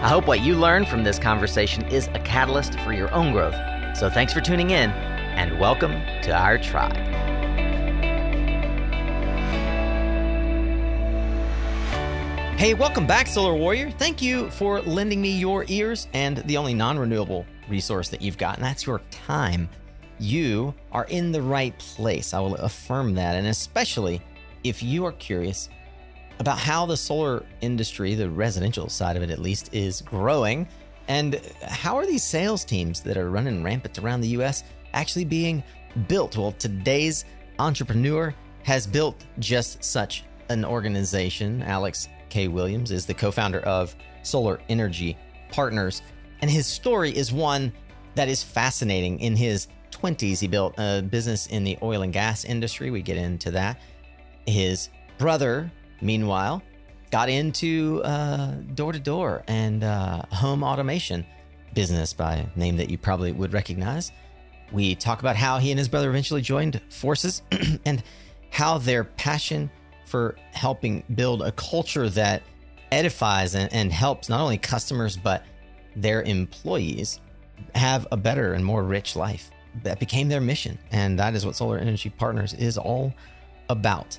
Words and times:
I 0.00 0.06
hope 0.06 0.28
what 0.28 0.42
you 0.42 0.54
learn 0.54 0.86
from 0.86 1.02
this 1.02 1.18
conversation 1.18 1.84
is 1.88 2.06
a 2.14 2.20
catalyst 2.20 2.78
for 2.80 2.92
your 2.92 3.12
own 3.12 3.32
growth. 3.32 3.56
So 3.96 4.08
thanks 4.08 4.32
for 4.32 4.40
tuning 4.40 4.70
in 4.70 4.90
and 4.90 5.58
welcome 5.58 5.90
to 6.22 6.30
our 6.30 6.56
tribe. 6.56 6.94
Hey, 12.56 12.74
welcome 12.74 13.08
back, 13.08 13.26
Solar 13.26 13.56
Warrior. 13.56 13.90
Thank 13.90 14.22
you 14.22 14.48
for 14.50 14.80
lending 14.82 15.20
me 15.20 15.36
your 15.36 15.64
ears 15.66 16.06
and 16.12 16.38
the 16.46 16.56
only 16.58 16.74
non 16.74 16.96
renewable 16.96 17.44
resource 17.68 18.08
that 18.10 18.22
you've 18.22 18.38
got, 18.38 18.54
and 18.54 18.64
that's 18.64 18.86
your 18.86 19.00
time. 19.10 19.68
You 20.20 20.74
are 20.92 21.06
in 21.06 21.32
the 21.32 21.42
right 21.42 21.76
place. 21.76 22.32
I 22.32 22.38
will 22.38 22.54
affirm 22.54 23.16
that. 23.16 23.34
And 23.34 23.48
especially 23.48 24.22
if 24.62 24.80
you 24.80 25.04
are 25.06 25.12
curious 25.12 25.68
about 26.38 26.58
how 26.58 26.86
the 26.86 26.96
solar 26.96 27.44
industry, 27.60 28.14
the 28.14 28.30
residential 28.30 28.88
side 28.88 29.16
of 29.16 29.22
it 29.22 29.30
at 29.30 29.38
least, 29.38 29.74
is 29.74 30.02
growing. 30.02 30.68
And 31.08 31.40
how 31.62 31.96
are 31.96 32.06
these 32.06 32.22
sales 32.22 32.64
teams 32.64 33.00
that 33.00 33.16
are 33.16 33.30
running 33.30 33.62
rampant 33.62 33.98
around 33.98 34.20
the 34.20 34.28
US 34.28 34.64
actually 34.92 35.24
being 35.24 35.62
built? 36.06 36.36
Well, 36.36 36.52
today's 36.52 37.24
entrepreneur 37.58 38.34
has 38.62 38.86
built 38.86 39.24
just 39.38 39.82
such 39.82 40.24
an 40.48 40.64
organization. 40.64 41.62
Alex 41.62 42.08
K. 42.28 42.48
Williams 42.48 42.90
is 42.90 43.06
the 43.06 43.14
co 43.14 43.30
founder 43.30 43.60
of 43.60 43.94
Solar 44.22 44.60
Energy 44.68 45.16
Partners. 45.50 46.02
And 46.40 46.50
his 46.50 46.66
story 46.66 47.10
is 47.16 47.32
one 47.32 47.72
that 48.14 48.28
is 48.28 48.42
fascinating. 48.42 49.20
In 49.20 49.34
his 49.34 49.68
20s, 49.90 50.38
he 50.38 50.48
built 50.48 50.74
a 50.78 51.02
business 51.02 51.46
in 51.46 51.64
the 51.64 51.78
oil 51.82 52.02
and 52.02 52.12
gas 52.12 52.44
industry. 52.44 52.90
We 52.90 53.02
get 53.02 53.16
into 53.16 53.50
that. 53.52 53.80
His 54.46 54.90
brother 55.18 55.70
Meanwhile, 56.00 56.62
got 57.10 57.28
into 57.28 58.02
door 58.74 58.92
to 58.92 59.00
door 59.00 59.42
and 59.48 59.84
uh, 59.84 60.22
home 60.30 60.62
automation 60.62 61.24
business 61.74 62.12
by 62.12 62.46
name 62.56 62.76
that 62.76 62.90
you 62.90 62.98
probably 62.98 63.32
would 63.32 63.52
recognize. 63.52 64.12
We 64.72 64.94
talk 64.94 65.20
about 65.20 65.36
how 65.36 65.58
he 65.58 65.70
and 65.70 65.78
his 65.78 65.88
brother 65.88 66.10
eventually 66.10 66.42
joined 66.42 66.80
forces 66.90 67.42
and 67.86 68.02
how 68.50 68.78
their 68.78 69.04
passion 69.04 69.70
for 70.04 70.36
helping 70.52 71.04
build 71.14 71.42
a 71.42 71.52
culture 71.52 72.08
that 72.10 72.42
edifies 72.90 73.54
and, 73.54 73.72
and 73.72 73.92
helps 73.92 74.28
not 74.28 74.40
only 74.40 74.58
customers 74.58 75.16
but 75.16 75.44
their 75.94 76.22
employees 76.22 77.20
have 77.74 78.06
a 78.12 78.16
better 78.16 78.54
and 78.54 78.64
more 78.64 78.82
rich 78.82 79.16
life. 79.16 79.50
That 79.82 80.00
became 80.00 80.28
their 80.28 80.40
mission. 80.40 80.78
And 80.90 81.18
that 81.18 81.34
is 81.34 81.44
what 81.44 81.54
Solar 81.54 81.78
Energy 81.78 82.10
Partners 82.10 82.54
is 82.54 82.78
all 82.78 83.12
about. 83.68 84.18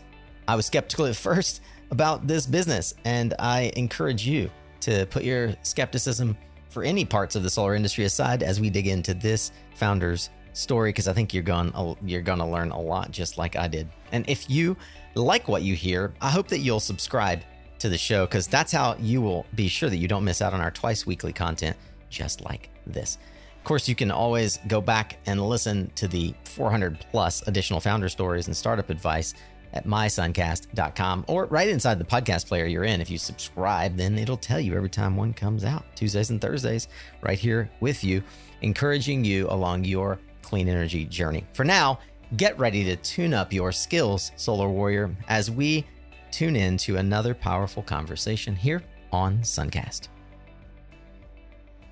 I 0.50 0.56
was 0.56 0.66
skeptical 0.66 1.06
at 1.06 1.16
first 1.16 1.62
about 1.92 2.26
this 2.26 2.48
business, 2.48 2.96
and 3.06 3.36
I 3.38 3.72
encourage 3.76 4.26
you 4.26 4.50
to 4.80 5.06
put 5.06 5.24
your 5.24 5.54
skepticism 5.62 6.36
for 6.70 6.84
any 6.84 7.06
parts 7.06 7.36
of 7.36 7.44
the 7.44 7.52
solar 7.52 7.76
industry 7.76 8.06
aside 8.06 8.42
as 8.42 8.60
we 8.60 8.72
dig 8.72 8.88
into 8.88 9.14
this 9.14 9.52
founder's 9.76 10.32
story 10.54 10.90
because 10.90 11.08
I 11.08 11.14
think 11.14 11.36
you're 11.36 11.44
going 11.44 11.72
uh, 11.76 11.94
you're 12.04 12.24
going 12.24 12.40
to 12.40 12.48
learn 12.48 12.72
a 12.72 12.82
lot 12.82 13.12
just 13.12 13.38
like 13.38 13.56
I 13.58 13.68
did. 13.68 13.90
And 14.12 14.28
if 14.28 14.50
you 14.50 14.76
like 15.14 15.48
what 15.48 15.62
you 15.62 15.76
hear, 15.76 16.16
I 16.20 16.32
hope 16.32 16.48
that 16.48 16.60
you'll 16.60 16.80
subscribe 16.80 17.42
to 17.78 17.88
the 17.88 17.98
show 17.98 18.26
cuz 18.26 18.48
that's 18.48 18.72
how 18.72 18.96
you 19.00 19.22
will 19.22 19.46
be 19.54 19.68
sure 19.68 19.90
that 19.90 19.98
you 19.98 20.08
don't 20.08 20.24
miss 20.24 20.42
out 20.42 20.56
on 20.56 20.62
our 20.62 20.72
twice 20.72 21.06
weekly 21.06 21.32
content 21.32 21.78
just 22.10 22.42
like 22.42 22.72
this. 22.88 23.20
Of 23.58 23.64
course, 23.66 23.88
you 23.88 23.94
can 23.94 24.10
always 24.10 24.58
go 24.68 24.82
back 24.82 25.18
and 25.28 25.40
listen 25.48 25.92
to 25.96 26.08
the 26.08 26.34
400 26.46 27.06
plus 27.12 27.48
additional 27.48 27.80
founder 27.80 28.10
stories 28.10 28.48
and 28.48 28.58
startup 28.58 28.90
advice 28.90 29.36
at 29.74 29.86
mysuncast.com 29.86 31.26
or 31.28 31.46
right 31.46 31.70
inside 31.70 32.00
the 32.00 32.06
podcast 32.06 32.48
player 32.48 32.66
you're 32.66 32.84
in. 32.84 33.02
If 33.02 33.10
you 33.10 33.18
subscribe, 33.18 33.96
then 33.96 34.18
it'll 34.18 34.38
tell 34.38 34.60
you 34.60 34.76
every 34.76 34.90
time 34.90 35.16
one 35.16 35.34
comes 35.34 35.64
out, 35.64 35.86
Tuesdays 35.96 36.30
and 36.30 36.42
Thursdays, 36.42 36.88
right 37.22 37.38
here 37.38 37.70
with 37.80 38.04
you, 38.04 38.24
encouraging 38.62 39.24
you 39.24 39.48
along 39.50 39.86
your 39.86 40.20
clean 40.42 40.68
energy 40.68 41.06
journey. 41.06 41.46
For 41.54 41.64
now, 41.64 42.00
get 42.38 42.58
ready 42.58 42.84
to 42.86 42.96
tune 42.98 43.34
up 43.34 43.54
your 43.54 43.72
skills, 43.72 44.32
Solar 44.36 44.70
Warrior, 44.70 45.16
as 45.28 45.52
we 45.52 45.86
tune 46.32 46.56
in 46.56 46.78
to 46.78 46.98
another 46.98 47.34
powerful 47.34 47.84
conversation 47.84 48.56
here 48.56 48.84
on 49.12 49.40
Suncast. 49.40 50.10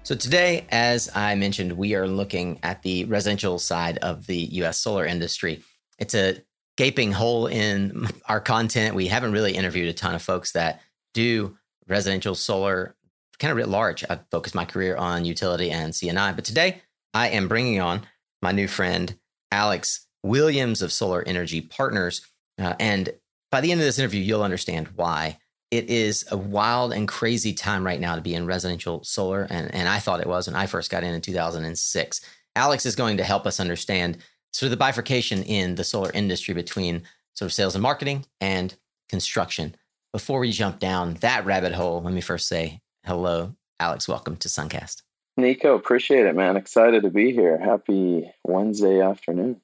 So, 0.04 0.16
today, 0.16 0.66
as 0.70 1.10
I 1.14 1.36
mentioned, 1.36 1.74
we 1.74 1.94
are 1.94 2.08
looking 2.08 2.60
at 2.64 2.82
the 2.82 3.04
residential 3.06 3.60
side 3.60 3.98
of 3.98 4.26
the 4.26 4.38
US 4.38 4.78
solar 4.78 5.06
industry. 5.06 5.62
It's 6.00 6.16
a 6.16 6.38
gaping 6.78 7.12
hole 7.12 7.48
in 7.48 8.08
our 8.30 8.40
content. 8.40 8.96
We 8.96 9.08
haven't 9.08 9.34
really 9.34 9.54
interviewed 9.54 9.90
a 9.90 9.94
ton 9.94 10.16
of 10.16 10.22
folks 10.22 10.54
that 10.54 10.82
do 11.14 11.58
residential 11.88 12.36
solar 12.36 12.96
kind 13.40 13.52
of 13.52 13.58
writ 13.58 13.68
large. 13.68 14.04
I've 14.10 14.26
focused 14.32 14.56
my 14.56 14.66
career 14.66 14.96
on 14.96 15.26
utility 15.26 15.70
and 15.70 15.94
C&I, 15.94 16.32
but 16.32 16.46
today 16.46 16.82
I 17.14 17.30
am 17.30 17.48
bringing 17.48 17.82
on 17.82 18.02
my 18.42 18.52
new 18.52 18.68
friend 18.68 19.16
Alex 19.52 20.08
Williams 20.24 20.82
of 20.82 20.92
Solar 20.92 21.24
Energy 21.24 21.62
Partners. 21.62 22.22
Uh, 22.60 22.74
and 22.80 23.10
by 23.52 23.62
the 23.62 23.72
end 23.72 23.80
of 23.80 23.86
this 23.86 24.00
interview, 24.00 24.22
you'll 24.22 24.44
understand 24.44 24.90
why. 24.96 25.38
It 25.70 25.90
is 25.90 26.26
a 26.32 26.38
wild 26.38 26.94
and 26.94 27.08
crazy 27.08 27.54
time 27.54 27.86
right 27.86 28.00
now 28.00 28.16
to 28.16 28.22
be 28.22 28.34
in 28.34 28.46
residential 28.46 29.04
solar. 29.04 29.44
And, 29.50 29.74
and 29.74 29.90
I 29.90 30.00
thought 30.00 30.22
it 30.22 30.28
was 30.28 30.48
when 30.48 30.56
I 30.56 30.66
first 30.66 30.90
got 30.90 31.04
in 31.04 31.14
in 31.14 31.22
2006. 31.22 32.22
Alex 32.56 32.86
is 32.86 32.96
going 32.96 33.18
to 33.18 33.24
help 33.24 33.46
us 33.46 33.60
understand 33.60 34.18
sort 34.58 34.68
of 34.68 34.72
the 34.72 34.78
bifurcation 34.78 35.44
in 35.44 35.76
the 35.76 35.84
solar 35.84 36.10
industry 36.14 36.52
between 36.52 37.04
sort 37.36 37.46
of 37.46 37.54
sales 37.54 37.76
and 37.76 37.84
marketing 37.84 38.26
and 38.42 38.76
construction. 39.08 39.76
Before 40.12 40.40
we 40.40 40.52
jump 40.52 40.80
down 40.80 41.14
that 41.16 41.46
rabbit 41.46 41.74
hole, 41.74 42.02
let 42.02 42.12
me 42.12 42.22
first 42.22 42.48
say 42.48 42.82
hello, 43.06 43.56
Alex. 43.80 44.08
Welcome 44.08 44.36
to 44.38 44.48
Suncast. 44.48 45.04
Nico, 45.38 45.76
appreciate 45.76 46.26
it, 46.26 46.36
man. 46.36 46.58
Excited 46.58 47.04
to 47.04 47.12
be 47.12 47.32
here. 47.32 47.60
Happy 47.60 48.32
Wednesday 48.46 49.00
afternoon. 49.00 49.62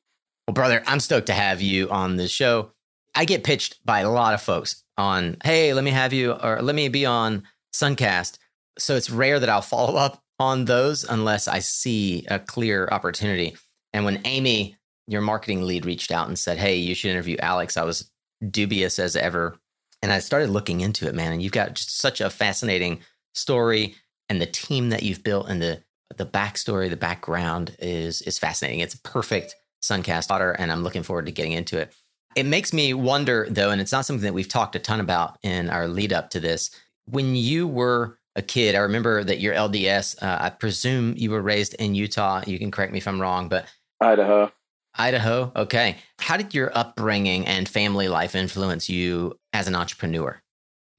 Well, 0.48 0.54
brother, 0.54 0.84
I'm 0.86 1.00
stoked 1.00 1.26
to 1.26 1.34
have 1.34 1.60
you 1.60 1.90
on 1.90 2.18
the 2.18 2.28
show. 2.28 2.72
I 3.16 3.26
get 3.26 3.44
pitched 3.44 3.84
by 3.84 4.02
a 4.02 4.12
lot 4.12 4.36
of 4.36 4.44
folks 4.44 4.84
on, 4.96 5.38
hey, 5.44 5.74
let 5.74 5.84
me 5.84 5.90
have 5.90 6.14
you 6.14 6.34
or 6.34 6.62
let 6.62 6.76
me 6.76 6.88
be 6.90 7.08
on 7.08 7.42
Suncast. 7.74 8.38
So 8.78 8.96
it's 8.96 9.10
rare 9.10 9.40
that 9.40 9.50
I'll 9.50 9.64
follow 9.64 9.98
up 9.98 10.22
on 10.38 10.66
those 10.66 11.04
unless 11.04 11.48
I 11.48 11.60
see 11.60 12.28
a 12.30 12.38
clear 12.38 12.88
opportunity. 12.92 13.56
And 13.92 14.06
when 14.06 14.22
Amy, 14.26 14.76
your 15.08 15.22
marketing 15.22 15.64
lead, 15.64 15.86
reached 15.86 16.12
out 16.12 16.28
and 16.28 16.38
said, 16.38 16.58
Hey, 16.58 16.76
you 16.76 16.96
should 16.96 17.12
interview 17.12 17.38
Alex, 17.40 17.78
I 17.78 17.84
was 17.84 18.10
dubious 18.50 19.00
as 19.00 19.16
ever. 19.16 19.58
And 20.02 20.12
I 20.12 20.20
started 20.20 20.50
looking 20.50 20.82
into 20.82 21.08
it, 21.08 21.16
man. 21.16 21.32
And 21.32 21.42
you've 21.42 21.52
got 21.52 21.76
just 21.76 21.98
such 21.98 22.20
a 22.20 22.30
fascinating 22.30 23.00
story 23.34 23.96
and 24.30 24.42
the 24.42 24.46
team 24.46 24.90
that 24.90 25.04
you've 25.04 25.24
built 25.24 25.48
and 25.50 25.62
the 25.62 25.84
the 26.18 26.26
backstory, 26.26 26.90
the 26.90 26.98
background 26.98 27.76
is 27.80 28.22
is 28.24 28.40
fascinating. 28.40 28.80
It's 28.80 28.96
a 28.96 29.02
perfect 29.02 29.56
Suncast 29.84 30.32
otter, 30.32 30.52
and 30.52 30.72
I'm 30.72 30.84
looking 30.84 31.04
forward 31.04 31.26
to 31.26 31.32
getting 31.32 31.52
into 31.52 31.78
it. 31.78 31.94
It 32.36 32.46
makes 32.46 32.74
me 32.74 32.94
wonder 32.94 33.48
though, 33.50 33.70
and 33.70 33.82
it's 33.82 33.92
not 33.92 34.06
something 34.06 34.24
that 34.24 34.34
we've 34.34 34.48
talked 34.48 34.76
a 34.76 34.80
ton 34.80 35.00
about 35.00 35.38
in 35.44 35.70
our 35.70 35.88
lead 35.88 36.14
up 36.14 36.30
to 36.32 36.40
this. 36.40 36.72
When 37.06 37.36
you 37.36 37.68
were 37.68 38.18
a 38.36 38.42
kid, 38.42 38.76
I 38.76 38.80
remember 38.80 39.24
that 39.24 39.40
your 39.40 39.54
LDS, 39.54 40.22
uh, 40.24 40.38
I 40.42 40.50
presume 40.50 41.16
you 41.18 41.32
were 41.32 41.42
raised 41.42 41.74
in 41.76 41.96
Utah. 41.96 42.42
You 42.48 42.58
can 42.58 42.72
correct 42.72 42.94
me 42.94 43.00
if 43.00 43.08
I'm 43.08 43.22
wrong, 43.22 43.50
but 43.50 43.66
Idaho. 44.00 44.52
Idaho. 44.96 45.52
Okay. 45.56 45.98
How 46.20 46.38
did 46.38 46.54
your 46.54 46.72
upbringing 46.78 47.46
and 47.48 47.68
family 47.68 48.08
life 48.08 48.36
influence 48.36 48.90
you 48.90 49.38
as 49.52 49.68
an 49.68 49.76
entrepreneur? 49.76 50.42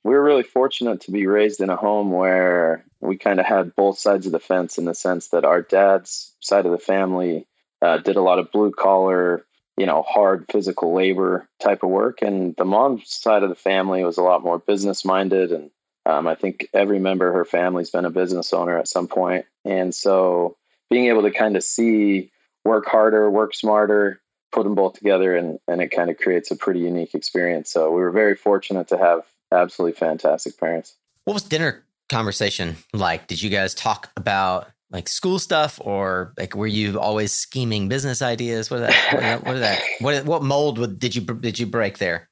We 0.03 0.13
were 0.13 0.23
really 0.23 0.43
fortunate 0.43 1.01
to 1.03 1.11
be 1.11 1.27
raised 1.27 1.61
in 1.61 1.71
a 1.71 1.77
home 1.77 2.11
where 2.11 2.85
we 3.01 3.17
kind 3.17 3.41
of 3.41 3.47
had 3.47 3.75
both 3.75 3.99
sides 3.99 4.27
of 4.27 4.33
the 4.33 4.41
fence 4.41 4.77
in 4.77 4.85
the 4.85 4.95
sense 4.95 5.29
that 5.29 5.45
our 5.45 5.63
dad's 5.63 6.35
side 6.41 6.67
of 6.67 6.73
the 6.73 6.79
family 6.79 7.47
uh, 7.81 7.99
did 7.99 8.17
a 8.17 8.23
lot 8.23 8.39
of 8.39 8.51
blue 8.51 8.71
collar, 8.71 9.47
you 9.77 9.87
know, 9.87 10.03
hard 10.03 10.45
physical 10.51 10.95
labor 10.95 11.49
type 11.63 11.83
of 11.83 11.91
work. 11.91 12.21
And 12.21 12.55
the 12.57 12.65
mom's 12.65 13.11
side 13.11 13.43
of 13.43 13.49
the 13.49 13.55
family 13.55 14.05
was 14.05 14.19
a 14.19 14.23
lot 14.23 14.43
more 14.43 14.59
business 14.59 15.05
minded. 15.05 15.53
And 15.53 15.71
um, 16.05 16.27
I 16.27 16.35
think 16.35 16.69
every 16.75 16.99
member 16.99 17.29
of 17.29 17.35
her 17.35 17.45
family's 17.45 17.91
been 17.91 18.05
a 18.05 18.11
business 18.11 18.53
owner 18.53 18.79
at 18.79 18.89
some 18.89 19.09
point. 19.09 19.47
And 19.65 19.95
so 19.95 20.57
being 20.91 21.07
able 21.07 21.23
to 21.23 21.31
kind 21.31 21.57
of 21.57 21.65
see 21.65 22.31
work 22.65 22.87
harder, 22.87 23.31
work 23.31 23.55
smarter, 23.55 24.21
put 24.53 24.65
them 24.65 24.75
both 24.75 24.95
together, 24.95 25.37
and 25.37 25.59
and 25.69 25.81
it 25.81 25.89
kind 25.89 26.11
of 26.11 26.19
creates 26.19 26.51
a 26.51 26.57
pretty 26.57 26.81
unique 26.81 27.15
experience. 27.15 27.71
So 27.71 27.91
we 27.91 28.01
were 28.01 28.11
very 28.11 28.37
fortunate 28.37 28.89
to 28.89 28.99
have 28.99 29.23
absolutely 29.53 29.99
fantastic 29.99 30.59
parents. 30.59 30.97
What 31.25 31.35
was 31.35 31.43
dinner 31.43 31.85
conversation 32.09 32.77
like? 32.93 33.27
Did 33.27 33.43
you 33.43 33.51
guys 33.51 33.75
talk 33.75 34.11
about 34.17 34.69
like 34.91 35.09
school 35.09 35.39
stuff, 35.39 35.81
or 35.83 36.33
like 36.39 36.55
were 36.55 36.67
you 36.67 37.01
always 37.01 37.33
scheming 37.33 37.89
business 37.89 38.23
ideas? 38.23 38.71
What 38.71 38.81
that? 38.81 39.13
What 39.13 39.21
that? 39.21 39.45
What, 39.45 39.61
that, 39.61 39.83
what, 40.01 40.25
what 40.25 40.43
mold 40.43 40.79
would, 40.79 40.99
did 40.99 41.15
you 41.15 41.23
did 41.23 41.59
you 41.59 41.67
break 41.67 41.99
there? 41.99 42.29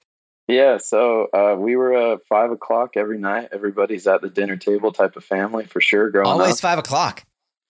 Yeah, 0.48 0.78
so 0.78 1.28
uh, 1.32 1.54
we 1.56 1.76
were 1.76 1.94
uh, 1.94 2.16
five 2.28 2.50
o'clock 2.50 2.96
every 2.96 3.18
night. 3.18 3.48
Everybody's 3.52 4.06
at 4.06 4.22
the 4.22 4.28
dinner 4.28 4.56
table 4.56 4.92
type 4.92 5.16
of 5.16 5.24
family 5.24 5.66
for 5.66 5.80
sure. 5.80 6.10
Growing 6.10 6.28
always 6.28 6.54
up. 6.54 6.60
five 6.60 6.78
o'clock. 6.78 7.24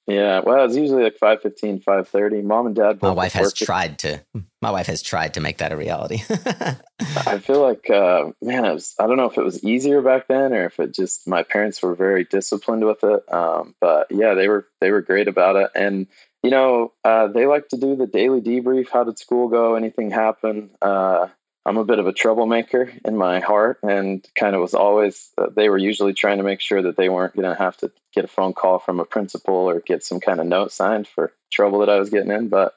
Yeah, 0.06 0.40
well, 0.40 0.64
it's 0.64 0.76
usually 0.76 1.04
like 1.04 1.18
5.15, 1.18 1.84
5.30. 1.84 2.42
Mom 2.42 2.66
and 2.66 2.74
dad. 2.74 3.00
my 3.00 3.12
wife 3.12 3.34
has 3.34 3.52
tried 3.52 4.00
to. 4.00 4.20
My 4.60 4.72
wife 4.72 4.86
has 4.86 5.00
tried 5.00 5.34
to 5.34 5.40
make 5.40 5.58
that 5.58 5.72
a 5.72 5.76
reality. 5.76 6.22
I 7.26 7.38
feel 7.38 7.60
like, 7.60 7.88
uh, 7.88 8.30
man, 8.42 8.64
it 8.64 8.72
was, 8.72 8.94
I 8.98 9.06
don't 9.06 9.16
know 9.16 9.26
if 9.26 9.38
it 9.38 9.44
was 9.44 9.62
easier 9.62 10.02
back 10.02 10.26
then 10.26 10.52
or 10.52 10.64
if 10.64 10.80
it 10.80 10.92
just 10.92 11.28
my 11.28 11.44
parents 11.44 11.80
were 11.82 11.94
very 11.94 12.24
disciplined 12.24 12.84
with 12.84 13.04
it. 13.04 13.32
Um, 13.32 13.76
but 13.80 14.08
yeah, 14.10 14.34
they 14.34 14.48
were 14.48 14.66
they 14.80 14.90
were 14.90 15.02
great 15.02 15.28
about 15.28 15.56
it, 15.56 15.70
and 15.74 16.08
you 16.42 16.50
know, 16.50 16.92
uh, 17.04 17.28
they 17.28 17.46
like 17.46 17.68
to 17.68 17.76
do 17.76 17.94
the 17.94 18.06
daily 18.06 18.40
debrief. 18.40 18.88
How 18.90 19.04
did 19.04 19.18
school 19.18 19.48
go? 19.48 19.76
Anything 19.76 20.10
happen? 20.10 20.70
Uh, 20.80 21.28
I'm 21.64 21.76
a 21.76 21.84
bit 21.84 22.00
of 22.00 22.06
a 22.06 22.12
troublemaker 22.12 22.92
in 23.04 23.16
my 23.16 23.38
heart 23.38 23.78
and 23.82 24.26
kind 24.34 24.56
of 24.56 24.60
was 24.60 24.74
always, 24.74 25.30
uh, 25.38 25.46
they 25.54 25.68
were 25.68 25.78
usually 25.78 26.12
trying 26.12 26.38
to 26.38 26.42
make 26.42 26.60
sure 26.60 26.82
that 26.82 26.96
they 26.96 27.08
weren't 27.08 27.36
going 27.36 27.48
to 27.48 27.60
have 27.60 27.76
to 27.78 27.92
get 28.12 28.24
a 28.24 28.28
phone 28.28 28.52
call 28.52 28.80
from 28.80 28.98
a 28.98 29.04
principal 29.04 29.54
or 29.54 29.80
get 29.80 30.02
some 30.02 30.18
kind 30.18 30.40
of 30.40 30.46
note 30.46 30.72
signed 30.72 31.06
for 31.06 31.32
trouble 31.52 31.78
that 31.78 31.88
I 31.88 32.00
was 32.00 32.10
getting 32.10 32.32
in. 32.32 32.48
But 32.48 32.74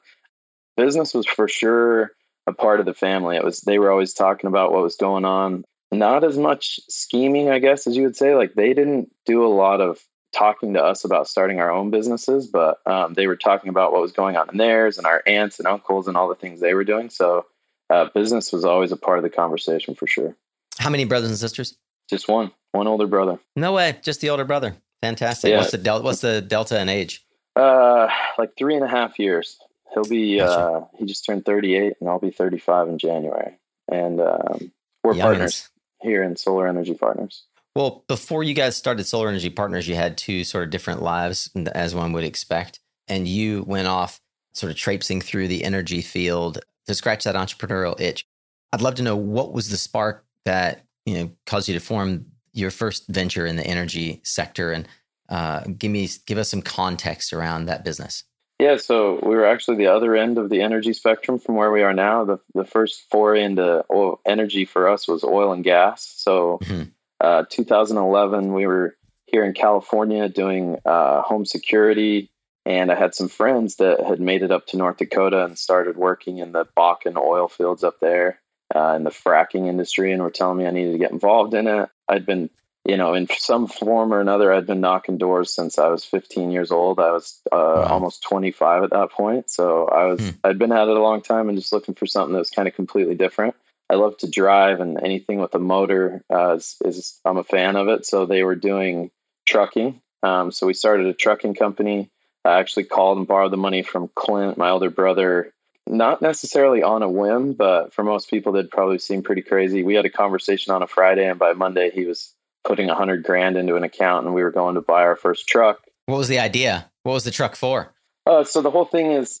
business 0.76 1.14
was 1.14 1.26
for 1.26 1.48
sure 1.48 2.12
a 2.46 2.52
part 2.52 2.78
of 2.78 2.86
the 2.86 2.94
family. 2.94 3.36
It 3.36 3.44
was, 3.44 3.62
they 3.62 3.80
were 3.80 3.90
always 3.90 4.14
talking 4.14 4.46
about 4.46 4.72
what 4.72 4.82
was 4.82 4.96
going 4.96 5.24
on. 5.24 5.64
Not 5.90 6.22
as 6.22 6.38
much 6.38 6.78
scheming, 6.88 7.50
I 7.50 7.58
guess, 7.58 7.86
as 7.88 7.96
you 7.96 8.04
would 8.04 8.16
say. 8.16 8.36
Like 8.36 8.54
they 8.54 8.72
didn't 8.72 9.10
do 9.24 9.44
a 9.44 9.48
lot 9.48 9.80
of 9.80 9.98
talking 10.32 10.74
to 10.74 10.84
us 10.84 11.04
about 11.04 11.28
starting 11.28 11.60
our 11.60 11.70
own 11.70 11.90
businesses, 11.90 12.46
but 12.46 12.78
um, 12.86 13.14
they 13.14 13.26
were 13.26 13.36
talking 13.36 13.70
about 13.70 13.92
what 13.92 14.02
was 14.02 14.12
going 14.12 14.36
on 14.36 14.48
in 14.50 14.58
theirs 14.58 14.98
and 14.98 15.06
our 15.06 15.22
aunts 15.26 15.58
and 15.58 15.66
uncles 15.66 16.06
and 16.06 16.16
all 16.16 16.28
the 16.28 16.34
things 16.34 16.60
they 16.60 16.74
were 16.74 16.84
doing. 16.84 17.10
So, 17.10 17.46
uh, 17.90 18.06
business 18.14 18.52
was 18.52 18.64
always 18.64 18.92
a 18.92 18.96
part 18.96 19.18
of 19.18 19.22
the 19.22 19.30
conversation 19.30 19.94
for 19.94 20.06
sure. 20.06 20.36
How 20.78 20.90
many 20.90 21.04
brothers 21.04 21.30
and 21.30 21.38
sisters? 21.38 21.76
Just 22.08 22.28
one, 22.28 22.52
one 22.72 22.86
older 22.86 23.06
brother. 23.06 23.38
No 23.56 23.72
way, 23.72 23.98
just 24.02 24.20
the 24.20 24.30
older 24.30 24.44
brother. 24.44 24.76
Fantastic. 25.02 25.50
Yeah. 25.50 25.58
What's 25.58 25.72
the 25.72 25.78
delta? 25.78 26.04
What's 26.04 26.20
the 26.20 26.40
delta 26.40 26.80
in 26.80 26.88
age? 26.88 27.24
Uh, 27.54 28.08
like 28.38 28.56
three 28.56 28.74
and 28.74 28.84
a 28.84 28.88
half 28.88 29.18
years. 29.18 29.58
He'll 29.92 30.04
be. 30.04 30.38
Gotcha. 30.38 30.60
Uh, 30.60 30.84
he 30.98 31.06
just 31.06 31.24
turned 31.24 31.44
thirty-eight, 31.44 31.94
and 32.00 32.08
I'll 32.08 32.18
be 32.18 32.30
thirty-five 32.30 32.88
in 32.88 32.98
January. 32.98 33.58
And 33.90 34.20
um, 34.20 34.72
we're 35.04 35.14
Youngins. 35.14 35.20
partners 35.20 35.68
here 36.02 36.22
in 36.22 36.36
Solar 36.36 36.66
Energy 36.66 36.94
Partners. 36.94 37.44
Well, 37.74 38.04
before 38.08 38.42
you 38.42 38.54
guys 38.54 38.76
started 38.76 39.04
Solar 39.04 39.28
Energy 39.28 39.50
Partners, 39.50 39.86
you 39.86 39.94
had 39.94 40.16
two 40.16 40.44
sort 40.44 40.64
of 40.64 40.70
different 40.70 41.02
lives, 41.02 41.50
as 41.72 41.94
one 41.94 42.12
would 42.12 42.24
expect, 42.24 42.80
and 43.06 43.28
you 43.28 43.64
went 43.66 43.86
off 43.86 44.20
sort 44.54 44.70
of 44.70 44.78
traipsing 44.78 45.20
through 45.20 45.48
the 45.48 45.62
energy 45.62 46.00
field 46.00 46.58
to 46.86 46.94
scratch 46.94 47.24
that 47.24 47.34
entrepreneurial 47.34 47.98
itch. 48.00 48.26
I'd 48.72 48.82
love 48.82 48.94
to 48.96 49.02
know 49.02 49.16
what 49.16 49.52
was 49.52 49.70
the 49.70 49.76
spark 49.76 50.24
that 50.44 50.84
you 51.04 51.14
know 51.18 51.30
caused 51.46 51.68
you 51.68 51.74
to 51.74 51.80
form 51.80 52.26
your 52.52 52.70
first 52.70 53.06
venture 53.08 53.46
in 53.46 53.56
the 53.56 53.66
energy 53.66 54.20
sector, 54.24 54.72
and 54.72 54.88
uh, 55.28 55.60
give 55.78 55.90
me 55.90 56.08
give 56.26 56.38
us 56.38 56.48
some 56.48 56.62
context 56.62 57.32
around 57.32 57.66
that 57.66 57.84
business. 57.84 58.24
Yeah, 58.58 58.78
so 58.78 59.20
we 59.22 59.34
were 59.34 59.44
actually 59.44 59.76
the 59.76 59.88
other 59.88 60.16
end 60.16 60.38
of 60.38 60.48
the 60.48 60.62
energy 60.62 60.94
spectrum 60.94 61.38
from 61.38 61.56
where 61.56 61.70
we 61.70 61.82
are 61.82 61.92
now. 61.92 62.24
The 62.24 62.38
the 62.54 62.64
first 62.64 63.04
foray 63.10 63.44
into 63.44 63.84
oil, 63.90 64.20
energy 64.26 64.64
for 64.64 64.88
us 64.88 65.06
was 65.06 65.24
oil 65.24 65.52
and 65.52 65.62
gas. 65.62 66.10
So, 66.16 66.58
mm-hmm. 66.62 66.84
uh, 67.20 67.44
2011, 67.50 68.54
we 68.54 68.66
were 68.66 68.96
here 69.26 69.44
in 69.44 69.52
California 69.52 70.28
doing 70.28 70.78
uh, 70.84 71.20
home 71.22 71.44
security 71.44 72.30
and 72.66 72.90
I 72.90 72.96
had 72.96 73.14
some 73.14 73.28
friends 73.28 73.76
that 73.76 74.04
had 74.04 74.20
made 74.20 74.42
it 74.42 74.50
up 74.50 74.66
to 74.66 74.76
North 74.76 74.96
Dakota 74.96 75.44
and 75.44 75.56
started 75.56 75.96
working 75.96 76.38
in 76.38 76.50
the 76.50 76.66
Bakken 76.76 77.16
oil 77.16 77.46
fields 77.46 77.84
up 77.84 78.00
there 78.00 78.40
uh, 78.74 78.94
in 78.96 79.04
the 79.04 79.10
fracking 79.10 79.68
industry 79.68 80.12
and 80.12 80.20
were 80.20 80.32
telling 80.32 80.58
me 80.58 80.66
I 80.66 80.72
needed 80.72 80.92
to 80.92 80.98
get 80.98 81.12
involved 81.12 81.54
in 81.54 81.68
it. 81.68 81.88
I'd 82.08 82.26
been, 82.26 82.50
you 82.84 82.96
know, 82.96 83.14
in 83.14 83.28
some 83.38 83.68
form 83.68 84.12
or 84.12 84.20
another, 84.20 84.52
I'd 84.52 84.66
been 84.66 84.80
knocking 84.80 85.16
doors 85.16 85.54
since 85.54 85.78
I 85.78 85.86
was 85.86 86.04
15 86.04 86.50
years 86.50 86.72
old. 86.72 86.98
I 86.98 87.12
was 87.12 87.40
uh, 87.52 87.56
wow. 87.56 87.84
almost 87.84 88.24
25 88.24 88.82
at 88.82 88.90
that 88.90 89.12
point. 89.12 89.48
So 89.48 89.86
I 89.86 90.06
was, 90.06 90.20
hmm. 90.20 90.30
I'd 90.42 90.58
been 90.58 90.72
at 90.72 90.88
it 90.88 90.96
a 90.96 91.02
long 91.02 91.22
time 91.22 91.48
and 91.48 91.56
just 91.56 91.72
looking 91.72 91.94
for 91.94 92.06
something 92.06 92.32
that 92.32 92.40
was 92.40 92.50
kind 92.50 92.66
of 92.66 92.74
completely 92.74 93.14
different. 93.14 93.54
I 93.88 93.94
love 93.94 94.16
to 94.18 94.28
drive 94.28 94.80
and 94.80 94.98
anything 95.00 95.38
with 95.38 95.54
a 95.54 95.60
motor 95.60 96.24
uh, 96.34 96.54
is, 96.54 96.76
is, 96.84 97.20
I'm 97.24 97.36
a 97.36 97.44
fan 97.44 97.76
of 97.76 97.86
it. 97.86 98.06
So 98.06 98.26
they 98.26 98.42
were 98.42 98.56
doing 98.56 99.12
trucking. 99.46 100.00
Um, 100.24 100.50
so 100.50 100.66
we 100.66 100.74
started 100.74 101.06
a 101.06 101.14
trucking 101.14 101.54
company 101.54 102.10
I 102.46 102.58
actually 102.60 102.84
called 102.84 103.18
and 103.18 103.26
borrowed 103.26 103.52
the 103.52 103.56
money 103.56 103.82
from 103.82 104.10
Clint, 104.14 104.56
my 104.56 104.70
older 104.70 104.90
brother, 104.90 105.52
not 105.86 106.20
necessarily 106.20 106.82
on 106.82 107.02
a 107.02 107.08
whim, 107.08 107.52
but 107.52 107.92
for 107.92 108.02
most 108.02 108.30
people, 108.30 108.52
that 108.52 108.70
probably 108.70 108.98
seem 108.98 109.22
pretty 109.22 109.42
crazy. 109.42 109.82
We 109.82 109.94
had 109.94 110.04
a 110.04 110.10
conversation 110.10 110.72
on 110.72 110.82
a 110.82 110.86
Friday, 110.86 111.28
and 111.28 111.38
by 111.38 111.52
Monday, 111.52 111.90
he 111.90 112.04
was 112.04 112.34
putting 112.64 112.90
a 112.90 112.94
hundred 112.94 113.22
grand 113.22 113.56
into 113.56 113.76
an 113.76 113.84
account, 113.84 114.26
and 114.26 114.34
we 114.34 114.42
were 114.42 114.50
going 114.50 114.74
to 114.74 114.80
buy 114.80 115.02
our 115.02 115.16
first 115.16 115.46
truck. 115.46 115.80
What 116.06 116.18
was 116.18 116.28
the 116.28 116.38
idea? 116.38 116.90
What 117.02 117.12
was 117.12 117.24
the 117.24 117.30
truck 117.30 117.56
for? 117.56 117.92
Uh, 118.26 118.42
so 118.42 118.60
the 118.60 118.70
whole 118.70 118.84
thing 118.84 119.12
is 119.12 119.40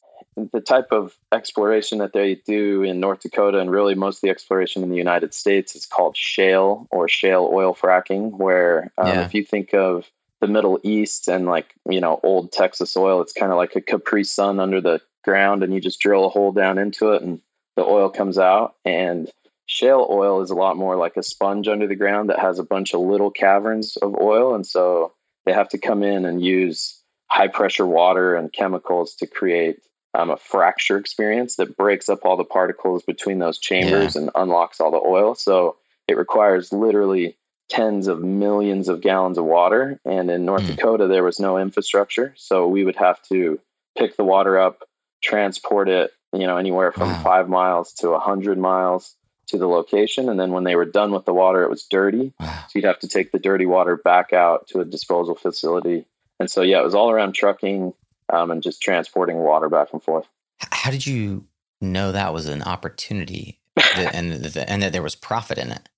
the 0.52 0.60
type 0.60 0.88
of 0.92 1.16
exploration 1.32 1.98
that 1.98 2.12
they 2.12 2.36
do 2.46 2.82
in 2.82 3.00
North 3.00 3.20
Dakota, 3.20 3.58
and 3.58 3.70
really 3.70 3.94
most 3.94 4.18
of 4.18 4.20
the 4.22 4.30
exploration 4.30 4.82
in 4.82 4.90
the 4.90 4.96
United 4.96 5.34
States 5.34 5.74
is 5.74 5.86
called 5.86 6.16
shale 6.16 6.86
or 6.90 7.08
shale 7.08 7.50
oil 7.52 7.74
fracking. 7.74 8.30
Where 8.30 8.92
um, 8.98 9.08
yeah. 9.08 9.24
if 9.24 9.34
you 9.34 9.44
think 9.44 9.74
of 9.74 10.08
the 10.40 10.48
Middle 10.48 10.78
East 10.82 11.28
and 11.28 11.46
like, 11.46 11.74
you 11.88 12.00
know, 12.00 12.20
old 12.22 12.52
Texas 12.52 12.96
oil. 12.96 13.20
It's 13.20 13.32
kind 13.32 13.52
of 13.52 13.58
like 13.58 13.74
a 13.76 13.80
Capri 13.80 14.24
Sun 14.24 14.60
under 14.60 14.80
the 14.80 15.00
ground 15.24 15.62
and 15.62 15.72
you 15.72 15.80
just 15.80 16.00
drill 16.00 16.26
a 16.26 16.28
hole 16.28 16.52
down 16.52 16.78
into 16.78 17.12
it 17.12 17.22
and 17.22 17.40
the 17.76 17.84
oil 17.84 18.10
comes 18.10 18.38
out. 18.38 18.74
And 18.84 19.30
shale 19.66 20.06
oil 20.10 20.42
is 20.42 20.50
a 20.50 20.54
lot 20.54 20.76
more 20.76 20.96
like 20.96 21.16
a 21.16 21.22
sponge 21.22 21.68
under 21.68 21.86
the 21.86 21.96
ground 21.96 22.30
that 22.30 22.38
has 22.38 22.58
a 22.58 22.64
bunch 22.64 22.94
of 22.94 23.00
little 23.00 23.30
caverns 23.30 23.96
of 23.96 24.14
oil. 24.20 24.54
And 24.54 24.66
so 24.66 25.12
they 25.44 25.52
have 25.52 25.68
to 25.70 25.78
come 25.78 26.02
in 26.02 26.24
and 26.24 26.44
use 26.44 27.00
high 27.28 27.48
pressure 27.48 27.86
water 27.86 28.34
and 28.34 28.52
chemicals 28.52 29.14
to 29.16 29.26
create 29.26 29.78
um, 30.14 30.30
a 30.30 30.36
fracture 30.36 30.96
experience 30.96 31.56
that 31.56 31.76
breaks 31.76 32.08
up 32.08 32.24
all 32.24 32.36
the 32.36 32.44
particles 32.44 33.02
between 33.02 33.38
those 33.38 33.58
chambers 33.58 34.14
yeah. 34.14 34.22
and 34.22 34.30
unlocks 34.34 34.80
all 34.80 34.90
the 34.90 34.96
oil. 34.96 35.34
So 35.34 35.76
it 36.08 36.16
requires 36.16 36.72
literally 36.72 37.36
tens 37.68 38.06
of 38.06 38.22
millions 38.22 38.88
of 38.88 39.00
gallons 39.00 39.38
of 39.38 39.44
water. 39.44 40.00
And 40.04 40.30
in 40.30 40.44
North 40.44 40.62
mm. 40.62 40.76
Dakota, 40.76 41.08
there 41.08 41.24
was 41.24 41.40
no 41.40 41.58
infrastructure. 41.58 42.32
So 42.36 42.68
we 42.68 42.84
would 42.84 42.96
have 42.96 43.20
to 43.24 43.60
pick 43.98 44.16
the 44.16 44.24
water 44.24 44.58
up, 44.58 44.84
transport 45.22 45.88
it, 45.88 46.12
you 46.32 46.46
know, 46.46 46.56
anywhere 46.56 46.92
from 46.92 47.10
wow. 47.10 47.22
five 47.22 47.48
miles 47.48 47.92
to 47.94 48.10
a 48.10 48.20
hundred 48.20 48.58
miles 48.58 49.16
to 49.48 49.58
the 49.58 49.66
location. 49.66 50.28
And 50.28 50.38
then 50.38 50.52
when 50.52 50.64
they 50.64 50.76
were 50.76 50.84
done 50.84 51.12
with 51.12 51.24
the 51.24 51.34
water, 51.34 51.62
it 51.62 51.70
was 51.70 51.84
dirty. 51.84 52.32
Wow. 52.38 52.64
So 52.68 52.78
you'd 52.78 52.84
have 52.84 52.98
to 53.00 53.08
take 53.08 53.32
the 53.32 53.38
dirty 53.38 53.66
water 53.66 53.96
back 53.96 54.32
out 54.32 54.68
to 54.68 54.80
a 54.80 54.84
disposal 54.84 55.34
facility. 55.34 56.04
And 56.38 56.50
so, 56.50 56.62
yeah, 56.62 56.80
it 56.80 56.84
was 56.84 56.94
all 56.94 57.10
around 57.10 57.32
trucking 57.32 57.94
um, 58.32 58.50
and 58.50 58.62
just 58.62 58.82
transporting 58.82 59.38
water 59.38 59.68
back 59.68 59.88
and 59.92 60.02
forth. 60.02 60.26
How 60.58 60.90
did 60.90 61.06
you 61.06 61.46
know 61.80 62.12
that 62.12 62.32
was 62.32 62.46
an 62.46 62.62
opportunity 62.62 63.60
and, 63.96 64.44
and 64.56 64.82
that 64.82 64.92
there 64.92 65.02
was 65.02 65.14
profit 65.14 65.58
in 65.58 65.70
it? 65.70 65.88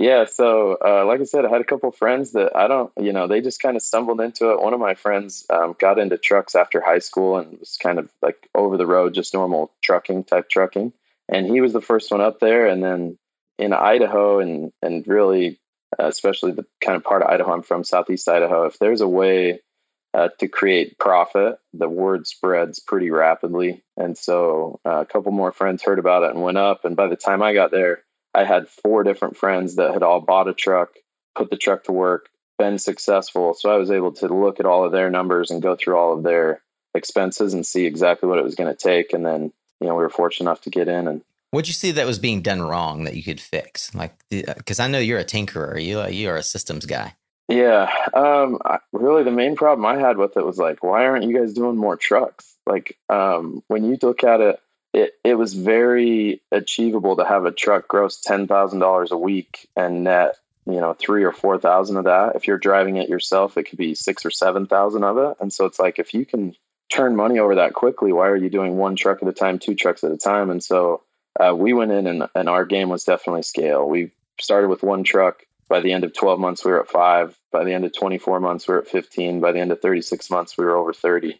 Yeah, 0.00 0.24
so 0.24 0.78
uh, 0.82 1.04
like 1.04 1.20
I 1.20 1.24
said, 1.24 1.44
I 1.44 1.50
had 1.50 1.60
a 1.60 1.64
couple 1.64 1.92
friends 1.92 2.32
that 2.32 2.56
I 2.56 2.68
don't, 2.68 2.90
you 2.98 3.12
know, 3.12 3.26
they 3.26 3.42
just 3.42 3.60
kind 3.60 3.76
of 3.76 3.82
stumbled 3.82 4.22
into 4.22 4.50
it. 4.50 4.62
One 4.62 4.72
of 4.72 4.80
my 4.80 4.94
friends 4.94 5.44
um, 5.50 5.76
got 5.78 5.98
into 5.98 6.16
trucks 6.16 6.54
after 6.54 6.80
high 6.80 7.00
school 7.00 7.36
and 7.36 7.58
was 7.58 7.76
kind 7.76 7.98
of 7.98 8.10
like 8.22 8.48
over 8.54 8.78
the 8.78 8.86
road, 8.86 9.12
just 9.12 9.34
normal 9.34 9.70
trucking 9.82 10.24
type 10.24 10.48
trucking. 10.48 10.94
And 11.28 11.44
he 11.44 11.60
was 11.60 11.74
the 11.74 11.82
first 11.82 12.10
one 12.10 12.22
up 12.22 12.40
there. 12.40 12.66
And 12.66 12.82
then 12.82 13.18
in 13.58 13.74
Idaho 13.74 14.40
and 14.40 14.72
and 14.80 15.06
really, 15.06 15.60
uh, 15.98 16.06
especially 16.06 16.52
the 16.52 16.64
kind 16.80 16.96
of 16.96 17.04
part 17.04 17.20
of 17.20 17.28
Idaho 17.28 17.52
I'm 17.52 17.62
from, 17.62 17.84
Southeast 17.84 18.26
Idaho, 18.26 18.64
if 18.64 18.78
there's 18.78 19.02
a 19.02 19.08
way 19.08 19.60
uh, 20.14 20.30
to 20.38 20.48
create 20.48 20.98
profit, 20.98 21.58
the 21.74 21.90
word 21.90 22.26
spreads 22.26 22.78
pretty 22.78 23.10
rapidly. 23.10 23.82
And 23.98 24.16
so 24.16 24.80
uh, 24.86 25.02
a 25.02 25.06
couple 25.06 25.30
more 25.30 25.52
friends 25.52 25.82
heard 25.82 25.98
about 25.98 26.22
it 26.22 26.30
and 26.30 26.42
went 26.42 26.56
up. 26.56 26.86
And 26.86 26.96
by 26.96 27.08
the 27.08 27.16
time 27.16 27.42
I 27.42 27.52
got 27.52 27.70
there 27.70 28.02
I 28.34 28.44
had 28.44 28.68
four 28.68 29.02
different 29.02 29.36
friends 29.36 29.76
that 29.76 29.92
had 29.92 30.02
all 30.02 30.20
bought 30.20 30.48
a 30.48 30.54
truck, 30.54 30.90
put 31.34 31.50
the 31.50 31.56
truck 31.56 31.84
to 31.84 31.92
work, 31.92 32.28
been 32.58 32.78
successful. 32.78 33.54
So 33.54 33.70
I 33.70 33.76
was 33.76 33.90
able 33.90 34.12
to 34.12 34.28
look 34.28 34.60
at 34.60 34.66
all 34.66 34.84
of 34.84 34.92
their 34.92 35.10
numbers 35.10 35.50
and 35.50 35.62
go 35.62 35.76
through 35.76 35.96
all 35.96 36.12
of 36.12 36.22
their 36.22 36.62
expenses 36.94 37.54
and 37.54 37.66
see 37.66 37.86
exactly 37.86 38.28
what 38.28 38.38
it 38.38 38.44
was 38.44 38.54
going 38.54 38.74
to 38.74 38.76
take. 38.76 39.12
And 39.12 39.24
then, 39.24 39.52
you 39.80 39.88
know, 39.88 39.94
we 39.94 40.02
were 40.02 40.10
fortunate 40.10 40.48
enough 40.48 40.62
to 40.62 40.70
get 40.70 40.88
in 40.88 41.08
and 41.08 41.22
What'd 41.50 41.66
you 41.66 41.74
see 41.74 41.90
that 41.92 42.06
was 42.06 42.20
being 42.20 42.42
done 42.42 42.62
wrong 42.62 43.04
that 43.04 43.16
you 43.16 43.24
could 43.24 43.40
fix? 43.40 43.92
Like, 43.92 44.14
because 44.30 44.78
I 44.78 44.86
know 44.86 44.98
you're 44.98 45.18
a 45.18 45.24
tinkerer, 45.24 45.82
you 45.82 46.06
you 46.06 46.28
are 46.30 46.36
a 46.36 46.44
systems 46.44 46.86
guy. 46.86 47.14
Yeah, 47.48 47.90
um, 48.14 48.60
I, 48.64 48.78
really, 48.92 49.24
the 49.24 49.32
main 49.32 49.56
problem 49.56 49.84
I 49.84 49.98
had 49.98 50.16
with 50.16 50.36
it 50.36 50.46
was 50.46 50.58
like, 50.58 50.84
why 50.84 51.06
aren't 51.06 51.24
you 51.24 51.36
guys 51.36 51.52
doing 51.52 51.76
more 51.76 51.96
trucks? 51.96 52.54
Like, 52.66 52.96
um, 53.08 53.64
when 53.66 53.82
you 53.82 53.98
look 54.00 54.22
at 54.22 54.40
it, 54.40 54.60
it, 54.92 55.14
it 55.24 55.34
was 55.34 55.54
very 55.54 56.42
achievable 56.50 57.16
to 57.16 57.24
have 57.24 57.44
a 57.44 57.52
truck 57.52 57.88
gross 57.88 58.20
$10,000 58.20 59.10
a 59.10 59.16
week 59.16 59.68
and 59.76 60.04
net 60.04 60.36
you 60.66 60.80
know 60.80 60.94
three 60.94 61.24
or 61.24 61.32
four 61.32 61.58
thousand 61.58 61.96
of 61.96 62.04
that. 62.04 62.36
If 62.36 62.46
you're 62.46 62.58
driving 62.58 62.96
it 62.96 63.08
yourself, 63.08 63.56
it 63.56 63.64
could 63.64 63.78
be 63.78 63.94
six 63.94 64.24
or 64.24 64.30
seven 64.30 64.66
thousand 64.66 65.04
of 65.04 65.18
it. 65.18 65.36
And 65.40 65.52
so 65.52 65.64
it's 65.64 65.78
like 65.78 65.98
if 65.98 66.14
you 66.14 66.24
can 66.24 66.54
turn 66.90 67.16
money 67.16 67.38
over 67.38 67.56
that 67.56 67.74
quickly, 67.74 68.12
why 68.12 68.28
are 68.28 68.36
you 68.36 68.50
doing 68.50 68.76
one 68.76 68.96
truck 68.96 69.22
at 69.22 69.28
a 69.28 69.32
time, 69.32 69.58
two 69.58 69.74
trucks 69.74 70.04
at 70.04 70.12
a 70.12 70.16
time? 70.16 70.50
And 70.50 70.62
so 70.62 71.02
uh, 71.38 71.54
we 71.54 71.72
went 71.72 71.92
in 71.92 72.06
and, 72.06 72.26
and 72.34 72.48
our 72.48 72.64
game 72.64 72.88
was 72.88 73.04
definitely 73.04 73.42
scale. 73.42 73.88
We 73.88 74.10
started 74.40 74.68
with 74.68 74.82
one 74.82 75.04
truck. 75.04 75.44
By 75.68 75.78
the 75.80 75.92
end 75.92 76.02
of 76.02 76.12
12 76.12 76.40
months, 76.40 76.64
we 76.64 76.72
were 76.72 76.80
at 76.80 76.88
five. 76.88 77.38
By 77.52 77.62
the 77.62 77.72
end 77.72 77.84
of 77.84 77.92
24 77.96 78.40
months, 78.40 78.66
we 78.66 78.74
were 78.74 78.80
at 78.80 78.88
15. 78.88 79.40
By 79.40 79.52
the 79.52 79.60
end 79.60 79.70
of 79.70 79.80
36 79.80 80.28
months, 80.28 80.58
we 80.58 80.64
were 80.64 80.76
over 80.76 80.92
30. 80.92 81.38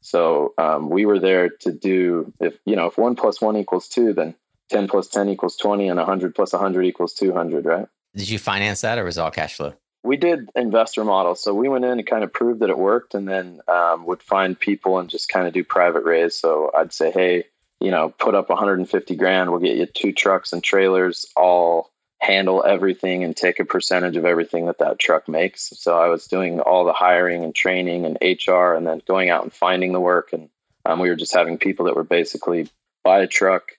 So 0.00 0.54
um, 0.58 0.90
we 0.90 1.06
were 1.06 1.18
there 1.18 1.48
to 1.48 1.72
do 1.72 2.32
if 2.40 2.54
you 2.64 2.76
know 2.76 2.86
if 2.86 2.98
one 2.98 3.16
plus 3.16 3.40
one 3.40 3.56
equals 3.56 3.88
two, 3.88 4.12
then 4.12 4.34
10 4.68 4.88
plus 4.88 5.08
10 5.08 5.28
equals 5.28 5.56
20, 5.56 5.88
and 5.88 5.98
100 5.98 6.34
plus 6.34 6.52
100 6.52 6.84
equals 6.84 7.14
200, 7.14 7.64
right? 7.64 7.86
Did 8.14 8.28
you 8.28 8.38
finance 8.38 8.82
that, 8.82 8.98
or 8.98 9.04
was 9.04 9.18
it 9.18 9.20
all 9.20 9.30
cash 9.30 9.54
flow? 9.54 9.74
We 10.04 10.16
did 10.16 10.48
investor 10.54 11.04
model, 11.04 11.34
so 11.34 11.52
we 11.54 11.68
went 11.68 11.84
in 11.84 11.92
and 11.92 12.06
kind 12.06 12.24
of 12.24 12.32
proved 12.32 12.60
that 12.60 12.70
it 12.70 12.78
worked, 12.78 13.14
and 13.14 13.28
then 13.28 13.60
um, 13.68 14.06
would 14.06 14.22
find 14.22 14.58
people 14.58 14.98
and 14.98 15.10
just 15.10 15.28
kind 15.28 15.46
of 15.46 15.52
do 15.52 15.64
private 15.64 16.04
raise. 16.04 16.34
So 16.34 16.70
I'd 16.76 16.92
say, 16.92 17.10
hey, 17.10 17.44
you 17.80 17.90
know, 17.90 18.10
put 18.18 18.34
up 18.34 18.48
150 18.48 19.16
grand, 19.16 19.50
we'll 19.50 19.60
get 19.60 19.76
you 19.76 19.86
two 19.86 20.12
trucks 20.12 20.52
and 20.52 20.62
trailers, 20.62 21.26
all 21.36 21.90
handle 22.20 22.64
everything 22.64 23.22
and 23.24 23.36
take 23.36 23.60
a 23.60 23.64
percentage 23.64 24.16
of 24.16 24.24
everything 24.24 24.66
that 24.66 24.78
that 24.78 24.98
truck 24.98 25.28
makes. 25.28 25.72
So 25.76 25.98
I 25.98 26.08
was 26.08 26.26
doing 26.26 26.60
all 26.60 26.84
the 26.84 26.92
hiring 26.92 27.44
and 27.44 27.54
training 27.54 28.04
and 28.04 28.18
HR, 28.20 28.74
and 28.74 28.86
then 28.86 29.02
going 29.06 29.30
out 29.30 29.44
and 29.44 29.52
finding 29.52 29.92
the 29.92 30.00
work. 30.00 30.32
And 30.32 30.48
um, 30.84 30.98
we 30.98 31.08
were 31.08 31.16
just 31.16 31.34
having 31.34 31.58
people 31.58 31.86
that 31.86 31.96
were 31.96 32.04
basically 32.04 32.68
buy 33.04 33.20
a 33.20 33.26
truck, 33.26 33.72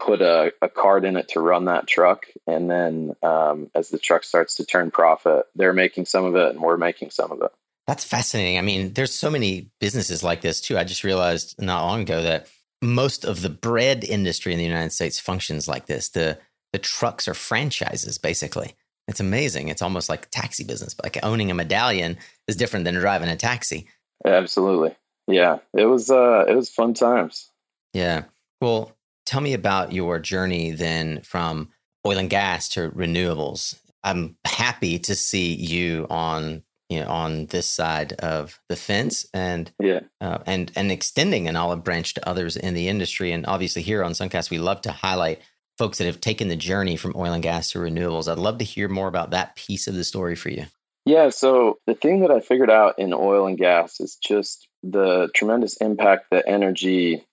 put 0.00 0.20
a, 0.20 0.52
a 0.60 0.68
card 0.68 1.04
in 1.04 1.16
it 1.16 1.28
to 1.28 1.40
run 1.40 1.66
that 1.66 1.86
truck, 1.86 2.26
and 2.46 2.68
then 2.70 3.14
um, 3.22 3.70
as 3.74 3.90
the 3.90 3.98
truck 3.98 4.24
starts 4.24 4.56
to 4.56 4.64
turn 4.64 4.90
profit, 4.90 5.46
they're 5.54 5.72
making 5.72 6.06
some 6.06 6.24
of 6.24 6.34
it, 6.34 6.50
and 6.50 6.60
we're 6.60 6.76
making 6.76 7.10
some 7.10 7.30
of 7.30 7.40
it. 7.40 7.52
That's 7.86 8.04
fascinating. 8.04 8.58
I 8.58 8.62
mean, 8.62 8.94
there's 8.94 9.14
so 9.14 9.30
many 9.30 9.70
businesses 9.78 10.24
like 10.24 10.40
this 10.40 10.60
too. 10.60 10.76
I 10.76 10.82
just 10.82 11.04
realized 11.04 11.54
not 11.60 11.84
long 11.84 12.02
ago 12.02 12.20
that 12.22 12.48
most 12.82 13.24
of 13.24 13.42
the 13.42 13.48
bread 13.48 14.04
industry 14.04 14.52
in 14.52 14.58
the 14.58 14.64
United 14.64 14.92
States 14.92 15.20
functions 15.20 15.68
like 15.68 15.86
this. 15.86 16.08
The 16.08 16.38
the 16.76 16.82
trucks 16.82 17.26
are 17.26 17.32
franchises 17.32 18.18
basically. 18.18 18.74
It's 19.08 19.18
amazing. 19.18 19.68
It's 19.68 19.80
almost 19.80 20.10
like 20.10 20.30
taxi 20.30 20.62
business. 20.62 20.92
But 20.92 21.06
like 21.06 21.24
owning 21.24 21.50
a 21.50 21.54
medallion 21.54 22.18
is 22.48 22.54
different 22.54 22.84
than 22.84 22.96
driving 22.96 23.30
a 23.30 23.36
taxi. 23.36 23.88
Absolutely. 24.26 24.94
Yeah. 25.26 25.60
It 25.72 25.86
was 25.86 26.10
uh 26.10 26.44
it 26.46 26.54
was 26.54 26.68
fun 26.68 26.92
times. 26.92 27.50
Yeah. 27.94 28.24
Well, 28.60 28.92
tell 29.24 29.40
me 29.40 29.54
about 29.54 29.92
your 29.92 30.18
journey 30.18 30.70
then 30.72 31.22
from 31.22 31.70
oil 32.06 32.18
and 32.18 32.28
gas 32.28 32.68
to 32.70 32.90
renewables. 32.90 33.80
I'm 34.04 34.36
happy 34.44 34.98
to 34.98 35.14
see 35.14 35.54
you 35.54 36.06
on 36.10 36.62
you 36.90 37.00
know 37.00 37.08
on 37.08 37.46
this 37.46 37.66
side 37.66 38.12
of 38.14 38.60
the 38.68 38.76
fence 38.76 39.26
and 39.32 39.72
yeah 39.80 40.00
uh, 40.20 40.40
and 40.44 40.70
and 40.76 40.92
extending 40.92 41.48
an 41.48 41.56
olive 41.56 41.82
branch 41.82 42.12
to 42.14 42.28
others 42.28 42.54
in 42.54 42.74
the 42.74 42.88
industry 42.88 43.32
and 43.32 43.46
obviously 43.46 43.80
here 43.80 44.04
on 44.04 44.12
Suncast 44.12 44.50
we 44.50 44.58
love 44.58 44.82
to 44.82 44.92
highlight 44.92 45.40
folks 45.78 45.98
that 45.98 46.06
have 46.06 46.20
taken 46.20 46.48
the 46.48 46.56
journey 46.56 46.96
from 46.96 47.14
oil 47.16 47.32
and 47.32 47.42
gas 47.42 47.70
to 47.70 47.78
renewables. 47.78 48.30
I'd 48.30 48.38
love 48.38 48.58
to 48.58 48.64
hear 48.64 48.88
more 48.88 49.08
about 49.08 49.30
that 49.30 49.56
piece 49.56 49.86
of 49.86 49.94
the 49.94 50.04
story 50.04 50.34
for 50.34 50.50
you. 50.50 50.66
Yeah 51.04 51.30
so 51.30 51.78
the 51.86 51.94
thing 51.94 52.20
that 52.20 52.30
I 52.30 52.40
figured 52.40 52.70
out 52.70 52.98
in 52.98 53.12
oil 53.12 53.46
and 53.46 53.58
gas 53.58 54.00
is 54.00 54.16
just 54.16 54.68
the 54.82 55.28
tremendous 55.34 55.76
impact 55.78 56.26
that 56.30 56.44
energy 56.46 57.24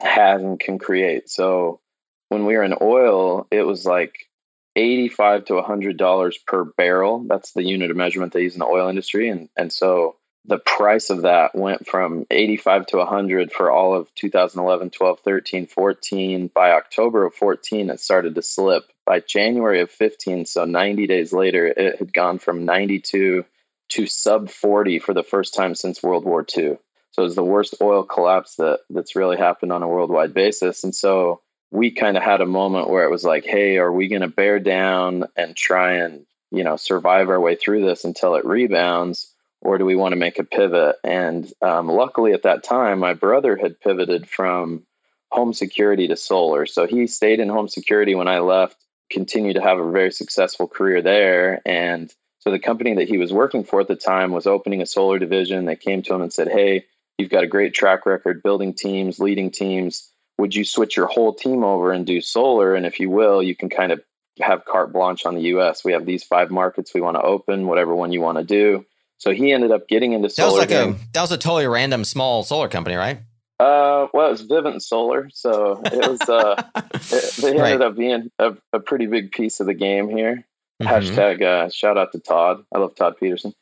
has 0.00 0.42
and 0.42 0.58
can 0.58 0.78
create. 0.78 1.28
So 1.28 1.80
when 2.28 2.46
we 2.46 2.56
were 2.56 2.62
in 2.62 2.74
oil 2.80 3.46
it 3.50 3.62
was 3.62 3.86
like 3.86 4.28
85 4.76 5.44
to 5.46 5.54
100 5.54 5.96
dollars 5.96 6.38
per 6.46 6.64
barrel. 6.64 7.24
That's 7.28 7.52
the 7.52 7.62
unit 7.62 7.90
of 7.90 7.96
measurement 7.96 8.32
they 8.32 8.42
use 8.42 8.54
in 8.54 8.60
the 8.60 8.66
oil 8.66 8.88
industry. 8.88 9.28
And 9.28 9.48
and 9.56 9.72
so 9.72 10.16
the 10.44 10.58
price 10.58 11.10
of 11.10 11.22
that 11.22 11.54
went 11.54 11.86
from 11.86 12.26
85 12.30 12.86
to 12.86 12.96
100 12.98 13.52
for 13.52 13.70
all 13.70 13.94
of 13.94 14.12
2011 14.14 14.90
12 14.90 15.20
13 15.20 15.66
14 15.66 16.50
by 16.54 16.72
october 16.72 17.24
of 17.24 17.34
14 17.34 17.90
it 17.90 18.00
started 18.00 18.34
to 18.34 18.42
slip. 18.42 18.84
By 19.04 19.20
january 19.20 19.80
of 19.80 19.90
15 19.90 20.46
so 20.46 20.64
90 20.64 21.06
days 21.06 21.32
later 21.32 21.66
it 21.66 21.98
had 21.98 22.12
gone 22.12 22.38
from 22.38 22.64
92 22.64 23.44
to 23.90 24.06
sub 24.06 24.50
40 24.50 24.98
for 24.98 25.14
the 25.14 25.22
first 25.22 25.54
time 25.54 25.74
since 25.74 26.02
world 26.02 26.24
war 26.24 26.46
ii 26.56 26.76
so 27.12 27.22
it 27.22 27.26
was 27.26 27.34
the 27.34 27.44
worst 27.44 27.76
oil 27.80 28.02
collapse 28.02 28.56
that 28.56 28.80
that's 28.90 29.16
really 29.16 29.36
happened 29.36 29.70
on 29.70 29.82
a 29.82 29.88
worldwide 29.88 30.32
basis. 30.32 30.82
And 30.82 30.94
so 30.94 31.42
we 31.70 31.90
kind 31.90 32.16
of 32.16 32.22
had 32.22 32.40
a 32.40 32.46
moment 32.46 32.88
where 32.88 33.04
it 33.04 33.10
was 33.10 33.24
like, 33.24 33.44
hey, 33.44 33.76
are 33.76 33.92
we 33.92 34.08
going 34.08 34.22
to 34.22 34.28
bear 34.28 34.58
down 34.58 35.24
and 35.36 35.54
try 35.54 35.98
and, 35.98 36.24
you 36.50 36.64
know, 36.64 36.76
survive 36.76 37.28
our 37.28 37.40
way 37.40 37.54
through 37.54 37.84
this 37.84 38.04
until 38.04 38.34
it 38.34 38.46
rebounds? 38.46 39.31
Or 39.62 39.78
do 39.78 39.84
we 39.84 39.96
want 39.96 40.12
to 40.12 40.18
make 40.18 40.38
a 40.38 40.44
pivot? 40.44 40.96
And 41.04 41.50
um, 41.62 41.88
luckily 41.88 42.32
at 42.32 42.42
that 42.42 42.64
time, 42.64 42.98
my 42.98 43.14
brother 43.14 43.56
had 43.56 43.80
pivoted 43.80 44.28
from 44.28 44.84
home 45.30 45.54
security 45.54 46.08
to 46.08 46.16
solar. 46.16 46.66
So 46.66 46.86
he 46.86 47.06
stayed 47.06 47.40
in 47.40 47.48
home 47.48 47.68
security 47.68 48.14
when 48.14 48.28
I 48.28 48.40
left, 48.40 48.76
continued 49.10 49.54
to 49.54 49.62
have 49.62 49.78
a 49.78 49.90
very 49.90 50.10
successful 50.10 50.66
career 50.68 51.00
there. 51.00 51.62
And 51.64 52.12
so 52.40 52.50
the 52.50 52.58
company 52.58 52.94
that 52.96 53.08
he 53.08 53.18
was 53.18 53.32
working 53.32 53.64
for 53.64 53.80
at 53.80 53.88
the 53.88 53.96
time 53.96 54.32
was 54.32 54.46
opening 54.46 54.82
a 54.82 54.86
solar 54.86 55.18
division. 55.18 55.64
They 55.64 55.76
came 55.76 56.02
to 56.02 56.14
him 56.14 56.22
and 56.22 56.32
said, 56.32 56.48
hey, 56.48 56.84
you've 57.16 57.30
got 57.30 57.44
a 57.44 57.48
great 57.48 57.72
track 57.72 58.04
record 58.04 58.42
building 58.42 58.74
teams, 58.74 59.20
leading 59.20 59.50
teams 59.50 60.12
would 60.38 60.54
you 60.54 60.64
switch 60.64 60.96
your 60.96 61.06
whole 61.06 61.32
team 61.32 61.62
over 61.62 61.92
and 61.92 62.06
do 62.06 62.20
solar? 62.20 62.74
And 62.74 62.86
if 62.86 63.00
you 63.00 63.10
will, 63.10 63.42
you 63.42 63.54
can 63.54 63.68
kind 63.68 63.92
of 63.92 64.02
have 64.40 64.64
carte 64.64 64.92
blanche 64.92 65.26
on 65.26 65.34
the 65.34 65.42
US. 65.54 65.84
We 65.84 65.92
have 65.92 66.06
these 66.06 66.24
five 66.24 66.50
markets 66.50 66.92
we 66.94 67.00
want 67.00 67.16
to 67.16 67.22
open, 67.22 67.66
whatever 67.66 67.94
one 67.94 68.12
you 68.12 68.20
want 68.20 68.38
to 68.38 68.44
do. 68.44 68.84
So 69.22 69.30
he 69.30 69.52
ended 69.52 69.70
up 69.70 69.86
getting 69.86 70.14
into 70.14 70.28
solar. 70.28 70.48
That 70.48 70.52
was 70.52 70.60
like 70.62 70.68
game. 70.70 70.94
a 70.94 71.12
that 71.12 71.20
was 71.20 71.30
a 71.30 71.38
totally 71.38 71.68
random 71.68 72.02
small 72.02 72.42
solar 72.42 72.66
company, 72.66 72.96
right? 72.96 73.18
Uh, 73.60 74.08
well, 74.12 74.26
it 74.26 74.30
was 74.32 74.44
Vivint 74.44 74.82
Solar, 74.82 75.30
so 75.32 75.80
it 75.84 76.10
was. 76.10 76.20
Uh, 76.22 76.60
it, 76.92 77.34
they 77.40 77.50
ended 77.50 77.62
right. 77.62 77.80
up 77.80 77.96
being 77.96 78.32
a, 78.40 78.56
a, 78.72 78.80
pretty 78.80 79.06
big 79.06 79.30
piece 79.30 79.60
of 79.60 79.66
the 79.66 79.74
game 79.74 80.08
here. 80.08 80.44
Mm-hmm. 80.82 80.92
Hashtag 80.92 81.40
uh, 81.40 81.70
shout 81.70 81.96
out 81.96 82.10
to 82.10 82.18
Todd. 82.18 82.64
I 82.74 82.78
love 82.78 82.96
Todd 82.96 83.14
Pedersen. 83.20 83.54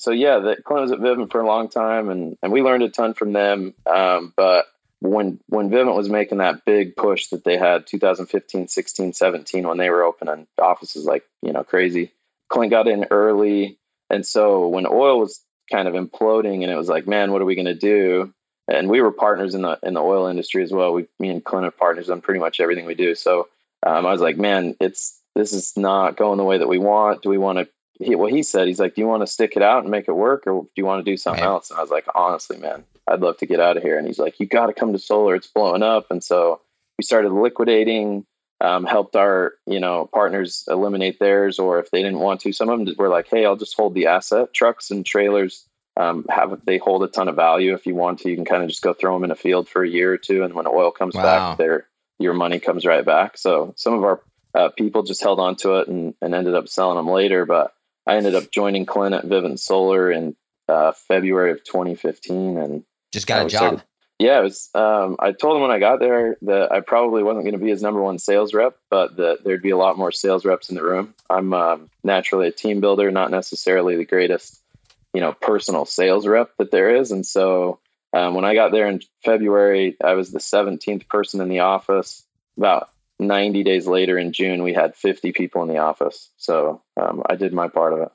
So 0.00 0.10
yeah, 0.10 0.40
the 0.40 0.56
Clint 0.64 0.82
was 0.82 0.90
at 0.90 0.98
Vivint 0.98 1.30
for 1.30 1.40
a 1.40 1.46
long 1.46 1.68
time, 1.68 2.08
and 2.08 2.36
and 2.42 2.50
we 2.50 2.62
learned 2.62 2.82
a 2.82 2.88
ton 2.88 3.14
from 3.14 3.32
them. 3.32 3.72
Um, 3.86 4.34
but 4.36 4.66
when 4.98 5.38
when 5.46 5.70
Vivint 5.70 5.94
was 5.94 6.08
making 6.08 6.38
that 6.38 6.64
big 6.64 6.96
push 6.96 7.28
that 7.28 7.44
they 7.44 7.56
had 7.56 7.86
2015, 7.86 8.66
16, 8.66 9.12
17 9.12 9.68
when 9.68 9.78
they 9.78 9.90
were 9.90 10.02
opening 10.02 10.48
offices 10.60 11.04
like, 11.04 11.22
you 11.40 11.52
know, 11.52 11.62
crazy. 11.62 12.10
Clint 12.48 12.72
got 12.72 12.88
in 12.88 13.06
early. 13.12 13.78
And 14.10 14.26
so 14.26 14.68
when 14.68 14.86
oil 14.86 15.18
was 15.18 15.42
kind 15.70 15.88
of 15.88 15.94
imploding 15.94 16.62
and 16.62 16.70
it 16.70 16.76
was 16.76 16.88
like, 16.88 17.06
man, 17.06 17.32
what 17.32 17.42
are 17.42 17.46
we 17.46 17.54
going 17.54 17.64
to 17.66 17.74
do? 17.74 18.32
And 18.68 18.88
we 18.88 19.00
were 19.00 19.12
partners 19.12 19.54
in 19.54 19.62
the 19.62 19.78
in 19.82 19.94
the 19.94 20.00
oil 20.00 20.26
industry 20.26 20.62
as 20.62 20.72
well. 20.72 20.92
We 20.92 21.06
me 21.18 21.28
and 21.28 21.44
Clint 21.44 21.66
are 21.66 21.70
partners 21.70 22.08
on 22.08 22.22
pretty 22.22 22.40
much 22.40 22.60
everything 22.60 22.86
we 22.86 22.94
do. 22.94 23.14
So 23.14 23.48
um, 23.86 24.06
I 24.06 24.12
was 24.12 24.22
like, 24.22 24.38
man, 24.38 24.74
it's 24.80 25.20
this 25.34 25.52
is 25.52 25.76
not 25.76 26.16
going 26.16 26.38
the 26.38 26.44
way 26.44 26.58
that 26.58 26.68
we 26.68 26.78
want. 26.78 27.22
Do 27.22 27.28
we 27.28 27.38
want 27.38 27.58
to 27.58 27.68
he, 28.00 28.14
well, 28.14 28.32
he 28.32 28.42
said, 28.42 28.66
he's 28.66 28.80
like, 28.80 28.94
do 28.94 29.02
you 29.02 29.06
want 29.06 29.22
to 29.22 29.26
stick 29.26 29.52
it 29.56 29.62
out 29.62 29.82
and 29.82 29.90
make 29.90 30.08
it 30.08 30.12
work 30.12 30.46
or 30.46 30.62
do 30.62 30.70
you 30.76 30.84
want 30.84 31.04
to 31.04 31.10
do 31.10 31.16
something 31.16 31.44
else? 31.44 31.70
And 31.70 31.78
I 31.78 31.82
was 31.82 31.90
like, 31.90 32.06
honestly, 32.14 32.56
man, 32.56 32.84
I'd 33.06 33.20
love 33.20 33.36
to 33.38 33.46
get 33.46 33.60
out 33.60 33.76
of 33.76 33.82
here. 33.82 33.98
And 33.98 34.06
he's 34.06 34.18
like, 34.18 34.40
you 34.40 34.46
got 34.46 34.66
to 34.66 34.72
come 34.72 34.92
to 34.92 34.98
solar. 34.98 35.34
It's 35.34 35.46
blowing 35.46 35.82
up. 35.82 36.10
And 36.10 36.22
so 36.22 36.60
we 36.98 37.04
started 37.04 37.32
liquidating, 37.32 38.26
um, 38.60 38.84
helped 38.84 39.16
our, 39.16 39.54
you 39.66 39.80
know, 39.80 40.08
partners 40.12 40.64
eliminate 40.68 41.18
theirs, 41.18 41.58
or 41.58 41.78
if 41.78 41.90
they 41.90 42.02
didn't 42.02 42.20
want 42.20 42.40
to, 42.42 42.52
some 42.52 42.68
of 42.68 42.84
them 42.84 42.94
were 42.96 43.08
like, 43.08 43.28
Hey, 43.28 43.44
I'll 43.44 43.56
just 43.56 43.76
hold 43.76 43.94
the 43.94 44.06
asset 44.06 44.52
trucks 44.54 44.90
and 44.90 45.04
trailers. 45.04 45.66
Um, 45.96 46.26
have 46.28 46.60
they 46.64 46.78
hold 46.78 47.04
a 47.04 47.08
ton 47.08 47.28
of 47.28 47.36
value. 47.36 47.72
If 47.74 47.86
you 47.86 47.94
want 47.94 48.20
to, 48.20 48.30
you 48.30 48.34
can 48.34 48.44
kind 48.44 48.62
of 48.62 48.68
just 48.68 48.82
go 48.82 48.94
throw 48.94 49.14
them 49.14 49.24
in 49.24 49.30
a 49.30 49.36
field 49.36 49.68
for 49.68 49.84
a 49.84 49.88
year 49.88 50.12
or 50.12 50.18
two. 50.18 50.42
And 50.42 50.54
when 50.54 50.66
oil 50.66 50.90
comes 50.90 51.14
wow. 51.14 51.22
back, 51.22 51.58
their, 51.58 51.86
your 52.18 52.34
money 52.34 52.58
comes 52.58 52.84
right 52.84 53.04
back. 53.04 53.38
So 53.38 53.74
some 53.76 53.94
of 53.94 54.02
our 54.02 54.20
uh, 54.54 54.70
people 54.70 55.04
just 55.04 55.22
held 55.22 55.38
on 55.38 55.54
to 55.56 55.76
it 55.78 55.88
and, 55.88 56.14
and 56.20 56.34
ended 56.34 56.54
up 56.54 56.68
selling 56.68 56.96
them 56.96 57.08
later. 57.08 57.46
But 57.46 57.74
I 58.06 58.16
ended 58.16 58.34
up 58.34 58.50
joining 58.50 58.86
Clint 58.86 59.14
at 59.14 59.24
Vivint 59.24 59.60
Solar 59.60 60.10
in 60.10 60.34
uh, 60.68 60.92
February 60.92 61.52
of 61.52 61.62
2015 61.64 62.58
and 62.58 62.84
just 63.12 63.26
got 63.26 63.46
a 63.46 63.48
job. 63.48 63.58
Started, 63.58 63.82
yeah, 64.24 64.40
it 64.40 64.44
was. 64.44 64.70
Um, 64.74 65.16
I 65.18 65.32
told 65.32 65.56
him 65.56 65.62
when 65.62 65.70
I 65.70 65.78
got 65.78 66.00
there 66.00 66.38
that 66.42 66.72
I 66.72 66.80
probably 66.80 67.22
wasn't 67.22 67.44
going 67.44 67.58
to 67.58 67.62
be 67.62 67.68
his 67.68 67.82
number 67.82 68.00
one 68.00 68.18
sales 68.18 68.54
rep, 68.54 68.74
but 68.88 69.16
that 69.16 69.44
there'd 69.44 69.60
be 69.60 69.68
a 69.68 69.76
lot 69.76 69.98
more 69.98 70.12
sales 70.12 70.46
reps 70.46 70.70
in 70.70 70.76
the 70.76 70.82
room. 70.82 71.12
I'm 71.28 71.52
um, 71.52 71.90
naturally 72.02 72.48
a 72.48 72.50
team 72.50 72.80
builder, 72.80 73.10
not 73.10 73.30
necessarily 73.30 73.96
the 73.96 74.06
greatest, 74.06 74.62
you 75.12 75.20
know, 75.20 75.34
personal 75.34 75.84
sales 75.84 76.26
rep 76.26 76.56
that 76.56 76.70
there 76.70 76.96
is. 76.96 77.10
And 77.12 77.26
so 77.26 77.80
um, 78.14 78.34
when 78.34 78.46
I 78.46 78.54
got 78.54 78.72
there 78.72 78.88
in 78.88 79.02
February, 79.22 79.94
I 80.02 80.14
was 80.14 80.32
the 80.32 80.38
17th 80.38 81.06
person 81.06 81.42
in 81.42 81.50
the 81.50 81.60
office. 81.60 82.24
About 82.56 82.88
90 83.18 83.62
days 83.62 83.86
later 83.86 84.16
in 84.16 84.32
June, 84.32 84.62
we 84.62 84.72
had 84.72 84.96
50 84.96 85.32
people 85.32 85.60
in 85.60 85.68
the 85.68 85.78
office. 85.78 86.30
So 86.38 86.80
um, 86.96 87.22
I 87.28 87.36
did 87.36 87.52
my 87.52 87.68
part 87.68 87.92
of 87.92 88.00
it. 88.00 88.08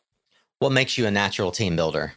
What 0.58 0.72
makes 0.72 0.98
you 0.98 1.06
a 1.06 1.12
natural 1.12 1.52
team 1.52 1.76
builder? 1.76 2.14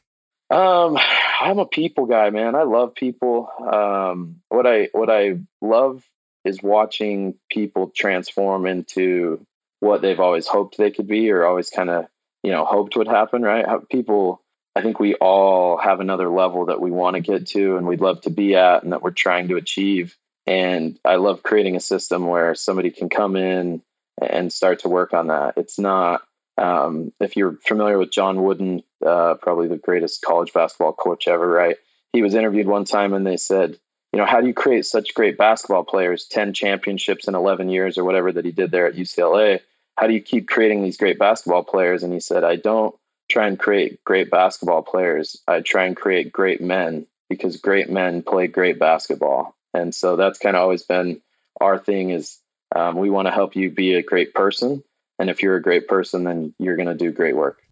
Um, 0.53 0.99
I'm 1.41 1.59
a 1.59 1.67
people 1.67 2.07
guy, 2.07 2.31
man. 2.31 2.55
I 2.55 2.65
love 2.65 2.95
people. 2.95 3.49
Um, 3.61 4.43
what 4.49 4.67
I 4.67 4.89
what 4.93 5.11
I 5.11 5.39
love 5.61 6.05
is 6.45 6.63
watching 6.63 7.35
people 7.51 7.91
transform 7.95 8.67
into 8.67 9.47
what 9.81 10.03
they've 10.03 10.21
always 10.21 10.47
hoped 10.47 10.77
they 10.77 10.91
could 10.91 11.09
be, 11.09 11.31
or 11.31 11.45
always 11.45 11.71
kind 11.71 11.91
of 11.91 12.07
you 12.43 12.51
know, 12.51 12.65
hoped 12.65 12.97
would 12.97 13.09
happen, 13.09 13.43
right? 13.43 13.67
How 13.67 13.79
people, 13.91 14.43
I 14.75 14.83
think 14.83 14.99
we 14.99 15.15
all 15.15 15.77
have 15.77 16.01
another 16.01 16.29
level 16.29 16.67
that 16.67 16.81
we 16.81 16.91
want 16.91 17.15
to 17.15 17.21
get 17.21 17.47
to 17.49 17.77
and 17.77 17.87
we'd 17.87 18.01
love 18.01 18.23
to 18.23 18.31
be 18.31 18.57
at 18.57 18.83
and 18.83 18.93
that 18.93 19.03
we're 19.03 19.11
trying 19.11 19.49
to 19.49 19.57
achieve. 19.57 20.17
And 20.47 20.99
I 21.05 21.17
love 21.17 21.43
creating 21.43 21.77
a 21.77 21.81
system 21.81 22.27
where 22.27 22.55
somebody 22.55 22.91
can 22.91 23.09
come 23.09 23.37
in 23.37 23.83
and 24.21 24.53
start 24.53 24.81
to 24.81 24.89
work 24.89 25.15
on 25.15 25.29
that. 25.29 25.55
It's 25.57 25.79
not, 25.79 26.23
um, 26.59 27.13
if 27.21 27.37
you're 27.37 27.57
familiar 27.65 27.97
with 27.97 28.11
John 28.11 28.43
Wooden, 28.43 28.83
uh, 29.07 29.35
probably 29.35 29.69
the 29.69 29.77
greatest 29.77 30.23
college 30.23 30.53
basketball 30.53 30.93
coach 30.93 31.29
ever, 31.29 31.49
right? 31.49 31.77
He 32.13 32.23
was 32.23 32.35
interviewed 32.35 32.67
one 32.67 32.85
time 32.85 33.13
and 33.15 33.27
they 33.27 33.37
said, 33.37 33.79
you 34.13 34.19
know, 34.19 34.27
how 34.27 34.41
do 34.41 34.47
you 34.47 34.55
create 34.55 34.85
such 34.85 35.15
great 35.15 35.39
basketball 35.39 35.85
players, 35.85 36.27
10 36.31 36.53
championships 36.53 37.27
in 37.27 37.35
11 37.35 37.71
years 37.71 37.97
or 37.97 38.05
whatever 38.05 38.31
that 38.33 38.45
he 38.45 38.53
did 38.53 38.71
there 38.71 38.87
at 38.87 38.95
UCLA? 38.95 39.61
How 39.97 40.07
do 40.07 40.13
you 40.13 40.21
keep 40.21 40.49
creating 40.49 40.83
these 40.83 40.99
great 40.99 41.19
basketball 41.19 41.65
players? 41.65 42.03
And 42.03 42.13
he 42.13 42.21
said, 42.21 42.45
I 42.45 42.57
don't 42.57 42.95
try 43.31 43.47
and 43.47 43.59
create 43.59 44.05
great 44.05 44.31
basketball 44.31 44.83
players. 44.83 45.41
I 45.49 45.61
try 45.61 45.85
and 45.85 45.97
create 45.97 46.33
great 46.33 46.61
men 46.61 47.07
because 47.31 47.57
great 47.57 47.89
men 47.89 48.23
play 48.23 48.47
great 48.47 48.79
basketball. 48.79 49.57
And 49.73 49.95
so 49.95 50.17
that's 50.17 50.39
kind 50.39 50.57
of 50.57 50.63
always 50.63 50.83
been 50.83 51.23
our 51.61 51.79
thing 51.79 52.11
is 52.11 52.39
um, 52.75 52.97
we 52.97 53.09
want 53.09 53.27
to 53.27 53.33
help 53.33 53.57
you 53.57 53.71
be 53.71 53.95
a 53.95 54.03
great 54.03 54.35
person. 54.35 54.83
And 55.19 55.31
if 55.31 55.43
you're 55.43 55.57
a 55.57 55.63
great 55.63 55.89
person, 55.89 56.25
then 56.25 56.55
you're 56.59 56.77
going 56.77 56.89
to 56.89 56.95
do 56.95 57.13
great 57.13 57.37
work. 57.37 57.63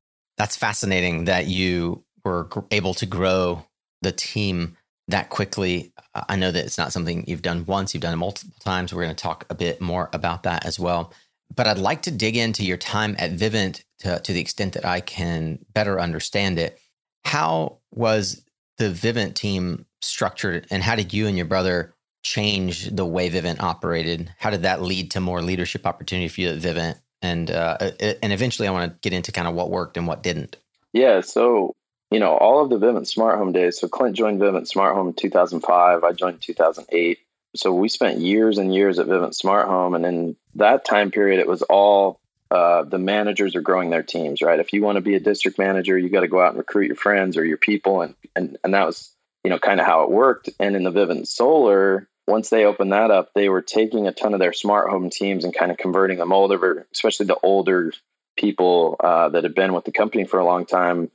That's 0.40 0.56
fascinating 0.56 1.26
that 1.26 1.48
you 1.48 2.02
were 2.24 2.48
able 2.70 2.94
to 2.94 3.04
grow 3.04 3.66
the 4.00 4.10
team 4.10 4.78
that 5.08 5.28
quickly. 5.28 5.92
I 6.14 6.36
know 6.36 6.50
that 6.50 6.64
it's 6.64 6.78
not 6.78 6.94
something 6.94 7.24
you've 7.26 7.42
done 7.42 7.66
once, 7.66 7.92
you've 7.92 8.00
done 8.00 8.14
it 8.14 8.16
multiple 8.16 8.54
times. 8.58 8.94
We're 8.94 9.02
going 9.02 9.14
to 9.14 9.22
talk 9.22 9.44
a 9.50 9.54
bit 9.54 9.82
more 9.82 10.08
about 10.14 10.44
that 10.44 10.64
as 10.64 10.80
well. 10.80 11.12
But 11.54 11.66
I'd 11.66 11.76
like 11.76 12.00
to 12.02 12.10
dig 12.10 12.38
into 12.38 12.64
your 12.64 12.78
time 12.78 13.16
at 13.18 13.32
Vivint 13.32 13.82
to, 13.98 14.18
to 14.18 14.32
the 14.32 14.40
extent 14.40 14.72
that 14.72 14.86
I 14.86 15.00
can 15.00 15.58
better 15.74 16.00
understand 16.00 16.58
it. 16.58 16.80
How 17.26 17.80
was 17.90 18.42
the 18.78 18.88
Vivint 18.88 19.34
team 19.34 19.84
structured, 20.00 20.66
and 20.70 20.82
how 20.82 20.96
did 20.96 21.12
you 21.12 21.26
and 21.26 21.36
your 21.36 21.44
brother 21.44 21.92
change 22.22 22.88
the 22.88 23.04
way 23.04 23.28
Vivint 23.28 23.60
operated? 23.60 24.32
How 24.38 24.48
did 24.48 24.62
that 24.62 24.80
lead 24.80 25.10
to 25.10 25.20
more 25.20 25.42
leadership 25.42 25.86
opportunity 25.86 26.28
for 26.28 26.40
you 26.40 26.48
at 26.48 26.60
Vivint? 26.60 26.98
And 27.22 27.50
uh, 27.50 27.76
and 28.22 28.32
eventually, 28.32 28.66
I 28.66 28.70
want 28.70 28.92
to 28.92 28.98
get 29.08 29.14
into 29.14 29.32
kind 29.32 29.46
of 29.46 29.54
what 29.54 29.70
worked 29.70 29.96
and 29.96 30.06
what 30.06 30.22
didn't. 30.22 30.56
Yeah, 30.92 31.20
so 31.20 31.74
you 32.10 32.18
know, 32.18 32.36
all 32.36 32.62
of 32.62 32.70
the 32.70 32.78
Vivint 32.78 33.06
Smart 33.06 33.38
Home 33.38 33.52
days. 33.52 33.78
So 33.78 33.88
Clint 33.88 34.16
joined 34.16 34.40
Vivint 34.40 34.66
Smart 34.66 34.94
Home 34.94 35.08
in 35.08 35.14
2005. 35.14 36.02
I 36.02 36.12
joined 36.12 36.40
2008. 36.40 37.18
So 37.54 37.72
we 37.72 37.88
spent 37.88 38.18
years 38.18 38.58
and 38.58 38.74
years 38.74 38.98
at 38.98 39.06
Vivint 39.06 39.34
Smart 39.34 39.68
Home, 39.68 39.94
and 39.94 40.06
in 40.06 40.36
that 40.56 40.84
time 40.84 41.10
period, 41.10 41.40
it 41.40 41.46
was 41.48 41.62
all 41.62 42.20
uh, 42.50 42.82
the 42.82 42.98
managers 42.98 43.54
are 43.54 43.60
growing 43.60 43.90
their 43.90 44.02
teams. 44.02 44.42
Right? 44.42 44.58
If 44.58 44.72
you 44.72 44.82
want 44.82 44.96
to 44.96 45.02
be 45.02 45.14
a 45.14 45.20
district 45.20 45.58
manager, 45.58 45.96
you 45.96 46.08
got 46.08 46.20
to 46.20 46.28
go 46.28 46.40
out 46.40 46.50
and 46.50 46.58
recruit 46.58 46.86
your 46.86 46.96
friends 46.96 47.36
or 47.36 47.44
your 47.44 47.58
people, 47.58 48.02
and 48.02 48.14
and 48.34 48.56
and 48.64 48.74
that 48.74 48.86
was 48.86 49.12
you 49.44 49.50
know 49.50 49.58
kind 49.58 49.80
of 49.80 49.86
how 49.86 50.02
it 50.02 50.10
worked. 50.10 50.50
And 50.58 50.74
in 50.74 50.82
the 50.82 50.92
Vivint 50.92 51.26
Solar, 51.26 52.08
once 52.26 52.50
they 52.50 52.64
opened 52.64 52.92
that 52.92 53.10
up, 53.10 53.30
they 53.34 53.48
were 53.48 53.62
taking 53.62 54.06
a 54.06 54.12
ton 54.12 54.34
of 54.34 54.40
their 54.40 54.52
smart 54.52 54.90
home 54.90 55.10
teams 55.10 55.44
and 55.44 55.54
kind 55.54 55.70
of 55.70 55.78
converting 55.78 56.18
them 56.18 56.32
older, 56.32 56.86
especially 56.92 57.26
the 57.26 57.38
older 57.42 57.92
people 58.36 58.96
uh, 59.00 59.28
that 59.30 59.44
had 59.44 59.54
been 59.54 59.72
with 59.72 59.84
the 59.84 59.92
company 59.92 60.24
for 60.24 60.38
a 60.38 60.44
long 60.44 60.64
time 60.64 61.10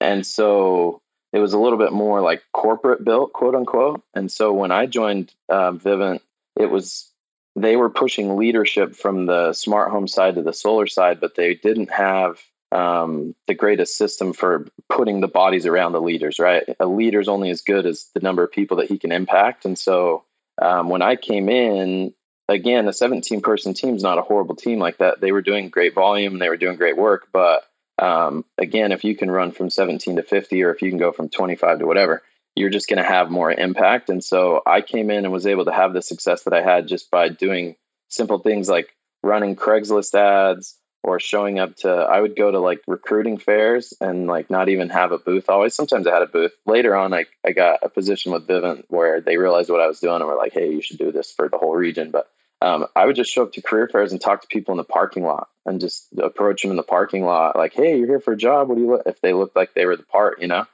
and 0.00 0.26
so 0.26 1.02
it 1.32 1.38
was 1.38 1.52
a 1.52 1.58
little 1.58 1.78
bit 1.78 1.92
more 1.92 2.20
like 2.20 2.42
corporate 2.52 3.04
built, 3.04 3.32
quote 3.32 3.54
unquote. 3.54 4.02
And 4.14 4.32
so 4.32 4.52
when 4.52 4.72
I 4.72 4.86
joined 4.86 5.32
uh, 5.48 5.72
Vivint, 5.72 6.20
it 6.58 6.70
was 6.70 7.12
they 7.56 7.76
were 7.76 7.90
pushing 7.90 8.36
leadership 8.36 8.94
from 8.94 9.26
the 9.26 9.52
smart 9.52 9.90
home 9.90 10.08
side 10.08 10.36
to 10.36 10.42
the 10.42 10.52
solar 10.52 10.86
side, 10.86 11.20
but 11.20 11.34
they 11.34 11.54
didn't 11.54 11.90
have 11.90 12.40
um, 12.72 13.34
the 13.46 13.54
greatest 13.54 13.96
system 13.96 14.32
for 14.32 14.66
putting 14.88 15.20
the 15.20 15.28
bodies 15.28 15.66
around 15.66 15.92
the 15.92 16.00
leaders. 16.00 16.38
Right, 16.38 16.64
a 16.78 16.86
leader's 16.86 17.28
only 17.28 17.50
as 17.50 17.62
good 17.62 17.86
as 17.86 18.10
the 18.14 18.20
number 18.20 18.42
of 18.42 18.52
people 18.52 18.78
that 18.78 18.88
he 18.88 18.98
can 18.98 19.12
impact. 19.12 19.64
And 19.64 19.78
so 19.78 20.24
um, 20.60 20.88
when 20.88 21.02
I 21.02 21.16
came 21.16 21.48
in, 21.48 22.14
again, 22.48 22.88
a 22.88 22.92
17 22.92 23.40
person 23.40 23.74
team 23.74 23.96
is 23.96 24.02
not 24.02 24.18
a 24.18 24.22
horrible 24.22 24.56
team 24.56 24.78
like 24.78 24.98
that. 24.98 25.20
They 25.20 25.32
were 25.32 25.42
doing 25.42 25.70
great 25.70 25.94
volume, 25.94 26.38
they 26.38 26.48
were 26.48 26.56
doing 26.56 26.76
great 26.76 26.96
work, 26.96 27.28
but 27.32 27.64
um, 28.00 28.46
again, 28.56 28.92
if 28.92 29.04
you 29.04 29.14
can 29.14 29.30
run 29.30 29.52
from 29.52 29.68
17 29.68 30.16
to 30.16 30.22
50, 30.22 30.62
or 30.62 30.72
if 30.72 30.80
you 30.80 30.88
can 30.88 30.98
go 30.98 31.12
from 31.12 31.28
25 31.28 31.80
to 31.80 31.86
whatever, 31.86 32.22
you're 32.56 32.70
just 32.70 32.88
going 32.88 33.02
to 33.02 33.08
have 33.08 33.30
more 33.30 33.52
impact. 33.52 34.08
And 34.08 34.24
so 34.24 34.62
I 34.66 34.80
came 34.80 35.10
in 35.10 35.24
and 35.24 35.32
was 35.32 35.46
able 35.46 35.66
to 35.66 35.72
have 35.72 35.92
the 35.92 36.02
success 36.02 36.44
that 36.44 36.54
I 36.54 36.62
had 36.62 36.88
just 36.88 37.10
by 37.10 37.28
doing 37.28 37.76
simple 38.08 38.38
things 38.38 38.68
like 38.68 38.96
running 39.22 39.54
Craigslist 39.54 40.14
ads 40.14 40.76
or 41.02 41.18
showing 41.18 41.58
up 41.58 41.76
to, 41.76 41.88
I 41.88 42.20
would 42.20 42.36
go 42.36 42.50
to 42.50 42.58
like 42.58 42.82
recruiting 42.86 43.38
fairs 43.38 43.94
and 44.00 44.26
like 44.26 44.50
not 44.50 44.68
even 44.68 44.90
have 44.90 45.12
a 45.12 45.18
booth 45.18 45.48
always. 45.48 45.74
Sometimes 45.74 46.06
I 46.06 46.12
had 46.12 46.22
a 46.22 46.26
booth. 46.26 46.52
Later 46.66 46.94
on, 46.94 47.14
I, 47.14 47.26
I 47.44 47.52
got 47.52 47.80
a 47.82 47.88
position 47.88 48.32
with 48.32 48.46
Vivint 48.46 48.84
where 48.88 49.20
they 49.20 49.36
realized 49.36 49.70
what 49.70 49.80
I 49.80 49.86
was 49.86 50.00
doing 50.00 50.16
and 50.16 50.26
were 50.26 50.36
like, 50.36 50.52
hey, 50.52 50.70
you 50.70 50.82
should 50.82 50.98
do 50.98 51.12
this 51.12 51.32
for 51.32 51.48
the 51.48 51.58
whole 51.58 51.74
region. 51.74 52.10
But 52.10 52.28
um, 52.62 52.86
I 52.94 53.06
would 53.06 53.16
just 53.16 53.32
show 53.32 53.44
up 53.44 53.52
to 53.54 53.62
career 53.62 53.88
fairs 53.88 54.12
and 54.12 54.20
talk 54.20 54.42
to 54.42 54.48
people 54.48 54.72
in 54.72 54.78
the 54.78 54.84
parking 54.84 55.24
lot 55.24 55.48
and 55.64 55.80
just 55.80 56.08
approach 56.18 56.62
them 56.62 56.70
in 56.70 56.76
the 56.76 56.82
parking 56.82 57.24
lot, 57.24 57.56
like, 57.56 57.72
"Hey, 57.72 57.96
you're 57.96 58.06
here 58.06 58.20
for 58.20 58.32
a 58.32 58.36
job. 58.36 58.68
What 58.68 58.74
do 58.74 58.82
you 58.82 58.90
look?" 58.90 59.02
If 59.06 59.20
they 59.22 59.32
looked 59.32 59.56
like 59.56 59.72
they 59.74 59.86
were 59.86 59.96
the 59.96 60.02
part, 60.02 60.42
you 60.42 60.48
know. 60.48 60.66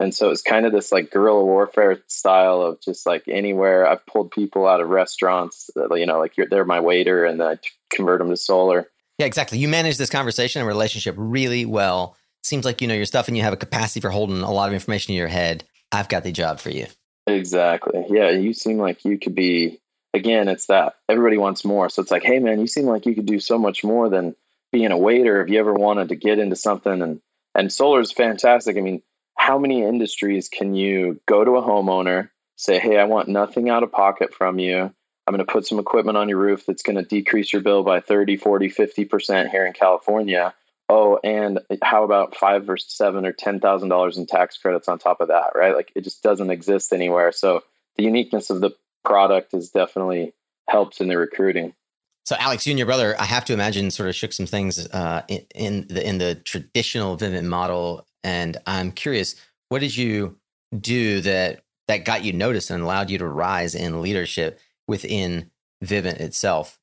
And 0.00 0.14
so 0.14 0.30
it's 0.30 0.42
kind 0.42 0.66
of 0.66 0.72
this 0.72 0.92
like 0.92 1.10
guerrilla 1.10 1.44
warfare 1.44 2.00
style 2.08 2.62
of 2.62 2.80
just 2.80 3.06
like 3.06 3.24
anywhere 3.28 3.86
I've 3.86 4.04
pulled 4.06 4.32
people 4.32 4.66
out 4.66 4.80
of 4.80 4.88
restaurants, 4.88 5.70
you 5.76 6.06
know, 6.06 6.18
like 6.18 6.34
they're 6.50 6.64
my 6.64 6.80
waiter, 6.80 7.24
and 7.24 7.42
I 7.42 7.58
convert 7.90 8.18
them 8.18 8.30
to 8.30 8.36
solar. 8.36 8.88
Yeah, 9.18 9.26
exactly. 9.26 9.58
You 9.58 9.68
manage 9.68 9.96
this 9.96 10.10
conversation 10.10 10.60
and 10.60 10.68
relationship 10.68 11.14
really 11.16 11.64
well. 11.64 12.16
Seems 12.42 12.64
like 12.64 12.80
you 12.80 12.88
know 12.88 12.94
your 12.94 13.06
stuff, 13.06 13.28
and 13.28 13.36
you 13.36 13.42
have 13.42 13.52
a 13.52 13.58
capacity 13.58 14.00
for 14.00 14.10
holding 14.10 14.42
a 14.42 14.50
lot 14.50 14.68
of 14.68 14.74
information 14.74 15.12
in 15.12 15.18
your 15.18 15.28
head. 15.28 15.64
I've 15.92 16.08
got 16.08 16.24
the 16.24 16.32
job 16.32 16.60
for 16.60 16.70
you. 16.70 16.86
Exactly. 17.26 18.04
Yeah, 18.10 18.30
you 18.30 18.52
seem 18.52 18.78
like 18.78 19.04
you 19.04 19.18
could 19.18 19.34
be 19.34 19.80
again, 20.14 20.48
it's 20.48 20.66
that 20.66 20.94
everybody 21.08 21.36
wants 21.36 21.64
more. 21.64 21.88
So 21.88 22.00
it's 22.00 22.10
like, 22.10 22.22
hey, 22.22 22.38
man, 22.38 22.60
you 22.60 22.66
seem 22.66 22.86
like 22.86 23.04
you 23.04 23.14
could 23.14 23.26
do 23.26 23.40
so 23.40 23.58
much 23.58 23.82
more 23.82 24.08
than 24.08 24.34
being 24.72 24.92
a 24.92 24.98
waiter. 24.98 25.42
If 25.42 25.50
you 25.50 25.58
ever 25.58 25.74
wanted 25.74 26.08
to 26.08 26.16
get 26.16 26.38
into 26.38 26.56
something, 26.56 27.02
and 27.02 27.20
and 27.54 27.72
solar 27.72 28.00
is 28.00 28.12
fantastic. 28.12 28.76
I 28.76 28.80
mean, 28.80 29.02
how 29.36 29.58
many 29.58 29.82
industries 29.82 30.48
can 30.48 30.74
you 30.74 31.20
go 31.26 31.44
to 31.44 31.56
a 31.56 31.62
homeowner, 31.62 32.30
say, 32.56 32.78
hey, 32.78 32.98
I 32.98 33.04
want 33.04 33.28
nothing 33.28 33.68
out 33.68 33.82
of 33.82 33.92
pocket 33.92 34.32
from 34.34 34.58
you. 34.58 34.94
I'm 35.26 35.34
going 35.34 35.44
to 35.44 35.50
put 35.50 35.66
some 35.66 35.78
equipment 35.78 36.18
on 36.18 36.28
your 36.28 36.38
roof 36.38 36.66
that's 36.66 36.82
going 36.82 36.96
to 36.96 37.02
decrease 37.02 37.52
your 37.52 37.62
bill 37.62 37.82
by 37.82 38.00
30, 38.00 38.36
40, 38.36 38.68
50% 38.68 39.50
here 39.50 39.66
in 39.66 39.72
California. 39.72 40.54
Oh, 40.88 41.18
and 41.24 41.60
how 41.82 42.04
about 42.04 42.36
five 42.36 42.68
or 42.68 42.76
seven 42.76 43.24
or 43.24 43.32
ten 43.32 43.58
thousand 43.58 43.88
dollars 43.88 44.18
in 44.18 44.26
tax 44.26 44.58
credits 44.58 44.86
on 44.86 44.98
top 44.98 45.22
of 45.22 45.28
that, 45.28 45.52
right? 45.54 45.74
Like 45.74 45.90
it 45.94 46.04
just 46.04 46.22
doesn't 46.22 46.50
exist 46.50 46.92
anywhere. 46.92 47.32
So 47.32 47.62
the 47.96 48.02
uniqueness 48.02 48.50
of 48.50 48.60
the 48.60 48.72
product 49.02 49.52
has 49.52 49.70
definitely 49.70 50.34
helped 50.68 51.00
in 51.00 51.08
the 51.08 51.16
recruiting. 51.16 51.74
So, 52.26 52.36
Alex, 52.38 52.66
you 52.66 52.72
and 52.72 52.78
your 52.78 52.86
brother, 52.86 53.14
I 53.18 53.24
have 53.24 53.44
to 53.46 53.52
imagine, 53.52 53.90
sort 53.90 54.08
of 54.08 54.14
shook 54.14 54.32
some 54.32 54.46
things 54.46 54.86
uh, 54.88 55.22
in, 55.28 55.46
in, 55.54 55.86
the 55.88 56.06
in 56.06 56.18
the 56.18 56.34
traditional 56.34 57.16
Vivint 57.16 57.44
model. 57.44 58.06
And 58.22 58.56
I'm 58.66 58.92
curious, 58.92 59.36
what 59.68 59.80
did 59.80 59.96
you 59.96 60.38
do 60.78 61.20
that 61.20 61.62
that 61.88 62.04
got 62.04 62.24
you 62.24 62.32
noticed 62.32 62.70
and 62.70 62.82
allowed 62.82 63.10
you 63.10 63.18
to 63.18 63.26
rise 63.26 63.74
in 63.74 64.00
leadership 64.02 64.58
within 64.86 65.50
Vivint 65.84 66.20
itself? 66.20 66.78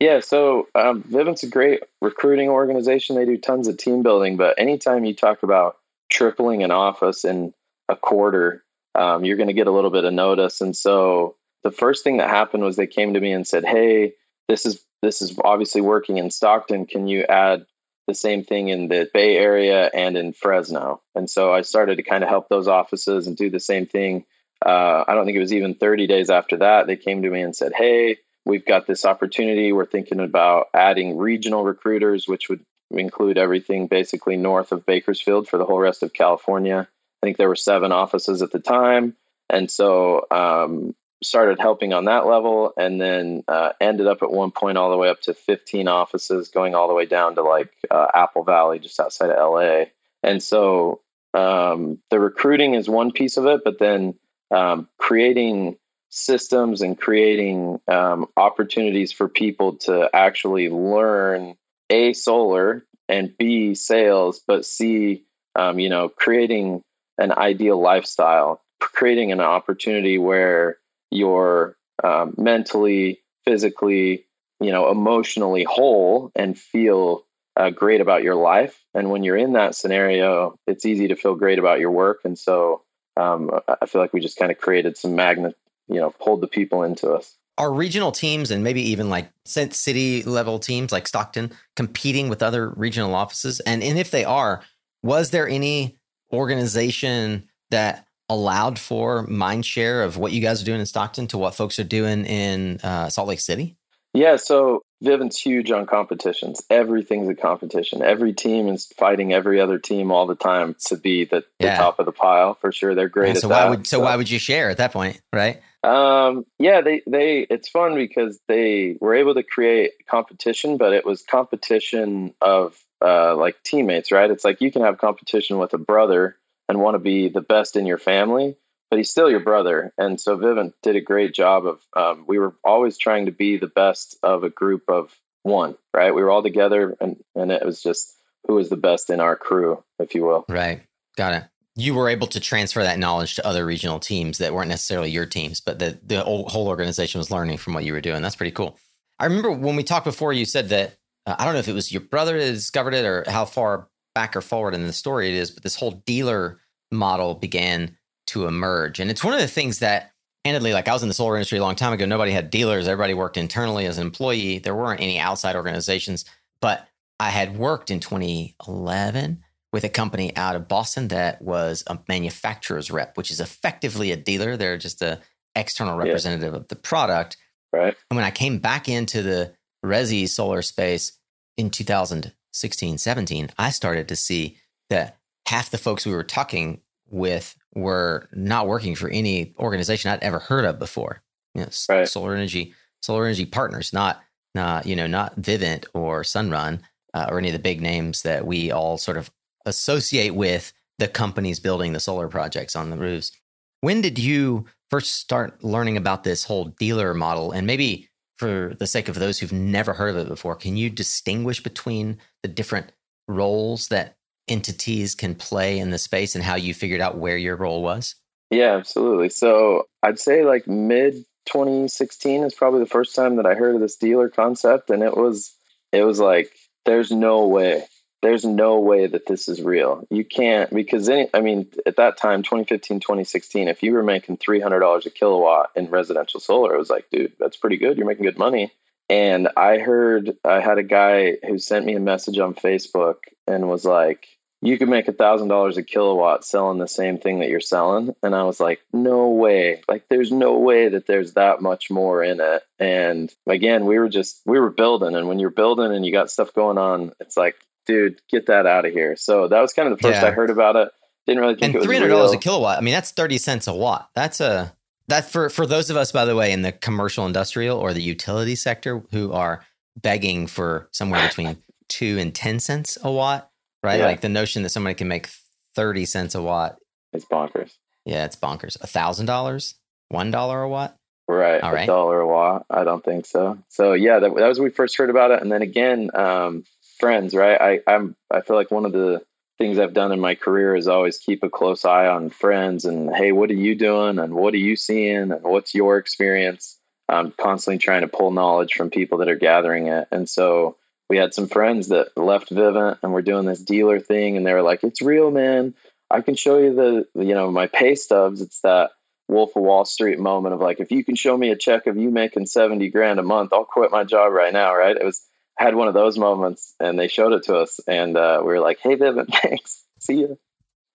Yeah, 0.00 0.20
so 0.20 0.66
um, 0.74 1.02
Vivint's 1.02 1.42
a 1.42 1.48
great 1.48 1.82
recruiting 2.00 2.48
organization. 2.48 3.16
They 3.16 3.26
do 3.26 3.36
tons 3.36 3.68
of 3.68 3.76
team 3.76 4.02
building, 4.02 4.38
but 4.38 4.58
anytime 4.58 5.04
you 5.04 5.14
talk 5.14 5.42
about 5.42 5.76
tripling 6.10 6.62
an 6.62 6.70
office 6.70 7.24
in 7.24 7.52
a 7.90 7.96
quarter, 7.96 8.64
um, 8.94 9.24
you're 9.24 9.36
going 9.36 9.48
to 9.48 9.54
get 9.54 9.66
a 9.66 9.72
little 9.72 9.90
bit 9.90 10.04
of 10.04 10.14
notice. 10.14 10.62
And 10.62 10.74
so 10.74 11.36
the 11.62 11.70
first 11.70 12.02
thing 12.02 12.16
that 12.16 12.30
happened 12.30 12.64
was 12.64 12.76
they 12.76 12.86
came 12.86 13.12
to 13.12 13.20
me 13.20 13.32
and 13.32 13.46
said, 13.46 13.64
"Hey, 13.64 14.14
this 14.48 14.64
is 14.64 14.82
this 15.02 15.20
is 15.20 15.38
obviously 15.44 15.82
working 15.82 16.16
in 16.16 16.30
Stockton. 16.30 16.86
Can 16.86 17.06
you 17.06 17.24
add 17.24 17.66
the 18.08 18.14
same 18.14 18.42
thing 18.42 18.68
in 18.68 18.88
the 18.88 19.08
Bay 19.12 19.36
Area 19.36 19.90
and 19.92 20.16
in 20.16 20.32
Fresno?" 20.32 21.02
And 21.14 21.28
so 21.28 21.52
I 21.52 21.60
started 21.60 21.96
to 21.96 22.02
kind 22.02 22.24
of 22.24 22.30
help 22.30 22.48
those 22.48 22.68
offices 22.68 23.26
and 23.26 23.36
do 23.36 23.50
the 23.50 23.60
same 23.60 23.84
thing. 23.86 24.24
Uh, 24.64 25.04
I 25.06 25.14
don't 25.14 25.24
think 25.24 25.36
it 25.36 25.40
was 25.40 25.52
even 25.52 25.74
30 25.74 26.06
days 26.06 26.30
after 26.30 26.58
that 26.58 26.86
they 26.86 26.96
came 26.96 27.22
to 27.22 27.30
me 27.30 27.40
and 27.42 27.56
said, 27.56 27.72
"Hey, 27.74 28.18
we've 28.44 28.64
got 28.64 28.86
this 28.86 29.04
opportunity. 29.04 29.72
We're 29.72 29.86
thinking 29.86 30.20
about 30.20 30.66
adding 30.74 31.16
regional 31.16 31.64
recruiters, 31.64 32.28
which 32.28 32.48
would 32.48 32.64
include 32.90 33.38
everything 33.38 33.86
basically 33.86 34.36
north 34.36 34.72
of 34.72 34.84
Bakersfield 34.84 35.48
for 35.48 35.58
the 35.58 35.64
whole 35.64 35.78
rest 35.78 36.02
of 36.02 36.12
California." 36.12 36.88
I 37.22 37.26
think 37.26 37.36
there 37.36 37.48
were 37.48 37.56
seven 37.56 37.92
offices 37.92 38.42
at 38.42 38.50
the 38.50 38.60
time. 38.60 39.14
And 39.50 39.70
so 39.70 40.26
um, 40.30 40.94
started 41.22 41.60
helping 41.60 41.92
on 41.92 42.06
that 42.06 42.26
level 42.26 42.72
and 42.76 43.00
then 43.00 43.44
uh, 43.46 43.72
ended 43.80 44.06
up 44.06 44.22
at 44.22 44.30
one 44.30 44.50
point 44.50 44.78
all 44.78 44.90
the 44.90 44.96
way 44.96 45.08
up 45.08 45.20
to 45.22 45.34
15 45.34 45.88
offices 45.88 46.48
going 46.48 46.74
all 46.74 46.88
the 46.88 46.94
way 46.94 47.06
down 47.06 47.34
to 47.34 47.42
like 47.42 47.70
uh, 47.90 48.06
apple 48.14 48.44
valley 48.44 48.78
just 48.78 48.98
outside 48.98 49.30
of 49.30 49.52
la 49.52 49.84
and 50.22 50.42
so 50.42 51.00
um, 51.32 51.98
the 52.10 52.18
recruiting 52.18 52.74
is 52.74 52.88
one 52.88 53.12
piece 53.12 53.36
of 53.36 53.46
it 53.46 53.60
but 53.64 53.78
then 53.78 54.14
um, 54.50 54.88
creating 54.98 55.76
systems 56.10 56.82
and 56.82 56.98
creating 56.98 57.80
um, 57.88 58.26
opportunities 58.36 59.12
for 59.12 59.28
people 59.28 59.76
to 59.76 60.10
actually 60.12 60.68
learn 60.68 61.54
a 61.88 62.12
solar 62.12 62.84
and 63.08 63.36
B, 63.38 63.74
sales, 63.74 64.40
but 64.46 64.64
C, 64.64 65.24
um, 65.56 65.78
you 65.78 65.88
know, 65.88 66.08
creating 66.08 66.82
an 67.18 67.32
ideal 67.32 67.80
lifestyle, 67.80 68.60
creating 68.80 69.32
an 69.32 69.40
opportunity 69.40 70.18
where 70.18 70.78
you're 71.10 71.76
um, 72.02 72.34
mentally, 72.38 73.20
physically, 73.44 74.26
you 74.60 74.70
know, 74.70 74.90
emotionally 74.90 75.64
whole 75.64 76.30
and 76.34 76.58
feel 76.58 77.24
uh, 77.56 77.70
great 77.70 78.00
about 78.00 78.22
your 78.22 78.36
life. 78.36 78.82
And 78.94 79.10
when 79.10 79.24
you're 79.24 79.36
in 79.36 79.52
that 79.54 79.74
scenario, 79.74 80.56
it's 80.66 80.86
easy 80.86 81.08
to 81.08 81.16
feel 81.16 81.34
great 81.34 81.58
about 81.58 81.80
your 81.80 81.90
work. 81.90 82.20
And 82.24 82.38
so 82.38 82.82
um, 83.20 83.50
I 83.80 83.86
feel 83.86 84.00
like 84.00 84.12
we 84.12 84.20
just 84.20 84.38
kind 84.38 84.50
of 84.50 84.58
created 84.58 84.96
some 84.96 85.14
magnet, 85.14 85.56
you 85.88 85.96
know, 85.96 86.10
pulled 86.10 86.40
the 86.40 86.48
people 86.48 86.82
into 86.82 87.12
us. 87.12 87.36
Are 87.58 87.72
regional 87.72 88.12
teams 88.12 88.50
and 88.50 88.64
maybe 88.64 88.80
even 88.90 89.10
like 89.10 89.30
city 89.44 90.22
level 90.22 90.58
teams 90.58 90.92
like 90.92 91.06
Stockton 91.06 91.52
competing 91.76 92.28
with 92.28 92.42
other 92.42 92.70
regional 92.70 93.14
offices? 93.14 93.60
And, 93.60 93.82
and 93.82 93.98
if 93.98 94.10
they 94.10 94.24
are, 94.24 94.62
was 95.02 95.30
there 95.30 95.46
any 95.46 95.98
organization 96.32 97.48
that 97.70 98.06
allowed 98.30 98.78
for 98.78 99.24
mind 99.24 99.66
share 99.66 100.02
of 100.04 100.16
what 100.16 100.32
you 100.32 100.40
guys 100.40 100.62
are 100.62 100.64
doing 100.64 100.80
in 100.80 100.86
Stockton 100.86 101.26
to 101.26 101.38
what 101.38 101.54
folks 101.54 101.78
are 101.78 101.84
doing 101.84 102.24
in 102.24 102.78
uh, 102.82 103.10
Salt 103.10 103.28
Lake 103.28 103.40
City? 103.40 103.76
Yeah, 104.14 104.36
so 104.36 104.82
Vivint's 105.02 105.40
huge 105.40 105.70
on 105.70 105.86
competitions. 105.86 106.62
Everything's 106.68 107.28
a 107.28 107.34
competition. 107.34 108.02
Every 108.02 108.32
team 108.32 108.68
is 108.68 108.86
fighting 108.98 109.32
every 109.32 109.60
other 109.60 109.78
team 109.78 110.10
all 110.10 110.26
the 110.26 110.34
time 110.34 110.76
to 110.86 110.96
be 110.96 111.24
the, 111.24 111.44
the 111.58 111.66
yeah. 111.66 111.76
top 111.78 111.98
of 111.98 112.06
the 112.06 112.12
pile 112.12 112.54
for 112.54 112.70
sure. 112.70 112.94
They're 112.94 113.08
great 113.08 113.34
yeah, 113.34 113.40
so 113.40 113.48
why 113.48 113.62
that, 113.62 113.70
Would, 113.70 113.86
so, 113.86 113.96
so 113.96 114.04
why 114.04 114.16
would 114.16 114.30
you 114.30 114.38
share 114.38 114.68
at 114.68 114.76
that 114.76 114.92
point, 114.92 115.20
right? 115.32 115.62
Um, 115.82 116.44
yeah, 116.58 116.82
they 116.82 117.02
they 117.06 117.46
it's 117.48 117.70
fun 117.70 117.94
because 117.94 118.38
they 118.48 118.96
were 119.00 119.14
able 119.14 119.34
to 119.34 119.42
create 119.42 119.92
competition, 120.06 120.76
but 120.76 120.92
it 120.92 121.06
was 121.06 121.22
competition 121.22 122.34
of 122.42 122.78
uh, 123.02 123.34
like 123.36 123.62
teammates, 123.64 124.12
right? 124.12 124.30
It's 124.30 124.44
like 124.44 124.60
you 124.60 124.70
can 124.70 124.82
have 124.82 124.98
competition 124.98 125.56
with 125.56 125.72
a 125.72 125.78
brother 125.78 126.36
and 126.68 126.80
want 126.80 126.96
to 126.96 126.98
be 126.98 127.30
the 127.30 127.40
best 127.40 127.76
in 127.76 127.86
your 127.86 127.98
family, 127.98 128.56
but 128.90 128.98
he's 128.98 129.10
still 129.10 129.30
your 129.30 129.40
brother. 129.40 129.92
And 129.96 130.20
so 130.20 130.36
Vivint 130.36 130.72
did 130.82 130.96
a 130.96 131.00
great 131.00 131.32
job 131.32 131.64
of, 131.64 131.80
um, 131.96 132.24
we 132.26 132.38
were 132.38 132.54
always 132.64 132.98
trying 132.98 133.26
to 133.26 133.32
be 133.32 133.56
the 133.56 133.68
best 133.68 134.16
of 134.22 134.42
a 134.42 134.50
group 134.50 134.82
of 134.88 135.16
one, 135.42 135.76
right? 135.94 136.14
We 136.14 136.22
were 136.22 136.30
all 136.30 136.42
together 136.42 136.96
and, 137.00 137.16
and 137.34 137.52
it 137.52 137.64
was 137.64 137.82
just 137.82 138.16
who 138.46 138.54
was 138.54 138.68
the 138.68 138.76
best 138.76 139.08
in 139.08 139.20
our 139.20 139.36
crew, 139.36 139.82
if 139.98 140.14
you 140.14 140.24
will. 140.24 140.44
Right. 140.48 140.82
Got 141.16 141.34
it. 141.34 141.44
You 141.76 141.94
were 141.94 142.08
able 142.08 142.26
to 142.28 142.40
transfer 142.40 142.82
that 142.82 142.98
knowledge 142.98 143.36
to 143.36 143.46
other 143.46 143.64
regional 143.64 144.00
teams 144.00 144.38
that 144.38 144.52
weren't 144.52 144.68
necessarily 144.68 145.10
your 145.10 145.24
teams, 145.24 145.60
but 145.60 145.78
the, 145.78 145.98
the 146.02 146.22
whole 146.22 146.66
organization 146.68 147.18
was 147.18 147.30
learning 147.30 147.58
from 147.58 147.74
what 147.74 147.84
you 147.84 147.92
were 147.92 148.00
doing. 148.00 148.22
That's 148.22 148.36
pretty 148.36 148.50
cool. 148.50 148.76
I 149.18 149.26
remember 149.26 149.52
when 149.52 149.76
we 149.76 149.84
talked 149.84 150.04
before, 150.04 150.32
you 150.32 150.44
said 150.44 150.70
that, 150.70 150.96
uh, 151.26 151.36
I 151.38 151.44
don't 151.44 151.54
know 151.54 151.60
if 151.60 151.68
it 151.68 151.74
was 151.74 151.92
your 151.92 152.00
brother 152.00 152.38
that 152.38 152.52
discovered 152.52 152.94
it 152.94 153.04
or 153.04 153.24
how 153.28 153.44
far 153.44 153.88
back 154.14 154.34
or 154.34 154.40
forward 154.40 154.74
in 154.74 154.86
the 154.86 154.92
story 154.92 155.28
it 155.28 155.34
is, 155.34 155.50
but 155.50 155.62
this 155.62 155.76
whole 155.76 156.02
dealer 156.06 156.60
model 156.90 157.34
began 157.34 157.96
to 158.30 158.46
emerge. 158.46 159.00
And 159.00 159.10
it's 159.10 159.24
one 159.24 159.34
of 159.34 159.40
the 159.40 159.48
things 159.48 159.78
that, 159.80 160.12
candidly, 160.44 160.72
like 160.72 160.88
I 160.88 160.92
was 160.92 161.02
in 161.02 161.08
the 161.08 161.14
solar 161.14 161.36
industry 161.36 161.58
a 161.58 161.62
long 161.62 161.76
time 161.76 161.92
ago, 161.92 162.06
nobody 162.06 162.32
had 162.32 162.50
dealers. 162.50 162.88
Everybody 162.88 163.14
worked 163.14 163.36
internally 163.36 163.86
as 163.86 163.98
an 163.98 164.06
employee. 164.06 164.58
There 164.58 164.74
weren't 164.74 165.00
any 165.00 165.18
outside 165.18 165.56
organizations. 165.56 166.24
But 166.60 166.86
I 167.18 167.30
had 167.30 167.56
worked 167.56 167.90
in 167.90 168.00
2011 168.00 169.42
with 169.72 169.84
a 169.84 169.88
company 169.88 170.36
out 170.36 170.56
of 170.56 170.68
Boston 170.68 171.08
that 171.08 171.40
was 171.42 171.84
a 171.86 171.98
manufacturer's 172.08 172.90
rep, 172.90 173.16
which 173.16 173.30
is 173.30 173.40
effectively 173.40 174.10
a 174.10 174.16
dealer. 174.16 174.56
They're 174.56 174.78
just 174.78 175.02
a 175.02 175.20
external 175.54 175.96
representative 175.96 176.52
yeah. 176.52 176.60
of 176.60 176.68
the 176.68 176.76
product. 176.76 177.36
Right. 177.72 177.96
And 178.10 178.16
when 178.16 178.24
I 178.24 178.30
came 178.30 178.58
back 178.58 178.88
into 178.88 179.22
the 179.22 179.54
Resi 179.84 180.28
solar 180.28 180.62
space 180.62 181.18
in 181.56 181.70
2016, 181.70 182.98
17, 182.98 183.50
I 183.58 183.70
started 183.70 184.08
to 184.08 184.16
see 184.16 184.56
that 184.88 185.18
half 185.46 185.70
the 185.70 185.78
folks 185.78 186.06
we 186.06 186.12
were 186.12 186.24
talking 186.24 186.80
with 187.08 187.56
were 187.74 188.28
not 188.32 188.66
working 188.66 188.94
for 188.94 189.08
any 189.08 189.54
organization 189.58 190.10
I'd 190.10 190.22
ever 190.22 190.38
heard 190.38 190.64
of 190.64 190.78
before. 190.78 191.22
You 191.54 191.62
know, 191.62 191.68
right. 191.88 192.08
solar 192.08 192.34
energy, 192.34 192.74
solar 193.02 193.26
energy 193.26 193.46
partners, 193.46 193.92
not 193.92 194.20
not 194.54 194.86
you 194.86 194.96
know 194.96 195.06
not 195.06 195.40
Vivint 195.40 195.86
or 195.94 196.22
Sunrun 196.22 196.80
uh, 197.14 197.26
or 197.28 197.38
any 197.38 197.48
of 197.48 197.52
the 197.52 197.58
big 197.58 197.80
names 197.80 198.22
that 198.22 198.46
we 198.46 198.70
all 198.70 198.98
sort 198.98 199.16
of 199.16 199.30
associate 199.66 200.34
with 200.34 200.72
the 200.98 201.08
companies 201.08 201.60
building 201.60 201.92
the 201.92 202.00
solar 202.00 202.28
projects 202.28 202.76
on 202.76 202.90
the 202.90 202.96
roofs. 202.96 203.32
When 203.80 204.00
did 204.00 204.18
you 204.18 204.66
first 204.90 205.16
start 205.16 205.62
learning 205.64 205.96
about 205.96 206.24
this 206.24 206.44
whole 206.44 206.66
dealer 206.78 207.14
model? 207.14 207.52
And 207.52 207.66
maybe 207.66 208.08
for 208.36 208.74
the 208.78 208.86
sake 208.86 209.08
of 209.08 209.18
those 209.18 209.38
who've 209.38 209.52
never 209.52 209.92
heard 209.92 210.10
of 210.10 210.26
it 210.26 210.28
before, 210.28 210.56
can 210.56 210.76
you 210.76 210.90
distinguish 210.90 211.62
between 211.62 212.18
the 212.42 212.48
different 212.48 212.92
roles 213.28 213.88
that 213.88 214.16
entities 214.48 215.14
can 215.14 215.34
play 215.34 215.78
in 215.78 215.90
the 215.90 215.98
space 215.98 216.34
and 216.34 216.44
how 216.44 216.56
you 216.56 216.74
figured 216.74 217.00
out 217.00 217.18
where 217.18 217.36
your 217.36 217.56
role 217.56 217.82
was? 217.82 218.16
Yeah, 218.50 218.76
absolutely. 218.76 219.28
So 219.28 219.86
I'd 220.02 220.18
say 220.18 220.44
like 220.44 220.66
mid 220.66 221.14
2016 221.46 222.42
is 222.42 222.54
probably 222.54 222.80
the 222.80 222.86
first 222.86 223.14
time 223.14 223.36
that 223.36 223.46
I 223.46 223.54
heard 223.54 223.74
of 223.74 223.80
this 223.80 223.96
dealer 223.96 224.28
concept, 224.28 224.90
and 224.90 225.02
it 225.02 225.16
was 225.16 225.54
it 225.92 226.02
was 226.02 226.20
like 226.20 226.50
there's 226.84 227.10
no 227.10 227.46
way 227.46 227.84
there's 228.22 228.44
no 228.44 228.78
way 228.78 229.06
that 229.06 229.26
this 229.26 229.48
is 229.48 229.62
real. 229.62 230.06
You 230.10 230.24
can't 230.24 230.70
because 230.70 231.08
any, 231.08 231.28
I 231.32 231.40
mean 231.40 231.68
at 231.86 231.96
that 231.96 232.16
time 232.16 232.42
2015 232.42 233.00
2016 233.00 233.68
if 233.68 233.82
you 233.82 233.92
were 233.92 234.02
making 234.02 234.36
$300 234.36 235.06
a 235.06 235.10
kilowatt 235.10 235.70
in 235.74 235.88
residential 235.88 236.40
solar 236.40 236.74
it 236.74 236.78
was 236.78 236.90
like 236.90 237.08
dude 237.10 237.32
that's 237.38 237.56
pretty 237.56 237.76
good 237.76 237.96
you're 237.96 238.06
making 238.06 238.24
good 238.24 238.38
money. 238.38 238.72
And 239.08 239.48
I 239.56 239.78
heard 239.78 240.36
I 240.44 240.60
had 240.60 240.78
a 240.78 240.84
guy 240.84 241.36
who 241.46 241.58
sent 241.58 241.86
me 241.86 241.94
a 241.94 242.00
message 242.00 242.38
on 242.38 242.54
Facebook 242.54 243.16
and 243.50 243.68
was 243.68 243.84
like 243.84 244.26
you 244.62 244.76
could 244.76 244.88
make 244.88 245.08
a 245.08 245.12
thousand 245.12 245.48
dollars 245.48 245.76
a 245.76 245.82
kilowatt 245.82 246.44
selling 246.44 246.78
the 246.78 246.88
same 246.88 247.18
thing 247.18 247.38
that 247.40 247.48
you're 247.48 247.60
selling. 247.60 248.14
And 248.22 248.34
i 248.34 248.42
was 248.42 248.60
like 248.60 248.80
no 248.92 249.28
way. 249.28 249.82
Like 249.88 250.04
there's 250.08 250.30
no 250.30 250.58
way 250.58 250.88
that 250.88 251.06
there's 251.06 251.34
that 251.34 251.62
much 251.62 251.90
more 251.90 252.22
in 252.22 252.40
it. 252.40 252.62
And 252.78 253.32
again 253.46 253.86
we 253.86 253.98
were 253.98 254.08
just 254.08 254.42
we 254.44 254.58
were 254.60 254.70
building 254.70 255.14
and 255.14 255.28
when 255.28 255.38
you're 255.38 255.50
building 255.50 255.92
and 255.92 256.04
you 256.04 256.12
got 256.12 256.30
stuff 256.30 256.52
going 256.52 256.78
on 256.78 257.12
it's 257.20 257.36
like 257.36 257.56
dude 257.86 258.20
get 258.30 258.46
that 258.46 258.66
out 258.66 258.84
of 258.84 258.92
here. 258.92 259.16
So 259.16 259.48
that 259.48 259.60
was 259.60 259.72
kind 259.72 259.90
of 259.90 259.98
the 259.98 260.02
first 260.02 260.20
yeah. 260.20 260.28
i 260.28 260.30
heard 260.30 260.50
about 260.50 260.76
it. 260.76 260.90
Didn't 261.26 261.42
really 261.42 261.56
think 261.56 261.76
and 261.76 261.84
$300 261.84 262.34
a 262.34 262.38
kilowatt 262.38 262.78
i 262.78 262.80
mean 262.80 262.94
that's 262.94 263.12
30 263.12 263.38
cents 263.38 263.66
a 263.66 263.74
watt. 263.74 264.10
That's 264.14 264.40
a 264.40 264.74
that 265.08 265.30
for 265.30 265.48
for 265.48 265.66
those 265.66 265.90
of 265.90 265.96
us 265.96 266.12
by 266.12 266.24
the 266.24 266.36
way 266.36 266.52
in 266.52 266.62
the 266.62 266.72
commercial 266.72 267.26
industrial 267.26 267.78
or 267.78 267.92
the 267.94 268.02
utility 268.02 268.54
sector 268.54 269.02
who 269.10 269.32
are 269.32 269.64
begging 269.96 270.46
for 270.46 270.88
somewhere 270.92 271.26
between 271.26 271.56
2 271.90 272.18
and 272.18 272.34
10 272.34 272.60
cents 272.60 272.96
a 273.02 273.10
watt 273.10 273.50
right? 273.82 274.00
Yeah. 274.00 274.06
Like 274.06 274.20
the 274.20 274.28
notion 274.28 274.62
that 274.62 274.70
somebody 274.70 274.94
can 274.94 275.08
make 275.08 275.28
30 275.74 276.04
cents 276.06 276.34
a 276.34 276.42
watt. 276.42 276.78
It's 277.12 277.24
bonkers. 277.24 277.72
Yeah, 278.04 278.24
it's 278.24 278.36
bonkers. 278.36 278.80
A 278.80 278.86
thousand 278.86 279.26
dollars? 279.26 279.74
One 280.08 280.30
dollar 280.30 280.62
a 280.62 280.68
watt? 280.68 280.96
Right. 281.28 281.62
All 281.62 281.72
right. 281.72 281.84
A 281.84 281.86
dollar 281.86 282.20
a 282.20 282.26
watt. 282.26 282.66
I 282.68 282.84
don't 282.84 283.04
think 283.04 283.26
so. 283.26 283.58
So 283.68 283.92
yeah, 283.92 284.18
that, 284.18 284.34
that 284.34 284.48
was 284.48 284.58
when 284.58 284.68
we 284.68 284.74
first 284.74 284.96
heard 284.96 285.10
about 285.10 285.30
it. 285.30 285.42
And 285.42 285.50
then 285.50 285.62
again, 285.62 286.10
um, 286.14 286.64
friends, 286.98 287.34
right? 287.34 287.60
I, 287.60 287.80
I'm, 287.92 288.16
I 288.30 288.40
feel 288.40 288.56
like 288.56 288.70
one 288.70 288.84
of 288.84 288.92
the 288.92 289.22
things 289.58 289.78
I've 289.78 289.94
done 289.94 290.10
in 290.10 290.20
my 290.20 290.34
career 290.34 290.74
is 290.74 290.88
always 290.88 291.18
keep 291.18 291.42
a 291.42 291.50
close 291.50 291.84
eye 291.84 292.06
on 292.06 292.30
friends 292.30 292.84
and, 292.84 293.14
Hey, 293.14 293.30
what 293.30 293.50
are 293.50 293.54
you 293.54 293.76
doing? 293.76 294.18
And 294.18 294.34
what 294.34 294.54
are 294.54 294.58
you 294.58 294.74
seeing? 294.74 295.30
And 295.30 295.42
what's 295.42 295.74
your 295.74 295.98
experience? 295.98 296.78
I'm 297.08 297.32
constantly 297.32 297.78
trying 297.78 298.02
to 298.02 298.08
pull 298.08 298.30
knowledge 298.30 298.74
from 298.74 298.90
people 298.90 299.18
that 299.18 299.28
are 299.28 299.36
gathering 299.36 299.88
it. 299.88 300.08
And 300.10 300.28
so 300.28 300.76
we 301.10 301.16
had 301.16 301.34
some 301.34 301.48
friends 301.48 301.88
that 301.88 302.16
left 302.16 302.50
Vivint 302.50 302.98
and 303.02 303.12
we're 303.12 303.20
doing 303.20 303.44
this 303.44 303.60
dealer 303.60 303.98
thing 303.98 304.36
and 304.36 304.46
they 304.46 304.52
were 304.52 304.62
like, 304.62 304.84
it's 304.84 305.02
real, 305.02 305.32
man. 305.32 305.74
I 306.08 306.20
can 306.20 306.36
show 306.36 306.58
you 306.58 306.72
the, 306.72 307.20
you 307.20 307.34
know, 307.34 307.50
my 307.50 307.66
pay 307.66 307.96
stubs. 307.96 308.40
It's 308.40 308.60
that 308.60 308.92
Wolf 309.26 309.56
of 309.56 309.62
Wall 309.62 309.84
Street 309.84 310.20
moment 310.20 310.54
of 310.54 310.60
like, 310.60 310.78
if 310.78 310.92
you 310.92 311.04
can 311.04 311.16
show 311.16 311.36
me 311.36 311.50
a 311.50 311.56
check 311.56 311.88
of 311.88 311.96
you 311.96 312.10
making 312.10 312.46
70 312.46 312.88
grand 312.90 313.18
a 313.18 313.24
month, 313.24 313.52
I'll 313.52 313.64
quit 313.64 313.90
my 313.90 314.04
job 314.04 314.32
right 314.32 314.52
now. 314.52 314.72
Right. 314.72 314.96
It 314.96 315.04
was, 315.04 315.20
I 315.58 315.64
had 315.64 315.74
one 315.74 315.88
of 315.88 315.94
those 315.94 316.16
moments 316.16 316.76
and 316.78 316.96
they 316.96 317.08
showed 317.08 317.32
it 317.32 317.42
to 317.44 317.56
us 317.56 317.80
and 317.88 318.16
uh, 318.16 318.38
we 318.40 318.46
were 318.46 318.60
like, 318.60 318.78
Hey, 318.80 318.94
Vivint, 318.94 319.34
thanks. 319.42 319.84
See 319.98 320.20
you. 320.20 320.38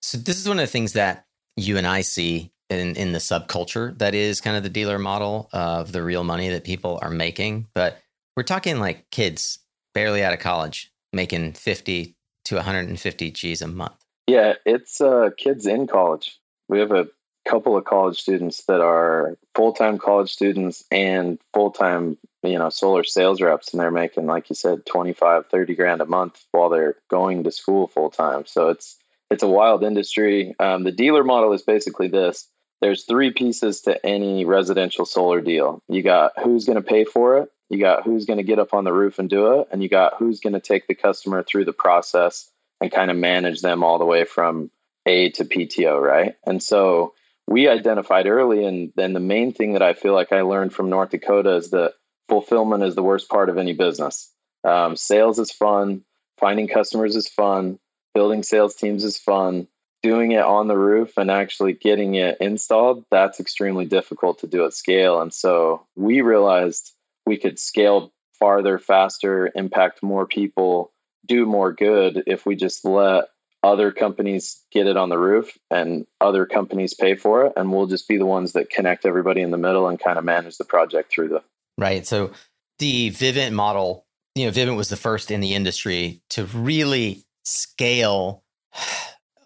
So 0.02 0.18
this 0.18 0.40
is 0.40 0.48
one 0.48 0.60
of 0.60 0.64
the 0.64 0.72
things 0.72 0.94
that 0.94 1.26
you 1.58 1.78
and 1.78 1.86
I 1.86 2.02
see 2.02 2.54
in, 2.70 2.96
in 2.96 3.12
the 3.12 3.20
subculture 3.20 3.98
that 3.98 4.16
is 4.16 4.40
kind 4.40 4.56
of 4.56 4.64
the 4.64 4.70
dealer 4.70 4.98
model 4.98 5.50
of 5.52 5.92
the 5.92 6.02
real 6.02 6.24
money 6.24 6.48
that 6.50 6.64
people 6.64 7.00
are 7.02 7.12
making. 7.12 7.68
But 7.74 8.00
we're 8.38 8.44
talking 8.44 8.80
like 8.80 9.10
kids 9.12 9.60
barely 9.96 10.24
out 10.24 10.34
of 10.34 10.40
college 10.40 10.92
making 11.12 11.54
50 11.54 12.16
to 12.44 12.56
150 12.56 13.32
G's 13.32 13.62
a 13.64 13.68
month. 13.68 13.96
Yeah, 14.28 14.54
it's 14.66 15.02
uh, 15.02 15.30
kids 15.38 15.66
in 15.66 15.88
college. 15.88 16.40
We 16.68 16.80
have 16.80 16.92
a 16.92 17.08
couple 17.48 17.78
of 17.78 17.86
college 17.86 18.20
students 18.20 18.66
that 18.66 18.82
are 18.82 19.38
full-time 19.54 19.98
college 19.98 20.32
students 20.32 20.84
and 20.92 21.40
full-time, 21.54 22.18
you 22.44 22.58
know, 22.58 22.70
solar 22.70 23.04
sales 23.04 23.40
reps 23.40 23.72
and 23.72 23.80
they're 23.80 23.92
making 23.92 24.26
like 24.26 24.50
you 24.50 24.56
said 24.56 24.86
25, 24.86 25.48
30 25.48 25.76
grand 25.76 26.02
a 26.02 26.06
month 26.06 26.46
while 26.52 26.70
they're 26.70 26.96
going 27.10 27.44
to 27.44 27.52
school 27.52 27.88
full-time. 27.88 28.46
So 28.46 28.70
it's 28.70 28.98
it's 29.32 29.44
a 29.44 29.48
wild 29.48 29.84
industry. 29.84 30.56
Um, 30.60 30.84
the 30.84 30.92
dealer 30.92 31.24
model 31.24 31.54
is 31.54 31.64
basically 31.64 32.08
this. 32.08 32.48
There's 32.82 33.06
three 33.06 33.32
pieces 33.32 33.82
to 33.82 34.04
any 34.06 34.46
residential 34.46 35.06
solar 35.06 35.42
deal. 35.42 35.82
You 35.88 36.04
got 36.04 36.34
who's 36.44 36.66
going 36.66 36.76
to 36.76 36.88
pay 36.88 37.06
for 37.06 37.38
it, 37.38 37.50
you 37.70 37.80
got 37.80 38.04
who's 38.04 38.26
going 38.26 38.38
to 38.38 38.44
get 38.44 38.60
up 38.60 38.74
on 38.74 38.84
the 38.84 38.94
roof 38.94 39.20
and 39.20 39.30
do 39.30 39.60
it, 39.60 39.68
and 39.72 39.82
you 39.82 39.90
got 39.90 40.16
who's 40.18 40.40
going 40.40 40.54
to 40.54 40.60
take 40.60 40.88
the 40.88 40.96
customer 40.96 41.44
through 41.44 41.66
the 41.66 41.74
process 41.74 42.52
and 42.82 42.92
kind 42.92 43.10
of 43.10 43.18
manage 43.18 43.62
them 43.62 43.84
all 43.84 43.98
the 43.98 44.06
way 44.06 44.26
from 44.26 44.70
A 45.06 45.30
to 45.32 45.46
PTO, 45.46 46.00
right? 46.02 46.36
And 46.46 46.62
so 46.62 47.14
we 47.48 47.68
identified 47.68 48.28
early, 48.28 48.66
and 48.66 48.92
then 48.96 49.14
the 49.14 49.20
main 49.20 49.54
thing 49.54 49.74
that 49.74 49.82
I 49.82 49.94
feel 49.94 50.14
like 50.14 50.32
I 50.32 50.42
learned 50.42 50.74
from 50.74 50.90
North 50.90 51.12
Dakota 51.12 51.56
is 51.56 51.72
that 51.72 51.94
fulfillment 52.28 52.84
is 52.84 52.96
the 52.96 53.04
worst 53.04 53.30
part 53.30 53.50
of 53.50 53.58
any 53.58 53.74
business. 53.74 54.32
Um, 54.64 54.96
sales 54.96 55.38
is 55.40 55.52
fun, 55.52 56.04
finding 56.40 56.68
customers 56.68 57.16
is 57.16 57.28
fun, 57.30 57.80
building 58.16 58.42
sales 58.42 58.76
teams 58.76 59.04
is 59.04 59.18
fun. 59.18 59.68
Doing 60.02 60.34
it 60.34 60.44
on 60.44 60.68
the 60.68 60.78
roof 60.78 61.18
and 61.18 61.32
actually 61.32 61.74
getting 61.74 62.14
it 62.14 62.38
installed, 62.40 63.06
that's 63.10 63.40
extremely 63.40 63.86
difficult 63.86 64.38
to 64.40 64.48
do 64.48 64.64
at 64.64 64.74
scale. 64.74 65.20
And 65.20 65.34
so 65.34 65.88
we 65.96 66.22
realized 66.22 66.95
we 67.26 67.38
could 67.38 67.60
scale 67.60 68.14
farther, 68.40 68.78
faster, 68.78 69.52
impact 69.56 70.04
more 70.04 70.26
people, 70.26 70.92
do 71.26 71.46
more 71.46 71.74
good 71.74 72.24
if 72.28 72.46
we 72.46 72.56
just 72.56 72.86
let 72.86 73.26
other 73.64 73.92
companies 73.92 74.64
get 74.72 74.86
it 74.86 74.96
on 74.96 75.10
the 75.10 75.18
roof 75.18 75.58
and 75.72 76.06
other 76.22 76.46
companies 76.46 76.94
pay 76.94 77.16
for 77.16 77.46
it. 77.46 77.54
And 77.56 77.72
we'll 77.72 77.88
just 77.88 78.08
be 78.08 78.18
the 78.18 78.26
ones 78.26 78.54
that 78.54 78.70
connect 78.70 79.06
everybody 79.06 79.42
in 79.42 79.52
the 79.52 79.58
middle 79.58 79.88
and 79.88 80.00
kind 80.00 80.20
of 80.20 80.24
manage 80.24 80.58
the 80.58 80.66
project 80.66 81.12
through 81.12 81.30
the 81.30 81.44
right. 81.78 82.06
So 82.06 82.32
the 82.80 83.10
vivint 83.12 83.54
model 83.54 84.06
you 84.36 84.46
know 84.46 84.52
vivint 84.52 84.76
was 84.76 84.90
the 84.90 84.98
first 84.98 85.32
in 85.32 85.42
the 85.42 85.56
industry 85.56 86.22
to 86.32 86.46
really 86.46 87.24
scale. 87.44 88.44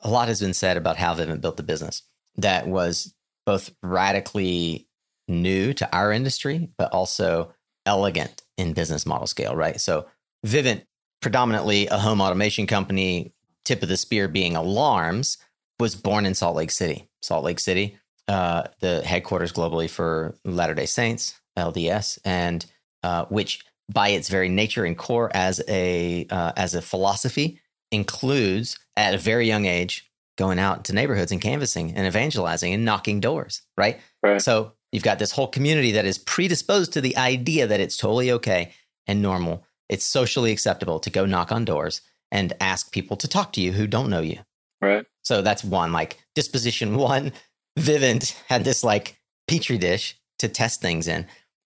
A 0.02 0.10
lot 0.10 0.30
has 0.30 0.40
been 0.40 0.54
said 0.54 0.78
about 0.78 0.96
how 0.96 1.14
vivint 1.14 1.42
built 1.42 1.58
the 1.58 1.64
business 1.64 2.04
that 2.38 2.68
was 2.70 3.14
both 3.46 3.70
radically 3.84 4.88
new 5.28 5.74
to 5.74 5.94
our 5.94 6.14
industry 6.14 6.70
but 6.78 6.92
also 6.94 7.54
elegant 7.90 8.44
in 8.58 8.74
business 8.74 9.06
model 9.06 9.28
scale 9.28 9.56
right 9.56 9.82
so 9.82 10.06
vivint 10.46 10.84
predominantly 11.22 11.88
a 11.88 11.98
home 11.98 12.22
automation 12.22 12.68
company 12.68 13.34
tip 13.70 13.84
of 13.84 13.90
the 13.90 13.98
spear 13.98 14.28
being 14.28 14.56
alarms, 14.56 15.38
was 15.80 15.96
born 15.96 16.26
in 16.26 16.34
Salt 16.34 16.56
Lake 16.56 16.72
City. 16.72 17.08
Salt 17.22 17.44
Lake 17.44 17.60
City, 17.60 17.98
uh, 18.28 18.64
the 18.80 19.02
headquarters 19.02 19.54
globally 19.54 19.90
for 19.90 20.36
Latter 20.44 20.74
day 20.74 20.86
Saints, 20.86 21.40
LDS, 21.58 22.20
and 22.26 22.66
uh, 23.04 23.26
which 23.26 23.64
by 23.92 24.10
its 24.10 24.30
very 24.30 24.50
nature 24.50 24.86
and 24.86 24.98
core 24.98 25.32
as 25.34 25.62
a 25.68 26.26
uh, 26.30 26.52
as 26.56 26.74
a 26.76 26.82
philosophy 26.82 27.60
includes 27.92 28.78
at 28.98 29.14
a 29.14 29.18
very 29.18 29.48
young 29.48 29.66
age 29.66 30.10
going 30.38 30.60
out 30.60 30.86
to 30.86 30.94
neighborhoods 30.94 31.32
and 31.32 31.42
canvassing 31.42 31.94
and 31.96 32.08
evangelizing 32.08 32.74
and 32.74 32.86
knocking 32.86 33.20
doors, 33.20 33.62
right? 33.78 34.00
right? 34.24 34.42
So 34.42 34.74
you've 34.92 35.04
got 35.04 35.20
this 35.20 35.32
whole 35.32 35.48
community 35.48 35.92
that 35.92 36.06
is 36.06 36.18
predisposed 36.18 36.94
to 36.94 37.02
the 37.02 37.18
idea 37.18 37.68
that 37.68 37.80
it's 37.80 37.98
totally 37.98 38.32
okay 38.32 38.74
and 39.08 39.22
normal. 39.22 39.66
It's 39.88 40.06
socially 40.06 40.52
acceptable 40.52 41.00
to 41.00 41.10
go 41.10 41.26
knock 41.26 41.52
on 41.52 41.66
doors 41.66 42.02
and 42.32 42.54
ask 42.60 42.92
people 42.92 43.18
to 43.18 43.28
talk 43.28 43.54
to 43.54 43.62
you 43.62 43.72
who 43.72 43.88
don't 43.88 44.10
know 44.10 44.22
you. 44.22 44.40
Right. 44.82 45.06
So 45.24 45.42
that's 45.42 45.64
one 45.64 45.92
like 45.92 46.20
disposition 46.36 46.96
one. 46.98 47.32
Vivint 47.78 48.36
had 48.48 48.64
this 48.64 48.84
like 48.84 49.20
petri 49.48 49.78
dish 49.78 50.18
to 50.40 50.48
test 50.48 50.82
things 50.82 51.08
in. 51.08 51.26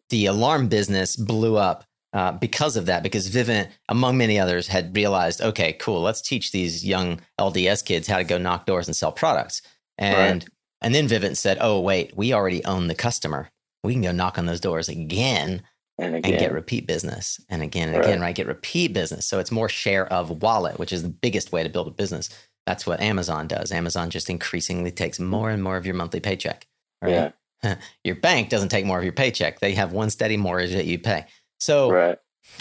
The 0.09 0.25
alarm 0.27 0.67
business 0.67 1.15
blew 1.15 1.57
up 1.57 1.86
uh, 2.13 2.31
because 2.31 2.77
of 2.77 2.86
that, 2.86 3.01
because 3.01 3.29
Vivint, 3.29 3.69
among 3.89 4.17
many 4.17 4.39
others, 4.39 4.67
had 4.67 4.95
realized, 4.95 5.41
okay, 5.41 5.73
cool, 5.73 6.01
let's 6.01 6.21
teach 6.21 6.51
these 6.51 6.86
young 6.86 7.19
LDS 7.39 7.83
kids 7.83 8.07
how 8.07 8.17
to 8.17 8.23
go 8.23 8.38
knock 8.38 8.67
doors 8.67 8.88
and 8.88 8.95
sell 8.95 9.12
products. 9.12 9.63
And 9.97 10.43
right. 10.43 10.49
And 10.84 10.93
then 10.93 11.08
Vivint 11.08 11.38
said, 11.38 11.58
oh 11.62 11.80
wait, 11.80 12.15
we 12.15 12.34
already 12.34 12.63
own 12.65 12.88
the 12.88 12.96
customer. 12.96 13.50
We 13.84 13.93
can 13.93 14.02
go 14.02 14.12
knock 14.12 14.38
on 14.38 14.46
those 14.46 14.60
doors 14.60 14.89
again 14.89 15.63
and, 15.98 16.15
and, 16.15 16.24
get 16.24 16.54
repeat 16.54 16.88
business 16.88 17.39
and 17.50 17.62
again 17.62 17.89
and 17.89 17.98
right. 17.98 18.06
again, 18.06 18.22
right? 18.22 18.36
Get 18.36 18.48
repeat 18.48 18.93
business. 18.93 19.28
So 19.28 19.39
it's 19.39 19.52
more 19.52 19.69
share 19.69 20.12
of 20.12 20.41
wallet, 20.41 20.80
which 20.80 20.93
is 20.93 21.04
the 21.04 21.10
biggest 21.10 21.52
way 21.52 21.63
to 21.63 21.69
build 21.69 21.88
a 21.88 21.91
business. 21.91 22.30
That's 22.65 22.86
what 22.88 23.02
Amazon 23.02 23.48
does. 23.48 23.72
Amazon 23.72 24.10
just 24.10 24.30
increasingly 24.30 24.91
takes 24.91 25.19
more 25.19 25.50
and 25.50 25.62
more 25.62 25.78
of 25.78 25.86
your 25.86 25.96
monthly 25.96 26.19
paycheck. 26.19 26.65
Right? 27.02 27.34
Yeah. 27.63 27.76
your 28.04 28.15
bank 28.15 28.50
doesn't 28.50 28.69
take 28.69 28.86
more 28.86 28.98
of 28.98 29.04
your 29.04 29.13
paycheck. 29.13 29.60
They 29.60 29.74
have 29.74 29.91
one 29.91 30.10
steady 30.10 30.38
mortgage 30.38 30.74
that 30.74 30.86
you 30.86 31.00
pay. 31.00 31.26
So 31.60 31.91
right. 31.91 32.17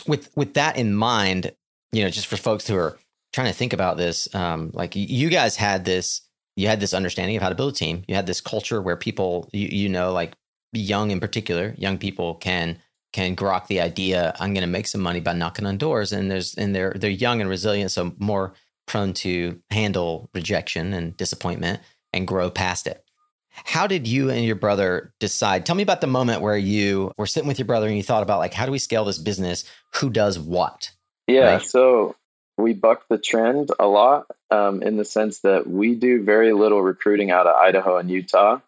with 0.07 0.31
with 0.37 0.55
that 0.55 0.77
in 0.77 0.95
mind, 0.95 1.53
you 1.93 2.05
know, 2.05 2.11
just 2.11 2.27
for 2.27 2.37
folks 2.37 2.67
who 2.67 2.77
are 2.77 2.99
trying 3.33 3.49
to 3.49 3.55
think 3.55 3.73
about 3.73 3.97
this, 3.97 4.33
um, 4.35 4.71
like 4.75 4.95
you 4.95 5.29
guys 5.31 5.57
had 5.57 5.85
this, 5.85 6.21
you 6.57 6.69
had 6.69 6.81
this 6.81 6.95
understanding 6.95 7.37
of 7.37 7.43
how 7.43 7.49
to 7.49 7.55
build 7.55 7.73
a 7.73 7.77
team. 7.77 8.05
You 8.09 8.15
had 8.15 8.27
this 8.27 8.41
culture 8.41 8.81
where 8.81 8.97
people, 8.97 9.49
you, 9.53 9.69
you 9.69 9.89
know, 9.89 10.13
like 10.13 10.35
young 10.73 11.11
in 11.11 11.21
particular, 11.21 11.75
young 11.79 11.99
people 11.99 12.35
can 12.35 12.79
can 13.13 13.37
grok 13.37 13.67
the 13.67 13.79
idea 13.79 14.35
i'm 14.41 14.55
going 14.55 14.63
to 14.63 14.67
make 14.67 14.87
some 14.87 15.03
money 15.03 15.21
by 15.21 15.35
knocking 15.35 15.67
on 15.67 15.77
doors 15.77 16.13
and 16.13 16.31
there's 16.31 16.55
and 16.55 16.75
they're 16.75 16.95
they're 16.97 17.11
young 17.11 17.43
and 17.43 17.51
resilient 17.51 17.91
so 17.91 18.11
more 18.19 18.55
prone 18.87 19.13
to 19.13 19.61
handle 19.71 20.29
rejection 20.35 20.93
and 20.93 21.17
disappointment 21.17 21.81
and 22.13 22.27
grow 22.27 22.51
past 22.51 22.87
it. 22.87 23.05
How 23.51 23.87
did 23.87 24.09
you 24.09 24.31
and 24.31 24.45
your 24.45 24.57
brother 24.57 25.13
decide? 25.21 25.67
Tell 25.67 25.77
me 25.77 25.83
about 25.83 26.01
the 26.01 26.07
moment 26.07 26.41
where 26.41 26.57
you 26.57 27.13
were 27.19 27.27
sitting 27.27 27.49
with 27.49 27.59
your 27.59 27.67
brother 27.67 27.87
and 27.87 27.97
you 27.97 28.03
thought 28.03 28.23
about 28.23 28.39
like 28.39 28.55
how 28.55 28.67
do 28.67 28.73
we 28.73 28.79
scale 28.79 29.05
this 29.05 29.19
business? 29.19 29.65
Who 29.97 30.11
does 30.11 30.39
what? 30.39 30.91
Yeah 31.27 31.55
right? 31.55 31.63
so 31.63 32.17
we 32.57 32.73
bucked 32.73 33.09
the 33.09 33.19
trend 33.19 33.71
a 33.79 33.87
lot 33.87 34.27
um, 34.53 34.83
in 34.83 34.97
the 34.97 35.05
sense 35.05 35.41
that 35.41 35.67
we 35.67 35.95
do 35.95 36.23
very 36.23 36.53
little 36.53 36.83
recruiting 36.83 37.31
out 37.31 37.47
of 37.47 37.57
idaho 37.57 37.97
and 37.97 38.11
utah 38.11 38.61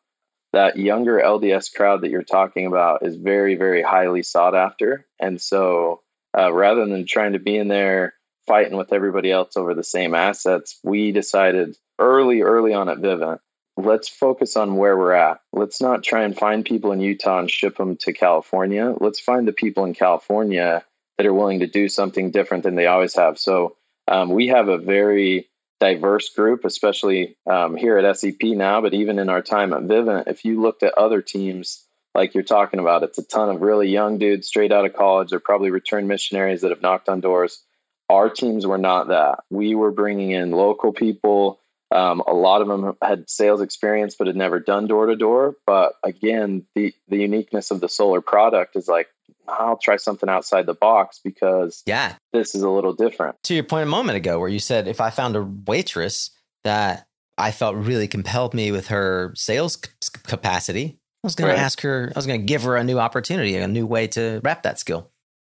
that 0.54 0.78
younger 0.78 1.20
LDS 1.20 1.74
crowd 1.74 2.02
that 2.02 2.10
you're 2.10 2.22
talking 2.22 2.66
about 2.66 3.04
is 3.04 3.16
very, 3.16 3.56
very 3.56 3.82
highly 3.82 4.22
sought 4.22 4.54
after. 4.54 5.04
And 5.18 5.40
so 5.40 6.00
uh, 6.36 6.52
rather 6.52 6.86
than 6.86 7.06
trying 7.06 7.32
to 7.32 7.40
be 7.40 7.56
in 7.56 7.66
there 7.66 8.14
fighting 8.46 8.76
with 8.76 8.92
everybody 8.92 9.32
else 9.32 9.56
over 9.56 9.74
the 9.74 9.82
same 9.82 10.14
assets, 10.14 10.78
we 10.84 11.10
decided 11.10 11.76
early, 11.98 12.42
early 12.42 12.72
on 12.72 12.88
at 12.88 12.98
Vivint, 12.98 13.40
let's 13.76 14.08
focus 14.08 14.56
on 14.56 14.76
where 14.76 14.96
we're 14.96 15.12
at. 15.12 15.40
Let's 15.52 15.80
not 15.80 16.04
try 16.04 16.22
and 16.22 16.38
find 16.38 16.64
people 16.64 16.92
in 16.92 17.00
Utah 17.00 17.40
and 17.40 17.50
ship 17.50 17.76
them 17.76 17.96
to 17.96 18.12
California. 18.12 18.94
Let's 19.00 19.18
find 19.18 19.48
the 19.48 19.52
people 19.52 19.84
in 19.84 19.94
California 19.94 20.84
that 21.18 21.26
are 21.26 21.34
willing 21.34 21.60
to 21.60 21.66
do 21.66 21.88
something 21.88 22.30
different 22.30 22.62
than 22.62 22.76
they 22.76 22.86
always 22.86 23.16
have. 23.16 23.40
So 23.40 23.76
um, 24.06 24.30
we 24.30 24.48
have 24.48 24.68
a 24.68 24.78
very 24.78 25.48
diverse 25.84 26.30
group, 26.30 26.64
especially 26.64 27.36
um, 27.46 27.76
here 27.76 27.98
at 27.98 28.16
SEP 28.16 28.42
now, 28.42 28.80
but 28.80 28.94
even 28.94 29.18
in 29.18 29.28
our 29.28 29.42
time 29.42 29.74
at 29.74 29.82
Vivint, 29.82 30.28
if 30.28 30.44
you 30.44 30.62
looked 30.62 30.82
at 30.82 30.96
other 30.96 31.20
teams 31.20 31.84
like 32.14 32.32
you're 32.32 32.42
talking 32.42 32.80
about, 32.80 33.02
it's 33.02 33.18
a 33.18 33.26
ton 33.26 33.50
of 33.50 33.60
really 33.60 33.88
young 33.88 34.18
dudes 34.18 34.46
straight 34.46 34.72
out 34.72 34.86
of 34.86 34.94
college. 34.94 35.30
They're 35.30 35.40
probably 35.40 35.70
returned 35.70 36.08
missionaries 36.08 36.62
that 36.62 36.70
have 36.70 36.80
knocked 36.80 37.10
on 37.10 37.20
doors. 37.20 37.62
Our 38.08 38.30
teams 38.30 38.66
were 38.66 38.78
not 38.78 39.08
that. 39.08 39.40
We 39.50 39.74
were 39.74 39.90
bringing 39.90 40.30
in 40.30 40.52
local 40.52 40.92
people. 40.92 41.60
Um, 41.90 42.22
a 42.26 42.32
lot 42.32 42.62
of 42.62 42.68
them 42.68 42.96
had 43.02 43.28
sales 43.28 43.60
experience, 43.60 44.14
but 44.16 44.26
had 44.26 44.36
never 44.36 44.60
done 44.60 44.86
door 44.86 45.06
to 45.06 45.16
door. 45.16 45.56
But 45.66 45.94
again, 46.02 46.64
the 46.74 46.94
the 47.08 47.18
uniqueness 47.18 47.70
of 47.70 47.80
the 47.80 47.88
solar 47.88 48.22
product 48.22 48.74
is 48.74 48.88
like 48.88 49.08
I'll 49.48 49.76
try 49.76 49.96
something 49.96 50.28
outside 50.28 50.66
the 50.66 50.74
box 50.74 51.20
because 51.22 51.82
yeah, 51.86 52.16
this 52.32 52.54
is 52.54 52.62
a 52.62 52.70
little 52.70 52.92
different. 52.92 53.42
To 53.44 53.54
your 53.54 53.64
point 53.64 53.84
a 53.84 53.90
moment 53.90 54.16
ago, 54.16 54.38
where 54.38 54.48
you 54.48 54.58
said 54.58 54.88
if 54.88 55.00
I 55.00 55.10
found 55.10 55.36
a 55.36 55.42
waitress 55.66 56.30
that 56.64 57.06
I 57.36 57.50
felt 57.50 57.76
really 57.76 58.08
compelled 58.08 58.54
me 58.54 58.72
with 58.72 58.88
her 58.88 59.32
sales 59.36 59.76
capacity, 59.76 60.98
I 61.22 61.26
was 61.26 61.34
going 61.34 61.50
right. 61.50 61.56
to 61.56 61.62
ask 61.62 61.80
her. 61.82 62.12
I 62.14 62.18
was 62.18 62.26
going 62.26 62.40
to 62.40 62.46
give 62.46 62.62
her 62.62 62.76
a 62.76 62.84
new 62.84 62.98
opportunity, 62.98 63.56
a 63.56 63.68
new 63.68 63.86
way 63.86 64.06
to 64.08 64.40
wrap 64.44 64.62
that 64.62 64.78
skill. 64.78 65.10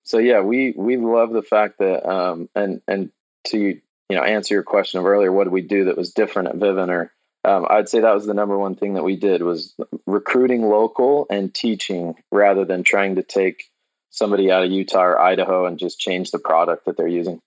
So 0.04 0.18
yeah, 0.18 0.40
we 0.40 0.72
we 0.76 0.96
love 0.96 1.32
the 1.32 1.42
fact 1.42 1.78
that 1.78 2.08
um 2.08 2.48
and 2.54 2.80
and 2.86 3.10
to 3.48 3.58
you 3.58 3.80
know 4.10 4.22
answer 4.22 4.54
your 4.54 4.62
question 4.62 5.00
of 5.00 5.06
earlier, 5.06 5.32
what 5.32 5.44
did 5.44 5.52
we 5.52 5.62
do 5.62 5.86
that 5.86 5.96
was 5.96 6.12
different 6.12 6.48
at 6.48 6.56
Vivint 6.56 6.88
or 6.88 7.12
um, 7.46 7.64
I'd 7.70 7.88
say 7.88 8.00
that 8.00 8.14
was 8.14 8.26
the 8.26 8.34
number 8.34 8.58
one 8.58 8.74
thing 8.74 8.94
that 8.94 9.04
we 9.04 9.14
did 9.14 9.40
was 9.40 9.74
recruiting 10.04 10.68
local 10.68 11.28
and 11.30 11.54
teaching 11.54 12.16
rather 12.32 12.64
than 12.64 12.82
trying 12.82 13.16
to 13.16 13.22
take 13.22 13.70
somebody 14.16 14.50
out 14.50 14.64
of 14.64 14.70
Utah 14.70 15.02
or 15.02 15.20
Idaho 15.20 15.66
and 15.66 15.78
just 15.78 15.98
change 15.98 16.30
the 16.30 16.38
product 16.38 16.86
that 16.86 16.96
they're 16.96 17.06
using. 17.06 17.40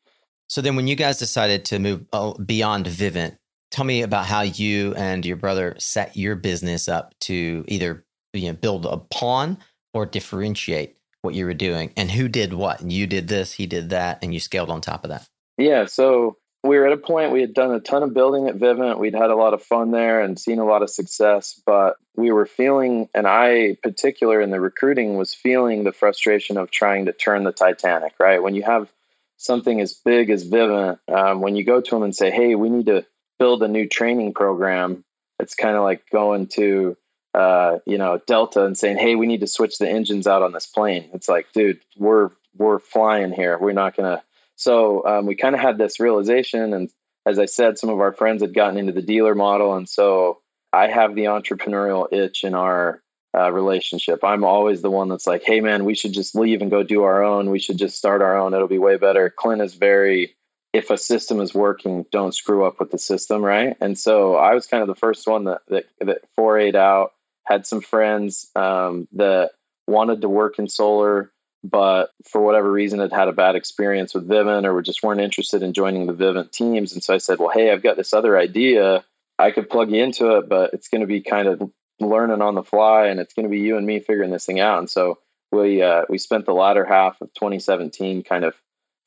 So 0.48 0.62
then, 0.62 0.76
when 0.76 0.88
you 0.88 0.96
guys 0.96 1.20
decided 1.20 1.66
to 1.66 1.80
move 1.80 2.06
uh, 2.12 2.34
beyond 2.34 2.88
Vivint, 2.88 3.38
tell 3.70 3.86
me 3.86 4.02
about 4.02 4.26
how 4.26 4.42
you 4.42 4.96
and 4.96 5.26
your 5.26 5.38
brother 5.38 5.76
set 5.78 6.18
your 6.18 6.36
business 6.36 6.88
up 6.88 7.14
to 7.22 7.64
either 7.68 8.04
you 8.34 8.48
know 8.48 8.54
build 8.54 8.86
upon 8.86 9.58
or 9.94 10.06
differentiate 10.06 10.96
what 11.22 11.36
you 11.36 11.46
were 11.46 11.54
doing, 11.54 11.92
and 11.98 12.10
who 12.10 12.28
did 12.28 12.54
what. 12.54 12.82
And 12.82 12.92
you 12.92 13.06
did 13.06 13.28
this, 13.28 13.54
he 13.54 13.68
did 13.68 13.90
that, 13.90 14.20
and 14.24 14.34
you 14.34 14.40
scaled 14.40 14.72
on 14.72 14.82
top 14.82 15.04
of 15.04 15.10
that. 15.10 15.28
Yeah. 15.58 15.86
So 15.86 16.38
we 16.64 16.78
were 16.78 16.86
at 16.86 16.94
a 16.94 16.98
point 16.98 17.32
we 17.32 17.42
had 17.42 17.54
done 17.54 17.72
a 17.72 17.80
ton 17.80 18.04
of 18.04 18.14
building 18.14 18.48
at 18.48 18.58
Vivint. 18.58 19.00
We'd 19.00 19.16
had 19.16 19.30
a 19.30 19.36
lot 19.36 19.54
of 19.54 19.64
fun 19.64 19.92
there 19.92 20.22
and 20.22 20.40
seen 20.40 20.60
a 20.60 20.66
lot 20.66 20.82
of 20.82 20.90
success, 20.90 21.62
but 21.66 21.96
we 22.16 22.32
were 22.32 22.46
feeling, 22.46 23.08
and 23.14 23.26
I, 23.26 23.78
particular 23.82 24.42
in 24.42 24.52
the 24.52 24.60
recruiting, 24.60 25.16
was 25.18 25.34
feeling 25.34 25.84
the 25.84 25.94
frustration 25.94 26.58
of 26.58 26.70
trying 26.70 27.06
to 27.06 27.14
turn 27.14 27.44
the 27.44 27.54
Titanic. 27.54 28.14
Right 28.20 28.44
when 28.44 28.56
you 28.56 28.64
have 28.64 28.92
something 29.38 29.80
as 29.80 29.94
big 29.94 30.30
as 30.30 30.48
Vivint, 30.48 31.00
um, 31.08 31.42
when 31.42 31.56
you 31.56 31.64
go 31.64 31.80
to 31.80 31.90
them 31.92 32.04
and 32.04 32.16
say, 32.16 32.30
"Hey, 32.30 32.56
we 32.56 32.70
need 32.70 32.88
to 32.88 33.06
build 33.38 33.64
a 33.64 33.68
new 33.68 33.88
training 33.88 34.34
program," 34.34 35.06
it's 35.40 35.56
kind 35.56 35.78
of 35.78 35.84
like 35.84 36.10
going 36.10 36.48
to 36.48 36.98
uh, 37.34 37.80
you 37.86 37.98
know, 37.98 38.20
Delta 38.26 38.66
and 38.66 38.78
saying, 38.78 38.98
"Hey, 38.98 39.16
we 39.16 39.28
need 39.28 39.42
to 39.42 39.48
switch 39.48 39.78
the 39.78 39.90
engines 39.90 40.28
out 40.28 40.42
on 40.42 40.52
this 40.52 40.66
plane." 40.66 41.10
It's 41.14 41.30
like, 41.30 41.52
dude, 41.54 41.80
we're 41.98 42.32
we're 42.58 42.80
flying 42.80 43.32
here. 43.32 43.58
We're 43.58 43.74
not 43.74 43.96
gonna. 43.96 44.24
So 44.60 45.06
um, 45.06 45.26
we 45.26 45.36
kind 45.36 45.56
of 45.56 45.62
had 45.62 45.78
this 45.78 46.02
realization, 46.02 46.74
and 46.74 46.90
as 47.26 47.40
I 47.40 47.46
said, 47.46 47.78
some 47.78 47.90
of 47.90 48.02
our 48.02 48.12
friends 48.12 48.42
had 48.42 48.54
gotten 48.54 48.78
into 48.78 48.92
the 48.92 49.02
dealer 49.02 49.34
model, 49.34 49.74
and 49.74 49.88
so 49.88 50.42
I 50.74 50.88
have 50.88 51.16
the 51.16 51.26
entrepreneurial 51.26 52.12
itch 52.12 52.44
in 52.44 52.54
our 52.54 53.02
uh, 53.34 53.52
relationship. 53.54 54.22
I'm 54.22 54.44
always 54.44 54.82
the 54.82 54.92
one 54.92 55.08
that's 55.08 55.26
like, 55.26 55.44
"Hey, 55.46 55.62
man, 55.62 55.86
we 55.86 55.96
should 55.96 56.12
just 56.12 56.36
leave 56.36 56.62
and 56.62 56.70
go 56.70 56.84
do 56.84 57.04
our 57.04 57.24
own. 57.24 57.52
We 57.52 57.60
should 57.60 57.78
just 57.78 57.98
start 57.98 58.22
our 58.22 58.38
own. 58.38 58.54
It'll 58.54 58.68
be 58.68 58.80
way 58.80 58.98
better." 58.98 59.30
Clint 59.30 59.62
is 59.62 59.76
very 59.76 60.36
if 60.74 60.90
a 60.90 60.98
system 60.98 61.40
is 61.40 61.54
working, 61.54 62.06
don't 62.12 62.36
screw 62.36 62.66
up 62.66 62.82
with 62.82 62.92
the 62.92 62.98
system, 62.98 63.42
right? 63.42 63.78
And 63.80 63.98
so 63.98 64.36
I 64.36 64.54
was 64.54 64.68
kind 64.68 64.82
of 64.82 64.88
the 64.88 64.96
first 64.96 65.26
one 65.26 65.46
that 65.46 65.62
that, 65.70 65.86
that 66.02 66.22
forayed 66.38 66.76
out. 66.76 67.14
Had 67.46 67.66
some 67.66 67.82
friends 67.82 68.52
um, 68.58 69.08
that 69.14 69.52
wanted 69.88 70.22
to 70.22 70.30
work 70.30 70.60
in 70.60 70.68
solar, 70.68 71.32
but 71.64 72.12
for 72.30 72.42
whatever 72.42 72.72
reason 72.72 73.00
had 73.00 73.12
had 73.12 73.28
a 73.28 73.34
bad 73.34 73.56
experience 73.56 74.14
with 74.14 74.28
Vivint 74.28 74.66
or 74.66 74.82
just 74.82 75.04
weren't 75.04 75.22
interested 75.22 75.62
in 75.62 75.74
joining 75.74 76.08
the 76.08 76.14
Vivint 76.14 76.52
teams. 76.52 76.94
And 76.94 77.04
so 77.04 77.14
I 77.14 77.18
said, 77.18 77.40
well, 77.40 77.52
hey, 77.54 77.72
I've 77.72 77.84
got 77.84 77.98
this 77.98 78.14
other 78.14 78.38
idea. 78.38 79.04
I 79.38 79.52
could 79.52 79.70
plug 79.70 79.92
you 79.92 80.04
into 80.04 80.38
it, 80.38 80.48
but 80.48 80.74
it's 80.74 80.88
going 80.88 81.02
to 81.02 81.08
be 81.08 81.22
kind 81.22 81.48
of 81.48 81.70
learning 82.00 82.42
on 82.42 82.56
the 82.56 82.64
fly, 82.64 83.08
and 83.08 83.20
it's 83.20 83.34
going 83.34 83.46
to 83.46 83.50
be 83.50 83.60
you 83.60 83.78
and 83.78 83.86
me 83.86 84.00
figuring 84.00 84.32
this 84.32 84.46
thing 84.46 84.60
out. 84.60 84.80
And 84.80 84.90
so 84.90 85.20
we 85.52 85.82
uh, 85.82 86.04
we 86.10 86.18
spent 86.18 86.46
the 86.46 86.54
latter 86.54 86.86
half 86.86 87.22
of 87.22 87.34
2017 87.34 88.24
kind 88.24 88.44
of 88.44 88.56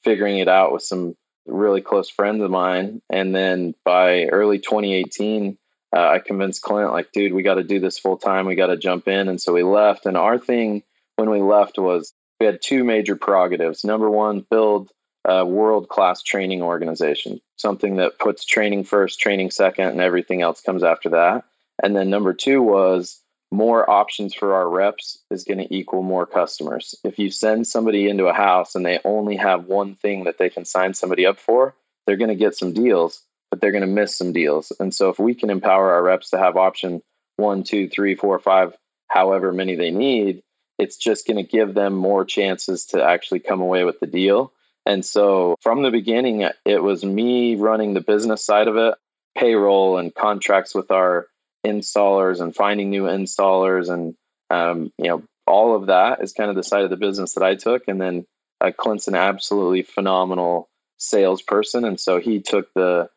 figuring 0.02 0.38
it 0.38 0.48
out 0.48 0.72
with 0.72 0.82
some 0.82 1.14
really 1.46 1.80
close 1.80 2.10
friends 2.10 2.42
of 2.42 2.50
mine. 2.50 3.00
And 3.10 3.34
then 3.34 3.74
by 3.84 4.24
early 4.24 4.58
2018, 4.58 5.58
uh, 5.94 6.08
I 6.08 6.18
convinced 6.18 6.62
Clint, 6.62 6.92
like, 6.92 7.12
dude, 7.12 7.32
we 7.32 7.42
got 7.42 7.54
to 7.54 7.64
do 7.64 7.80
this 7.80 7.98
full 7.98 8.16
time. 8.16 8.46
We 8.46 8.54
got 8.54 8.68
to 8.68 8.76
jump 8.76 9.08
in. 9.08 9.28
And 9.28 9.40
so 9.40 9.52
we 9.52 9.62
left. 9.62 10.06
And 10.06 10.16
our 10.16 10.38
thing 10.38 10.82
when 11.16 11.30
we 11.30 11.40
left 11.40 11.78
was 11.78 12.12
we 12.42 12.46
had 12.46 12.60
two 12.60 12.82
major 12.82 13.14
prerogatives. 13.14 13.84
Number 13.84 14.10
one, 14.10 14.44
build 14.50 14.90
a 15.24 15.46
world 15.46 15.88
class 15.88 16.22
training 16.22 16.60
organization, 16.60 17.40
something 17.54 17.96
that 17.96 18.18
puts 18.18 18.44
training 18.44 18.82
first, 18.82 19.20
training 19.20 19.52
second, 19.52 19.90
and 19.90 20.00
everything 20.00 20.42
else 20.42 20.60
comes 20.60 20.82
after 20.82 21.10
that. 21.10 21.44
And 21.84 21.94
then 21.94 22.10
number 22.10 22.34
two 22.34 22.60
was 22.60 23.22
more 23.52 23.88
options 23.88 24.34
for 24.34 24.54
our 24.54 24.68
reps 24.68 25.22
is 25.30 25.44
going 25.44 25.58
to 25.58 25.72
equal 25.72 26.02
more 26.02 26.26
customers. 26.26 26.96
If 27.04 27.16
you 27.16 27.30
send 27.30 27.68
somebody 27.68 28.08
into 28.08 28.26
a 28.26 28.32
house 28.32 28.74
and 28.74 28.84
they 28.84 28.98
only 29.04 29.36
have 29.36 29.66
one 29.66 29.94
thing 29.94 30.24
that 30.24 30.38
they 30.38 30.50
can 30.50 30.64
sign 30.64 30.94
somebody 30.94 31.24
up 31.24 31.38
for, 31.38 31.76
they're 32.06 32.16
going 32.16 32.30
to 32.30 32.34
get 32.34 32.56
some 32.56 32.72
deals, 32.72 33.22
but 33.52 33.60
they're 33.60 33.70
going 33.70 33.82
to 33.82 33.86
miss 33.86 34.18
some 34.18 34.32
deals. 34.32 34.72
And 34.80 34.92
so 34.92 35.10
if 35.10 35.20
we 35.20 35.36
can 35.36 35.48
empower 35.48 35.92
our 35.92 36.02
reps 36.02 36.30
to 36.30 36.38
have 36.38 36.56
option 36.56 37.02
one, 37.36 37.62
two, 37.62 37.88
three, 37.88 38.16
four, 38.16 38.40
five, 38.40 38.76
however 39.06 39.52
many 39.52 39.76
they 39.76 39.92
need, 39.92 40.42
it's 40.82 40.96
just 40.96 41.26
going 41.26 41.36
to 41.36 41.42
give 41.42 41.74
them 41.74 41.94
more 41.94 42.24
chances 42.24 42.86
to 42.86 43.02
actually 43.02 43.40
come 43.40 43.60
away 43.60 43.84
with 43.84 44.00
the 44.00 44.06
deal. 44.06 44.52
And 44.84 45.04
so 45.04 45.56
from 45.60 45.82
the 45.82 45.90
beginning, 45.90 46.48
it 46.64 46.82
was 46.82 47.04
me 47.04 47.54
running 47.54 47.94
the 47.94 48.00
business 48.00 48.44
side 48.44 48.66
of 48.66 48.76
it, 48.76 48.94
payroll 49.38 49.98
and 49.98 50.14
contracts 50.14 50.74
with 50.74 50.90
our 50.90 51.28
installers 51.64 52.40
and 52.40 52.54
finding 52.54 52.90
new 52.90 53.04
installers 53.04 53.88
and 53.88 54.16
um, 54.50 54.92
you 54.98 55.06
know 55.06 55.22
all 55.46 55.76
of 55.76 55.86
that 55.86 56.20
is 56.22 56.32
kind 56.32 56.50
of 56.50 56.56
the 56.56 56.62
side 56.62 56.84
of 56.84 56.90
the 56.90 56.96
business 56.96 57.34
that 57.34 57.44
I 57.44 57.54
took. 57.54 57.88
And 57.88 58.00
then 58.00 58.26
uh, 58.60 58.72
Clint's 58.76 59.08
an 59.08 59.14
absolutely 59.14 59.82
phenomenal 59.82 60.68
salesperson, 60.98 61.84
and 61.84 61.98
so 61.98 62.20
he 62.20 62.40
took 62.40 62.72
the 62.74 63.08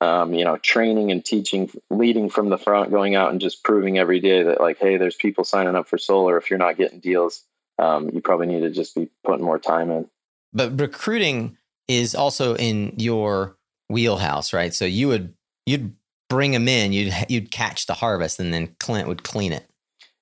um, 0.00 0.34
you 0.34 0.44
know 0.44 0.56
training 0.58 1.10
and 1.10 1.24
teaching, 1.24 1.70
leading 1.90 2.28
from 2.28 2.48
the 2.48 2.58
front, 2.58 2.90
going 2.90 3.14
out 3.14 3.30
and 3.30 3.40
just 3.40 3.64
proving 3.64 3.98
every 3.98 4.20
day 4.20 4.42
that 4.42 4.60
like, 4.60 4.78
hey, 4.78 4.96
there's 4.96 5.16
people 5.16 5.44
signing 5.44 5.74
up 5.74 5.88
for 5.88 5.98
solar. 5.98 6.36
If 6.38 6.50
you're 6.50 6.58
not 6.58 6.76
getting 6.76 7.00
deals, 7.00 7.42
um, 7.78 8.10
you 8.10 8.20
probably 8.20 8.46
need 8.46 8.60
to 8.60 8.70
just 8.70 8.94
be 8.94 9.08
putting 9.24 9.44
more 9.44 9.58
time 9.58 9.90
in. 9.90 10.08
But 10.52 10.78
recruiting 10.80 11.56
is 11.88 12.14
also 12.14 12.54
in 12.56 12.94
your 12.96 13.56
wheelhouse, 13.88 14.52
right? 14.52 14.72
So 14.72 14.84
you 14.84 15.08
would 15.08 15.34
you'd 15.66 15.94
bring 16.28 16.52
them 16.52 16.68
in, 16.68 16.92
you'd 16.92 17.12
you'd 17.28 17.50
catch 17.50 17.86
the 17.86 17.94
harvest, 17.94 18.40
and 18.40 18.52
then 18.52 18.74
Clint 18.78 19.08
would 19.08 19.22
clean 19.22 19.52
it. 19.52 19.66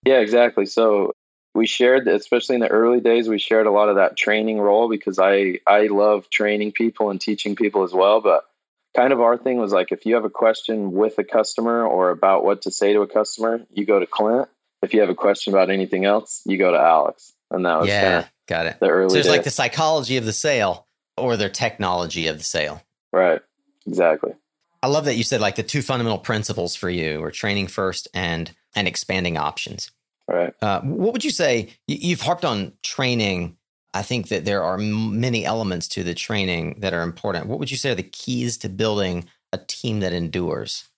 Yeah, 0.04 0.18
exactly. 0.18 0.66
So 0.66 1.12
we 1.54 1.66
shared, 1.66 2.08
especially 2.08 2.54
in 2.54 2.60
the 2.60 2.68
early 2.68 3.00
days, 3.00 3.28
we 3.28 3.38
shared 3.38 3.66
a 3.66 3.70
lot 3.70 3.88
of 3.88 3.96
that 3.96 4.16
training 4.16 4.58
role 4.58 4.88
because 4.88 5.18
I 5.18 5.58
I 5.66 5.86
love 5.86 6.28
training 6.30 6.72
people 6.72 7.10
and 7.10 7.20
teaching 7.20 7.56
people 7.56 7.82
as 7.82 7.92
well. 7.92 8.20
But 8.20 8.44
kind 8.94 9.12
of 9.12 9.20
our 9.20 9.36
thing 9.36 9.58
was 9.58 9.72
like, 9.72 9.92
if 9.92 10.06
you 10.06 10.14
have 10.14 10.24
a 10.24 10.30
question 10.30 10.92
with 10.92 11.18
a 11.18 11.24
customer 11.24 11.84
or 11.84 12.10
about 12.10 12.44
what 12.44 12.62
to 12.62 12.70
say 12.70 12.92
to 12.92 13.00
a 13.00 13.06
customer, 13.06 13.62
you 13.72 13.84
go 13.84 13.98
to 13.98 14.06
Clint. 14.06 14.48
If 14.82 14.94
you 14.94 15.00
have 15.00 15.10
a 15.10 15.14
question 15.14 15.52
about 15.52 15.70
anything 15.70 16.04
else, 16.04 16.42
you 16.44 16.58
go 16.58 16.72
to 16.72 16.78
Alex. 16.78 17.32
And 17.50 17.64
that 17.66 17.80
was 17.80 17.88
yeah, 17.88 18.26
got 18.46 18.66
it. 18.66 18.80
The 18.80 18.88
early 18.88 19.10
so 19.10 19.16
it's 19.16 19.26
days. 19.26 19.32
like 19.32 19.44
the 19.44 19.50
psychology 19.50 20.16
of 20.16 20.24
the 20.24 20.32
sale 20.32 20.86
or 21.16 21.36
their 21.36 21.50
technology 21.50 22.26
of 22.26 22.38
the 22.38 22.44
sale. 22.44 22.82
Right. 23.12 23.40
Exactly. 23.86 24.32
I 24.82 24.88
love 24.88 25.04
that 25.04 25.14
you 25.14 25.22
said 25.22 25.40
like 25.40 25.56
the 25.56 25.62
two 25.62 25.82
fundamental 25.82 26.18
principles 26.18 26.74
for 26.74 26.90
you 26.90 27.22
are 27.22 27.30
training 27.30 27.68
first 27.68 28.08
and 28.14 28.52
and 28.74 28.88
expanding 28.88 29.36
options. 29.36 29.90
Right. 30.26 30.54
Uh, 30.62 30.80
what 30.80 31.12
would 31.12 31.24
you 31.24 31.30
say? 31.30 31.68
You've 31.86 32.22
harped 32.22 32.44
on 32.44 32.72
training. 32.82 33.56
I 33.94 34.02
think 34.02 34.28
that 34.28 34.44
there 34.44 34.62
are 34.62 34.78
many 34.78 35.44
elements 35.44 35.86
to 35.88 36.02
the 36.02 36.14
training 36.14 36.76
that 36.78 36.94
are 36.94 37.02
important. 37.02 37.46
What 37.46 37.58
would 37.58 37.70
you 37.70 37.76
say 37.76 37.90
are 37.90 37.94
the 37.94 38.02
keys 38.02 38.56
to 38.58 38.68
building 38.68 39.26
a 39.52 39.58
team 39.58 40.00
that 40.00 40.12
endures? 40.12 40.88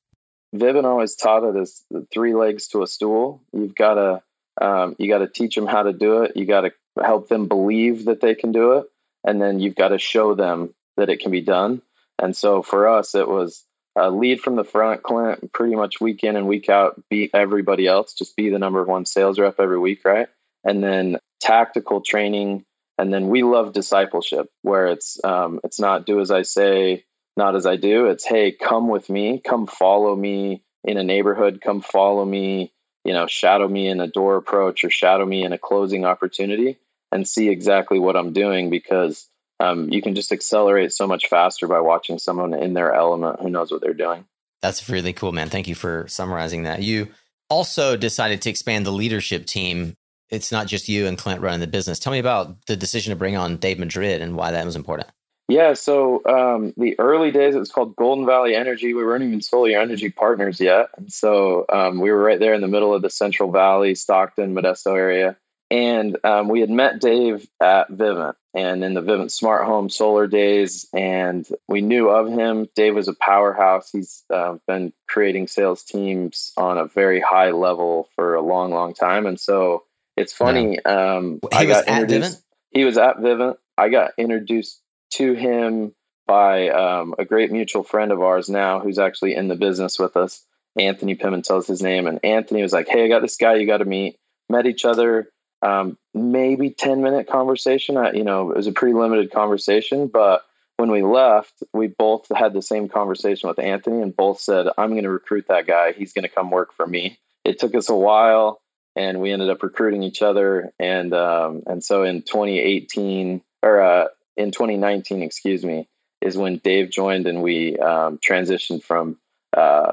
Vivint 0.54 0.84
always 0.84 1.16
taught 1.16 1.42
it 1.42 1.56
as 1.56 1.82
three 2.12 2.34
legs 2.34 2.68
to 2.68 2.82
a 2.82 2.86
stool. 2.86 3.42
You've 3.52 3.74
got 3.74 3.94
to 3.94 4.22
um, 4.64 4.94
you 4.98 5.08
got 5.08 5.18
to 5.18 5.26
teach 5.26 5.56
them 5.56 5.66
how 5.66 5.82
to 5.82 5.92
do 5.92 6.22
it. 6.22 6.36
You 6.36 6.46
got 6.46 6.60
to 6.60 6.72
help 7.02 7.28
them 7.28 7.48
believe 7.48 8.04
that 8.04 8.20
they 8.20 8.36
can 8.36 8.52
do 8.52 8.74
it, 8.74 8.86
and 9.24 9.42
then 9.42 9.58
you've 9.58 9.74
got 9.74 9.88
to 9.88 9.98
show 9.98 10.34
them 10.34 10.72
that 10.96 11.08
it 11.08 11.18
can 11.18 11.32
be 11.32 11.40
done. 11.40 11.82
And 12.20 12.36
so 12.36 12.62
for 12.62 12.88
us, 12.88 13.16
it 13.16 13.28
was 13.28 13.64
uh, 13.96 14.10
lead 14.10 14.40
from 14.40 14.56
the 14.56 14.64
front, 14.64 15.02
Clint, 15.02 15.52
pretty 15.52 15.74
much 15.74 16.00
week 16.00 16.22
in 16.24 16.36
and 16.36 16.46
week 16.46 16.68
out, 16.68 17.02
beat 17.10 17.30
everybody 17.34 17.86
else, 17.86 18.12
just 18.14 18.36
be 18.36 18.48
the 18.48 18.58
number 18.58 18.84
one 18.84 19.06
sales 19.06 19.38
rep 19.38 19.58
every 19.58 19.78
week, 19.78 20.04
right? 20.04 20.28
And 20.64 20.82
then 20.82 21.18
tactical 21.40 22.00
training, 22.00 22.64
and 22.98 23.12
then 23.12 23.28
we 23.28 23.42
love 23.42 23.72
discipleship, 23.72 24.48
where 24.62 24.86
it's 24.86 25.22
um, 25.24 25.60
it's 25.64 25.80
not 25.80 26.06
do 26.06 26.20
as 26.20 26.30
I 26.30 26.42
say, 26.42 27.04
not 27.36 27.56
as 27.56 27.66
I 27.66 27.76
do. 27.76 28.06
It's 28.06 28.24
hey, 28.24 28.52
come 28.52 28.88
with 28.88 29.10
me, 29.10 29.40
come 29.40 29.66
follow 29.66 30.14
me 30.14 30.62
in 30.84 30.96
a 30.98 31.04
neighborhood, 31.04 31.60
come 31.62 31.80
follow 31.80 32.24
me, 32.24 32.72
you 33.04 33.12
know, 33.12 33.26
shadow 33.26 33.68
me 33.68 33.88
in 33.88 34.00
a 34.00 34.06
door 34.06 34.36
approach 34.36 34.84
or 34.84 34.90
shadow 34.90 35.24
me 35.24 35.44
in 35.44 35.52
a 35.52 35.58
closing 35.58 36.04
opportunity, 36.04 36.78
and 37.10 37.26
see 37.26 37.48
exactly 37.48 37.98
what 37.98 38.16
I'm 38.16 38.32
doing 38.32 38.70
because 38.70 39.28
um, 39.60 39.90
you 39.90 40.02
can 40.02 40.14
just 40.14 40.32
accelerate 40.32 40.92
so 40.92 41.06
much 41.06 41.28
faster 41.28 41.66
by 41.66 41.80
watching 41.80 42.18
someone 42.18 42.54
in 42.54 42.74
their 42.74 42.92
element 42.92 43.40
who 43.40 43.50
knows 43.50 43.70
what 43.70 43.80
they're 43.80 43.94
doing. 43.94 44.24
That's 44.62 44.88
really 44.88 45.12
cool, 45.12 45.32
man. 45.32 45.50
Thank 45.50 45.68
you 45.68 45.74
for 45.74 46.06
summarizing 46.08 46.62
that. 46.64 46.82
You 46.82 47.08
also 47.50 47.96
decided 47.96 48.42
to 48.42 48.50
expand 48.50 48.86
the 48.86 48.92
leadership 48.92 49.46
team. 49.46 49.94
It's 50.34 50.52
not 50.52 50.66
just 50.66 50.88
you 50.88 51.06
and 51.06 51.16
Clint 51.16 51.40
running 51.40 51.60
the 51.60 51.66
business. 51.66 51.98
Tell 51.98 52.12
me 52.12 52.18
about 52.18 52.66
the 52.66 52.76
decision 52.76 53.10
to 53.10 53.16
bring 53.16 53.36
on 53.36 53.56
Dave 53.56 53.78
Madrid 53.78 54.20
and 54.20 54.36
why 54.36 54.50
that 54.50 54.64
was 54.64 54.76
important. 54.76 55.08
Yeah, 55.48 55.74
so 55.74 56.22
um, 56.24 56.72
the 56.78 56.98
early 56.98 57.30
days 57.30 57.54
it 57.54 57.58
was 57.58 57.70
called 57.70 57.96
Golden 57.96 58.24
Valley 58.24 58.56
Energy. 58.56 58.94
We 58.94 59.04
weren't 59.04 59.24
even 59.24 59.42
Solar 59.42 59.78
energy 59.78 60.10
partners 60.10 60.58
yet, 60.58 60.88
and 60.96 61.12
so 61.12 61.66
um, 61.70 62.00
we 62.00 62.10
were 62.10 62.22
right 62.22 62.40
there 62.40 62.54
in 62.54 62.62
the 62.62 62.68
middle 62.68 62.94
of 62.94 63.02
the 63.02 63.10
Central 63.10 63.50
Valley, 63.50 63.94
Stockton, 63.94 64.54
Modesto 64.54 64.96
area. 64.96 65.36
And 65.70 66.16
um, 66.24 66.48
we 66.48 66.60
had 66.60 66.70
met 66.70 67.00
Dave 67.00 67.48
at 67.60 67.90
Vivint 67.90 68.34
and 68.54 68.84
in 68.84 68.94
the 68.94 69.02
Vivint 69.02 69.30
Smart 69.30 69.64
Home 69.64 69.90
Solar 69.90 70.26
days, 70.26 70.86
and 70.94 71.46
we 71.68 71.80
knew 71.80 72.08
of 72.08 72.28
him. 72.28 72.68
Dave 72.76 72.94
was 72.94 73.08
a 73.08 73.14
powerhouse. 73.14 73.90
He's 73.90 74.22
uh, 74.32 74.56
been 74.66 74.92
creating 75.08 75.48
sales 75.48 75.82
teams 75.82 76.52
on 76.56 76.78
a 76.78 76.86
very 76.86 77.20
high 77.20 77.50
level 77.50 78.08
for 78.14 78.34
a 78.34 78.42
long, 78.42 78.70
long 78.70 78.94
time. 78.94 79.26
And 79.26 79.40
so 79.40 79.82
it's 80.16 80.32
funny. 80.32 80.78
Yeah. 80.84 81.14
Um, 81.16 81.40
he 81.52 81.58
I 81.58 81.64
got 81.66 81.88
introduced. 81.88 82.42
He 82.70 82.84
was 82.84 82.98
at 82.98 83.18
Vivint. 83.18 83.56
I 83.78 83.88
got 83.88 84.12
introduced 84.18 84.80
to 85.14 85.34
him 85.34 85.94
by 86.26 86.68
um, 86.70 87.14
a 87.18 87.24
great 87.24 87.52
mutual 87.52 87.82
friend 87.82 88.12
of 88.12 88.20
ours 88.20 88.48
now, 88.48 88.80
who's 88.80 88.98
actually 88.98 89.34
in 89.34 89.48
the 89.48 89.56
business 89.56 89.98
with 89.98 90.16
us. 90.16 90.44
Anthony 90.76 91.14
Pimentel's 91.14 91.68
his 91.68 91.82
name, 91.82 92.06
and 92.06 92.18
Anthony 92.24 92.62
was 92.62 92.72
like, 92.72 92.88
"Hey, 92.88 93.04
I 93.04 93.08
got 93.08 93.22
this 93.22 93.36
guy 93.36 93.54
you 93.54 93.66
got 93.66 93.78
to 93.78 93.84
meet." 93.84 94.18
Met 94.50 94.66
each 94.66 94.84
other 94.84 95.28
um, 95.64 95.96
maybe 96.12 96.70
10 96.70 97.02
minute 97.02 97.26
conversation. 97.26 97.96
I, 97.96 98.12
you 98.12 98.22
know, 98.22 98.50
it 98.50 98.56
was 98.56 98.66
a 98.66 98.72
pretty 98.72 98.94
limited 98.94 99.32
conversation, 99.32 100.08
but 100.08 100.42
when 100.76 100.90
we 100.90 101.02
left, 101.02 101.62
we 101.72 101.86
both 101.86 102.26
had 102.34 102.52
the 102.52 102.62
same 102.62 102.88
conversation 102.88 103.48
with 103.48 103.58
Anthony 103.58 104.02
and 104.02 104.14
both 104.14 104.40
said, 104.40 104.66
I'm 104.76 104.90
going 104.90 105.04
to 105.04 105.10
recruit 105.10 105.46
that 105.48 105.66
guy. 105.66 105.92
He's 105.92 106.12
going 106.12 106.24
to 106.24 106.28
come 106.28 106.50
work 106.50 106.74
for 106.74 106.86
me. 106.86 107.18
It 107.44 107.58
took 107.58 107.74
us 107.74 107.88
a 107.88 107.94
while 107.94 108.60
and 108.96 109.20
we 109.20 109.32
ended 109.32 109.50
up 109.50 109.62
recruiting 109.62 110.02
each 110.02 110.22
other. 110.22 110.72
And, 110.78 111.12
um, 111.14 111.62
and 111.66 111.82
so 111.82 112.04
in 112.04 112.22
2018 112.22 113.42
or, 113.62 113.80
uh, 113.80 114.06
in 114.36 114.50
2019, 114.50 115.22
excuse 115.22 115.64
me, 115.64 115.88
is 116.20 116.36
when 116.36 116.58
Dave 116.58 116.90
joined 116.90 117.26
and 117.26 117.42
we, 117.42 117.76
um, 117.78 118.18
transitioned 118.18 118.82
from, 118.82 119.18
uh, 119.56 119.92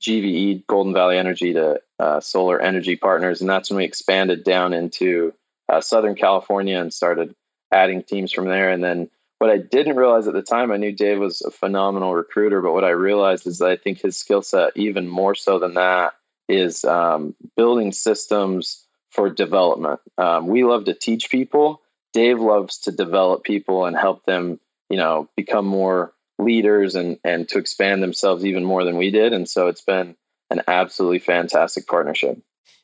GVE, 0.00 0.66
Golden 0.66 0.94
Valley 0.94 1.18
Energy, 1.18 1.52
to 1.54 1.80
uh, 1.98 2.20
Solar 2.20 2.60
Energy 2.60 2.96
Partners. 2.96 3.40
And 3.40 3.50
that's 3.50 3.70
when 3.70 3.78
we 3.78 3.84
expanded 3.84 4.44
down 4.44 4.72
into 4.72 5.34
uh, 5.68 5.80
Southern 5.80 6.14
California 6.14 6.78
and 6.78 6.92
started 6.92 7.34
adding 7.72 8.02
teams 8.02 8.32
from 8.32 8.46
there. 8.46 8.70
And 8.70 8.82
then 8.82 9.10
what 9.38 9.50
I 9.50 9.58
didn't 9.58 9.96
realize 9.96 10.26
at 10.26 10.34
the 10.34 10.42
time, 10.42 10.72
I 10.72 10.76
knew 10.76 10.92
Dave 10.92 11.18
was 11.18 11.42
a 11.42 11.50
phenomenal 11.50 12.14
recruiter, 12.14 12.60
but 12.60 12.72
what 12.72 12.84
I 12.84 12.90
realized 12.90 13.46
is 13.46 13.58
that 13.58 13.70
I 13.70 13.76
think 13.76 14.00
his 14.00 14.16
skill 14.16 14.42
set, 14.42 14.72
even 14.76 15.08
more 15.08 15.34
so 15.34 15.58
than 15.58 15.74
that, 15.74 16.14
is 16.48 16.84
um, 16.84 17.34
building 17.56 17.92
systems 17.92 18.86
for 19.10 19.30
development. 19.30 20.00
Um, 20.16 20.46
we 20.46 20.64
love 20.64 20.84
to 20.84 20.94
teach 20.94 21.30
people. 21.30 21.82
Dave 22.12 22.40
loves 22.40 22.78
to 22.80 22.92
develop 22.92 23.44
people 23.44 23.84
and 23.84 23.96
help 23.96 24.24
them, 24.24 24.58
you 24.88 24.96
know, 24.96 25.28
become 25.36 25.66
more 25.66 26.12
leaders 26.38 26.94
and 26.94 27.18
and 27.24 27.48
to 27.48 27.58
expand 27.58 28.02
themselves 28.02 28.44
even 28.44 28.64
more 28.64 28.84
than 28.84 28.96
we 28.96 29.10
did. 29.10 29.32
And 29.32 29.48
so 29.48 29.66
it's 29.66 29.82
been 29.82 30.16
an 30.50 30.62
absolutely 30.66 31.18
fantastic 31.18 31.86
partnership. 31.86 32.38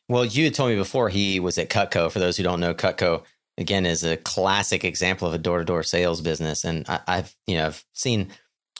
Well, 0.09 0.25
you 0.25 0.45
had 0.45 0.55
told 0.55 0.71
me 0.71 0.77
before 0.77 1.09
he 1.09 1.41
was 1.41 1.57
at 1.57 1.71
Cutco. 1.71 2.11
For 2.11 2.19
those 2.19 2.37
who 2.37 2.43
don't 2.43 2.61
know, 2.61 2.75
Cutco 2.75 3.23
again 3.57 3.87
is 3.87 4.05
a 4.05 4.17
classic 4.19 4.85
example 4.85 5.29
of 5.29 5.35
a 5.35 5.39
door-to-door 5.39 5.83
sales 5.83 6.21
business, 6.21 6.65
and 6.65 6.85
I, 6.89 7.17
have 7.17 7.35
you 7.47 7.57
know 7.57 7.67
I've 7.67 7.85
seen 7.93 8.29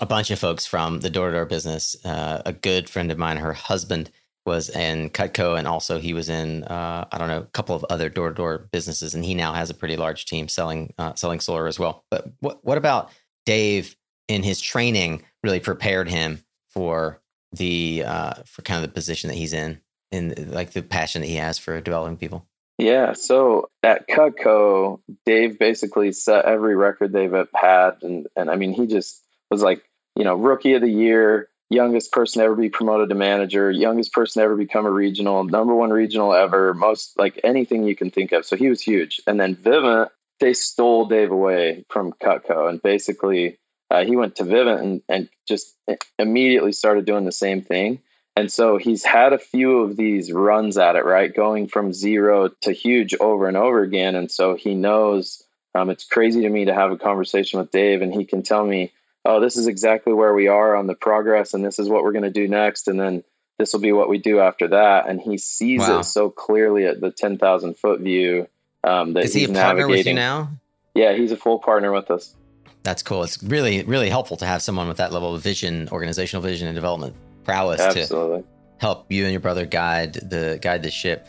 a 0.01 0.07
bunch 0.07 0.31
of 0.31 0.39
folks 0.39 0.67
from 0.67 1.01
the 1.01 1.11
door-to-door 1.11 1.47
business. 1.47 1.97
Uh, 2.05 2.43
a 2.45 2.53
good 2.53 2.91
friend 2.91 3.11
of 3.11 3.19
mine, 3.19 3.39
her 3.39 3.53
husband 3.53 4.11
was 4.47 4.69
in 4.69 5.11
Cutco, 5.11 5.59
and 5.59 5.67
also 5.67 5.99
he 5.99 6.15
was 6.15 6.29
in 6.29 6.65
uh, 6.65 7.07
I 7.11 7.19
don't 7.19 7.29
know 7.29 7.41
a 7.41 7.47
couple 7.47 7.75
of 7.75 7.85
other 7.91 8.09
door-to-door 8.09 8.69
businesses, 8.73 9.15
and 9.15 9.25
he 9.25 9.35
now 9.35 9.53
has 9.53 9.71
a 9.71 9.75
pretty 9.75 9.97
large 9.97 10.27
team 10.27 10.49
selling 10.49 10.93
uh, 10.99 11.15
selling 11.15 11.41
solar 11.41 11.67
as 11.67 11.79
well. 11.79 12.05
But 12.11 12.27
what 12.41 12.65
what 12.65 12.79
about 12.79 13.11
Dave 13.47 13.97
in 14.29 14.43
his 14.43 14.61
training? 14.61 15.23
Really 15.43 15.61
prepared 15.61 16.09
him 16.09 16.45
for 16.71 17.21
the 17.53 18.05
uh, 18.07 18.35
for 18.47 18.63
kind 18.63 18.83
of 18.83 18.89
the 18.89 18.95
position 18.95 19.29
that 19.29 19.37
he's 19.37 19.53
in, 19.53 19.81
and 20.13 20.53
like 20.53 20.73
the 20.73 20.83
passion 20.83 21.23
that 21.23 21.29
he 21.29 21.37
has 21.37 21.59
for 21.59 21.81
developing 21.81 22.17
people. 22.17 22.47
Yeah. 22.79 23.13
So 23.13 23.71
at 23.83 24.09
Cutco, 24.09 25.01
Dave 25.25 25.59
basically 25.59 26.13
set 26.13 26.45
every 26.45 26.75
record 26.75 27.13
they've 27.13 27.33
had. 27.55 27.93
And, 28.03 28.27
and 28.37 28.51
I 28.51 28.57
mean, 28.57 28.73
he 28.73 28.87
just 28.87 29.23
was 29.51 29.63
like, 29.63 29.85
you 30.17 30.25
know, 30.25 30.35
rookie 30.35 30.75
of 30.75 30.83
the 30.83 30.91
year, 30.91 31.49
youngest 31.71 32.13
person 32.13 32.43
ever 32.43 32.55
be 32.55 32.69
promoted 32.69 33.09
to 33.09 33.15
manager, 33.15 33.71
youngest 33.71 34.13
person 34.13 34.43
ever 34.43 34.57
become 34.57 34.87
a 34.87 34.91
regional, 34.91 35.45
number 35.45 35.75
one 35.75 35.91
regional 35.91 36.33
ever, 36.33 36.75
most 36.75 37.19
like 37.19 37.41
anything 37.45 37.85
you 37.85 37.97
can 37.97 38.11
think 38.11 38.33
of. 38.33 38.45
So 38.45 38.57
he 38.57 38.69
was 38.69 38.81
huge. 38.81 39.21
And 39.27 39.41
then 39.41 39.57
Vivint, 39.57 40.09
they 40.41 40.53
stole 40.53 41.07
Dave 41.07 41.31
away 41.31 41.85
from 41.89 42.13
Cutco. 42.13 42.69
And 42.69 42.83
basically, 42.83 43.59
uh, 43.91 44.05
he 44.05 44.17
went 44.17 44.37
to 44.37 44.45
Vivint 44.45 44.81
and, 44.81 45.03
and 45.09 45.29
just 45.47 45.77
immediately 46.19 46.73
started 46.73 47.05
doing 47.05 47.25
the 47.25 47.33
same 47.33 47.63
thing. 47.63 48.01
And 48.37 48.51
so 48.51 48.79
he's 48.79 49.05
had 49.05 49.33
a 49.33 49.39
few 49.39 49.81
of 49.81 49.97
these 49.97 50.33
runs 50.33 50.77
at 50.77 50.97
it, 50.97 51.05
right? 51.05 51.33
Going 51.33 51.69
from 51.69 51.93
zero 51.93 52.51
to 52.63 52.73
huge 52.73 53.15
over 53.21 53.47
and 53.47 53.57
over 53.57 53.83
again. 53.83 54.17
And 54.17 54.31
so 54.31 54.57
he 54.57 54.75
knows 54.75 55.45
um, 55.75 55.91
it's 55.91 56.05
crazy 56.05 56.43
to 56.43 56.49
me 56.49 56.65
to 56.65 56.75
have 56.75 56.91
a 56.91 56.97
conversation 56.97 57.61
with 57.61 57.71
Dave 57.71 58.03
and 58.03 58.13
he 58.13 58.25
can 58.25 58.43
tell 58.43 58.65
me, 58.65 58.93
oh, 59.25 59.41
this 59.41 59.57
is 59.57 59.67
exactly 59.67 60.13
where 60.13 60.35
we 60.35 60.49
are 60.49 60.77
on 60.77 60.87
the 60.87 60.95
progress 60.95 61.55
and 61.55 61.65
this 61.65 61.79
is 61.79 61.89
what 61.89 62.03
we're 62.03 62.13
going 62.13 62.25
to 62.25 62.31
do 62.31 62.47
next. 62.49 62.89
And 62.89 63.01
then 63.01 63.25
this 63.59 63.73
will 63.73 63.81
be 63.81 63.93
what 63.93 64.09
we 64.09 64.19
do 64.19 64.41
after 64.41 64.69
that. 64.69 65.09
And 65.09 65.21
he 65.21 65.39
sees 65.39 65.81
wow. 65.81 66.01
it 66.01 66.05
so 66.05 66.31
clearly 66.31 66.87
at 66.87 67.01
the 67.01 67.11
10,000 67.11 67.77
foot 67.77 68.01
view 68.01 68.49
um, 68.83 69.15
that 69.15 69.25
is 69.25 69.35
he 69.35 69.41
he's 69.41 69.51
a 69.51 69.53
partner 69.53 69.83
navigating. 69.83 69.99
with 69.99 70.07
you 70.07 70.15
now? 70.15 70.51
Yeah, 70.95 71.15
he's 71.15 71.33
a 71.33 71.37
full 71.37 71.59
partner 71.59 71.91
with 71.91 72.11
us. 72.11 72.35
That's 72.83 73.03
cool. 73.03 73.23
It's 73.23 73.43
really, 73.43 73.83
really 73.85 74.11
helpful 74.11 74.37
to 74.37 74.47
have 74.47 74.63
someone 74.63 74.89
with 74.89 74.99
that 74.99 75.13
level 75.13 75.35
of 75.35 75.43
vision, 75.43 75.89
organizational 75.91 76.43
vision, 76.43 76.69
and 76.69 76.75
development 76.75 77.17
prowess 77.45 77.81
Absolutely. 77.81 78.43
to 78.43 78.49
help 78.79 79.11
you 79.11 79.25
and 79.25 79.33
your 79.33 79.41
brother 79.41 79.65
guide 79.65 80.15
the 80.15 80.59
guide 80.61 80.83
the 80.83 80.91
ship. 80.91 81.27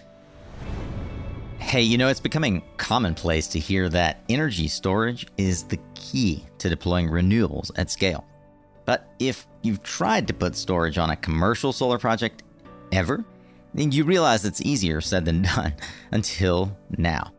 Hey, 1.65 1.81
you 1.81 1.97
know, 1.97 2.09
it's 2.09 2.19
becoming 2.19 2.61
commonplace 2.77 3.47
to 3.47 3.59
hear 3.59 3.89
that 3.89 4.21
energy 4.29 4.67
storage 4.67 5.25
is 5.35 5.63
the 5.63 5.79
key 5.95 6.45
to 6.59 6.69
deploying 6.69 7.09
renewables 7.09 7.71
at 7.75 7.89
scale. 7.89 8.23
But 8.85 9.09
if 9.17 9.47
you've 9.63 9.81
tried 9.81 10.27
to 10.27 10.33
put 10.33 10.55
storage 10.55 10.99
on 10.99 11.09
a 11.09 11.15
commercial 11.15 11.73
solar 11.73 11.97
project 11.97 12.43
ever, 12.91 13.25
then 13.73 13.91
you 13.91 14.03
realize 14.03 14.45
it's 14.45 14.61
easier 14.61 15.01
said 15.01 15.25
than 15.25 15.41
done 15.55 15.73
until 16.11 16.77
now. 16.97 17.33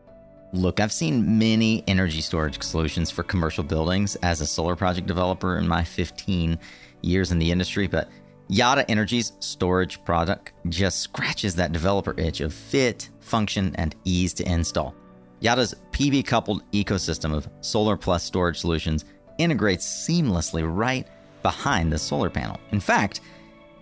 Look, 0.51 0.81
I've 0.81 0.91
seen 0.91 1.39
many 1.39 1.85
energy 1.87 2.19
storage 2.19 2.61
solutions 2.61 3.09
for 3.09 3.23
commercial 3.23 3.63
buildings 3.63 4.17
as 4.17 4.41
a 4.41 4.45
solar 4.45 4.75
project 4.75 5.07
developer 5.07 5.57
in 5.57 5.65
my 5.67 5.85
15 5.85 6.59
years 7.01 7.31
in 7.31 7.39
the 7.39 7.49
industry, 7.49 7.87
but 7.87 8.09
Yotta 8.49 8.85
Energy's 8.87 9.33
storage 9.39 10.03
product 10.05 10.53
just 10.69 10.99
scratches 10.99 11.55
that 11.55 11.73
developer 11.73 12.13
itch 12.17 12.39
of 12.39 12.53
fit, 12.53 13.09
function, 13.19 13.75
and 13.75 13.95
ease 14.05 14.33
to 14.35 14.49
install. 14.49 14.95
Yotta's 15.41 15.75
PV 15.91 16.25
coupled 16.25 16.63
ecosystem 16.71 17.35
of 17.35 17.49
solar 17.61 17.97
plus 17.97 18.23
storage 18.23 18.57
solutions 18.59 19.05
integrates 19.37 19.85
seamlessly 19.85 20.63
right 20.65 21.07
behind 21.43 21.91
the 21.91 21.99
solar 21.99 22.29
panel. 22.29 22.59
In 22.71 22.79
fact, 22.79 23.19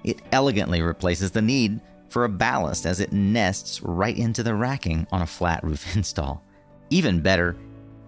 it 0.03 0.22
elegantly 0.32 0.82
replaces 0.82 1.32
the 1.32 1.41
need 1.41 1.80
for 2.09 2.26
a 2.26 2.30
ballast 2.30 2.86
as 2.86 2.99
it 2.99 3.13
nests 3.13 3.82
right 3.84 4.18
into 4.18 4.43
the 4.43 4.53
racking 4.53 5.05
on 5.11 5.22
a 5.22 5.28
flat 5.28 5.63
roof 5.63 5.95
install. 5.95 6.43
Even 6.89 7.22
better, 7.22 7.55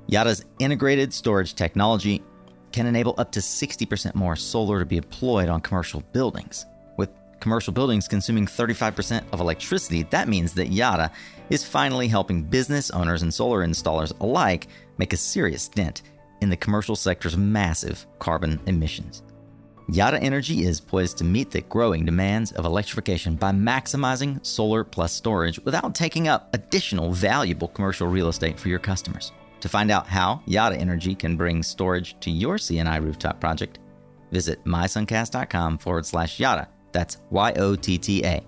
Yotta's 0.09 0.45
integrated 0.59 1.13
storage 1.13 1.53
technology 1.53 2.23
can 2.71 2.85
enable 2.85 3.15
up 3.17 3.31
to 3.31 3.39
60% 3.39 4.15
more 4.15 4.35
solar 4.35 4.79
to 4.79 4.85
be 4.85 4.99
deployed 4.99 5.49
on 5.49 5.61
commercial 5.61 6.01
buildings. 6.11 6.65
With 6.97 7.09
commercial 7.39 7.73
buildings 7.73 8.07
consuming 8.07 8.45
35% 8.45 9.23
of 9.31 9.39
electricity, 9.39 10.03
that 10.03 10.27
means 10.27 10.53
that 10.53 10.69
Yotta 10.69 11.11
is 11.49 11.65
finally 11.65 12.07
helping 12.07 12.43
business 12.43 12.91
owners 12.91 13.21
and 13.21 13.33
solar 13.33 13.65
installers 13.65 14.17
alike 14.19 14.67
make 14.97 15.13
a 15.13 15.17
serious 15.17 15.67
dent 15.67 16.01
in 16.41 16.49
the 16.49 16.57
commercial 16.57 16.95
sector's 16.95 17.37
massive 17.37 18.05
carbon 18.19 18.59
emissions. 18.67 19.23
Yotta 19.89 20.21
Energy 20.21 20.65
is 20.65 20.81
poised 20.81 21.17
to 21.17 21.23
meet 21.23 21.49
the 21.49 21.61
growing 21.61 22.03
demands 22.03 22.51
of 22.51 22.65
electrification 22.65 23.35
by 23.35 23.51
maximizing 23.51 24.45
solar 24.45 24.83
plus 24.83 25.13
storage 25.13 25.59
without 25.61 25.95
taking 25.95 26.27
up 26.27 26.49
additional 26.53 27.13
valuable 27.13 27.69
commercial 27.69 28.07
real 28.07 28.27
estate 28.27 28.59
for 28.59 28.67
your 28.67 28.79
customers. 28.79 29.31
To 29.61 29.69
find 29.69 29.91
out 29.91 30.07
how 30.07 30.41
Yotta 30.47 30.77
Energy 30.77 31.15
can 31.15 31.35
bring 31.35 31.63
storage 31.63 32.19
to 32.19 32.29
your 32.29 32.57
C&I 32.57 32.97
rooftop 32.97 33.39
project, 33.39 33.79
visit 34.31 34.63
mysuncast.com 34.65 35.77
forward 35.79 36.05
slash 36.05 36.37
Yotta. 36.37 36.67
That's 36.91 37.17
Y 37.29 37.53
O 37.57 37.75
T 37.75 37.97
T 37.97 38.23
A. 38.23 38.41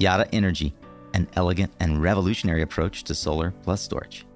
Yotta 0.00 0.28
Energy, 0.32 0.74
an 1.14 1.28
elegant 1.34 1.72
and 1.80 2.02
revolutionary 2.02 2.62
approach 2.62 3.04
to 3.04 3.14
solar 3.14 3.52
plus 3.62 3.82
storage. 3.82 4.26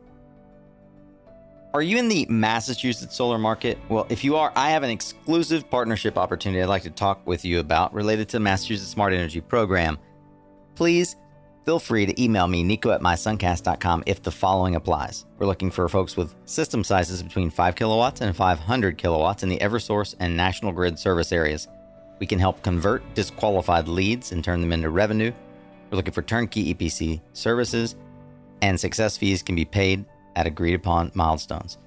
Are 1.75 1.83
you 1.83 1.99
in 1.99 2.09
the 2.09 2.27
Massachusetts 2.31 3.15
solar 3.17 3.39
market? 3.39 3.79
Well, 3.91 4.07
if 4.09 4.25
you 4.25 4.37
are, 4.37 4.51
I 4.57 4.71
have 4.71 4.83
an 4.83 4.89
exclusive 4.89 5.69
partnership 5.71 6.17
opportunity 6.17 6.63
I'd 6.63 6.71
like 6.71 6.85
to 6.85 6.91
talk 6.91 7.27
with 7.27 7.45
you 7.45 7.61
about 7.61 7.93
related 7.93 8.31
to 8.31 8.37
the 8.37 8.41
Massachusetts 8.41 8.91
Smart 8.91 9.13
Energy 9.13 9.43
Program. 9.43 9.99
Please 10.75 11.17
feel 11.67 11.81
free 11.81 12.07
to 12.07 12.23
email 12.23 12.47
me, 12.47 12.63
nico 12.63 12.93
at 12.93 13.01
mysuncast.com, 13.01 14.05
if 14.07 14.23
the 14.23 14.31
following 14.31 14.77
applies. 14.77 15.27
We're 15.37 15.49
looking 15.49 15.73
for 15.73 15.89
folks 15.89 16.17
with 16.17 16.35
system 16.45 16.85
sizes 16.85 17.23
between 17.23 17.51
5 17.51 17.75
kilowatts 17.75 18.21
and 18.21 18.35
500 18.35 18.97
kilowatts 18.97 19.43
in 19.43 19.49
the 19.49 19.59
Eversource 19.59 20.15
and 20.21 20.37
National 20.37 20.71
Grid 20.71 20.97
service 20.97 21.33
areas. 21.33 21.67
We 22.21 22.27
can 22.27 22.39
help 22.39 22.63
convert 22.63 23.03
disqualified 23.15 23.89
leads 23.89 24.31
and 24.31 24.45
turn 24.45 24.61
them 24.61 24.73
into 24.73 24.91
revenue. 24.91 25.33
We're 25.91 25.97
looking 25.97 26.15
for 26.15 26.23
turnkey 26.23 26.73
EPC 26.73 27.21
services, 27.33 27.97
and 28.63 28.79
success 28.79 29.17
fees 29.17 29.43
can 29.43 29.57
be 29.57 29.65
paid 29.65 30.05
at 30.37 30.47
agreed 30.47 30.75
upon 30.75 31.11
milestones. 31.15 31.79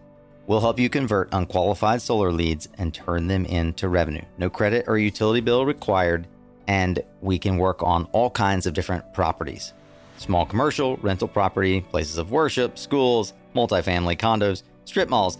We'll 0.45 0.59
help 0.59 0.77
you 0.77 0.89
convert 0.89 1.29
unqualified 1.31 2.01
solar 2.01 2.33
leads 2.33 2.67
and 2.77 2.93
turn 2.93 3.27
them 3.27 3.45
into 3.45 3.87
revenue. 3.87 4.23
No 4.37 4.49
credit 4.49 4.85
or 4.87 4.97
utility 4.97 5.41
bill 5.41 5.65
required 5.65 6.27
and 6.69 7.01
we 7.19 7.39
can 7.39 7.57
work 7.57 7.81
on 7.81 8.07
all 8.11 8.29
kinds 8.29 8.67
of 8.67 8.73
different 8.73 9.11
properties 9.13 9.73
small 10.17 10.45
commercial, 10.45 10.97
rental 10.97 11.29
property, 11.29 11.79
places 11.79 12.17
of 12.17 12.29
worship, 12.29 12.77
schools, 12.77 13.33
multifamily 13.55 14.17
condos, 14.17 14.63
strip 14.83 15.07
malls. 15.07 15.37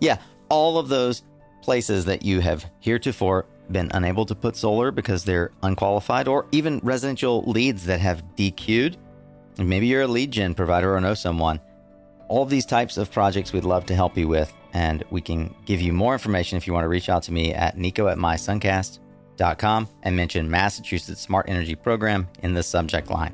Yeah, 0.00 0.18
all 0.48 0.76
of 0.76 0.88
those 0.88 1.22
places 1.62 2.04
that 2.06 2.24
you 2.24 2.40
have 2.40 2.68
heretofore 2.80 3.46
been 3.70 3.88
unable 3.94 4.26
to 4.26 4.34
put 4.34 4.56
solar 4.56 4.90
because 4.90 5.22
they're 5.22 5.52
unqualified, 5.62 6.26
or 6.26 6.46
even 6.50 6.80
residential 6.82 7.44
leads 7.44 7.86
that 7.86 8.00
have 8.00 8.24
DQ'd. 8.36 8.96
Maybe 9.56 9.86
you're 9.86 10.02
a 10.02 10.08
lead 10.08 10.32
gen 10.32 10.52
provider 10.52 10.96
or 10.96 11.00
know 11.00 11.14
someone. 11.14 11.60
All 12.26 12.42
of 12.42 12.50
these 12.50 12.66
types 12.66 12.96
of 12.96 13.12
projects 13.12 13.52
we'd 13.52 13.62
love 13.62 13.86
to 13.86 13.94
help 13.94 14.18
you 14.18 14.26
with, 14.26 14.52
and 14.72 15.04
we 15.10 15.20
can 15.20 15.54
give 15.64 15.80
you 15.80 15.92
more 15.92 16.12
information 16.12 16.56
if 16.56 16.66
you 16.66 16.72
want 16.72 16.82
to 16.82 16.88
reach 16.88 17.08
out 17.08 17.22
to 17.24 17.32
me 17.32 17.54
at 17.54 17.78
nico 17.78 18.08
at 18.08 18.18
mysuncast.com 18.18 19.07
com 19.58 19.88
and 20.02 20.16
mention 20.16 20.50
Massachusetts 20.50 21.20
Smart 21.20 21.48
Energy 21.48 21.74
Program 21.74 22.28
in 22.42 22.54
the 22.54 22.62
subject 22.62 23.10
line. 23.10 23.32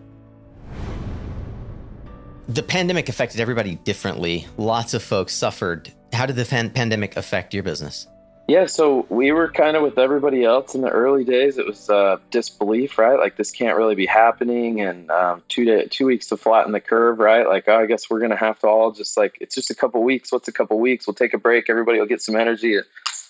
The 2.48 2.62
pandemic 2.62 3.08
affected 3.08 3.40
everybody 3.40 3.76
differently. 3.76 4.46
Lots 4.58 4.92
of 4.94 5.02
folks 5.02 5.32
suffered. 5.32 5.90
How 6.12 6.26
did 6.26 6.36
the 6.36 6.44
pandemic 6.74 7.16
affect 7.16 7.54
your 7.54 7.62
business? 7.62 8.06
Yeah, 8.46 8.66
so 8.66 9.06
we 9.08 9.32
were 9.32 9.50
kind 9.50 9.74
of 9.74 9.82
with 9.82 9.98
everybody 9.98 10.44
else 10.44 10.74
in 10.74 10.82
the 10.82 10.90
early 10.90 11.24
days. 11.24 11.56
It 11.56 11.64
was 11.64 11.88
uh, 11.88 12.18
disbelief, 12.30 12.98
right? 12.98 13.18
Like 13.18 13.38
this 13.38 13.50
can't 13.50 13.74
really 13.74 13.94
be 13.94 14.04
happening, 14.04 14.82
and 14.82 15.10
um, 15.10 15.42
two 15.48 15.64
to 15.64 15.88
two 15.88 16.04
weeks 16.04 16.26
to 16.26 16.36
flatten 16.36 16.72
the 16.72 16.80
curve, 16.80 17.18
right? 17.18 17.48
Like 17.48 17.64
oh, 17.68 17.78
I 17.80 17.86
guess 17.86 18.10
we're 18.10 18.20
gonna 18.20 18.36
have 18.36 18.58
to 18.58 18.66
all 18.66 18.92
just 18.92 19.16
like 19.16 19.38
it's 19.40 19.54
just 19.54 19.70
a 19.70 19.74
couple 19.74 20.02
weeks. 20.02 20.30
What's 20.30 20.46
a 20.46 20.52
couple 20.52 20.78
weeks? 20.78 21.06
We'll 21.06 21.14
take 21.14 21.32
a 21.32 21.38
break. 21.38 21.70
Everybody 21.70 21.98
will 21.98 22.06
get 22.06 22.20
some 22.20 22.36
energy. 22.36 22.78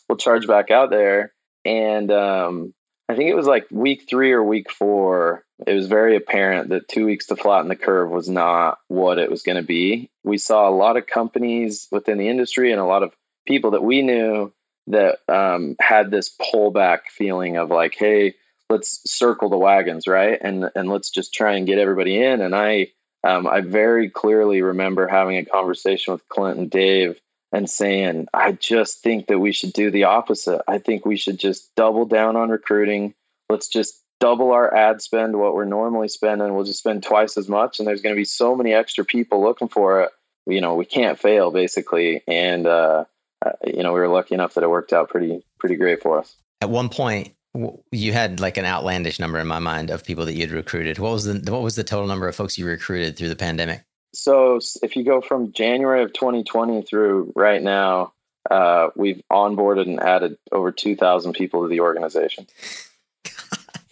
We'll 0.08 0.18
charge 0.18 0.48
back 0.48 0.72
out 0.72 0.90
there. 0.90 1.32
And 1.64 2.10
um, 2.10 2.74
I 3.08 3.14
think 3.14 3.30
it 3.30 3.36
was 3.36 3.46
like 3.46 3.66
week 3.70 4.06
three 4.08 4.32
or 4.32 4.42
week 4.42 4.70
four. 4.70 5.44
It 5.66 5.74
was 5.74 5.86
very 5.86 6.16
apparent 6.16 6.70
that 6.70 6.88
two 6.88 7.06
weeks 7.06 7.26
to 7.26 7.36
flatten 7.36 7.68
the 7.68 7.76
curve 7.76 8.10
was 8.10 8.28
not 8.28 8.78
what 8.88 9.18
it 9.18 9.30
was 9.30 9.42
going 9.42 9.56
to 9.56 9.66
be. 9.66 10.10
We 10.24 10.38
saw 10.38 10.68
a 10.68 10.74
lot 10.74 10.96
of 10.96 11.06
companies 11.06 11.86
within 11.92 12.18
the 12.18 12.28
industry 12.28 12.72
and 12.72 12.80
a 12.80 12.86
lot 12.86 13.02
of 13.02 13.14
people 13.46 13.72
that 13.72 13.82
we 13.82 14.02
knew 14.02 14.52
that 14.86 15.18
um, 15.28 15.76
had 15.80 16.10
this 16.10 16.34
pullback 16.40 17.00
feeling 17.10 17.56
of 17.56 17.70
like, 17.70 17.94
hey, 17.94 18.34
let's 18.70 19.00
circle 19.10 19.48
the 19.48 19.58
wagons, 19.58 20.06
right? 20.06 20.38
And 20.40 20.70
and 20.74 20.88
let's 20.88 21.10
just 21.10 21.34
try 21.34 21.54
and 21.56 21.66
get 21.66 21.78
everybody 21.78 22.22
in. 22.22 22.40
And 22.40 22.54
I 22.54 22.88
um, 23.22 23.46
I 23.46 23.60
very 23.60 24.10
clearly 24.10 24.62
remember 24.62 25.06
having 25.06 25.36
a 25.36 25.44
conversation 25.44 26.12
with 26.12 26.28
Clint 26.28 26.58
and 26.58 26.70
Dave 26.70 27.20
and 27.54 27.70
saying, 27.70 28.26
I 28.34 28.52
just 28.52 29.00
think 29.00 29.28
that 29.28 29.38
we 29.38 29.52
should 29.52 29.72
do 29.72 29.88
the 29.88 30.04
opposite. 30.04 30.60
I 30.66 30.78
think 30.78 31.06
we 31.06 31.16
should 31.16 31.38
just 31.38 31.72
double 31.76 32.04
down 32.04 32.34
on 32.34 32.50
recruiting. 32.50 33.14
Let's 33.48 33.68
just 33.68 34.02
double 34.18 34.50
our 34.50 34.74
ad 34.74 35.00
spend 35.00 35.38
what 35.38 35.54
we're 35.54 35.64
normally 35.64 36.08
spending. 36.08 36.52
We'll 36.54 36.64
just 36.64 36.80
spend 36.80 37.04
twice 37.04 37.36
as 37.36 37.48
much, 37.48 37.78
and 37.78 37.86
there's 37.86 38.02
going 38.02 38.14
to 38.14 38.20
be 38.20 38.24
so 38.24 38.56
many 38.56 38.74
extra 38.74 39.04
people 39.04 39.40
looking 39.40 39.68
for 39.68 40.02
it. 40.02 40.10
You 40.46 40.60
know, 40.60 40.74
we 40.74 40.84
can't 40.84 41.18
fail 41.18 41.52
basically. 41.52 42.22
And 42.26 42.66
uh, 42.66 43.04
uh, 43.46 43.52
you 43.64 43.84
know, 43.84 43.92
we 43.92 44.00
were 44.00 44.08
lucky 44.08 44.34
enough 44.34 44.54
that 44.54 44.64
it 44.64 44.70
worked 44.70 44.92
out 44.92 45.08
pretty 45.08 45.44
pretty 45.60 45.76
great 45.76 46.02
for 46.02 46.18
us. 46.18 46.34
At 46.60 46.70
one 46.70 46.88
point, 46.88 47.34
you 47.92 48.12
had 48.12 48.40
like 48.40 48.56
an 48.56 48.64
outlandish 48.64 49.20
number 49.20 49.38
in 49.38 49.46
my 49.46 49.60
mind 49.60 49.90
of 49.90 50.04
people 50.04 50.24
that 50.24 50.34
you'd 50.34 50.50
recruited. 50.50 50.98
What 50.98 51.12
was 51.12 51.24
the 51.24 51.52
what 51.52 51.62
was 51.62 51.76
the 51.76 51.84
total 51.84 52.08
number 52.08 52.26
of 52.26 52.34
folks 52.34 52.58
you 52.58 52.66
recruited 52.66 53.16
through 53.16 53.28
the 53.28 53.36
pandemic? 53.36 53.84
So 54.14 54.60
if 54.82 54.96
you 54.96 55.04
go 55.04 55.20
from 55.20 55.52
January 55.52 56.02
of 56.02 56.12
2020 56.12 56.82
through 56.82 57.32
right 57.34 57.62
now, 57.62 58.12
uh, 58.50 58.88
we've 58.94 59.22
onboarded 59.30 59.82
and 59.82 60.00
added 60.00 60.38
over 60.52 60.70
2,000 60.70 61.32
people 61.32 61.62
to 61.62 61.68
the 61.68 61.80
organization. 61.80 62.46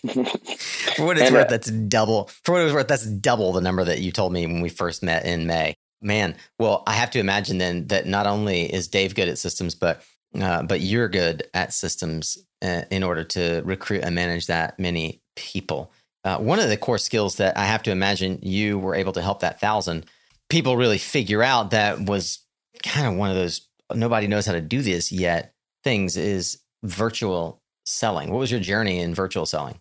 for 0.13 1.07
what 1.07 1.17
it's 1.17 1.27
and, 1.27 1.35
worth, 1.35 1.47
uh, 1.47 1.51
that's 1.51 1.71
double. 1.71 2.29
For 2.45 2.53
what 2.53 2.61
it 2.61 2.65
was 2.65 2.73
worth, 2.73 2.89
that's 2.89 3.07
double 3.07 3.53
the 3.53 3.61
number 3.61 3.85
that 3.85 4.01
you 4.01 4.11
told 4.11 4.33
me 4.33 4.47
when 4.47 4.61
we 4.61 4.69
first 4.69 5.03
met 5.03 5.25
in 5.25 5.47
May. 5.47 5.75
Man, 6.01 6.35
well, 6.59 6.83
I 6.87 6.95
have 6.95 7.13
to 7.13 7.21
imagine 7.21 7.59
then 7.59 7.87
that 7.87 8.07
not 8.07 8.27
only 8.27 8.63
is 8.63 8.89
Dave 8.89 9.15
good 9.15 9.29
at 9.29 9.39
systems, 9.39 9.77
but 9.77 10.03
uh, 10.41 10.63
but 10.63 10.81
you're 10.81 11.09
good 11.09 11.45
at 11.55 11.73
systems 11.73 12.39
uh, 12.63 12.83
in 12.91 13.03
order 13.03 13.23
to 13.23 13.63
recruit 13.65 14.03
and 14.03 14.15
manage 14.15 14.47
that 14.47 14.79
many 14.79 15.21
people. 15.37 15.93
Uh, 16.25 16.39
one 16.39 16.59
of 16.59 16.69
the 16.69 16.77
core 16.77 16.99
skills 16.99 17.37
that 17.37 17.57
I 17.57 17.65
have 17.65 17.83
to 17.85 17.91
imagine 17.91 18.39
you 18.43 18.79
were 18.79 18.95
able 18.95 19.13
to 19.13 19.23
help 19.23 19.41
that 19.41 19.61
thousand 19.61 20.07
people 20.49 20.77
really 20.77 20.99
figure 20.99 21.43
out 21.43 21.71
that 21.71 22.01
was 22.01 22.41
kind 22.83 23.07
of 23.07 23.15
one 23.15 23.31
of 23.31 23.37
those 23.37 23.67
nobody 23.95 24.27
knows 24.27 24.47
how 24.47 24.53
to 24.53 24.61
do 24.61 24.83
this 24.83 25.13
yet 25.13 25.55
things 25.85 26.17
is 26.17 26.61
virtual 26.85 27.61
selling. 27.85 28.31
What 28.31 28.39
was 28.39 28.51
your 28.51 28.61
journey 28.61 29.01
in 29.01 29.15
virtual 29.15 29.47
selling? 29.47 29.81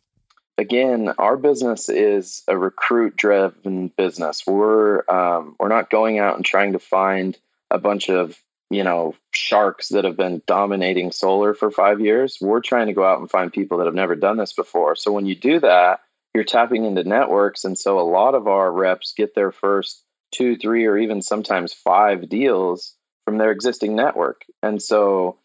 again, 0.62 1.14
our 1.18 1.36
business 1.38 1.90
is 1.90 2.44
a 2.48 2.58
recruit 2.58 3.18
driven 3.18 3.90
business. 3.90 4.44
We're 4.46 5.04
um, 5.10 5.56
we're 5.60 5.68
not 5.68 5.90
going 5.90 6.20
out 6.20 6.38
and 6.38 6.46
trying 6.46 6.74
to 6.74 6.80
find 6.80 7.38
a 7.70 7.80
bunch 7.80 8.10
of 8.10 8.38
you 8.70 8.84
know 8.84 9.16
sharks 9.32 9.90
that 9.90 10.06
have 10.06 10.16
been 10.16 10.42
dominating 10.46 11.12
solar 11.12 11.54
for 11.54 11.72
five 11.72 12.00
years. 12.00 12.38
We're 12.40 12.62
trying 12.62 12.88
to 12.88 12.94
go 12.94 13.04
out 13.04 13.20
and 13.20 13.30
find 13.30 13.52
people 13.52 13.80
that 13.80 13.86
have 13.86 13.96
never 13.96 14.16
done 14.16 14.38
this 14.38 14.54
before. 14.54 14.96
So 14.96 15.12
when 15.12 15.26
you 15.26 15.36
do 15.36 15.60
that, 15.60 16.02
you're 16.34 16.44
tapping 16.44 16.86
into 16.86 17.04
networks, 17.04 17.64
and 17.64 17.78
so 17.78 18.00
a 18.00 18.10
lot 18.10 18.36
of 18.36 18.48
our 18.48 18.72
reps 18.72 19.14
get 19.16 19.36
their 19.36 19.52
first 19.52 20.04
two, 20.32 20.56
three, 20.56 20.86
or 20.86 20.98
even 20.98 21.22
sometimes 21.22 21.74
five 21.74 22.30
deals 22.30 22.96
from 23.26 23.38
their 23.38 23.52
existing 23.52 23.96
network, 23.96 24.46
and 24.64 24.82
so 24.82 25.38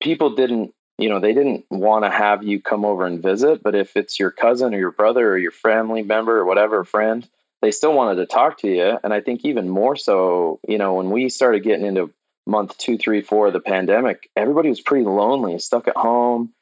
people 0.00 0.34
didn't 0.34 0.74
you 0.98 1.08
know, 1.08 1.18
they 1.18 1.34
didn't 1.34 1.64
want 1.70 2.04
to 2.04 2.10
have 2.10 2.44
you 2.44 2.60
come 2.60 2.84
over 2.84 3.04
and 3.04 3.22
visit, 3.22 3.62
but 3.62 3.74
if 3.74 3.96
it's 3.96 4.18
your 4.18 4.30
cousin 4.30 4.74
or 4.74 4.78
your 4.78 4.92
brother 4.92 5.32
or 5.32 5.38
your 5.38 5.50
family 5.50 6.02
member 6.02 6.38
or 6.38 6.44
whatever 6.44 6.84
friend, 6.84 7.28
they 7.62 7.70
still 7.70 7.94
wanted 7.94 8.16
to 8.16 8.26
talk 8.26 8.58
to 8.58 8.68
you. 8.68 8.98
And 9.02 9.12
I 9.12 9.20
think 9.20 9.44
even 9.44 9.68
more 9.68 9.96
so, 9.96 10.60
you 10.68 10.78
know, 10.78 10.94
when 10.94 11.10
we 11.10 11.28
started 11.28 11.64
getting 11.64 11.86
into 11.86 12.12
month 12.46 12.76
two, 12.78 12.96
three, 12.96 13.22
four 13.22 13.48
of 13.48 13.52
the 13.52 13.60
pandemic, 13.60 14.30
everybody 14.36 14.68
was 14.68 14.80
pretty 14.80 15.04
lonely, 15.04 15.58
stuck 15.58 15.88
at 15.88 15.96
home. 15.96 16.52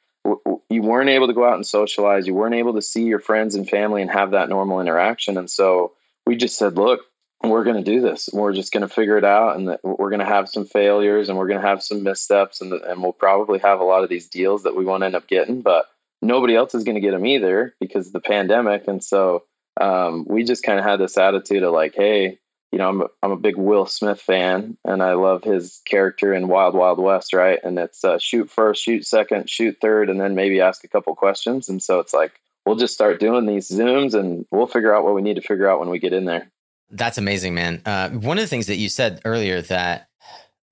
You 0.73 0.81
weren't 0.81 1.09
able 1.09 1.27
to 1.27 1.33
go 1.33 1.45
out 1.45 1.55
and 1.55 1.65
socialize. 1.65 2.27
You 2.27 2.33
weren't 2.33 2.55
able 2.55 2.73
to 2.73 2.81
see 2.81 3.03
your 3.03 3.19
friends 3.19 3.55
and 3.55 3.69
family 3.69 4.01
and 4.01 4.11
have 4.11 4.31
that 4.31 4.49
normal 4.49 4.81
interaction. 4.81 5.37
And 5.37 5.49
so 5.49 5.93
we 6.25 6.35
just 6.35 6.57
said, 6.57 6.77
look, 6.77 7.01
we're 7.43 7.63
going 7.63 7.83
to 7.83 7.91
do 7.91 8.01
this. 8.01 8.29
We're 8.31 8.53
just 8.53 8.71
going 8.71 8.87
to 8.87 8.93
figure 8.93 9.17
it 9.17 9.25
out, 9.25 9.57
and 9.57 9.77
we're 9.83 10.09
going 10.09 10.19
to 10.19 10.25
have 10.25 10.47
some 10.47 10.65
failures, 10.65 11.27
and 11.27 11.37
we're 11.37 11.47
going 11.47 11.61
to 11.61 11.67
have 11.67 11.83
some 11.83 12.03
missteps, 12.03 12.61
and 12.61 12.71
and 12.71 13.01
we'll 13.01 13.11
probably 13.11 13.59
have 13.59 13.81
a 13.81 13.83
lot 13.83 14.03
of 14.03 14.09
these 14.09 14.29
deals 14.29 14.63
that 14.63 14.75
we 14.75 14.85
won't 14.85 15.03
end 15.03 15.15
up 15.15 15.27
getting, 15.27 15.61
but 15.61 15.87
nobody 16.21 16.55
else 16.55 16.73
is 16.73 16.85
going 16.85 16.95
to 16.95 17.01
get 17.01 17.11
them 17.11 17.25
either 17.25 17.75
because 17.79 18.07
of 18.07 18.13
the 18.13 18.21
pandemic. 18.21 18.87
And 18.87 19.03
so 19.03 19.43
um, 19.79 20.25
we 20.27 20.43
just 20.43 20.63
kind 20.63 20.79
of 20.79 20.85
had 20.85 20.99
this 20.99 21.17
attitude 21.17 21.63
of 21.63 21.73
like, 21.73 21.93
hey, 21.95 22.39
you 22.73 22.79
know, 22.79 22.89
I'm 22.89 23.01
a, 23.01 23.07
I'm 23.21 23.31
a 23.31 23.37
big 23.37 23.55
Will 23.55 23.85
Smith 23.85 24.19
fan, 24.19 24.79
and 24.83 25.03
I 25.03 25.13
love 25.13 25.43
his 25.43 25.79
character 25.85 26.33
in 26.33 26.47
Wild 26.47 26.73
Wild 26.73 26.97
West, 26.97 27.31
right? 27.31 27.59
And 27.63 27.77
it's 27.77 28.03
uh, 28.03 28.17
shoot 28.17 28.49
first, 28.49 28.83
shoot 28.83 29.05
second, 29.05 29.47
shoot 29.47 29.77
third, 29.79 30.09
and 30.09 30.19
then 30.19 30.33
maybe 30.33 30.59
ask 30.59 30.83
a 30.83 30.87
couple 30.87 31.13
questions. 31.13 31.69
And 31.69 31.83
so 31.83 31.99
it's 31.99 32.15
like 32.15 32.41
we'll 32.65 32.75
just 32.75 32.95
start 32.95 33.19
doing 33.19 33.45
these 33.45 33.69
zooms, 33.69 34.15
and 34.15 34.47
we'll 34.49 34.65
figure 34.65 34.91
out 34.91 35.03
what 35.03 35.13
we 35.13 35.21
need 35.21 35.35
to 35.35 35.41
figure 35.41 35.69
out 35.69 35.79
when 35.79 35.89
we 35.89 35.99
get 35.99 36.13
in 36.13 36.25
there. 36.25 36.49
That's 36.89 37.19
amazing, 37.19 37.53
man. 37.53 37.79
Uh, 37.85 38.09
one 38.09 38.39
of 38.39 38.43
the 38.43 38.47
things 38.47 38.65
that 38.65 38.77
you 38.77 38.89
said 38.89 39.21
earlier 39.23 39.61
that 39.61 40.09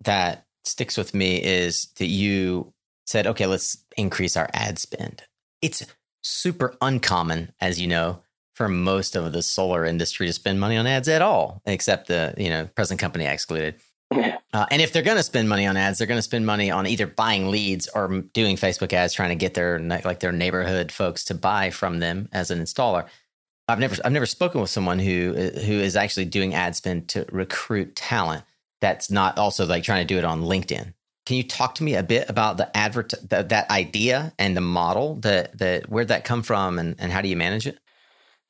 that 0.04 0.48
sticks 0.66 0.98
with 0.98 1.14
me 1.14 1.36
is 1.36 1.90
that 2.00 2.08
you 2.08 2.74
said, 3.06 3.28
"Okay, 3.28 3.46
let's 3.46 3.78
increase 3.96 4.36
our 4.36 4.50
ad 4.56 4.80
spend." 4.80 5.22
It's 5.62 5.86
super 6.24 6.76
uncommon, 6.82 7.54
as 7.62 7.80
you 7.80 7.86
know, 7.86 8.24
for 8.54 8.68
most 8.68 9.16
of 9.16 9.32
the 9.32 9.42
solar 9.42 9.86
industry 9.86 10.28
to 10.28 10.34
spend 10.34 10.60
money 10.60 10.78
on 10.78 10.88
ads 10.88 11.08
at 11.08 11.22
all, 11.22 11.62
except 11.66 12.08
the 12.08 12.34
you 12.38 12.50
know 12.50 12.68
present 12.76 13.00
company 13.00 13.26
excluded. 13.26 13.76
Uh, 14.54 14.66
and 14.70 14.82
if 14.82 14.92
they're 14.92 15.02
going 15.04 15.18
to 15.18 15.24
spend 15.24 15.48
money 15.48 15.66
on 15.66 15.78
ads, 15.78 15.98
they're 15.98 16.08
going 16.08 16.18
to 16.18 16.22
spend 16.22 16.46
money 16.46 16.70
on 16.70 16.86
either 16.86 17.08
buying 17.08 17.50
leads 17.50 17.88
or 17.88 18.22
doing 18.34 18.58
Facebook 18.58 18.92
ads, 18.92 19.14
trying 19.14 19.30
to 19.30 19.36
get 19.36 19.54
their 19.54 19.80
like 19.80 20.20
their 20.20 20.34
neighborhood 20.34 20.92
folks 20.92 21.24
to 21.26 21.34
buy 21.34 21.70
from 21.70 22.00
them 22.00 22.28
as 22.34 22.52
an 22.52 22.60
installer. 22.60 23.08
I've 23.68 23.80
never 23.80 23.96
I've 24.04 24.12
never 24.12 24.26
spoken 24.26 24.60
with 24.60 24.70
someone 24.70 25.00
who 25.00 25.34
who 25.34 25.74
is 25.74 25.96
actually 25.96 26.26
doing 26.26 26.54
ad 26.54 26.76
spend 26.76 27.08
to 27.10 27.26
recruit 27.32 27.96
talent. 27.96 28.44
That's 28.82 29.10
not 29.10 29.38
also 29.38 29.66
like 29.66 29.84
trying 29.84 30.06
to 30.06 30.14
do 30.14 30.18
it 30.18 30.26
on 30.26 30.42
LinkedIn. 30.42 30.94
Can 31.26 31.38
you 31.38 31.44
talk 31.44 31.76
to 31.76 31.84
me 31.84 31.96
a 31.96 32.04
bit 32.04 32.30
about 32.30 32.58
the 32.58 32.76
advert 32.76 33.14
the, 33.30 33.44
that 33.44 33.70
idea 33.70 34.34
and 34.38 34.58
the 34.58 34.62
model 34.62 35.16
that 35.22 35.58
that 35.60 35.90
where'd 35.90 36.10
that 36.10 36.26
come 36.26 36.44
from 36.44 36.78
and, 36.80 36.96
and 37.00 37.12
how 37.12 37.22
do 37.22 37.30
you 37.30 37.38
manage 37.38 37.68
it? 37.68 37.80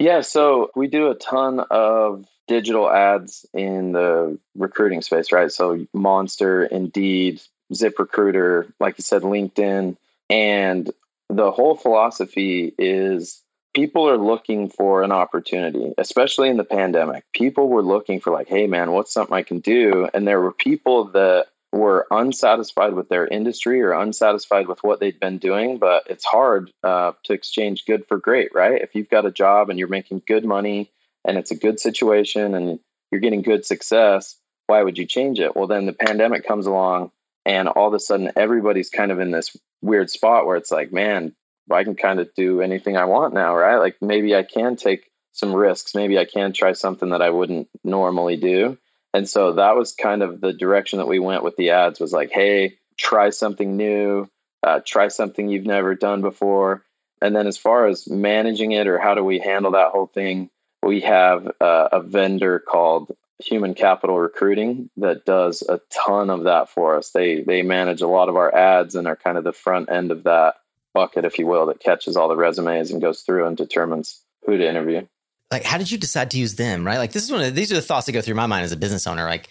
Yeah, 0.01 0.21
so 0.21 0.71
we 0.75 0.87
do 0.87 1.11
a 1.11 1.15
ton 1.15 1.59
of 1.69 2.25
digital 2.47 2.89
ads 2.91 3.45
in 3.53 3.91
the 3.91 4.39
recruiting 4.55 5.03
space, 5.03 5.31
right? 5.31 5.51
So 5.51 5.85
Monster, 5.93 6.65
Indeed, 6.65 7.39
ZipRecruiter, 7.71 8.73
like 8.79 8.97
you 8.97 9.03
said, 9.03 9.21
LinkedIn, 9.21 9.95
and 10.27 10.91
the 11.29 11.51
whole 11.51 11.75
philosophy 11.75 12.73
is 12.79 13.43
people 13.75 14.09
are 14.09 14.17
looking 14.17 14.69
for 14.69 15.03
an 15.03 15.11
opportunity, 15.11 15.93
especially 15.99 16.49
in 16.49 16.57
the 16.57 16.63
pandemic. 16.63 17.23
People 17.31 17.69
were 17.69 17.83
looking 17.83 18.19
for, 18.19 18.33
like, 18.33 18.47
hey, 18.47 18.65
man, 18.65 18.93
what's 18.93 19.13
something 19.13 19.35
I 19.35 19.43
can 19.43 19.59
do? 19.59 20.09
And 20.15 20.27
there 20.27 20.41
were 20.41 20.51
people 20.51 21.05
that 21.11 21.45
were 21.71 22.05
unsatisfied 22.11 22.93
with 22.93 23.09
their 23.09 23.25
industry 23.27 23.81
or 23.81 23.93
unsatisfied 23.93 24.67
with 24.67 24.83
what 24.83 24.99
they'd 24.99 25.19
been 25.19 25.37
doing. 25.37 25.77
But 25.77 26.03
it's 26.09 26.25
hard 26.25 26.71
uh, 26.83 27.13
to 27.23 27.33
exchange 27.33 27.85
good 27.85 28.05
for 28.07 28.17
great, 28.17 28.53
right? 28.53 28.81
If 28.81 28.93
you've 28.93 29.09
got 29.09 29.25
a 29.25 29.31
job 29.31 29.69
and 29.69 29.79
you're 29.79 29.87
making 29.87 30.23
good 30.27 30.45
money 30.45 30.91
and 31.25 31.37
it's 31.37 31.51
a 31.51 31.55
good 31.55 31.79
situation 31.79 32.53
and 32.55 32.79
you're 33.11 33.21
getting 33.21 33.41
good 33.41 33.65
success, 33.65 34.37
why 34.67 34.83
would 34.83 34.97
you 34.97 35.05
change 35.05 35.39
it? 35.39 35.55
Well, 35.55 35.67
then 35.67 35.85
the 35.85 35.93
pandemic 35.93 36.45
comes 36.45 36.65
along 36.65 37.11
and 37.45 37.67
all 37.67 37.87
of 37.87 37.93
a 37.93 37.99
sudden 37.99 38.31
everybody's 38.35 38.89
kind 38.89 39.11
of 39.11 39.19
in 39.19 39.31
this 39.31 39.55
weird 39.81 40.09
spot 40.09 40.45
where 40.45 40.57
it's 40.57 40.71
like, 40.71 40.91
man, 40.91 41.35
I 41.71 41.83
can 41.83 41.95
kind 41.95 42.19
of 42.19 42.33
do 42.35 42.61
anything 42.61 42.97
I 42.97 43.05
want 43.05 43.33
now, 43.33 43.55
right? 43.55 43.77
Like 43.77 43.97
maybe 44.01 44.35
I 44.35 44.43
can 44.43 44.75
take 44.75 45.09
some 45.31 45.53
risks. 45.53 45.95
Maybe 45.95 46.17
I 46.17 46.25
can 46.25 46.53
try 46.53 46.73
something 46.73 47.09
that 47.09 47.21
I 47.21 47.29
wouldn't 47.29 47.69
normally 47.83 48.35
do. 48.35 48.77
And 49.13 49.27
so 49.27 49.53
that 49.53 49.75
was 49.75 49.93
kind 49.93 50.23
of 50.23 50.41
the 50.41 50.53
direction 50.53 50.99
that 50.99 51.07
we 51.07 51.19
went 51.19 51.43
with 51.43 51.55
the 51.57 51.71
ads 51.71 51.99
was 51.99 52.13
like, 52.13 52.31
hey, 52.31 52.77
try 52.97 53.29
something 53.29 53.75
new, 53.75 54.29
uh, 54.63 54.79
try 54.85 55.09
something 55.09 55.49
you've 55.49 55.65
never 55.65 55.95
done 55.95 56.21
before. 56.21 56.85
And 57.21 57.35
then 57.35 57.47
as 57.47 57.57
far 57.57 57.87
as 57.87 58.09
managing 58.09 58.71
it 58.71 58.87
or 58.87 58.99
how 58.99 59.13
do 59.13 59.23
we 59.23 59.39
handle 59.39 59.71
that 59.71 59.91
whole 59.91 60.07
thing, 60.07 60.49
we 60.81 61.01
have 61.01 61.47
uh, 61.59 61.89
a 61.91 62.01
vendor 62.01 62.59
called 62.59 63.15
human 63.39 63.73
capital 63.73 64.19
recruiting 64.19 64.89
that 64.97 65.25
does 65.25 65.63
a 65.67 65.81
ton 65.89 66.29
of 66.29 66.43
that 66.43 66.69
for 66.69 66.95
us. 66.97 67.11
They 67.11 67.41
they 67.41 67.61
manage 67.63 68.01
a 68.01 68.07
lot 68.07 68.29
of 68.29 68.35
our 68.35 68.53
ads 68.53 68.95
and 68.95 69.07
are 69.07 69.15
kind 69.15 69.37
of 69.37 69.43
the 69.43 69.53
front 69.53 69.91
end 69.91 70.11
of 70.11 70.23
that 70.23 70.55
bucket, 70.93 71.25
if 71.25 71.39
you 71.39 71.47
will, 71.47 71.67
that 71.67 71.79
catches 71.79 72.17
all 72.17 72.29
the 72.29 72.35
resumes 72.35 72.91
and 72.91 73.01
goes 73.01 73.21
through 73.21 73.47
and 73.47 73.57
determines 73.57 74.23
who 74.45 74.57
to 74.57 74.67
interview. 74.67 75.05
Like, 75.51 75.63
how 75.63 75.77
did 75.77 75.91
you 75.91 75.97
decide 75.97 76.31
to 76.31 76.37
use 76.37 76.55
them? 76.55 76.85
Right, 76.85 76.97
like 76.97 77.11
this 77.11 77.23
is 77.23 77.31
one 77.31 77.41
of 77.41 77.55
these 77.55 77.71
are 77.71 77.75
the 77.75 77.81
thoughts 77.81 78.05
that 78.05 78.13
go 78.13 78.21
through 78.21 78.35
my 78.35 78.45
mind 78.47 78.63
as 78.63 78.71
a 78.71 78.77
business 78.77 79.05
owner. 79.05 79.25
Like, 79.25 79.49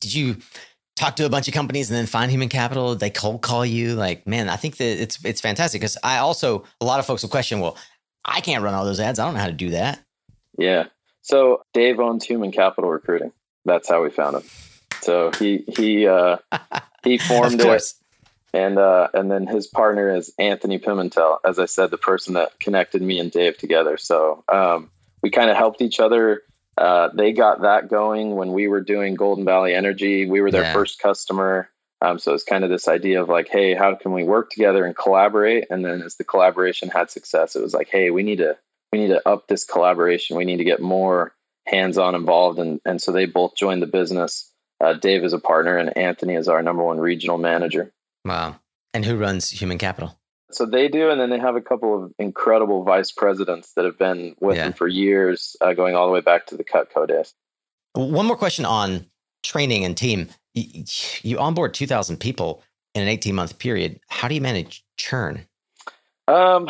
did 0.00 0.14
you 0.14 0.36
talk 0.96 1.16
to 1.16 1.26
a 1.26 1.28
bunch 1.28 1.48
of 1.48 1.54
companies 1.54 1.90
and 1.90 1.98
then 1.98 2.06
find 2.06 2.30
human 2.30 2.48
capital? 2.48 2.94
They 2.94 3.10
cold 3.10 3.42
call 3.42 3.66
you. 3.66 3.94
Like, 3.94 4.26
man, 4.26 4.48
I 4.48 4.56
think 4.56 4.76
that 4.76 5.02
it's 5.02 5.24
it's 5.24 5.40
fantastic 5.40 5.80
because 5.80 5.98
I 6.04 6.18
also 6.18 6.64
a 6.80 6.84
lot 6.84 7.00
of 7.00 7.06
folks 7.06 7.22
will 7.22 7.30
question, 7.30 7.60
well, 7.60 7.76
I 8.24 8.40
can't 8.40 8.62
run 8.62 8.74
all 8.74 8.84
those 8.84 9.00
ads. 9.00 9.18
I 9.18 9.24
don't 9.24 9.34
know 9.34 9.40
how 9.40 9.46
to 9.46 9.52
do 9.52 9.70
that. 9.70 10.00
Yeah. 10.58 10.86
So 11.22 11.62
Dave 11.74 12.00
owns 12.00 12.24
Human 12.24 12.52
Capital 12.52 12.90
Recruiting. 12.90 13.32
That's 13.64 13.88
how 13.88 14.02
we 14.02 14.10
found 14.10 14.36
him. 14.36 14.42
So 15.00 15.30
he 15.38 15.64
he 15.76 16.06
uh, 16.06 16.36
he 17.04 17.18
formed 17.18 17.60
it, 17.60 17.92
and 18.52 18.78
uh, 18.78 19.08
and 19.14 19.30
then 19.30 19.46
his 19.46 19.66
partner 19.66 20.14
is 20.14 20.32
Anthony 20.38 20.78
Pimentel. 20.78 21.38
As 21.44 21.58
I 21.58 21.66
said, 21.66 21.90
the 21.90 21.98
person 21.98 22.34
that 22.34 22.58
connected 22.60 23.02
me 23.02 23.18
and 23.18 23.30
Dave 23.30 23.58
together. 23.58 23.96
So 23.96 24.44
um, 24.48 24.90
we 25.22 25.30
kind 25.30 25.50
of 25.50 25.56
helped 25.56 25.82
each 25.82 26.00
other. 26.00 26.42
Uh, 26.78 27.10
they 27.14 27.32
got 27.32 27.62
that 27.62 27.88
going 27.88 28.36
when 28.36 28.52
we 28.52 28.68
were 28.68 28.80
doing 28.80 29.14
Golden 29.14 29.44
Valley 29.44 29.74
Energy. 29.74 30.26
We 30.28 30.40
were 30.40 30.50
their 30.50 30.62
yeah. 30.62 30.72
first 30.72 30.98
customer. 30.98 31.68
Um, 32.00 32.18
so 32.18 32.32
it's 32.32 32.44
kind 32.44 32.64
of 32.64 32.70
this 32.70 32.88
idea 32.88 33.22
of 33.22 33.28
like, 33.28 33.48
hey, 33.48 33.74
how 33.74 33.94
can 33.94 34.12
we 34.12 34.24
work 34.24 34.50
together 34.50 34.86
and 34.86 34.96
collaborate? 34.96 35.66
And 35.68 35.84
then 35.84 36.00
as 36.00 36.16
the 36.16 36.24
collaboration 36.24 36.88
had 36.88 37.10
success, 37.10 37.54
it 37.54 37.62
was 37.62 37.74
like, 37.74 37.88
hey, 37.90 38.10
we 38.10 38.22
need 38.22 38.38
to 38.38 38.56
we 38.92 38.98
need 38.98 39.08
to 39.08 39.28
up 39.28 39.46
this 39.46 39.64
collaboration. 39.64 40.36
We 40.36 40.44
need 40.44 40.56
to 40.56 40.64
get 40.64 40.80
more 40.80 41.34
hands 41.66 41.98
on 41.98 42.14
involved. 42.14 42.58
And, 42.58 42.80
and 42.84 43.00
so 43.00 43.12
they 43.12 43.26
both 43.26 43.56
joined 43.56 43.82
the 43.82 43.86
business. 43.86 44.50
Uh, 44.80 44.94
Dave 44.94 45.24
is 45.24 45.34
a 45.34 45.38
partner, 45.38 45.76
and 45.76 45.96
Anthony 45.96 46.34
is 46.34 46.48
our 46.48 46.62
number 46.62 46.82
one 46.82 46.98
regional 46.98 47.38
manager. 47.38 47.92
Wow. 48.24 48.56
And 48.94 49.04
who 49.04 49.16
runs 49.16 49.50
human 49.50 49.78
capital? 49.78 50.18
So 50.54 50.66
they 50.66 50.88
do. 50.88 51.10
And 51.10 51.20
then 51.20 51.30
they 51.30 51.38
have 51.38 51.56
a 51.56 51.60
couple 51.60 52.04
of 52.04 52.12
incredible 52.18 52.82
vice 52.82 53.10
presidents 53.10 53.72
that 53.74 53.84
have 53.84 53.98
been 53.98 54.34
with 54.40 54.56
yeah. 54.56 54.64
them 54.64 54.72
for 54.72 54.88
years, 54.88 55.56
uh, 55.60 55.72
going 55.74 55.94
all 55.94 56.06
the 56.06 56.12
way 56.12 56.20
back 56.20 56.46
to 56.46 56.56
the 56.56 56.64
Cutco 56.64 57.06
days. 57.06 57.34
One 57.94 58.26
more 58.26 58.36
question 58.36 58.64
on 58.64 59.06
training 59.42 59.84
and 59.84 59.96
team. 59.96 60.28
You, 60.54 60.84
you 61.22 61.38
onboard 61.38 61.74
2,000 61.74 62.18
people 62.18 62.62
in 62.94 63.02
an 63.02 63.08
18 63.08 63.34
month 63.34 63.58
period. 63.58 64.00
How 64.08 64.28
do 64.28 64.34
you 64.34 64.40
manage 64.40 64.84
churn? 64.96 65.46
Um, 66.28 66.68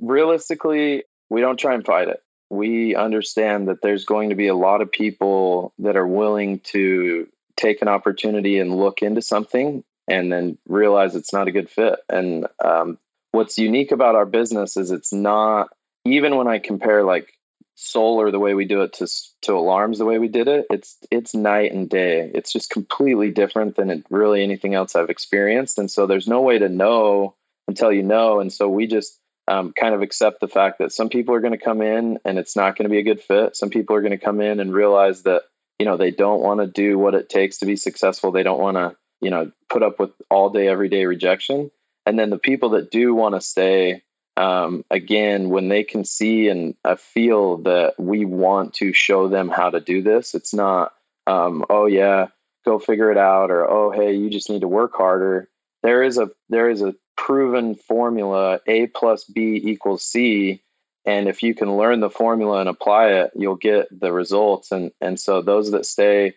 realistically, 0.00 1.04
we 1.28 1.40
don't 1.40 1.58
try 1.58 1.74
and 1.74 1.84
fight 1.84 2.08
it. 2.08 2.22
We 2.50 2.94
understand 2.96 3.68
that 3.68 3.82
there's 3.82 4.04
going 4.04 4.30
to 4.30 4.34
be 4.34 4.48
a 4.48 4.54
lot 4.54 4.82
of 4.82 4.90
people 4.90 5.72
that 5.78 5.96
are 5.96 6.06
willing 6.06 6.60
to 6.60 7.28
take 7.56 7.82
an 7.82 7.88
opportunity 7.88 8.58
and 8.58 8.76
look 8.76 9.02
into 9.02 9.22
something 9.22 9.84
and 10.08 10.32
then 10.32 10.58
realize 10.68 11.14
it's 11.14 11.32
not 11.32 11.46
a 11.46 11.52
good 11.52 11.70
fit. 11.70 12.00
And 12.08 12.46
um, 12.64 12.98
what's 13.32 13.58
unique 13.58 13.92
about 13.92 14.14
our 14.14 14.26
business 14.26 14.76
is 14.76 14.90
it's 14.90 15.12
not, 15.12 15.68
even 16.04 16.36
when 16.36 16.48
I 16.48 16.58
compare 16.58 17.04
like 17.04 17.32
solar 17.76 18.30
the 18.30 18.38
way 18.38 18.52
we 18.52 18.66
do 18.66 18.82
it 18.82 18.92
to 18.92 19.06
to 19.40 19.54
alarms 19.54 19.96
the 19.96 20.04
way 20.04 20.18
we 20.18 20.28
did 20.28 20.48
it 20.48 20.66
it's 20.68 20.98
it's 21.10 21.34
night 21.34 21.72
and 21.72 21.88
day 21.88 22.30
it's 22.34 22.52
just 22.52 22.68
completely 22.68 23.30
different 23.30 23.74
than 23.74 23.88
it, 23.88 24.04
really 24.10 24.42
anything 24.42 24.74
else 24.74 24.94
i've 24.94 25.08
experienced 25.08 25.78
and 25.78 25.90
so 25.90 26.06
there's 26.06 26.28
no 26.28 26.42
way 26.42 26.58
to 26.58 26.68
know 26.68 27.34
until 27.68 27.90
you 27.90 28.02
know 28.02 28.38
and 28.38 28.52
so 28.52 28.68
we 28.68 28.86
just 28.86 29.18
um, 29.50 29.72
kind 29.72 29.94
of 29.94 30.02
accept 30.02 30.40
the 30.40 30.48
fact 30.48 30.78
that 30.78 30.92
some 30.92 31.08
people 31.08 31.34
are 31.34 31.40
going 31.40 31.52
to 31.52 31.64
come 31.64 31.82
in 31.82 32.18
and 32.24 32.38
it's 32.38 32.54
not 32.54 32.76
going 32.76 32.84
to 32.84 32.90
be 32.90 32.98
a 32.98 33.02
good 33.02 33.20
fit. 33.20 33.56
Some 33.56 33.68
people 33.68 33.96
are 33.96 34.00
going 34.00 34.12
to 34.12 34.24
come 34.24 34.40
in 34.40 34.60
and 34.60 34.72
realize 34.72 35.22
that, 35.22 35.42
you 35.80 35.86
know, 35.86 35.96
they 35.96 36.12
don't 36.12 36.40
want 36.40 36.60
to 36.60 36.68
do 36.68 36.96
what 36.98 37.14
it 37.14 37.28
takes 37.28 37.58
to 37.58 37.66
be 37.66 37.74
successful. 37.74 38.30
They 38.30 38.44
don't 38.44 38.60
want 38.60 38.76
to, 38.76 38.96
you 39.20 39.30
know, 39.30 39.50
put 39.68 39.82
up 39.82 39.98
with 39.98 40.12
all 40.30 40.50
day, 40.50 40.68
everyday 40.68 41.04
rejection. 41.04 41.72
And 42.06 42.18
then 42.18 42.30
the 42.30 42.38
people 42.38 42.70
that 42.70 42.90
do 42.90 43.14
want 43.14 43.34
to 43.34 43.40
stay, 43.40 44.02
um, 44.36 44.84
again, 44.90 45.50
when 45.50 45.68
they 45.68 45.84
can 45.84 46.04
see 46.04 46.48
and 46.48 46.74
uh, 46.84 46.96
feel 46.96 47.58
that 47.58 47.94
we 47.98 48.24
want 48.24 48.74
to 48.74 48.92
show 48.92 49.28
them 49.28 49.48
how 49.48 49.70
to 49.70 49.80
do 49.80 50.02
this, 50.02 50.34
it's 50.34 50.54
not, 50.54 50.92
um, 51.26 51.64
oh, 51.68 51.86
yeah, 51.86 52.28
go 52.64 52.78
figure 52.78 53.10
it 53.10 53.18
out, 53.18 53.50
or 53.50 53.70
oh, 53.70 53.90
hey, 53.90 54.12
you 54.12 54.30
just 54.30 54.50
need 54.50 54.62
to 54.62 54.68
work 54.68 54.92
harder. 54.94 55.48
There 55.82 56.02
is 56.02 56.18
a 56.18 56.30
there 56.48 56.68
is 56.68 56.82
a 56.82 56.94
proven 57.16 57.74
formula 57.74 58.60
A 58.66 58.86
plus 58.88 59.24
B 59.24 59.60
equals 59.62 60.02
C. 60.04 60.62
And 61.06 61.28
if 61.28 61.42
you 61.42 61.54
can 61.54 61.76
learn 61.76 62.00
the 62.00 62.10
formula 62.10 62.60
and 62.60 62.68
apply 62.68 63.08
it, 63.08 63.30
you'll 63.34 63.56
get 63.56 63.88
the 63.90 64.12
results. 64.12 64.70
And, 64.70 64.90
and 65.00 65.18
so 65.18 65.40
those 65.40 65.70
that 65.70 65.86
stay 65.86 66.34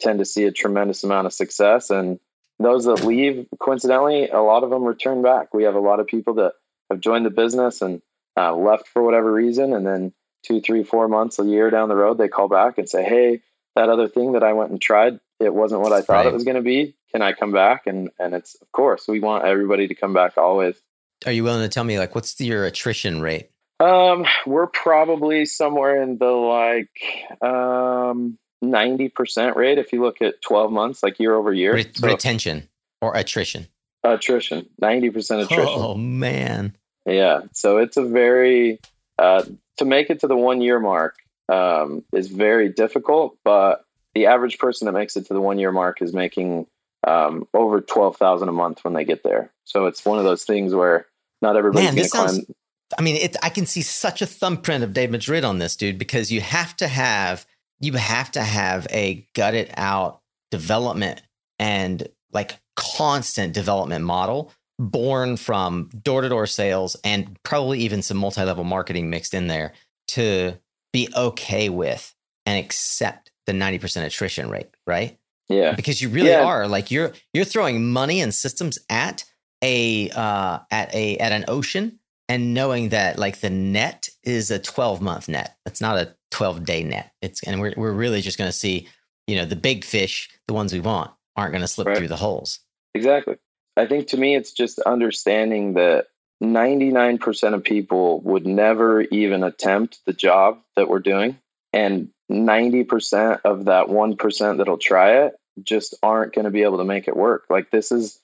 tend 0.00 0.18
to 0.20 0.24
see 0.24 0.44
a 0.44 0.52
tremendous 0.52 1.04
amount 1.04 1.26
of 1.26 1.34
success. 1.34 1.90
And 1.90 2.18
those 2.58 2.84
that 2.84 3.04
leave, 3.04 3.46
coincidentally, 3.60 4.28
a 4.28 4.40
lot 4.40 4.64
of 4.64 4.70
them 4.70 4.84
return 4.84 5.22
back. 5.22 5.54
We 5.54 5.64
have 5.64 5.74
a 5.74 5.80
lot 5.80 6.00
of 6.00 6.06
people 6.06 6.34
that 6.34 6.52
have 6.90 7.00
joined 7.00 7.26
the 7.26 7.30
business 7.30 7.82
and 7.82 8.02
uh, 8.36 8.54
left 8.54 8.88
for 8.88 9.02
whatever 9.02 9.32
reason. 9.32 9.72
And 9.72 9.86
then 9.86 10.12
two, 10.42 10.60
three, 10.60 10.82
four 10.82 11.08
months, 11.08 11.38
a 11.38 11.44
year 11.44 11.70
down 11.70 11.88
the 11.88 11.96
road, 11.96 12.18
they 12.18 12.28
call 12.28 12.48
back 12.48 12.78
and 12.78 12.88
say, 12.88 13.04
Hey, 13.04 13.42
that 13.76 13.88
other 13.88 14.08
thing 14.08 14.32
that 14.32 14.42
I 14.42 14.54
went 14.54 14.70
and 14.70 14.80
tried, 14.80 15.20
it 15.38 15.54
wasn't 15.54 15.82
what 15.82 15.92
I 15.92 16.00
thought 16.02 16.24
right. 16.24 16.26
it 16.26 16.32
was 16.32 16.44
going 16.44 16.56
to 16.56 16.62
be 16.62 16.96
can 17.10 17.22
I 17.22 17.32
come 17.32 17.52
back? 17.52 17.86
And 17.86 18.10
and 18.18 18.34
it's 18.34 18.56
of 18.60 18.70
course 18.72 19.06
we 19.08 19.20
want 19.20 19.44
everybody 19.44 19.88
to 19.88 19.94
come 19.94 20.12
back 20.12 20.36
always. 20.36 20.80
Are 21.26 21.32
you 21.32 21.44
willing 21.44 21.62
to 21.62 21.68
tell 21.68 21.84
me 21.84 21.98
like 21.98 22.14
what's 22.14 22.40
your 22.40 22.64
attrition 22.64 23.20
rate? 23.20 23.50
Um, 23.80 24.26
we're 24.46 24.66
probably 24.66 25.44
somewhere 25.44 26.02
in 26.02 26.18
the 26.18 26.26
like 26.26 26.90
um 27.42 28.38
90% 28.62 29.54
rate 29.54 29.78
if 29.78 29.92
you 29.92 30.02
look 30.02 30.20
at 30.20 30.40
12 30.42 30.72
months 30.72 31.02
like 31.02 31.18
year 31.18 31.34
over 31.34 31.52
year. 31.52 31.74
Re- 31.74 31.86
so, 31.92 32.06
retention 32.06 32.68
or 33.00 33.16
attrition? 33.16 33.68
Attrition. 34.04 34.68
90% 34.80 35.44
attrition. 35.44 35.66
Oh 35.68 35.94
man. 35.94 36.76
Yeah. 37.06 37.42
So 37.52 37.78
it's 37.78 37.96
a 37.96 38.04
very 38.04 38.80
uh 39.18 39.44
to 39.78 39.84
make 39.84 40.10
it 40.10 40.20
to 40.20 40.26
the 40.26 40.36
1 40.36 40.60
year 40.60 40.80
mark 40.80 41.16
um 41.48 42.04
is 42.12 42.28
very 42.28 42.68
difficult, 42.68 43.36
but 43.44 43.84
the 44.14 44.26
average 44.26 44.58
person 44.58 44.86
that 44.86 44.92
makes 44.92 45.16
it 45.16 45.26
to 45.26 45.34
the 45.34 45.40
1 45.40 45.58
year 45.58 45.72
mark 45.72 46.02
is 46.02 46.12
making 46.12 46.66
um, 47.06 47.46
over 47.54 47.80
twelve 47.80 48.16
thousand 48.16 48.48
a 48.48 48.52
month 48.52 48.84
when 48.84 48.94
they 48.94 49.04
get 49.04 49.22
there. 49.22 49.52
So 49.64 49.86
it's 49.86 50.04
one 50.04 50.18
of 50.18 50.24
those 50.24 50.44
things 50.44 50.74
where 50.74 51.06
not 51.40 51.56
everybody's 51.56 51.90
going 51.90 52.02
to 52.02 52.08
climb. 52.08 52.46
I 52.98 53.02
mean, 53.02 53.16
it, 53.16 53.36
I 53.42 53.50
can 53.50 53.66
see 53.66 53.82
such 53.82 54.22
a 54.22 54.26
thumbprint 54.26 54.82
of 54.82 54.92
Dave 54.94 55.10
Madrid 55.10 55.44
on 55.44 55.58
this 55.58 55.76
dude 55.76 55.98
because 55.98 56.32
you 56.32 56.40
have 56.40 56.74
to 56.78 56.88
have 56.88 57.46
you 57.80 57.92
have 57.94 58.30
to 58.32 58.42
have 58.42 58.86
a 58.90 59.26
gutted 59.34 59.70
out 59.76 60.20
development 60.50 61.22
and 61.58 62.08
like 62.32 62.58
constant 62.76 63.52
development 63.52 64.04
model 64.04 64.52
born 64.78 65.36
from 65.36 65.90
door 66.02 66.22
to 66.22 66.28
door 66.28 66.46
sales 66.46 66.96
and 67.04 67.36
probably 67.42 67.80
even 67.80 68.02
some 68.02 68.16
multi 68.16 68.42
level 68.42 68.64
marketing 68.64 69.10
mixed 69.10 69.34
in 69.34 69.48
there 69.48 69.72
to 70.06 70.54
be 70.92 71.08
okay 71.16 71.68
with 71.68 72.14
and 72.46 72.64
accept 72.64 73.30
the 73.46 73.52
90% 73.52 74.06
attrition 74.06 74.48
rate, 74.48 74.68
right? 74.86 75.18
Yeah. 75.48 75.72
Because 75.74 76.00
you 76.00 76.08
really 76.08 76.30
yeah. 76.30 76.44
are 76.44 76.68
like 76.68 76.90
you're 76.90 77.12
you're 77.32 77.44
throwing 77.44 77.90
money 77.90 78.20
and 78.20 78.34
systems 78.34 78.78
at 78.90 79.24
a 79.62 80.10
uh 80.10 80.58
at 80.70 80.94
a 80.94 81.16
at 81.16 81.32
an 81.32 81.46
ocean 81.48 81.98
and 82.28 82.54
knowing 82.54 82.90
that 82.90 83.18
like 83.18 83.40
the 83.40 83.50
net 83.50 84.08
is 84.22 84.50
a 84.50 84.58
12 84.58 85.00
month 85.00 85.28
net. 85.28 85.56
It's 85.64 85.80
not 85.80 85.96
a 85.96 86.14
12 86.30 86.64
day 86.64 86.82
net. 86.84 87.12
It's 87.22 87.42
and 87.42 87.60
we're 87.60 87.74
we're 87.76 87.92
really 87.92 88.20
just 88.20 88.38
going 88.38 88.48
to 88.48 88.56
see, 88.56 88.88
you 89.26 89.36
know, 89.36 89.44
the 89.44 89.56
big 89.56 89.84
fish, 89.84 90.28
the 90.46 90.54
ones 90.54 90.72
we 90.72 90.80
want 90.80 91.10
aren't 91.36 91.52
going 91.52 91.62
to 91.62 91.68
slip 91.68 91.86
right. 91.86 91.96
through 91.96 92.08
the 92.08 92.16
holes. 92.16 92.60
Exactly. 92.94 93.36
I 93.76 93.86
think 93.86 94.08
to 94.08 94.16
me 94.16 94.34
it's 94.34 94.52
just 94.52 94.80
understanding 94.80 95.74
that 95.74 96.06
99% 96.42 97.54
of 97.54 97.64
people 97.64 98.20
would 98.20 98.46
never 98.46 99.02
even 99.02 99.42
attempt 99.44 100.00
the 100.04 100.12
job 100.12 100.60
that 100.76 100.88
we're 100.88 100.98
doing 100.98 101.38
and 101.72 102.08
90% 102.30 103.40
of 103.44 103.66
that 103.66 103.86
1% 103.86 104.56
that'll 104.58 104.78
try 104.78 105.24
it 105.24 105.34
just 105.62 105.94
aren't 106.02 106.34
going 106.34 106.44
to 106.44 106.50
be 106.50 106.62
able 106.62 106.78
to 106.78 106.84
make 106.84 107.08
it 107.08 107.16
work. 107.16 107.44
Like 107.50 107.70
this 107.70 107.90
is 107.90 108.20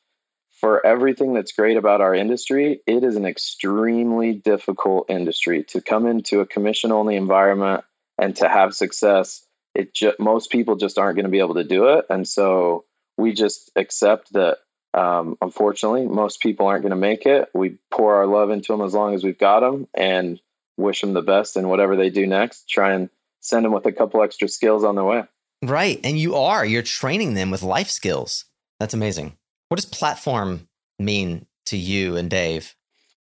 for 0.60 0.84
everything 0.86 1.34
that's 1.34 1.52
great 1.52 1.76
about 1.76 2.00
our 2.00 2.14
industry, 2.14 2.80
it 2.86 3.02
is 3.02 3.16
an 3.16 3.26
extremely 3.26 4.32
difficult 4.32 5.10
industry 5.10 5.64
to 5.64 5.80
come 5.80 6.06
into 6.06 6.40
a 6.40 6.46
commission 6.46 6.92
only 6.92 7.16
environment 7.16 7.84
and 8.18 8.36
to 8.36 8.48
have 8.48 8.74
success. 8.74 9.46
It 9.74 9.94
just 9.94 10.20
most 10.20 10.50
people 10.50 10.76
just 10.76 10.98
aren't 10.98 11.16
going 11.16 11.24
to 11.24 11.30
be 11.30 11.40
able 11.40 11.54
to 11.54 11.64
do 11.64 11.88
it, 11.88 12.06
and 12.08 12.26
so 12.26 12.84
we 13.16 13.32
just 13.32 13.70
accept 13.76 14.32
that. 14.32 14.58
Um, 14.92 15.36
unfortunately, 15.42 16.06
most 16.06 16.40
people 16.40 16.66
aren't 16.66 16.82
going 16.82 16.90
to 16.90 16.96
make 16.96 17.26
it. 17.26 17.48
We 17.52 17.78
pour 17.90 18.14
our 18.14 18.26
love 18.26 18.50
into 18.50 18.70
them 18.70 18.80
as 18.80 18.94
long 18.94 19.12
as 19.14 19.24
we've 19.24 19.36
got 19.36 19.60
them, 19.60 19.88
and 19.92 20.40
wish 20.76 21.00
them 21.00 21.14
the 21.14 21.22
best 21.22 21.56
in 21.56 21.68
whatever 21.68 21.96
they 21.96 22.10
do 22.10 22.26
next. 22.26 22.68
Try 22.68 22.92
and 22.92 23.10
send 23.40 23.64
them 23.64 23.72
with 23.72 23.86
a 23.86 23.92
couple 23.92 24.22
extra 24.22 24.48
skills 24.48 24.84
on 24.84 24.94
the 24.94 25.04
way. 25.04 25.24
Right. 25.62 26.00
And 26.04 26.18
you 26.18 26.34
are, 26.34 26.64
you're 26.64 26.82
training 26.82 27.34
them 27.34 27.50
with 27.50 27.62
life 27.62 27.90
skills. 27.90 28.44
That's 28.80 28.94
amazing. 28.94 29.36
What 29.68 29.76
does 29.76 29.86
platform 29.86 30.68
mean 30.98 31.46
to 31.66 31.76
you 31.76 32.16
and 32.16 32.28
Dave? 32.28 32.74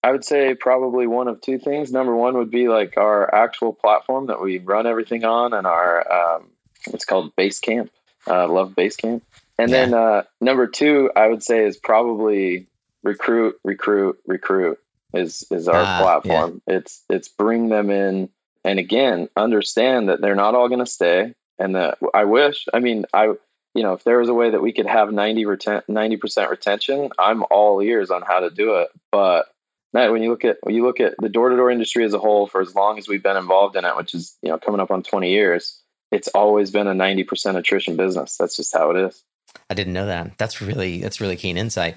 I 0.05 0.11
would 0.11 0.23
say 0.23 0.53
probably 0.53 1.07
one 1.07 1.27
of 1.27 1.41
two 1.41 1.57
things. 1.57 1.91
Number 1.91 2.15
one 2.15 2.37
would 2.37 2.51
be 2.51 2.67
like 2.67 2.95
our 2.95 3.33
actual 3.33 3.73
platform 3.73 4.27
that 4.27 4.39
we 4.39 4.59
run 4.59 4.85
everything 4.85 5.25
on 5.25 5.51
and 5.51 5.65
our 5.65 6.35
um, 6.35 6.51
It's 6.93 7.05
called 7.05 7.35
Basecamp. 7.35 7.89
Uh, 8.27 8.47
love 8.47 8.75
Basecamp. 8.75 9.23
And 9.57 9.71
yeah. 9.71 9.77
then 9.77 9.93
uh, 9.95 10.23
number 10.39 10.67
two, 10.67 11.09
I 11.15 11.25
would 11.25 11.41
say, 11.41 11.65
is 11.65 11.77
probably 11.77 12.67
recruit, 13.01 13.59
recruit, 13.63 14.19
recruit. 14.27 14.77
Is 15.11 15.43
is 15.49 15.67
our 15.67 15.81
uh, 15.81 15.99
platform? 15.99 16.61
Yeah. 16.67 16.75
It's 16.75 17.03
it's 17.09 17.27
bring 17.27 17.69
them 17.69 17.89
in, 17.89 18.29
and 18.63 18.77
again, 18.77 19.27
understand 19.35 20.09
that 20.09 20.21
they're 20.21 20.35
not 20.35 20.53
all 20.53 20.67
going 20.67 20.85
to 20.85 20.85
stay, 20.85 21.33
and 21.57 21.75
that 21.75 21.97
I 22.13 22.25
wish. 22.25 22.67
I 22.71 22.79
mean, 22.79 23.05
I 23.11 23.33
you 23.73 23.83
know, 23.83 23.93
if 23.93 24.03
there 24.03 24.19
was 24.19 24.29
a 24.29 24.35
way 24.35 24.51
that 24.51 24.61
we 24.61 24.71
could 24.71 24.85
have 24.85 25.11
90 25.11 25.45
percent 25.45 26.49
retention, 26.51 27.09
I'm 27.17 27.43
all 27.49 27.81
ears 27.81 28.11
on 28.11 28.21
how 28.21 28.41
to 28.41 28.51
do 28.51 28.75
it. 28.75 28.89
But 29.11 29.47
Matt, 29.95 30.11
when 30.11 30.21
you 30.21 30.29
look 30.29 30.43
at 30.43 30.57
when 30.63 30.75
you 30.75 30.83
look 30.83 30.99
at 30.99 31.15
the 31.19 31.29
door 31.29 31.47
to 31.47 31.55
door 31.55 31.71
industry 31.71 32.03
as 32.03 32.13
a 32.13 32.19
whole, 32.19 32.47
for 32.47 32.59
as 32.59 32.75
long 32.75 32.97
as 32.97 33.07
we've 33.07 33.23
been 33.23 33.37
involved 33.37 33.77
in 33.77 33.85
it, 33.85 33.95
which 33.95 34.13
is 34.13 34.37
you 34.41 34.49
know 34.49 34.57
coming 34.57 34.81
up 34.81 34.91
on 34.91 35.01
20 35.01 35.31
years, 35.31 35.81
it's 36.11 36.27
always 36.35 36.69
been 36.69 36.85
a 36.85 36.93
90 36.93 37.23
percent 37.23 37.57
attrition 37.57 37.95
business. 37.95 38.35
That's 38.35 38.57
just 38.57 38.73
how 38.73 38.91
it 38.91 38.97
is. 38.97 39.23
I 39.69 39.73
didn't 39.73 39.93
know 39.93 40.07
that. 40.07 40.37
That's 40.37 40.61
really 40.61 40.99
that's 40.99 41.21
really 41.21 41.37
keen 41.37 41.57
insight. 41.57 41.95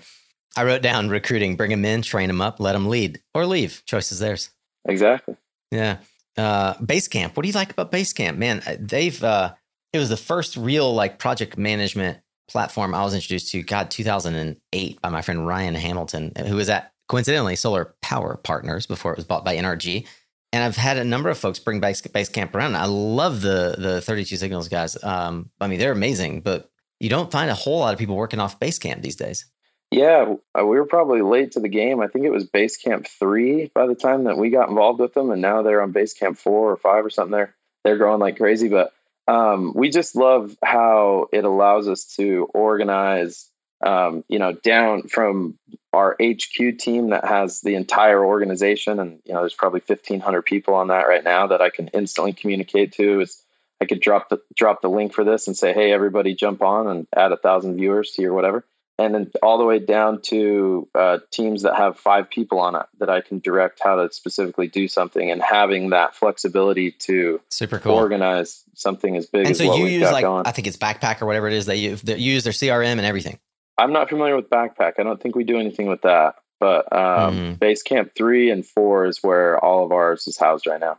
I 0.57 0.63
wrote 0.63 0.81
down 0.81 1.09
recruiting: 1.09 1.57
bring 1.57 1.73
them 1.73 1.85
in, 1.85 2.03
train 2.03 2.29
them 2.29 2.41
up, 2.41 2.61
let 2.61 2.75
them 2.75 2.89
lead, 2.89 3.21
or 3.35 3.47
leave. 3.47 3.83
Choice 3.85 4.13
is 4.13 4.21
theirs. 4.21 4.51
Exactly. 4.87 5.35
Yeah. 5.73 5.97
Uh, 6.37 6.75
Basecamp. 6.75 7.37
What 7.37 7.43
do 7.43 7.49
you 7.49 7.55
like 7.55 7.73
about 7.73 7.91
Basecamp, 7.91 8.37
man? 8.37 8.63
They've 8.79 9.25
uh, 9.25 9.55
it 9.93 9.99
was 9.99 10.09
the 10.09 10.17
first 10.17 10.57
real 10.57 10.95
like 10.95 11.19
project 11.19 11.59
management 11.59 12.19
platform 12.49 12.95
I 12.95 13.03
was 13.03 13.15
introduced 13.15 13.51
to. 13.51 13.63
God, 13.65 13.91
2008 13.91 15.03
by 15.03 15.09
my 15.09 15.21
friend 15.21 15.45
Ryan 15.45 15.75
Hamilton, 15.75 16.31
who 16.47 16.55
was 16.55 16.69
at 16.69 16.93
coincidentally 17.09 17.57
Solar 17.57 17.95
Power 18.03 18.37
Partners 18.37 18.87
before 18.87 19.13
it 19.13 19.19
was 19.19 19.25
bought 19.25 19.45
by 19.45 19.57
NRG. 19.57 20.07
And 20.53 20.65
I've 20.65 20.77
had 20.77 20.97
a 20.97 21.05
number 21.05 21.29
of 21.29 21.37
folks 21.37 21.59
bring 21.59 21.81
Base, 21.81 22.01
Basecamp 22.01 22.55
around. 22.55 22.77
I 22.77 22.87
love 22.87 23.43
the 23.43 23.75
the 23.77 24.01
32 24.01 24.37
Signals 24.37 24.69
guys. 24.69 25.03
Um, 25.03 25.51
I 25.61 25.67
mean, 25.67 25.79
they're 25.79 25.93
amazing, 25.93 26.41
but 26.41 26.71
you 27.01 27.11
don't 27.11 27.31
find 27.31 27.51
a 27.51 27.55
whole 27.55 27.81
lot 27.81 27.93
of 27.93 27.99
people 27.99 28.17
working 28.17 28.41
off 28.41 28.59
Basecamp 28.59 29.03
these 29.03 29.17
days. 29.17 29.47
Yeah, 29.91 30.35
uh, 30.59 30.67
we 30.67 30.77
were 30.77 30.87
probably 30.87 31.23
late 31.23 31.53
to 31.53 31.61
the 31.61 31.69
game. 31.69 32.01
I 32.01 32.09
think 32.09 32.27
it 32.27 32.31
was 32.31 32.47
Basecamp 32.47 33.09
three 33.09 33.71
by 33.75 33.87
the 33.87 33.95
time 33.95 34.25
that 34.25 34.37
we 34.37 34.51
got 34.51 34.69
involved 34.69 35.01
with 35.01 35.15
them, 35.15 35.31
and 35.31 35.41
now 35.41 35.63
they're 35.63 35.83
on 35.83 35.93
Basecamp 35.93 36.37
four 36.37 36.71
or 36.71 36.77
five 36.77 37.05
or 37.05 37.11
something. 37.11 37.33
They're 37.33 37.55
they're 37.85 37.97
growing 37.97 38.21
like 38.21 38.37
crazy, 38.37 38.69
but 38.69 38.93
um, 39.27 39.73
we 39.75 39.91
just 39.91 40.15
love 40.15 40.57
how 40.63 41.29
it 41.33 41.45
allows 41.45 41.89
us 41.89 42.05
to 42.17 42.49
organize. 42.53 43.51
Um, 43.85 44.25
you 44.29 44.41
know, 44.41 44.53
down 44.53 45.05
from 45.05 45.57
our 45.93 46.17
HQ 46.21 46.79
team 46.79 47.11
that 47.11 47.25
has 47.25 47.61
the 47.63 47.75
entire 47.75 48.25
organization, 48.25 49.01
and 49.01 49.21
you 49.25 49.33
know, 49.33 49.41
there's 49.41 49.55
probably 49.55 49.83
1,500 49.85 50.43
people 50.43 50.75
on 50.75 50.89
that 50.89 51.09
right 51.09 51.25
now 51.25 51.47
that 51.47 51.63
I 51.63 51.71
can 51.71 51.89
instantly 51.89 52.33
communicate 52.33 52.93
to. 52.93 53.21
Is 53.21 53.43
I 53.81 53.87
could 53.87 54.01
drop 54.01 54.29
the 54.29 54.41
drop 54.55 54.83
the 54.83 54.91
link 54.91 55.13
for 55.13 55.25
this 55.25 55.47
and 55.47 55.57
say, 55.57 55.73
hey, 55.73 55.93
everybody, 55.93 56.35
jump 56.35 56.63
on 56.63 56.89
and 56.89 57.07
add 57.17 57.33
a 57.33 57.37
thousand 57.37 57.77
viewers 57.77 58.13
to 58.13 58.23
your 58.23 58.35
whatever, 58.35 58.67
and 58.99 59.15
then 59.15 59.31
all 59.43 59.57
the 59.57 59.65
way 59.65 59.79
down 59.79 60.21
to 60.23 60.89
uh, 60.95 61.19
teams 61.31 61.63
that 61.63 61.77
have 61.77 61.99
five 61.99 62.29
people 62.29 62.59
on 62.59 62.75
it 62.75 62.87
that 62.99 63.09
I 63.09 63.23
can 63.23 63.39
direct 63.39 63.81
how 63.83 63.97
to 63.97 64.13
specifically 64.13 64.69
do 64.69 64.89
something, 64.89 65.31
and 65.31 65.43
having 65.43 65.91
that 65.91 66.15
flexibility 66.15 66.91
to 66.91 67.41
super 67.49 67.79
cool 67.79 67.95
organize 67.95 68.63
something 68.75 69.17
as 69.17 69.25
big. 69.25 69.47
And 69.47 69.51
as 69.53 69.59
so 69.59 69.75
you 69.75 69.87
use 69.87 70.13
like 70.13 70.25
going. 70.25 70.47
I 70.47 70.51
think 70.51 70.67
it's 70.67 70.77
Backpack 70.77 71.23
or 71.23 71.27
whatever 71.27 71.47
it 71.47 71.55
is 71.55 71.67
use, 71.67 72.03
they 72.03 72.19
use 72.19 72.45
their 72.45 72.53
CRM 72.53 72.99
and 72.99 73.01
everything. 73.01 73.39
I'm 73.79 73.93
not 73.93 74.09
familiar 74.09 74.37
with 74.37 74.51
Backpack. 74.51 74.95
I 74.99 75.03
don't 75.03 75.21
think 75.23 75.37
we 75.37 75.45
do 75.45 75.59
anything 75.59 75.87
with 75.87 76.03
that. 76.03 76.35
But 76.61 76.93
um, 76.93 77.35
mm-hmm. 77.35 77.53
Basecamp 77.55 78.15
three 78.17 78.51
and 78.51 78.67
four 78.67 79.07
is 79.07 79.23
where 79.23 79.63
all 79.65 79.85
of 79.85 79.93
ours 79.93 80.27
is 80.27 80.37
housed 80.37 80.67
right 80.67 80.81
now. 80.81 80.99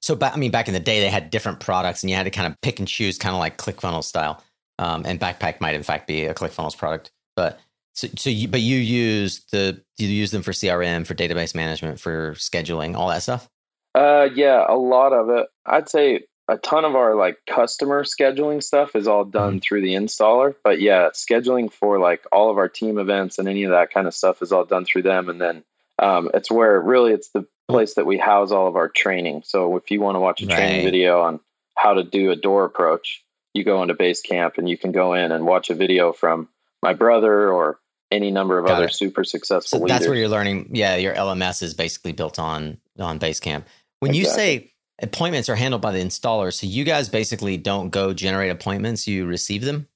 So, 0.00 0.16
I 0.20 0.36
mean, 0.36 0.50
back 0.50 0.68
in 0.68 0.74
the 0.74 0.80
day, 0.80 1.00
they 1.00 1.08
had 1.08 1.30
different 1.30 1.60
products, 1.60 2.02
and 2.02 2.10
you 2.10 2.16
had 2.16 2.24
to 2.24 2.30
kind 2.30 2.46
of 2.46 2.60
pick 2.60 2.78
and 2.78 2.86
choose, 2.86 3.16
kind 3.16 3.34
of 3.34 3.38
like 3.38 3.56
ClickFunnels 3.56 4.04
style. 4.04 4.42
Um, 4.78 5.04
and 5.06 5.18
Backpack 5.18 5.60
might, 5.60 5.74
in 5.74 5.82
fact, 5.82 6.06
be 6.06 6.26
a 6.26 6.34
ClickFunnels 6.34 6.76
product. 6.76 7.10
But 7.34 7.58
so, 7.94 8.08
so 8.16 8.28
you, 8.30 8.48
but 8.48 8.60
you 8.60 8.76
use 8.76 9.44
the 9.52 9.82
you 9.96 10.08
use 10.08 10.30
them 10.30 10.42
for 10.42 10.52
CRM, 10.52 11.06
for 11.06 11.14
database 11.14 11.54
management, 11.54 11.98
for 11.98 12.34
scheduling, 12.34 12.94
all 12.94 13.08
that 13.08 13.22
stuff. 13.22 13.48
Uh, 13.94 14.28
yeah, 14.34 14.64
a 14.68 14.76
lot 14.76 15.12
of 15.12 15.30
it. 15.30 15.46
I'd 15.66 15.88
say 15.88 16.20
a 16.50 16.58
ton 16.58 16.84
of 16.84 16.96
our 16.96 17.14
like 17.14 17.38
customer 17.48 18.02
scheduling 18.02 18.60
stuff 18.60 18.96
is 18.96 19.06
all 19.06 19.24
done 19.24 19.54
mm-hmm. 19.54 19.58
through 19.60 19.82
the 19.82 19.94
installer. 19.94 20.54
But 20.64 20.80
yeah, 20.80 21.10
scheduling 21.14 21.72
for 21.72 22.00
like 22.00 22.24
all 22.32 22.50
of 22.50 22.58
our 22.58 22.68
team 22.68 22.98
events 22.98 23.38
and 23.38 23.48
any 23.48 23.62
of 23.62 23.70
that 23.70 23.92
kind 23.92 24.08
of 24.08 24.14
stuff 24.14 24.42
is 24.42 24.50
all 24.50 24.64
done 24.64 24.84
through 24.84 25.02
them. 25.02 25.28
And 25.28 25.40
then 25.40 25.62
um, 26.00 26.28
it's 26.34 26.50
where 26.50 26.80
really 26.80 27.12
it's 27.12 27.30
the 27.30 27.46
place 27.68 27.94
that 27.94 28.04
we 28.04 28.18
house 28.18 28.50
all 28.50 28.66
of 28.66 28.74
our 28.74 28.88
training. 28.88 29.42
So 29.44 29.76
if 29.76 29.92
you 29.92 30.00
want 30.00 30.16
to 30.16 30.20
watch 30.20 30.42
a 30.42 30.46
right. 30.46 30.56
training 30.56 30.84
video 30.84 31.20
on 31.20 31.38
how 31.76 31.94
to 31.94 32.02
do 32.02 32.32
a 32.32 32.36
door 32.36 32.64
approach, 32.64 33.24
you 33.54 33.62
go 33.62 33.80
into 33.82 33.94
Basecamp 33.94 34.58
and 34.58 34.68
you 34.68 34.76
can 34.76 34.90
go 34.90 35.14
in 35.14 35.30
and 35.30 35.46
watch 35.46 35.70
a 35.70 35.74
video 35.74 36.12
from 36.12 36.48
my 36.82 36.94
brother 36.94 37.52
or 37.52 37.78
any 38.10 38.32
number 38.32 38.58
of 38.58 38.66
Got 38.66 38.78
other 38.78 38.86
it. 38.86 38.94
super 38.94 39.22
successful 39.22 39.78
so 39.78 39.84
leaders. 39.84 40.00
That's 40.00 40.08
where 40.08 40.18
you're 40.18 40.28
learning. 40.28 40.70
Yeah, 40.72 40.96
your 40.96 41.14
LMS 41.14 41.62
is 41.62 41.74
basically 41.74 42.10
built 42.10 42.40
on 42.40 42.78
on 42.98 43.20
Basecamp. 43.20 43.66
When 44.00 44.14
exactly. 44.14 44.18
you 44.18 44.24
say 44.24 44.72
appointments 45.02 45.48
are 45.48 45.56
handled 45.56 45.82
by 45.82 45.92
the 45.92 46.02
installer, 46.02 46.52
so 46.52 46.66
you 46.66 46.84
guys 46.84 47.08
basically 47.08 47.56
don't 47.56 47.90
go 47.90 48.12
generate 48.12 48.50
appointments; 48.50 49.06
you 49.06 49.26
receive 49.26 49.64
them. 49.64 49.88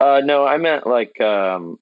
Uh, 0.00 0.20
no, 0.24 0.44
I 0.46 0.58
meant 0.58 0.86
like 0.86 1.20
um, 1.20 1.78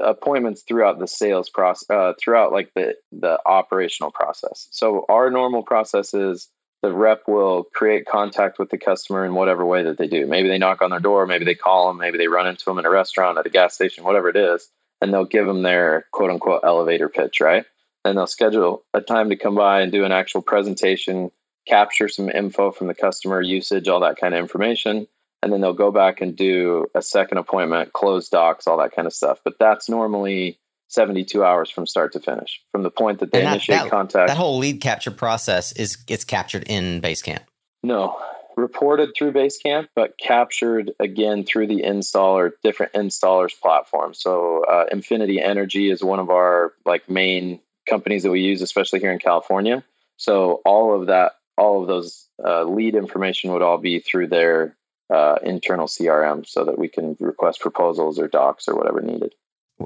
appointments 0.00 0.62
throughout 0.62 0.98
the 0.98 1.06
sales 1.06 1.48
process, 1.48 1.88
uh, 1.90 2.12
throughout 2.20 2.52
like 2.52 2.72
the 2.74 2.94
the 3.12 3.38
operational 3.46 4.10
process. 4.10 4.68
So 4.70 5.04
our 5.08 5.30
normal 5.30 5.62
process 5.62 6.14
is 6.14 6.48
the 6.82 6.92
rep 6.92 7.22
will 7.26 7.64
create 7.74 8.04
contact 8.06 8.58
with 8.58 8.68
the 8.68 8.76
customer 8.76 9.24
in 9.24 9.34
whatever 9.34 9.64
way 9.64 9.82
that 9.84 9.96
they 9.96 10.06
do. 10.06 10.26
Maybe 10.26 10.48
they 10.48 10.58
knock 10.58 10.82
on 10.82 10.90
their 10.90 11.00
door, 11.00 11.26
maybe 11.26 11.46
they 11.46 11.54
call 11.54 11.88
them, 11.88 11.96
maybe 11.96 12.18
they 12.18 12.28
run 12.28 12.46
into 12.46 12.64
them 12.66 12.78
in 12.78 12.84
a 12.84 12.90
restaurant, 12.90 13.38
at 13.38 13.46
a 13.46 13.50
gas 13.50 13.74
station, 13.74 14.04
whatever 14.04 14.28
it 14.28 14.36
is, 14.36 14.68
and 15.00 15.12
they'll 15.12 15.24
give 15.24 15.46
them 15.46 15.62
their 15.62 16.06
quote 16.12 16.30
unquote 16.30 16.60
elevator 16.62 17.08
pitch, 17.08 17.40
right? 17.40 17.64
And 18.04 18.18
they'll 18.18 18.26
schedule 18.26 18.84
a 18.92 19.00
time 19.00 19.30
to 19.30 19.36
come 19.36 19.54
by 19.54 19.80
and 19.80 19.90
do 19.90 20.04
an 20.04 20.12
actual 20.12 20.42
presentation, 20.42 21.30
capture 21.66 22.08
some 22.08 22.28
info 22.28 22.70
from 22.70 22.86
the 22.86 22.94
customer 22.94 23.40
usage, 23.40 23.88
all 23.88 24.00
that 24.00 24.16
kind 24.16 24.34
of 24.34 24.40
information 24.40 25.06
and 25.44 25.52
then 25.52 25.60
they'll 25.60 25.74
go 25.74 25.90
back 25.90 26.22
and 26.22 26.34
do 26.34 26.86
a 26.94 27.02
second 27.02 27.36
appointment, 27.36 27.92
close 27.92 28.30
docs, 28.30 28.66
all 28.66 28.78
that 28.78 28.92
kind 28.92 29.06
of 29.06 29.12
stuff. 29.12 29.40
But 29.44 29.58
that's 29.60 29.90
normally 29.90 30.58
72 30.88 31.44
hours 31.44 31.68
from 31.68 31.86
start 31.86 32.14
to 32.14 32.20
finish, 32.20 32.62
from 32.72 32.82
the 32.82 32.90
point 32.90 33.20
that 33.20 33.30
they 33.30 33.42
that, 33.42 33.52
initiate 33.52 33.80
that, 33.80 33.90
contact. 33.90 34.28
That 34.28 34.38
whole 34.38 34.56
lead 34.56 34.80
capture 34.80 35.10
process 35.10 35.72
is 35.72 35.96
gets 35.96 36.24
captured 36.24 36.64
in 36.66 37.02
Basecamp. 37.02 37.42
No, 37.82 38.18
reported 38.56 39.10
through 39.14 39.32
Basecamp, 39.32 39.88
but 39.94 40.16
captured 40.16 40.92
again 40.98 41.44
through 41.44 41.66
the 41.66 41.82
installer, 41.82 42.52
different 42.62 42.94
installers 42.94 43.52
platforms. 43.60 44.20
So 44.20 44.64
uh, 44.64 44.86
Infinity 44.90 45.42
Energy 45.42 45.90
is 45.90 46.02
one 46.02 46.20
of 46.20 46.30
our 46.30 46.72
like 46.86 47.10
main 47.10 47.60
companies 47.86 48.22
that 48.22 48.30
we 48.30 48.40
use, 48.40 48.62
especially 48.62 49.00
here 49.00 49.12
in 49.12 49.18
California. 49.18 49.84
So 50.16 50.62
all 50.64 50.98
of 50.98 51.08
that, 51.08 51.32
all 51.56 51.82
of 51.82 51.88
those 51.88 52.28
uh, 52.44 52.64
lead 52.64 52.94
information 52.94 53.52
would 53.52 53.62
all 53.62 53.78
be 53.78 54.00
through 54.00 54.28
their 54.28 54.76
uh, 55.10 55.36
internal 55.42 55.86
CRM 55.86 56.46
so 56.46 56.64
that 56.64 56.78
we 56.78 56.88
can 56.88 57.16
request 57.20 57.60
proposals 57.60 58.18
or 58.18 58.28
docs 58.28 58.68
or 58.68 58.74
whatever 58.74 59.00
needed. 59.00 59.34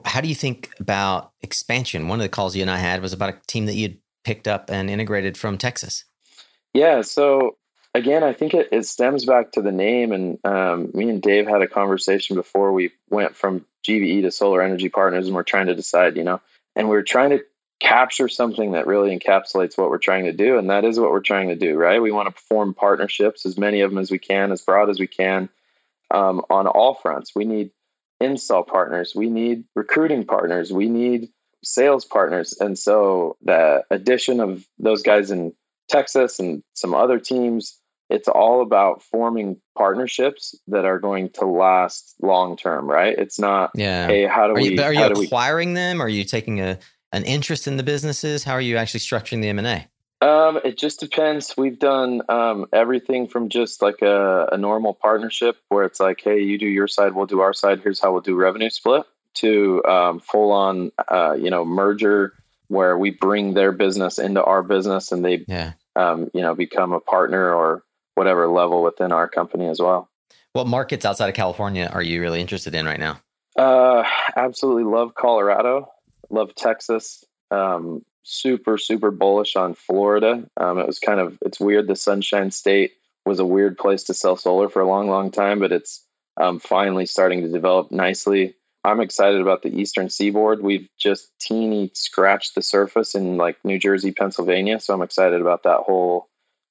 How 0.05 0.21
do 0.21 0.29
you 0.29 0.35
think 0.35 0.71
about 0.79 1.33
expansion? 1.41 2.09
One 2.09 2.21
of 2.21 2.23
the 2.23 2.29
calls 2.29 2.55
you 2.55 2.63
and 2.63 2.71
I 2.71 2.79
had 2.79 3.03
was 3.03 3.13
about 3.13 3.31
a 3.31 3.39
team 3.47 3.67
that 3.67 3.75
you'd 3.75 3.99
picked 4.25 4.47
up 4.47 4.71
and 4.71 4.91
integrated 4.91 5.37
from 5.37 5.59
Texas. 5.59 6.05
Yeah. 6.75 7.01
So 7.03 7.57
again, 7.95 8.23
I 8.23 8.33
think 8.33 8.55
it, 8.55 8.69
it 8.71 8.87
stems 8.87 9.25
back 9.25 9.53
to 9.53 9.63
the 9.63 9.73
name. 9.73 10.13
And 10.13 10.39
um, 10.45 10.91
me 10.95 11.09
and 11.09 11.23
Dave 11.23 11.47
had 11.47 11.63
a 11.63 11.67
conversation 11.67 12.37
before 12.37 12.73
we 12.73 12.91
went 13.11 13.35
from 13.35 13.65
GVE 13.87 14.23
to 14.23 14.31
Solar 14.31 14.63
Energy 14.63 14.89
Partners, 14.89 15.27
and 15.27 15.35
we're 15.35 15.43
trying 15.43 15.67
to 15.67 15.75
decide, 15.75 16.17
you 16.17 16.25
know, 16.25 16.41
and 16.77 16.89
we're 16.89 17.03
trying 17.03 17.31
to 17.31 17.43
capture 17.81 18.29
something 18.29 18.73
that 18.73 18.87
really 18.87 19.17
encapsulates 19.17 19.79
what 19.79 19.91
we're 19.91 19.99
trying 19.99 20.25
to 20.25 20.33
do. 20.33 20.59
And 20.59 20.71
that 20.71 20.85
is 20.85 20.99
what 20.99 21.11
we're 21.11 21.21
trying 21.21 21.49
to 21.49 21.57
do, 21.57 21.77
right? 21.77 22.03
We 22.03 22.11
want 22.11 22.35
to 22.35 22.43
form 22.43 22.75
partnerships, 22.75 23.47
as 23.47 23.57
many 23.57 23.81
of 23.83 23.91
them 23.91 23.99
as 23.99 24.11
we 24.11 24.19
can, 24.19 24.51
as 24.53 24.63
broad 24.63 24.91
as 24.91 24.99
we 24.99 25.07
can, 25.07 25.49
um, 26.11 26.43
on 26.51 26.67
all 26.67 26.95
fronts. 26.95 27.35
We 27.35 27.45
need 27.45 27.71
install 28.21 28.65
partners, 28.65 29.13
we 29.15 29.31
need 29.31 29.65
recruiting 29.77 30.25
partners, 30.25 30.73
we 30.73 30.89
need 30.89 31.29
sales 31.63 32.05
partners. 32.05 32.55
And 32.59 32.77
so 32.77 33.37
the 33.43 33.85
addition 33.91 34.41
of 34.41 34.67
those 34.79 35.03
guys 35.03 35.31
in 35.31 35.53
Texas 35.89 36.41
and 36.41 36.63
some 36.75 36.95
other 36.95 37.21
teams, 37.21 37.79
it's 38.11 38.27
all 38.27 38.63
about 38.63 39.03
forming 39.03 39.61
partnerships 39.77 40.59
that 40.67 40.85
are 40.85 40.99
going 40.99 41.31
to 41.31 41.47
last 41.47 42.17
long 42.21 42.57
term, 42.57 42.91
right? 42.91 43.17
It's 43.17 43.39
not, 43.39 43.71
yeah. 43.75 44.07
hey, 44.09 44.27
how 44.27 44.49
do 44.49 44.55
are 44.55 44.57
we? 44.57 44.75
You, 44.75 44.83
are 44.83 44.93
you 44.93 45.05
acquiring 45.05 45.71
we, 45.71 45.75
them? 45.75 46.03
Or 46.03 46.07
are 46.07 46.09
you 46.09 46.25
taking 46.25 46.61
a 46.61 46.79
an 47.13 47.25
interest 47.25 47.67
in 47.67 47.77
the 47.77 47.83
businesses? 47.83 48.45
How 48.45 48.53
are 48.53 48.61
you 48.61 48.77
actually 48.77 49.01
structuring 49.01 49.43
the 49.43 49.49
M 49.49 49.59
and 49.59 49.67
A? 49.67 49.89
Um, 50.21 50.59
it 50.65 50.77
just 50.77 50.99
depends. 50.99 51.55
We've 51.57 51.79
done 51.79 52.23
um, 52.29 52.67
everything 52.73 53.29
from 53.29 53.49
just 53.49 53.81
like 53.83 54.03
a, 54.03 54.49
a, 54.51 54.57
normal 54.57 54.93
partnership 54.93 55.57
where 55.69 55.85
it's 55.85 56.01
like, 56.01 56.21
hey, 56.21 56.41
you 56.41 56.59
do 56.59 56.67
your 56.67 56.89
side, 56.89 57.15
we'll 57.15 57.27
do 57.27 57.39
our 57.39 57.53
side. 57.53 57.81
Here's 57.85 58.01
how 58.01 58.11
we'll 58.13 58.21
do 58.21 58.35
revenue 58.35 58.71
split. 58.71 59.05
To 59.35 59.85
um, 59.85 60.19
full 60.19 60.51
on, 60.51 60.91
uh, 61.07 61.37
you 61.39 61.51
know, 61.51 61.65
merger 61.65 62.33
where 62.67 62.99
we 62.99 63.11
bring 63.11 63.55
their 63.55 63.71
business 63.71 64.19
into 64.19 64.43
our 64.43 64.65
business 64.65 65.13
and 65.13 65.25
they, 65.25 65.45
yeah. 65.47 65.75
Um, 65.95 66.31
you 66.35 66.43
know, 66.43 66.55
become 66.55 66.93
a 66.93 67.01
partner 67.01 67.53
or 67.53 67.85
whatever 68.15 68.49
level 68.49 68.83
within 68.83 69.13
our 69.13 69.29
company 69.29 69.67
as 69.67 69.81
well. 69.81 70.09
What 70.53 70.67
markets 70.67 71.05
outside 71.05 71.29
of 71.29 71.35
California 71.35 71.89
are 71.93 72.03
you 72.03 72.21
really 72.21 72.41
interested 72.41 72.75
in 72.75 72.87
right 72.87 72.99
now? 72.99 73.21
Uh, 73.57 74.05
absolutely 74.37 74.85
love 74.85 75.15
Colorado, 75.15 75.89
love 76.31 76.55
Texas. 76.55 77.25
Um, 77.51 78.05
super, 78.23 78.77
super 78.79 79.11
bullish 79.11 79.57
on 79.57 79.75
Florida. 79.75 80.45
Um, 80.59 80.79
it 80.79 80.87
was 80.87 80.99
kind 80.99 81.21
of, 81.21 81.39
it's 81.43 81.61
weird. 81.61 81.89
The 81.89 81.97
Sunshine 81.97 82.51
State 82.51 82.93
was 83.25 83.39
a 83.39 83.47
weird 83.47 83.79
place 83.79 84.03
to 84.05 84.15
sell 84.15 84.37
solar 84.37 84.69
for 84.69 84.81
a 84.81 84.89
long, 84.89 85.09
long 85.09 85.31
time, 85.31 85.59
but 85.59 85.73
it's 85.73 86.05
um, 86.39 86.59
finally 86.61 87.07
starting 87.07 87.43
to 87.43 87.49
develop 87.49 87.91
nicely. 87.91 88.55
I'm 88.85 89.01
excited 89.01 89.41
about 89.41 89.63
the 89.63 89.77
Eastern 89.77 90.09
Seaboard. 90.09 90.63
We've 90.63 90.89
just 90.99 91.31
teeny 91.41 91.91
scratched 91.95 92.55
the 92.55 92.63
surface 92.63 93.15
in 93.15 93.37
like 93.37 93.57
New 93.65 93.79
Jersey, 93.79 94.13
Pennsylvania. 94.13 94.79
So 94.81 94.95
I'm 94.95 95.03
excited 95.03 95.41
about 95.41 95.65
that 95.65 95.81
whole 95.81 96.29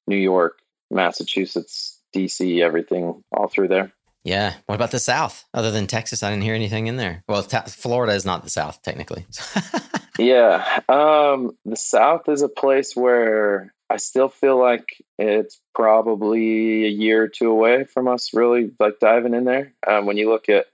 New 0.07 0.15
York, 0.17 0.59
Massachusetts, 0.89 1.99
DC, 2.15 2.61
everything 2.61 3.23
all 3.31 3.47
through 3.47 3.67
there. 3.67 3.91
Yeah. 4.23 4.55
What 4.65 4.75
about 4.75 4.91
the 4.91 4.99
South? 4.99 5.45
Other 5.53 5.71
than 5.71 5.87
Texas, 5.87 6.23
I 6.23 6.29
didn't 6.29 6.43
hear 6.43 6.55
anything 6.55 6.87
in 6.87 6.97
there. 6.97 7.23
Well, 7.27 7.41
Florida 7.41 8.13
is 8.13 8.25
not 8.25 8.43
the 8.43 8.49
South, 8.49 8.81
technically. 8.81 9.25
yeah. 10.19 10.81
Um, 10.89 11.57
the 11.65 11.77
South 11.77 12.27
is 12.27 12.41
a 12.41 12.49
place 12.49 12.95
where 12.95 13.73
I 13.89 13.97
still 13.97 14.27
feel 14.27 14.59
like 14.59 15.01
it's 15.17 15.61
probably 15.73 16.85
a 16.85 16.89
year 16.89 17.23
or 17.23 17.27
two 17.27 17.49
away 17.49 17.85
from 17.85 18.07
us 18.07 18.33
really 18.33 18.71
like 18.79 18.99
diving 18.99 19.33
in 19.33 19.45
there. 19.45 19.73
Um, 19.87 20.05
when 20.05 20.17
you 20.17 20.29
look 20.29 20.49
at 20.49 20.65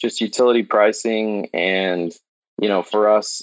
just 0.00 0.20
utility 0.20 0.62
pricing 0.62 1.48
and, 1.52 2.12
you 2.60 2.68
know, 2.68 2.82
for 2.82 3.10
us, 3.10 3.42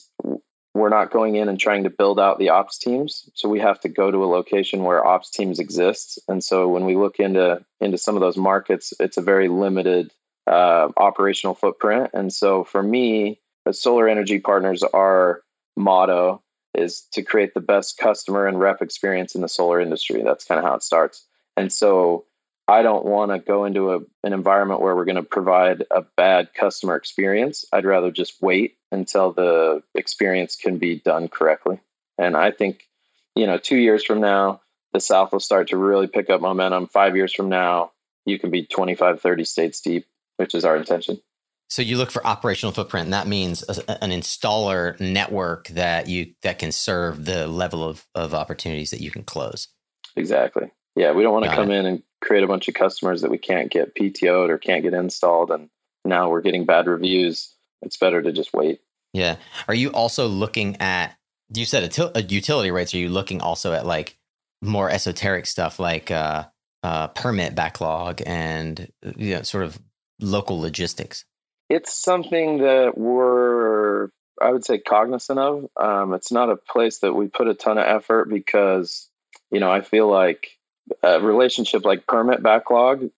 we're 0.78 0.90
not 0.90 1.12
going 1.12 1.36
in 1.36 1.50
and 1.50 1.60
trying 1.60 1.84
to 1.84 1.90
build 1.90 2.20
out 2.20 2.40
the 2.40 2.50
ops 2.50 2.78
teams. 2.78 3.30
So 3.34 3.50
we 3.50 3.60
have 3.60 3.80
to 3.82 3.90
go 3.90 4.12
to 4.12 4.24
a 4.24 4.26
location 4.26 4.84
where 4.84 5.06
ops 5.06 5.30
teams 5.30 5.60
exist 5.60 6.20
and 6.28 6.44
so 6.44 6.68
when 6.68 6.86
we 6.86 6.96
look 6.96 7.20
into 7.20 7.64
into 7.80 7.98
some 7.98 8.16
of 8.16 8.22
those 8.22 8.38
markets 8.38 8.94
it's 9.00 9.18
a 9.18 9.22
very 9.22 9.48
limited 9.48 10.12
uh, 10.48 10.90
operational 10.98 11.56
footprint. 11.56 12.12
And 12.14 12.32
so 12.34 12.64
for 12.64 12.82
me 12.82 13.40
as 13.66 13.82
solar 13.82 14.08
energy 14.08 14.40
partners 14.40 14.84
our 14.84 15.42
motto 15.76 16.42
is 16.74 17.02
to 17.12 17.24
create 17.24 17.54
the 17.54 17.62
best 17.62 17.98
customer 17.98 18.46
and 18.46 18.60
rep 18.60 18.82
experience 18.82 19.36
in 19.36 19.42
the 19.42 19.50
solar 19.50 19.82
industry. 19.82 20.22
That's 20.24 20.46
kind 20.46 20.60
of 20.60 20.66
how 20.66 20.76
it 20.76 20.84
starts. 20.84 21.26
And 21.56 21.74
so 21.74 22.26
I 22.68 22.82
don't 22.82 23.06
want 23.06 23.32
to 23.32 23.40
go 23.40 23.64
into 23.64 23.94
a, 23.94 24.00
an 24.24 24.34
environment 24.34 24.82
where 24.82 24.96
we're 24.96 25.06
going 25.06 25.16
to 25.16 25.24
provide 25.24 25.86
a 25.90 26.02
bad 26.18 26.54
customer 26.54 26.96
experience. 26.96 27.64
I'd 27.72 27.86
rather 27.86 28.12
just 28.12 28.42
wait 28.42 28.78
until 28.92 29.32
the 29.32 29.84
experience 29.96 30.56
can 30.56 30.78
be 30.78 31.00
done 31.00 31.30
correctly. 31.30 31.80
And 32.18 32.36
I 32.36 32.52
think, 32.52 32.88
you 33.36 33.46
know, 33.46 33.58
two 33.58 33.78
years 33.78 34.04
from 34.04 34.20
now, 34.20 34.62
the 34.94 35.00
South 35.00 35.32
will 35.32 35.40
start 35.40 35.70
to 35.70 35.78
really 35.78 36.08
pick 36.08 36.30
up 36.30 36.42
momentum. 36.42 36.88
Five 36.88 37.16
years 37.16 37.34
from 37.34 37.48
now, 37.48 37.92
you 38.26 38.38
can 38.38 38.52
be 38.52 38.66
25, 38.66 39.22
30 39.22 39.44
states 39.46 39.80
deep, 39.80 40.06
which 40.36 40.54
is 40.54 40.66
our 40.66 40.76
intention. 40.76 41.22
So 41.70 41.82
you 41.82 41.98
look 41.98 42.12
for 42.12 42.26
operational 42.26 42.72
footprint, 42.72 43.06
and 43.06 43.14
that 43.14 43.28
means 43.28 43.64
a, 43.68 44.04
an 44.04 44.12
installer 44.12 45.00
network 45.00 45.68
that 45.70 46.08
you 46.08 46.34
that 46.42 46.60
can 46.60 46.72
serve 46.72 47.26
the 47.26 47.46
level 47.48 47.84
of, 47.84 48.06
of 48.16 48.34
opportunities 48.34 48.90
that 48.92 49.02
you 49.02 49.12
can 49.12 49.24
close. 49.24 49.68
Exactly. 50.16 50.72
Yeah, 50.98 51.12
we 51.12 51.22
don't 51.22 51.34
want 51.34 51.46
to 51.46 51.54
come 51.54 51.70
it. 51.70 51.78
in 51.78 51.86
and 51.86 52.04
create 52.22 52.44
a 52.44 52.48
bunch 52.48 52.68
of 52.68 52.74
customers 52.74 53.22
that 53.22 53.30
we 53.30 53.38
can't 53.38 53.72
get 53.72 53.96
PTO'd 53.96 54.50
or 54.50 54.58
can't 54.58 54.82
get 54.82 54.96
installed, 54.96 55.52
and 55.52 55.70
now 56.04 56.30
we're 56.30 56.42
getting 56.42 56.66
bad 56.66 56.88
reviews. 56.88 57.54
It's 57.84 57.98
better 57.98 58.22
to 58.22 58.32
just 58.32 58.52
wait. 58.54 58.82
Yeah. 59.14 59.36
Are 59.68 59.76
you 59.76 59.92
also 59.92 60.28
looking 60.28 60.76
at? 60.82 61.16
You 61.54 61.66
said 61.66 61.84
a, 61.84 61.88
til- 61.88 62.12
a 62.16 62.24
utility 62.24 62.72
rates. 62.72 62.94
Are 62.94 62.98
you 62.98 63.10
looking 63.10 63.42
also 63.42 63.74
at 63.74 63.86
like 63.86 64.18
more 64.62 64.90
esoteric 64.90 65.46
stuff 65.46 65.80
like 65.80 66.10
uh, 66.10 66.46
uh, 66.84 67.08
permit 67.10 67.54
backlog 67.54 68.22
and 68.26 68.92
you 69.16 69.36
know, 69.36 69.42
sort 69.44 69.64
of 69.64 69.80
local 70.20 70.60
logistics? 70.60 71.26
It's 71.70 71.96
something 71.96 72.60
that 72.60 72.98
we're, 72.98 74.10
I 74.42 74.52
would 74.52 74.66
say, 74.66 74.80
cognizant 74.80 75.38
of. 75.38 75.70
Um, 75.80 76.14
it's 76.14 76.32
not 76.32 76.50
a 76.50 76.56
place 76.56 77.00
that 77.00 77.14
we 77.14 77.28
put 77.28 77.48
a 77.48 77.54
ton 77.54 77.78
of 77.78 77.86
effort 77.86 78.30
because, 78.30 79.10
you 79.52 79.60
know, 79.60 79.70
I 79.70 79.82
feel 79.82 80.10
like 80.10 80.57
a 81.04 81.20
relationship 81.20 81.86
like 81.86 82.08
permit 82.08 82.42
backlog 82.42 83.10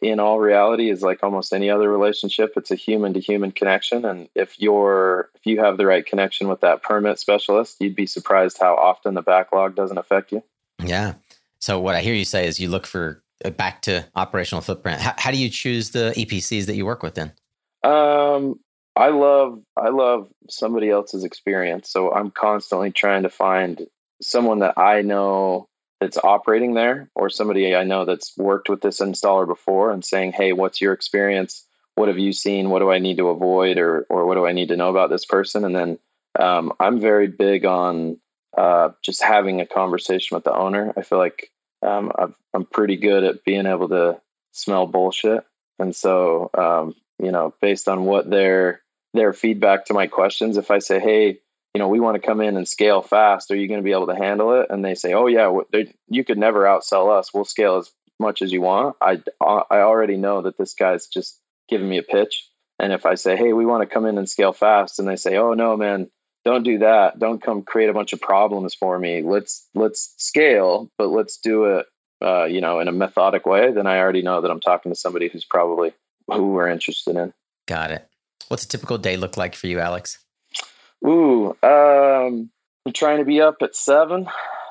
in 0.00 0.20
all 0.20 0.38
reality 0.38 0.90
is 0.90 1.02
like 1.02 1.22
almost 1.22 1.52
any 1.52 1.70
other 1.70 1.90
relationship. 1.90 2.54
It's 2.56 2.70
a 2.70 2.76
human 2.76 3.12
to 3.14 3.20
human 3.20 3.52
connection. 3.52 4.04
And 4.04 4.28
if 4.34 4.58
you're 4.58 5.30
if 5.34 5.44
you 5.44 5.60
have 5.60 5.76
the 5.76 5.86
right 5.86 6.04
connection 6.04 6.48
with 6.48 6.60
that 6.60 6.82
permit 6.82 7.18
specialist 7.18 7.76
you'd 7.80 7.96
be 7.96 8.06
surprised 8.06 8.58
how 8.58 8.74
often 8.74 9.14
the 9.14 9.22
backlog 9.22 9.74
doesn't 9.74 9.98
affect 9.98 10.32
you. 10.32 10.42
Yeah. 10.82 11.14
So 11.60 11.80
what 11.80 11.94
i 11.94 12.00
hear 12.00 12.14
you 12.14 12.24
say 12.24 12.46
is 12.46 12.60
you 12.60 12.68
look 12.68 12.86
for 12.86 13.22
uh, 13.44 13.50
back 13.50 13.82
to 13.82 14.06
operational 14.14 14.62
footprint. 14.62 15.00
How, 15.00 15.14
how 15.16 15.30
do 15.30 15.38
you 15.38 15.48
choose 15.48 15.90
the 15.90 16.12
epcs 16.16 16.66
that 16.66 16.76
you 16.76 16.86
work 16.86 17.02
with 17.02 17.14
then? 17.14 17.32
Um 17.82 18.60
i 18.96 19.08
love 19.08 19.60
i 19.76 19.88
love 19.88 20.28
somebody 20.48 20.90
else's 20.90 21.24
experience. 21.24 21.90
So 21.90 22.12
i'm 22.12 22.30
constantly 22.30 22.90
trying 22.90 23.24
to 23.24 23.30
find 23.30 23.86
someone 24.22 24.60
that 24.60 24.78
i 24.78 25.02
know 25.02 25.68
that's 26.04 26.18
operating 26.18 26.74
there 26.74 27.08
or 27.14 27.30
somebody 27.30 27.74
I 27.74 27.84
know 27.84 28.04
that's 28.04 28.36
worked 28.36 28.68
with 28.68 28.82
this 28.82 29.00
installer 29.00 29.46
before 29.46 29.90
and 29.90 30.04
saying, 30.04 30.32
"Hey, 30.32 30.52
what's 30.52 30.78
your 30.78 30.92
experience? 30.92 31.66
What 31.94 32.08
have 32.08 32.18
you 32.18 32.32
seen? 32.34 32.68
What 32.68 32.80
do 32.80 32.90
I 32.90 32.98
need 32.98 33.16
to 33.16 33.28
avoid, 33.28 33.78
or 33.78 34.06
or 34.10 34.26
what 34.26 34.34
do 34.34 34.46
I 34.46 34.52
need 34.52 34.68
to 34.68 34.76
know 34.76 34.90
about 34.90 35.08
this 35.08 35.24
person?" 35.24 35.64
And 35.64 35.74
then 35.74 35.98
um, 36.38 36.74
I'm 36.78 37.00
very 37.00 37.26
big 37.26 37.64
on 37.64 38.18
uh, 38.54 38.90
just 39.02 39.22
having 39.22 39.62
a 39.62 39.66
conversation 39.66 40.34
with 40.34 40.44
the 40.44 40.54
owner. 40.54 40.92
I 40.94 41.02
feel 41.02 41.18
like 41.18 41.50
um, 41.82 42.12
i 42.18 42.26
am 42.54 42.66
pretty 42.66 42.96
good 42.96 43.24
at 43.24 43.44
being 43.44 43.66
able 43.66 43.88
to 43.88 44.20
smell 44.52 44.86
bullshit, 44.86 45.42
and 45.78 45.96
so 45.96 46.50
um, 46.52 46.94
you 47.18 47.32
know, 47.32 47.54
based 47.62 47.88
on 47.88 48.04
what 48.04 48.28
their 48.28 48.82
their 49.14 49.32
feedback 49.32 49.86
to 49.86 49.94
my 49.94 50.06
questions, 50.06 50.58
if 50.58 50.70
I 50.70 50.80
say, 50.80 51.00
"Hey," 51.00 51.38
you 51.74 51.80
know, 51.80 51.88
we 51.88 52.00
want 52.00 52.14
to 52.14 52.26
come 52.26 52.40
in 52.40 52.56
and 52.56 52.68
scale 52.68 53.02
fast. 53.02 53.50
Are 53.50 53.56
you 53.56 53.66
going 53.66 53.80
to 53.80 53.84
be 53.84 53.92
able 53.92 54.06
to 54.06 54.14
handle 54.14 54.60
it? 54.60 54.68
And 54.70 54.84
they 54.84 54.94
say, 54.94 55.12
oh 55.12 55.26
yeah, 55.26 55.52
you 56.08 56.24
could 56.24 56.38
never 56.38 56.62
outsell 56.62 57.16
us. 57.16 57.34
We'll 57.34 57.44
scale 57.44 57.76
as 57.76 57.90
much 58.20 58.42
as 58.42 58.52
you 58.52 58.60
want. 58.60 58.96
I, 59.00 59.20
I 59.40 59.80
already 59.80 60.16
know 60.16 60.42
that 60.42 60.56
this 60.56 60.72
guy's 60.72 61.08
just 61.08 61.40
giving 61.68 61.88
me 61.88 61.98
a 61.98 62.02
pitch. 62.02 62.48
And 62.78 62.92
if 62.92 63.06
I 63.06 63.16
say, 63.16 63.36
hey, 63.36 63.52
we 63.52 63.66
want 63.66 63.82
to 63.82 63.92
come 63.92 64.06
in 64.06 64.18
and 64.18 64.28
scale 64.28 64.52
fast, 64.52 64.98
and 64.98 65.08
they 65.08 65.16
say, 65.16 65.36
oh 65.36 65.54
no, 65.54 65.76
man, 65.76 66.10
don't 66.44 66.62
do 66.62 66.78
that. 66.78 67.18
Don't 67.18 67.42
come 67.42 67.62
create 67.62 67.88
a 67.88 67.94
bunch 67.94 68.12
of 68.12 68.20
problems 68.20 68.74
for 68.74 68.98
me. 68.98 69.22
Let's 69.22 69.68
let's 69.74 70.14
scale, 70.18 70.90
but 70.98 71.08
let's 71.08 71.38
do 71.38 71.64
it, 71.64 71.86
uh, 72.22 72.44
you 72.44 72.60
know, 72.60 72.80
in 72.80 72.88
a 72.88 72.92
methodic 72.92 73.46
way. 73.46 73.72
Then 73.72 73.86
I 73.86 73.98
already 73.98 74.22
know 74.22 74.40
that 74.40 74.50
I'm 74.50 74.60
talking 74.60 74.92
to 74.92 74.96
somebody 74.96 75.28
who's 75.28 75.44
probably 75.44 75.92
who 76.26 76.52
we're 76.52 76.68
interested 76.68 77.16
in. 77.16 77.32
Got 77.66 77.92
it. 77.92 78.08
What's 78.48 78.64
a 78.64 78.68
typical 78.68 78.98
day 78.98 79.16
look 79.16 79.36
like 79.36 79.54
for 79.54 79.68
you, 79.68 79.80
Alex? 79.80 80.23
Ooh, 81.06 81.48
um, 81.62 82.50
I'm 82.86 82.92
trying 82.94 83.18
to 83.18 83.24
be 83.24 83.40
up 83.40 83.56
at 83.60 83.76
seven. 83.76 84.26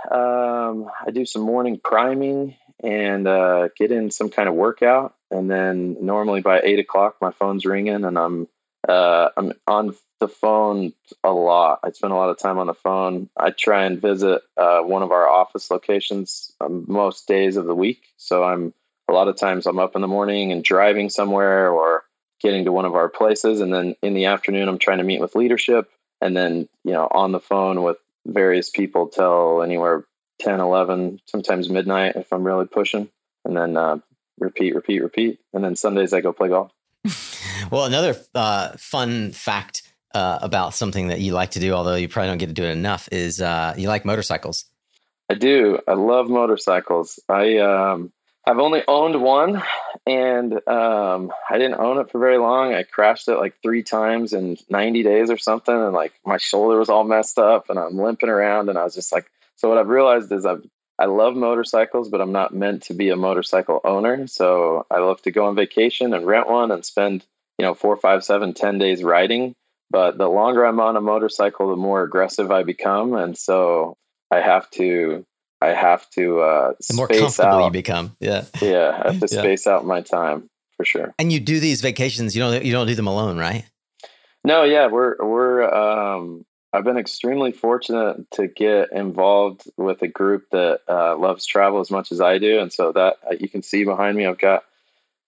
Um, 0.09 0.89
I 1.05 1.11
do 1.13 1.25
some 1.25 1.43
morning 1.43 1.79
priming 1.83 2.55
and 2.83 3.27
uh, 3.27 3.69
get 3.77 3.91
in 3.91 4.09
some 4.09 4.29
kind 4.29 4.49
of 4.49 4.55
workout, 4.55 5.15
and 5.29 5.49
then 5.49 5.97
normally 6.01 6.41
by 6.41 6.59
eight 6.63 6.79
o'clock, 6.79 7.17
my 7.21 7.31
phone's 7.31 7.65
ringing, 7.65 8.03
and 8.03 8.17
I'm 8.17 8.47
uh, 8.87 9.29
I'm 9.37 9.53
on 9.67 9.95
the 10.19 10.27
phone 10.27 10.93
a 11.23 11.31
lot. 11.31 11.79
I 11.83 11.91
spend 11.91 12.13
a 12.13 12.15
lot 12.17 12.29
of 12.29 12.39
time 12.39 12.57
on 12.57 12.67
the 12.67 12.73
phone. 12.73 13.29
I 13.37 13.51
try 13.51 13.85
and 13.85 14.01
visit 14.01 14.41
uh, 14.57 14.79
one 14.81 15.03
of 15.03 15.11
our 15.11 15.29
office 15.29 15.69
locations 15.69 16.51
um, 16.59 16.85
most 16.87 17.27
days 17.27 17.57
of 17.57 17.65
the 17.65 17.75
week. 17.75 18.01
So 18.17 18.43
I'm 18.43 18.73
a 19.07 19.13
lot 19.13 19.27
of 19.27 19.37
times 19.37 19.67
I'm 19.67 19.79
up 19.79 19.95
in 19.95 20.01
the 20.01 20.07
morning 20.07 20.51
and 20.51 20.63
driving 20.63 21.09
somewhere 21.09 21.69
or 21.69 22.03
getting 22.41 22.65
to 22.65 22.71
one 22.71 22.85
of 22.85 22.95
our 22.95 23.07
places, 23.07 23.61
and 23.61 23.71
then 23.71 23.95
in 24.01 24.15
the 24.15 24.25
afternoon 24.25 24.67
I'm 24.67 24.79
trying 24.79 24.97
to 24.97 25.03
meet 25.03 25.21
with 25.21 25.35
leadership 25.35 25.89
and 26.23 26.35
then 26.35 26.67
you 26.83 26.93
know 26.93 27.07
on 27.11 27.31
the 27.31 27.39
phone 27.39 27.83
with 27.83 27.97
various 28.25 28.69
people 28.69 29.07
till 29.09 29.61
anywhere 29.61 30.05
10 30.39 30.59
11 30.59 31.19
sometimes 31.25 31.69
midnight 31.69 32.15
if 32.15 32.31
i'm 32.31 32.43
really 32.43 32.65
pushing. 32.65 33.09
And 33.45 33.57
then 33.57 33.75
uh, 33.75 33.97
repeat 34.39 34.73
repeat 34.73 35.03
repeat. 35.03 35.39
And 35.53 35.63
then 35.63 35.75
sundays 35.75 36.13
i 36.13 36.21
go 36.21 36.33
play 36.33 36.49
golf. 36.49 36.71
Well 37.71 37.85
another 37.85 38.15
uh, 38.35 38.73
fun 38.77 39.31
fact 39.31 39.83
uh, 40.13 40.39
about 40.41 40.73
something 40.73 41.07
that 41.07 41.21
you 41.21 41.33
like 41.33 41.51
to 41.51 41.59
do 41.59 41.73
although 41.73 41.95
you 41.95 42.07
probably 42.07 42.29
don't 42.29 42.37
get 42.37 42.47
to 42.47 42.53
do 42.53 42.63
it 42.63 42.71
enough 42.71 43.07
is 43.11 43.41
uh, 43.41 43.73
you 43.77 43.87
like 43.87 44.05
motorcycles. 44.05 44.65
I 45.29 45.35
do. 45.35 45.79
I 45.87 45.93
love 45.93 46.29
motorcycles. 46.29 47.19
I 47.29 47.57
um, 47.57 48.11
I've 48.45 48.59
only 48.59 48.83
owned 48.87 49.21
one, 49.21 49.63
and 50.05 50.53
um, 50.67 51.31
I 51.49 51.57
didn't 51.57 51.79
own 51.79 51.99
it 51.99 52.11
for 52.11 52.19
very 52.19 52.37
long. 52.37 52.73
I 52.73 52.83
crashed 52.83 53.29
it 53.29 53.37
like 53.37 53.55
three 53.61 53.83
times 53.83 54.33
in 54.33 54.57
90 54.69 55.03
days 55.03 55.29
or 55.29 55.37
something, 55.37 55.73
and 55.73 55.93
like 55.93 56.13
my 56.25 56.37
shoulder 56.37 56.77
was 56.77 56.89
all 56.89 57.05
messed 57.05 57.37
up, 57.37 57.69
and 57.69 57.79
I'm 57.79 57.97
limping 57.97 58.29
around, 58.29 58.69
and 58.69 58.77
I 58.77 58.83
was 58.83 58.95
just 58.95 59.13
like, 59.13 59.27
so 59.55 59.69
what 59.69 59.77
I've 59.77 59.87
realized 59.87 60.31
is 60.31 60.45
I've 60.45 60.63
I 60.99 61.05
love 61.05 61.35
motorcycles, 61.35 62.09
but 62.09 62.21
I'm 62.21 62.31
not 62.31 62.53
meant 62.53 62.83
to 62.83 62.93
be 62.93 63.09
a 63.09 63.15
motorcycle 63.15 63.81
owner. 63.83 64.27
So 64.27 64.85
I 64.91 64.99
love 64.99 65.21
to 65.23 65.31
go 65.31 65.47
on 65.47 65.55
vacation 65.55 66.13
and 66.13 66.25
rent 66.25 66.47
one 66.47 66.71
and 66.71 66.85
spend, 66.85 67.25
you 67.57 67.65
know, 67.65 67.73
four, 67.73 67.97
five, 67.97 68.23
seven, 68.23 68.53
ten 68.53 68.77
days 68.77 69.03
riding. 69.03 69.55
But 69.89 70.17
the 70.17 70.29
longer 70.29 70.65
I'm 70.65 70.79
on 70.79 70.95
a 70.95 71.01
motorcycle, 71.01 71.69
the 71.69 71.75
more 71.75 72.03
aggressive 72.03 72.51
I 72.51 72.63
become. 72.63 73.15
And 73.15 73.37
so 73.37 73.97
I 74.29 74.39
have 74.41 74.69
to 74.71 75.25
I 75.63 75.73
have 75.73 76.09
to 76.11 76.41
uh, 76.41 76.73
the 76.87 76.95
more 76.95 77.07
comfortable 77.07 77.49
out. 77.49 77.65
you 77.65 77.71
become. 77.71 78.15
Yeah, 78.19 78.45
yeah, 78.61 79.01
I 79.03 79.11
have 79.11 79.19
to 79.21 79.27
yeah. 79.33 79.41
space 79.41 79.67
out 79.67 79.85
my 79.85 80.01
time 80.01 80.49
for 80.77 80.83
for 80.83 80.85
sure. 80.85 81.15
And 81.17 81.31
you 81.31 81.39
do 81.39 81.59
these 81.59 81.81
vacations. 81.81 82.35
You 82.35 82.41
don't 82.41 82.63
you 82.63 82.71
don't 82.71 82.87
do 82.87 82.95
them 82.95 83.07
alone, 83.07 83.37
right? 83.37 83.65
No, 84.43 84.63
yeah, 84.63 84.87
we're 84.87 85.15
we're. 85.19 85.63
Um, 85.73 86.45
I've 86.73 86.83
been 86.83 86.97
extremely 86.97 87.51
fortunate 87.51 88.29
to 88.31 88.47
get 88.47 88.91
involved 88.91 89.69
with 89.77 90.01
a 90.01 90.07
group 90.07 90.45
that 90.51 90.81
uh, 90.89 91.15
loves 91.15 91.45
travel 91.45 91.79
as 91.79 91.91
much 91.91 92.11
as 92.11 92.19
I 92.19 92.39
do, 92.39 92.59
and 92.59 92.73
so 92.73 92.91
that 92.91 93.17
uh, 93.29 93.35
you 93.39 93.47
can 93.47 93.61
see 93.61 93.83
behind 93.83 94.17
me, 94.17 94.25
I've 94.25 94.39
got 94.39 94.63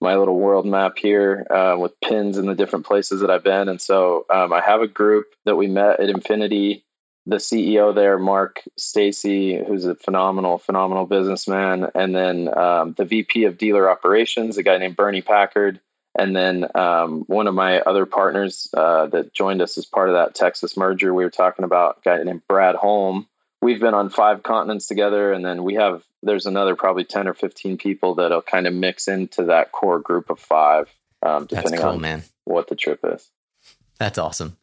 my 0.01 0.15
little 0.15 0.37
world 0.37 0.65
map 0.65 0.97
here 0.97 1.45
uh, 1.49 1.77
with 1.77 1.99
pins 2.01 2.37
in 2.37 2.47
the 2.47 2.55
different 2.55 2.85
places 2.85 3.21
that 3.21 3.29
I've 3.29 3.43
been. 3.43 3.69
And 3.69 3.79
so 3.79 4.25
um, 4.29 4.51
I 4.51 4.59
have 4.59 4.81
a 4.81 4.87
group 4.87 5.27
that 5.45 5.55
we 5.55 5.67
met 5.67 5.99
at 5.99 6.09
Infinity. 6.09 6.83
The 7.27 7.37
CEO 7.37 7.93
there, 7.93 8.19
Mark 8.19 8.61
Stacy, 8.77 9.57
who's 9.57 9.85
a 9.85 9.95
phenomenal, 9.95 10.59
phenomenal 10.59 11.05
businessman, 11.05 11.87
and 11.95 12.15
then 12.15 12.55
um, 12.55 12.93
the 12.97 13.05
VP 13.05 13.45
of 13.45 13.57
dealer 13.57 13.89
operations, 13.89 14.57
a 14.57 14.63
guy 14.63 14.77
named 14.77 14.95
Bernie 14.95 15.23
Packard, 15.23 15.79
and 16.17 16.35
then 16.35 16.67
um, 16.75 17.23
one 17.27 17.47
of 17.47 17.55
my 17.55 17.79
other 17.81 18.05
partners 18.05 18.67
uh, 18.73 19.07
that 19.07 19.33
joined 19.33 19.61
us 19.61 19.77
as 19.77 19.85
part 19.85 20.09
of 20.09 20.15
that 20.15 20.35
Texas 20.35 20.77
merger 20.77 21.13
we 21.13 21.23
were 21.23 21.31
talking 21.31 21.65
about, 21.65 21.97
a 21.97 22.01
guy 22.03 22.23
named 22.23 22.43
Brad 22.47 22.75
Holm. 22.75 23.27
We've 23.61 23.79
been 23.79 23.95
on 23.95 24.09
five 24.09 24.43
continents 24.43 24.87
together, 24.87 25.33
and 25.33 25.43
then 25.43 25.63
we 25.63 25.75
have 25.75 26.03
there's 26.21 26.45
another 26.45 26.75
probably 26.75 27.05
10 27.05 27.27
or 27.27 27.33
15 27.33 27.77
people 27.77 28.15
that'll 28.15 28.41
kind 28.41 28.67
of 28.67 28.73
mix 28.73 29.07
into 29.07 29.45
that 29.45 29.71
core 29.71 29.99
group 29.99 30.29
of 30.29 30.39
five, 30.39 30.89
um, 31.21 31.45
depending 31.45 31.81
cool, 31.81 31.91
on 31.91 32.01
man. 32.01 32.23
what 32.45 32.67
the 32.67 32.75
trip 32.75 32.99
is. 33.03 33.29
That's 33.99 34.17
awesome. 34.17 34.57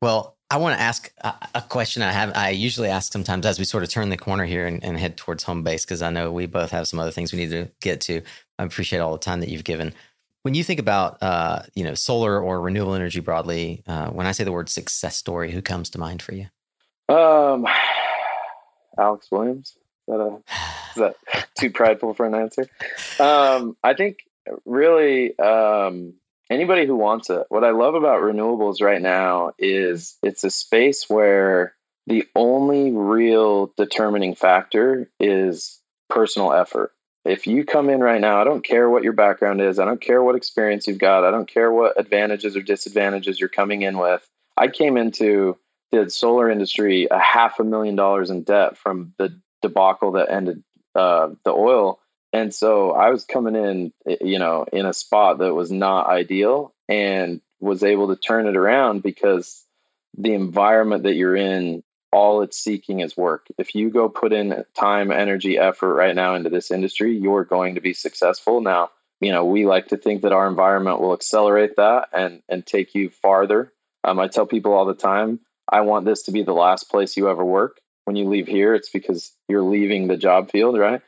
Well, 0.00 0.36
I 0.52 0.56
want 0.58 0.76
to 0.76 0.82
ask 0.82 1.10
a, 1.54 1.62
question 1.62 2.02
I 2.02 2.12
have. 2.12 2.32
I 2.34 2.50
usually 2.50 2.90
ask 2.90 3.10
sometimes 3.10 3.46
as 3.46 3.58
we 3.58 3.64
sort 3.64 3.84
of 3.84 3.88
turn 3.88 4.10
the 4.10 4.18
corner 4.18 4.44
here 4.44 4.66
and, 4.66 4.84
and 4.84 4.98
head 4.98 5.16
towards 5.16 5.44
home 5.44 5.62
base 5.62 5.86
because 5.86 6.02
I 6.02 6.10
know 6.10 6.30
we 6.30 6.44
both 6.44 6.72
have 6.72 6.86
some 6.86 6.98
other 6.98 7.10
things 7.10 7.32
we 7.32 7.38
need 7.38 7.52
to 7.52 7.70
get 7.80 8.02
to. 8.02 8.20
I 8.58 8.64
appreciate 8.64 8.98
all 8.98 9.12
the 9.12 9.18
time 9.18 9.40
that 9.40 9.48
you've 9.48 9.64
given. 9.64 9.94
When 10.42 10.52
you 10.52 10.62
think 10.62 10.78
about, 10.78 11.22
uh, 11.22 11.62
you 11.74 11.84
know, 11.84 11.94
solar 11.94 12.38
or 12.38 12.60
renewable 12.60 12.92
energy 12.92 13.20
broadly, 13.20 13.82
uh, 13.86 14.10
when 14.10 14.26
I 14.26 14.32
say 14.32 14.44
the 14.44 14.52
word 14.52 14.68
success 14.68 15.16
story, 15.16 15.52
who 15.52 15.62
comes 15.62 15.88
to 15.90 15.98
mind 15.98 16.20
for 16.20 16.34
you? 16.34 16.48
Um, 17.08 17.66
Alex 18.98 19.28
Williams 19.30 19.78
that 20.06 20.20
a, 20.20 20.36
is 20.90 20.96
that 20.96 21.16
too 21.58 21.70
prideful 21.70 22.12
for 22.12 22.26
an 22.26 22.34
answer? 22.34 22.68
Um, 23.18 23.74
I 23.82 23.94
think 23.94 24.18
really 24.66 25.38
um, 25.38 26.12
anybody 26.52 26.86
who 26.86 26.96
wants 26.96 27.30
it. 27.30 27.46
What 27.48 27.64
I 27.64 27.70
love 27.70 27.94
about 27.94 28.22
renewables 28.22 28.80
right 28.80 29.00
now 29.02 29.52
is 29.58 30.16
it's 30.22 30.44
a 30.44 30.50
space 30.50 31.08
where 31.08 31.74
the 32.06 32.24
only 32.34 32.92
real 32.92 33.72
determining 33.76 34.34
factor 34.34 35.10
is 35.20 35.80
personal 36.08 36.52
effort. 36.52 36.92
If 37.24 37.46
you 37.46 37.64
come 37.64 37.88
in 37.88 38.00
right 38.00 38.20
now, 38.20 38.40
I 38.40 38.44
don't 38.44 38.64
care 38.64 38.90
what 38.90 39.04
your 39.04 39.12
background 39.12 39.60
is, 39.60 39.78
I 39.78 39.84
don't 39.84 40.00
care 40.00 40.22
what 40.22 40.34
experience 40.34 40.86
you've 40.86 40.98
got, 40.98 41.24
I 41.24 41.30
don't 41.30 41.48
care 41.48 41.70
what 41.70 41.98
advantages 41.98 42.56
or 42.56 42.62
disadvantages 42.62 43.38
you're 43.38 43.48
coming 43.48 43.82
in 43.82 43.98
with. 43.98 44.28
I 44.56 44.68
came 44.68 44.96
into 44.96 45.56
the 45.92 46.10
solar 46.10 46.50
industry 46.50 47.06
a 47.10 47.18
half 47.18 47.60
a 47.60 47.64
million 47.64 47.94
dollars 47.94 48.30
in 48.30 48.42
debt 48.42 48.76
from 48.76 49.14
the 49.18 49.38
debacle 49.62 50.12
that 50.12 50.30
ended 50.30 50.64
uh, 50.94 51.28
the 51.44 51.52
oil. 51.52 52.00
And 52.32 52.54
so 52.54 52.92
I 52.92 53.10
was 53.10 53.24
coming 53.24 53.56
in, 53.56 53.92
you 54.20 54.38
know, 54.38 54.64
in 54.72 54.86
a 54.86 54.92
spot 54.92 55.38
that 55.38 55.54
was 55.54 55.70
not 55.70 56.06
ideal 56.06 56.74
and 56.88 57.40
was 57.60 57.82
able 57.82 58.08
to 58.08 58.16
turn 58.16 58.46
it 58.46 58.56
around 58.56 59.02
because 59.02 59.64
the 60.16 60.34
environment 60.34 61.04
that 61.04 61.14
you're 61.14 61.36
in, 61.36 61.82
all 62.10 62.42
it's 62.42 62.58
seeking 62.58 63.00
is 63.00 63.16
work. 63.16 63.46
If 63.58 63.74
you 63.74 63.90
go 63.90 64.08
put 64.08 64.32
in 64.32 64.64
time, 64.74 65.12
energy, 65.12 65.58
effort 65.58 65.94
right 65.94 66.14
now 66.14 66.34
into 66.34 66.50
this 66.50 66.70
industry, 66.70 67.16
you're 67.16 67.44
going 67.44 67.74
to 67.74 67.80
be 67.80 67.94
successful. 67.94 68.60
Now, 68.60 68.90
you 69.20 69.32
know, 69.32 69.44
we 69.44 69.66
like 69.66 69.88
to 69.88 69.96
think 69.96 70.22
that 70.22 70.32
our 70.32 70.48
environment 70.48 71.00
will 71.00 71.12
accelerate 71.12 71.76
that 71.76 72.08
and 72.12 72.42
and 72.48 72.66
take 72.66 72.94
you 72.94 73.08
farther. 73.08 73.72
Um, 74.04 74.18
I 74.18 74.28
tell 74.28 74.46
people 74.46 74.72
all 74.72 74.84
the 74.84 74.94
time, 74.94 75.40
I 75.68 75.82
want 75.82 76.04
this 76.04 76.24
to 76.24 76.32
be 76.32 76.42
the 76.42 76.52
last 76.52 76.90
place 76.90 77.16
you 77.16 77.30
ever 77.30 77.44
work 77.44 77.78
when 78.04 78.16
you 78.16 78.28
leave 78.28 78.46
here, 78.46 78.74
it's 78.74 78.90
because 78.90 79.32
you're 79.48 79.62
leaving 79.62 80.08
the 80.08 80.16
job 80.16 80.50
field, 80.50 80.78
right? 80.78 81.02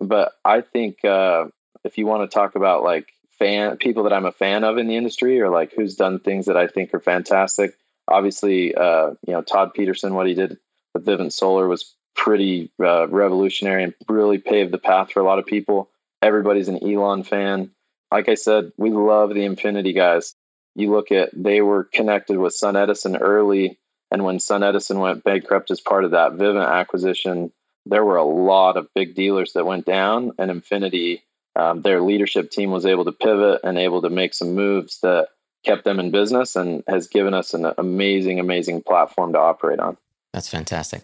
But 0.00 0.32
I 0.44 0.60
think 0.60 1.04
uh, 1.04 1.46
if 1.84 1.98
you 1.98 2.06
want 2.06 2.28
to 2.28 2.34
talk 2.34 2.54
about 2.54 2.82
like 2.82 3.08
fan 3.38 3.76
people 3.76 4.04
that 4.04 4.12
I'm 4.12 4.26
a 4.26 4.32
fan 4.32 4.64
of 4.64 4.78
in 4.78 4.88
the 4.88 4.96
industry, 4.96 5.40
or 5.40 5.50
like 5.50 5.72
who's 5.72 5.96
done 5.96 6.20
things 6.20 6.46
that 6.46 6.56
I 6.56 6.66
think 6.66 6.92
are 6.94 7.00
fantastic, 7.00 7.72
obviously, 8.06 8.74
uh, 8.74 9.10
you 9.26 9.32
know 9.32 9.42
Todd 9.42 9.72
Pedersen, 9.74 10.14
what 10.14 10.26
he 10.26 10.34
did 10.34 10.58
with 10.94 11.04
Vivint 11.04 11.32
Solar 11.32 11.68
was 11.68 11.94
pretty 12.14 12.70
uh, 12.82 13.08
revolutionary 13.08 13.84
and 13.84 13.94
really 14.08 14.38
paved 14.38 14.72
the 14.72 14.78
path 14.78 15.12
for 15.12 15.20
a 15.20 15.24
lot 15.24 15.38
of 15.38 15.46
people. 15.46 15.88
Everybody's 16.20 16.68
an 16.68 16.82
Elon 16.82 17.22
fan. 17.22 17.70
Like 18.10 18.28
I 18.28 18.34
said, 18.34 18.72
we 18.76 18.90
love 18.90 19.34
the 19.34 19.44
Infinity 19.44 19.92
guys. 19.92 20.34
You 20.74 20.90
look 20.90 21.12
at 21.12 21.30
they 21.32 21.60
were 21.60 21.84
connected 21.84 22.38
with 22.38 22.54
Sun 22.54 22.76
Edison 22.76 23.16
early 23.16 23.78
and 24.10 24.24
when 24.24 24.40
Sun 24.40 24.62
Edison 24.62 24.98
went 25.00 25.24
bankrupt 25.24 25.70
as 25.70 25.80
part 25.80 26.04
of 26.04 26.12
that 26.12 26.32
Vivint 26.32 26.68
acquisition, 26.68 27.52
there 27.88 28.04
were 28.04 28.16
a 28.16 28.24
lot 28.24 28.76
of 28.76 28.92
big 28.94 29.14
dealers 29.14 29.52
that 29.52 29.66
went 29.66 29.86
down, 29.86 30.32
and 30.38 30.50
Infinity, 30.50 31.22
um, 31.56 31.82
their 31.82 32.00
leadership 32.00 32.50
team 32.50 32.70
was 32.70 32.86
able 32.86 33.04
to 33.04 33.12
pivot 33.12 33.60
and 33.64 33.78
able 33.78 34.02
to 34.02 34.10
make 34.10 34.34
some 34.34 34.54
moves 34.54 35.00
that 35.00 35.28
kept 35.64 35.84
them 35.84 35.98
in 35.98 36.10
business 36.10 36.56
and 36.56 36.84
has 36.86 37.08
given 37.08 37.34
us 37.34 37.54
an 37.54 37.72
amazing, 37.78 38.38
amazing 38.38 38.82
platform 38.82 39.32
to 39.32 39.38
operate 39.38 39.80
on. 39.80 39.96
That's 40.32 40.48
fantastic. 40.48 41.02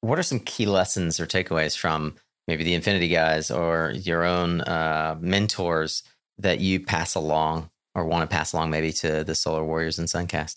What 0.00 0.18
are 0.18 0.22
some 0.22 0.40
key 0.40 0.66
lessons 0.66 1.18
or 1.18 1.26
takeaways 1.26 1.76
from 1.76 2.14
maybe 2.46 2.62
the 2.62 2.74
Infinity 2.74 3.08
guys 3.08 3.50
or 3.50 3.92
your 3.94 4.24
own 4.24 4.60
uh, 4.60 5.16
mentors 5.20 6.04
that 6.38 6.60
you 6.60 6.80
pass 6.80 7.14
along 7.14 7.70
or 7.94 8.04
want 8.04 8.28
to 8.28 8.34
pass 8.34 8.52
along 8.52 8.70
maybe 8.70 8.92
to 8.92 9.24
the 9.24 9.34
Solar 9.34 9.64
Warriors 9.64 9.98
and 9.98 10.06
Suncast? 10.06 10.56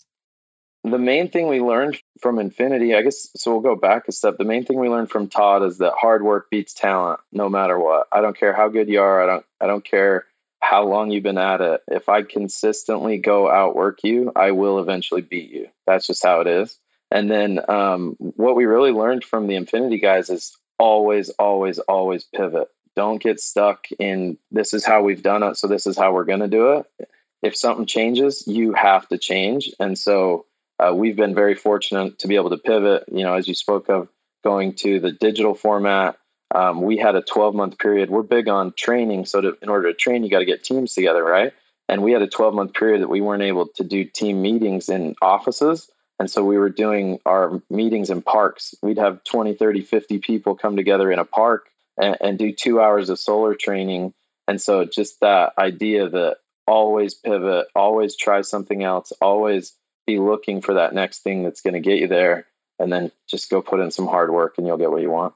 The 0.84 0.98
main 0.98 1.30
thing 1.30 1.48
we 1.48 1.60
learned 1.60 2.00
from 2.20 2.38
Infinity, 2.38 2.94
I 2.94 3.02
guess, 3.02 3.30
so 3.36 3.52
we'll 3.52 3.60
go 3.60 3.76
back 3.76 4.08
a 4.08 4.12
step. 4.12 4.36
The 4.36 4.44
main 4.44 4.64
thing 4.64 4.80
we 4.80 4.88
learned 4.88 5.10
from 5.10 5.28
Todd 5.28 5.62
is 5.62 5.78
that 5.78 5.92
hard 5.96 6.22
work 6.22 6.50
beats 6.50 6.74
talent, 6.74 7.20
no 7.30 7.48
matter 7.48 7.78
what. 7.78 8.08
I 8.10 8.20
don't 8.20 8.36
care 8.36 8.52
how 8.52 8.68
good 8.68 8.88
you 8.88 9.00
are. 9.00 9.22
I 9.22 9.26
don't. 9.26 9.46
I 9.60 9.66
don't 9.66 9.84
care 9.84 10.26
how 10.60 10.84
long 10.84 11.10
you've 11.10 11.22
been 11.22 11.38
at 11.38 11.60
it. 11.60 11.82
If 11.88 12.08
I 12.08 12.22
consistently 12.22 13.18
go 13.18 13.50
outwork 13.50 14.04
you, 14.04 14.32
I 14.34 14.52
will 14.52 14.78
eventually 14.78 15.22
beat 15.22 15.50
you. 15.50 15.68
That's 15.86 16.06
just 16.06 16.22
how 16.22 16.40
it 16.40 16.46
is. 16.46 16.78
And 17.10 17.30
then 17.30 17.60
um, 17.68 18.16
what 18.18 18.56
we 18.56 18.64
really 18.64 18.92
learned 18.92 19.24
from 19.24 19.46
the 19.46 19.56
Infinity 19.56 19.98
guys 19.98 20.30
is 20.30 20.56
always, 20.78 21.30
always, 21.30 21.78
always 21.80 22.24
pivot. 22.24 22.68
Don't 22.94 23.22
get 23.22 23.40
stuck 23.40 23.86
in 23.98 24.38
this 24.50 24.72
is 24.72 24.84
how 24.84 25.02
we've 25.02 25.22
done 25.22 25.42
it, 25.42 25.56
so 25.56 25.66
this 25.66 25.86
is 25.86 25.96
how 25.96 26.12
we're 26.12 26.24
going 26.24 26.40
to 26.40 26.48
do 26.48 26.72
it. 26.74 27.08
If 27.42 27.56
something 27.56 27.86
changes, 27.86 28.46
you 28.46 28.72
have 28.72 29.08
to 29.08 29.18
change. 29.18 29.70
And 29.80 29.98
so 29.98 30.46
uh, 30.82 30.92
we've 30.92 31.16
been 31.16 31.34
very 31.34 31.54
fortunate 31.54 32.18
to 32.20 32.28
be 32.28 32.36
able 32.36 32.50
to 32.50 32.58
pivot. 32.58 33.04
You 33.10 33.24
know, 33.24 33.34
as 33.34 33.46
you 33.46 33.54
spoke 33.54 33.88
of 33.88 34.08
going 34.42 34.74
to 34.76 35.00
the 35.00 35.12
digital 35.12 35.54
format, 35.54 36.16
um, 36.54 36.82
we 36.82 36.96
had 36.96 37.14
a 37.14 37.22
12 37.22 37.54
month 37.54 37.78
period. 37.78 38.10
We're 38.10 38.22
big 38.22 38.48
on 38.48 38.72
training, 38.76 39.26
so 39.26 39.40
to, 39.40 39.56
in 39.62 39.68
order 39.68 39.92
to 39.92 39.96
train, 39.96 40.24
you 40.24 40.30
got 40.30 40.40
to 40.40 40.44
get 40.44 40.64
teams 40.64 40.94
together, 40.94 41.22
right? 41.22 41.52
And 41.88 42.02
we 42.02 42.12
had 42.12 42.22
a 42.22 42.28
12 42.28 42.54
month 42.54 42.74
period 42.74 43.02
that 43.02 43.08
we 43.08 43.20
weren't 43.20 43.42
able 43.42 43.68
to 43.76 43.84
do 43.84 44.04
team 44.04 44.42
meetings 44.42 44.88
in 44.88 45.14
offices. 45.22 45.90
And 46.18 46.30
so 46.30 46.44
we 46.44 46.58
were 46.58 46.70
doing 46.70 47.18
our 47.26 47.60
meetings 47.68 48.10
in 48.10 48.22
parks. 48.22 48.74
We'd 48.82 48.98
have 48.98 49.24
20, 49.24 49.54
30, 49.54 49.82
50 49.82 50.18
people 50.18 50.54
come 50.54 50.76
together 50.76 51.10
in 51.10 51.18
a 51.18 51.24
park 51.24 51.68
and, 52.00 52.16
and 52.20 52.38
do 52.38 52.52
two 52.52 52.80
hours 52.80 53.08
of 53.08 53.18
solar 53.18 53.54
training. 53.54 54.14
And 54.46 54.60
so 54.60 54.84
just 54.84 55.20
that 55.20 55.52
idea 55.58 56.08
that 56.08 56.36
always 56.66 57.14
pivot, 57.14 57.66
always 57.74 58.16
try 58.16 58.42
something 58.42 58.82
else, 58.84 59.12
always 59.20 59.74
be 60.06 60.18
looking 60.18 60.60
for 60.60 60.74
that 60.74 60.94
next 60.94 61.20
thing 61.20 61.42
that's 61.42 61.60
going 61.60 61.74
to 61.74 61.80
get 61.80 61.98
you 61.98 62.08
there 62.08 62.46
and 62.78 62.92
then 62.92 63.12
just 63.28 63.50
go 63.50 63.62
put 63.62 63.80
in 63.80 63.90
some 63.90 64.06
hard 64.06 64.32
work 64.32 64.54
and 64.58 64.66
you'll 64.66 64.76
get 64.76 64.90
what 64.90 65.02
you 65.02 65.10
want. 65.10 65.34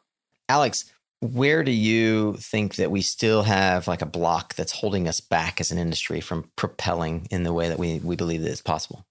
Alex, 0.49 0.93
where 1.21 1.62
do 1.62 1.73
you 1.73 2.35
think 2.35 2.77
that 2.77 2.91
we 2.91 3.03
still 3.03 3.43
have 3.43 3.89
like 3.89 4.03
a 4.03 4.07
block 4.07 4.55
that's 4.55 4.73
holding 4.73 5.09
us 5.09 5.21
back 5.21 5.61
as 5.61 5.71
an 5.71 5.79
industry 5.79 6.21
from 6.21 6.51
propelling 6.57 7.27
in 7.31 7.43
the 7.43 7.53
way 7.53 7.69
that 7.69 7.79
we, 7.79 7.99
we 8.01 8.17
believe 8.17 8.43
that 8.43 8.51
is 8.51 8.62
possible? 8.62 9.05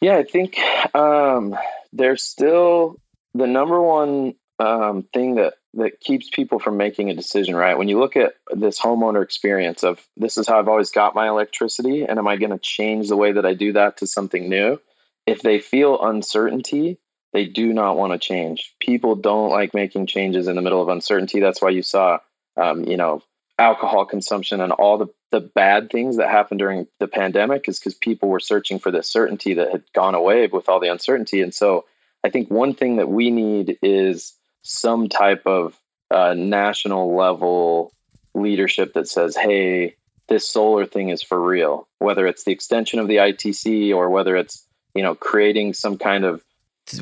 Yeah, 0.00 0.16
I 0.16 0.22
think 0.22 0.58
um, 0.94 1.56
there's 1.92 2.22
still 2.22 2.96
the 3.34 3.46
number 3.46 3.80
one 3.80 4.34
um, 4.60 5.04
thing 5.14 5.36
that 5.36 5.54
that 5.74 6.00
keeps 6.00 6.28
people 6.28 6.58
from 6.58 6.76
making 6.76 7.10
a 7.10 7.14
decision. 7.14 7.56
Right 7.56 7.78
when 7.78 7.88
you 7.88 7.98
look 7.98 8.16
at 8.16 8.34
this 8.54 8.78
homeowner 8.78 9.22
experience 9.22 9.82
of 9.82 10.06
this 10.16 10.36
is 10.36 10.46
how 10.46 10.58
I've 10.58 10.68
always 10.68 10.90
got 10.90 11.14
my 11.14 11.28
electricity, 11.28 12.04
and 12.04 12.18
am 12.18 12.28
I 12.28 12.36
going 12.36 12.50
to 12.50 12.58
change 12.58 13.08
the 13.08 13.16
way 13.16 13.32
that 13.32 13.46
I 13.46 13.54
do 13.54 13.72
that 13.72 13.96
to 13.98 14.06
something 14.06 14.48
new? 14.48 14.80
If 15.26 15.42
they 15.42 15.58
feel 15.58 16.00
uncertainty, 16.02 16.98
they 17.32 17.46
do 17.46 17.72
not 17.72 17.96
want 17.96 18.12
to 18.12 18.18
change. 18.18 18.74
People 18.80 19.14
don't 19.14 19.50
like 19.50 19.74
making 19.74 20.06
changes 20.06 20.48
in 20.48 20.56
the 20.56 20.62
middle 20.62 20.82
of 20.82 20.88
uncertainty. 20.88 21.40
That's 21.40 21.62
why 21.62 21.70
you 21.70 21.82
saw, 21.82 22.18
um, 22.56 22.84
you 22.84 22.96
know, 22.96 23.22
alcohol 23.58 24.06
consumption 24.06 24.60
and 24.60 24.72
all 24.72 24.98
the, 24.98 25.06
the 25.30 25.40
bad 25.40 25.90
things 25.90 26.16
that 26.16 26.30
happened 26.30 26.58
during 26.58 26.86
the 26.98 27.06
pandemic 27.06 27.68
is 27.68 27.78
because 27.78 27.94
people 27.94 28.28
were 28.28 28.40
searching 28.40 28.78
for 28.78 28.90
the 28.90 29.02
certainty 29.02 29.54
that 29.54 29.70
had 29.70 29.84
gone 29.92 30.14
away 30.14 30.46
with 30.46 30.68
all 30.68 30.80
the 30.80 30.90
uncertainty. 30.90 31.42
And 31.42 31.54
so 31.54 31.84
I 32.24 32.30
think 32.30 32.50
one 32.50 32.74
thing 32.74 32.96
that 32.96 33.08
we 33.08 33.30
need 33.30 33.78
is 33.82 34.34
some 34.62 35.08
type 35.08 35.42
of 35.46 35.78
uh, 36.10 36.34
national 36.34 37.14
level 37.14 37.92
leadership 38.34 38.94
that 38.94 39.08
says, 39.08 39.36
hey, 39.36 39.96
this 40.28 40.48
solar 40.48 40.86
thing 40.86 41.08
is 41.08 41.22
for 41.22 41.40
real, 41.40 41.88
whether 41.98 42.26
it's 42.26 42.44
the 42.44 42.52
extension 42.52 42.98
of 42.98 43.08
the 43.08 43.16
ITC 43.16 43.94
or 43.94 44.10
whether 44.10 44.36
it's, 44.36 44.66
you 44.94 45.02
know, 45.02 45.14
creating 45.14 45.74
some 45.74 45.98
kind 45.98 46.24
of 46.24 46.42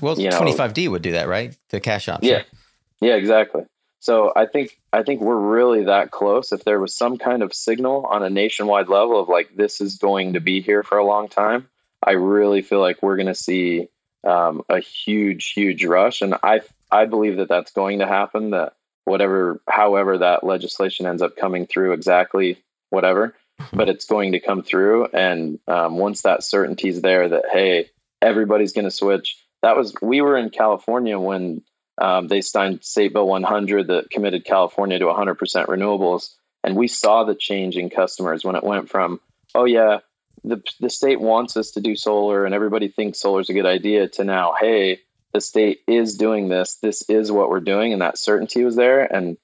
well, 0.02 0.18
you 0.18 0.30
know, 0.30 0.40
25D 0.40 0.88
would 0.88 1.02
do 1.02 1.12
that, 1.12 1.28
right? 1.28 1.56
The 1.70 1.80
cash 1.80 2.08
option. 2.08 2.30
Yeah. 2.30 2.42
Yeah, 3.00 3.14
exactly. 3.14 3.64
So 4.00 4.32
I 4.36 4.46
think 4.46 4.78
I 4.92 5.02
think 5.02 5.20
we're 5.20 5.36
really 5.36 5.84
that 5.84 6.10
close. 6.10 6.52
If 6.52 6.64
there 6.64 6.80
was 6.80 6.94
some 6.94 7.18
kind 7.18 7.42
of 7.42 7.52
signal 7.52 8.06
on 8.06 8.22
a 8.22 8.30
nationwide 8.30 8.88
level 8.88 9.20
of 9.20 9.28
like 9.28 9.56
this 9.56 9.80
is 9.80 9.96
going 9.98 10.34
to 10.34 10.40
be 10.40 10.60
here 10.60 10.82
for 10.82 10.98
a 10.98 11.04
long 11.04 11.28
time, 11.28 11.68
I 12.02 12.12
really 12.12 12.62
feel 12.62 12.80
like 12.80 13.02
we're 13.02 13.16
going 13.16 13.26
to 13.26 13.34
see 13.34 13.88
um, 14.24 14.62
a 14.68 14.78
huge, 14.80 15.52
huge 15.52 15.84
rush, 15.84 16.22
and 16.22 16.34
I 16.42 16.60
I 16.90 17.06
believe 17.06 17.36
that 17.36 17.48
that's 17.48 17.72
going 17.72 17.98
to 18.00 18.06
happen. 18.06 18.50
That 18.50 18.74
whatever, 19.04 19.60
however 19.68 20.18
that 20.18 20.44
legislation 20.44 21.06
ends 21.06 21.22
up 21.22 21.36
coming 21.36 21.66
through, 21.66 21.92
exactly 21.92 22.62
whatever, 22.90 23.34
mm-hmm. 23.60 23.76
but 23.76 23.88
it's 23.88 24.04
going 24.04 24.32
to 24.32 24.40
come 24.40 24.62
through. 24.62 25.06
And 25.06 25.58
um, 25.68 25.98
once 25.98 26.22
that 26.22 26.42
certainty 26.42 26.88
is 26.88 27.02
there, 27.02 27.28
that 27.28 27.44
hey, 27.52 27.90
everybody's 28.22 28.72
going 28.72 28.84
to 28.84 28.90
switch. 28.90 29.42
That 29.62 29.76
was 29.76 29.94
we 30.00 30.20
were 30.20 30.36
in 30.36 30.50
California 30.50 31.18
when 31.18 31.62
um, 32.00 32.28
they 32.28 32.40
signed 32.40 32.84
State 32.84 33.12
Bill 33.12 33.26
100 33.26 33.88
that 33.88 34.10
committed 34.10 34.44
California 34.44 34.98
to 34.98 35.06
100% 35.06 35.36
renewables, 35.66 36.34
and 36.62 36.76
we 36.76 36.86
saw 36.86 37.24
the 37.24 37.34
change 37.34 37.76
in 37.76 37.90
customers 37.90 38.44
when 38.44 38.56
it 38.56 38.64
went 38.64 38.88
from 38.88 39.20
oh 39.54 39.64
yeah 39.64 39.98
the 40.44 40.62
the 40.80 40.90
state 40.90 41.20
wants 41.20 41.56
us 41.56 41.70
to 41.72 41.80
do 41.80 41.96
solar 41.96 42.44
and 42.44 42.54
everybody 42.54 42.88
thinks 42.88 43.20
solar 43.20 43.40
is 43.40 43.50
a 43.50 43.54
good 43.54 43.66
idea 43.66 44.08
to 44.08 44.24
now 44.24 44.54
hey 44.58 45.00
the 45.32 45.40
state 45.40 45.80
is 45.86 46.16
doing 46.16 46.48
this 46.48 46.76
this 46.82 47.02
is 47.08 47.30
what 47.30 47.50
we're 47.50 47.60
doing 47.60 47.92
and 47.92 48.02
that 48.02 48.18
certainty 48.18 48.64
was 48.64 48.76
there. 48.76 49.04
And 49.04 49.36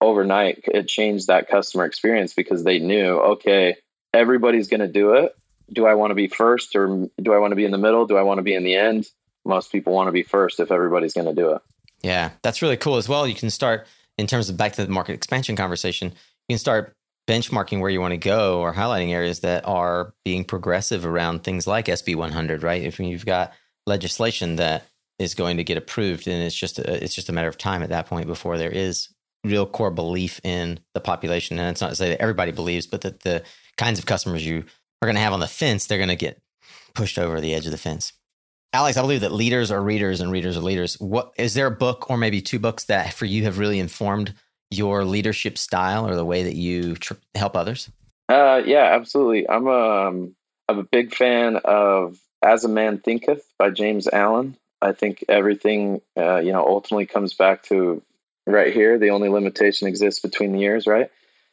overnight 0.00 0.64
it 0.64 0.88
changed 0.88 1.26
that 1.26 1.48
customer 1.48 1.84
experience 1.84 2.32
because 2.32 2.64
they 2.64 2.78
knew 2.78 3.18
okay 3.18 3.76
everybody's 4.14 4.68
going 4.68 4.80
to 4.80 4.88
do 4.88 5.14
it. 5.14 5.36
Do 5.72 5.86
i 5.86 5.94
want 5.94 6.10
to 6.10 6.14
be 6.14 6.28
first 6.28 6.74
or 6.74 7.08
do 7.20 7.32
i 7.32 7.38
want 7.38 7.52
to 7.52 7.56
be 7.56 7.64
in 7.64 7.70
the 7.70 7.78
middle? 7.78 8.06
Do 8.06 8.16
i 8.16 8.22
want 8.22 8.38
to 8.38 8.42
be 8.42 8.54
in 8.54 8.64
the 8.64 8.74
end? 8.74 9.06
Most 9.44 9.72
people 9.72 9.92
want 9.92 10.08
to 10.08 10.12
be 10.12 10.22
first 10.22 10.60
if 10.60 10.70
everybody's 10.70 11.14
going 11.14 11.26
to 11.26 11.34
do 11.34 11.52
it. 11.52 11.62
Yeah 12.02 12.30
that's 12.42 12.62
really 12.62 12.76
cool 12.76 12.96
as 12.96 13.08
well. 13.08 13.26
You 13.26 13.34
can 13.34 13.50
start 13.50 13.86
in 14.18 14.26
terms 14.26 14.50
of 14.50 14.56
back 14.56 14.72
to 14.74 14.84
the 14.84 14.90
market 14.90 15.14
expansion 15.14 15.56
conversation 15.56 16.12
you 16.50 16.54
can 16.54 16.58
start 16.58 16.96
benchmarking 17.30 17.80
where 17.80 17.90
you 17.90 18.00
want 18.00 18.10
to 18.10 18.18
go 18.18 18.60
or 18.60 18.74
highlighting 18.74 19.10
areas 19.10 19.38
that 19.40 19.64
are 19.64 20.12
being 20.24 20.44
progressive 20.44 21.06
around 21.06 21.44
things 21.44 21.64
like 21.64 21.86
SB 21.86 22.16
100, 22.16 22.64
right? 22.64 22.82
If 22.82 22.98
you've 22.98 23.24
got 23.24 23.52
legislation 23.86 24.56
that 24.56 24.84
is 25.20 25.34
going 25.34 25.58
to 25.58 25.64
get 25.64 25.76
approved, 25.76 26.26
and 26.26 26.42
it's 26.42 26.56
just 26.56 26.78
a, 26.78 27.04
it's 27.04 27.14
just 27.14 27.28
a 27.28 27.32
matter 27.32 27.48
of 27.48 27.58
time 27.58 27.82
at 27.82 27.90
that 27.90 28.06
point 28.06 28.26
before 28.26 28.58
there 28.58 28.70
is 28.70 29.08
real 29.44 29.66
core 29.66 29.90
belief 29.90 30.40
in 30.44 30.80
the 30.94 31.00
population. 31.00 31.58
And 31.58 31.68
it's 31.70 31.80
not 31.80 31.90
to 31.90 31.96
say 31.96 32.10
that 32.10 32.20
everybody 32.20 32.52
believes, 32.52 32.86
but 32.86 33.02
that 33.02 33.20
the 33.20 33.42
kinds 33.76 33.98
of 33.98 34.06
customers 34.06 34.44
you 34.44 34.64
are 35.02 35.06
going 35.06 35.14
to 35.14 35.20
have 35.22 35.32
on 35.32 35.40
the 35.40 35.46
fence, 35.46 35.86
they're 35.86 35.98
going 35.98 36.08
to 36.08 36.16
get 36.16 36.40
pushed 36.94 37.18
over 37.18 37.40
the 37.40 37.54
edge 37.54 37.66
of 37.66 37.72
the 37.72 37.78
fence. 37.78 38.12
Alex, 38.72 38.96
I 38.96 39.02
believe 39.02 39.22
that 39.22 39.32
leaders 39.32 39.70
are 39.70 39.82
readers 39.82 40.20
and 40.20 40.30
readers 40.30 40.56
are 40.56 40.60
leaders. 40.60 41.00
What 41.00 41.32
is 41.36 41.54
there 41.54 41.66
a 41.66 41.70
book 41.70 42.08
or 42.08 42.16
maybe 42.16 42.40
two 42.40 42.58
books 42.58 42.84
that 42.84 43.12
for 43.12 43.24
you 43.24 43.44
have 43.44 43.58
really 43.58 43.78
informed 43.78 44.34
your 44.70 45.04
leadership 45.04 45.58
style 45.58 46.06
or 46.06 46.14
the 46.14 46.24
way 46.24 46.44
that 46.44 46.54
you 46.54 46.94
tr- 46.94 47.14
help 47.34 47.56
others? 47.56 47.90
Uh, 48.28 48.62
yeah, 48.64 48.94
absolutely. 48.94 49.48
I'm 49.48 49.66
a, 49.66 50.06
um, 50.06 50.36
I'm 50.68 50.78
a 50.78 50.84
big 50.84 51.14
fan 51.14 51.56
of 51.64 52.18
As 52.42 52.64
a 52.64 52.68
Man 52.68 52.98
Thinketh 52.98 53.44
by 53.58 53.70
James 53.70 54.06
Allen. 54.06 54.56
I 54.82 54.92
think 54.92 55.24
everything, 55.28 56.00
uh, 56.16 56.38
you 56.38 56.52
know, 56.52 56.66
ultimately 56.66 57.06
comes 57.06 57.34
back 57.34 57.62
to 57.64 58.02
right 58.46 58.72
here. 58.72 58.98
The 58.98 59.10
only 59.10 59.28
limitation 59.28 59.88
exists 59.88 60.20
between 60.20 60.52
the 60.52 60.62
ears, 60.62 60.86
right? 60.86 61.10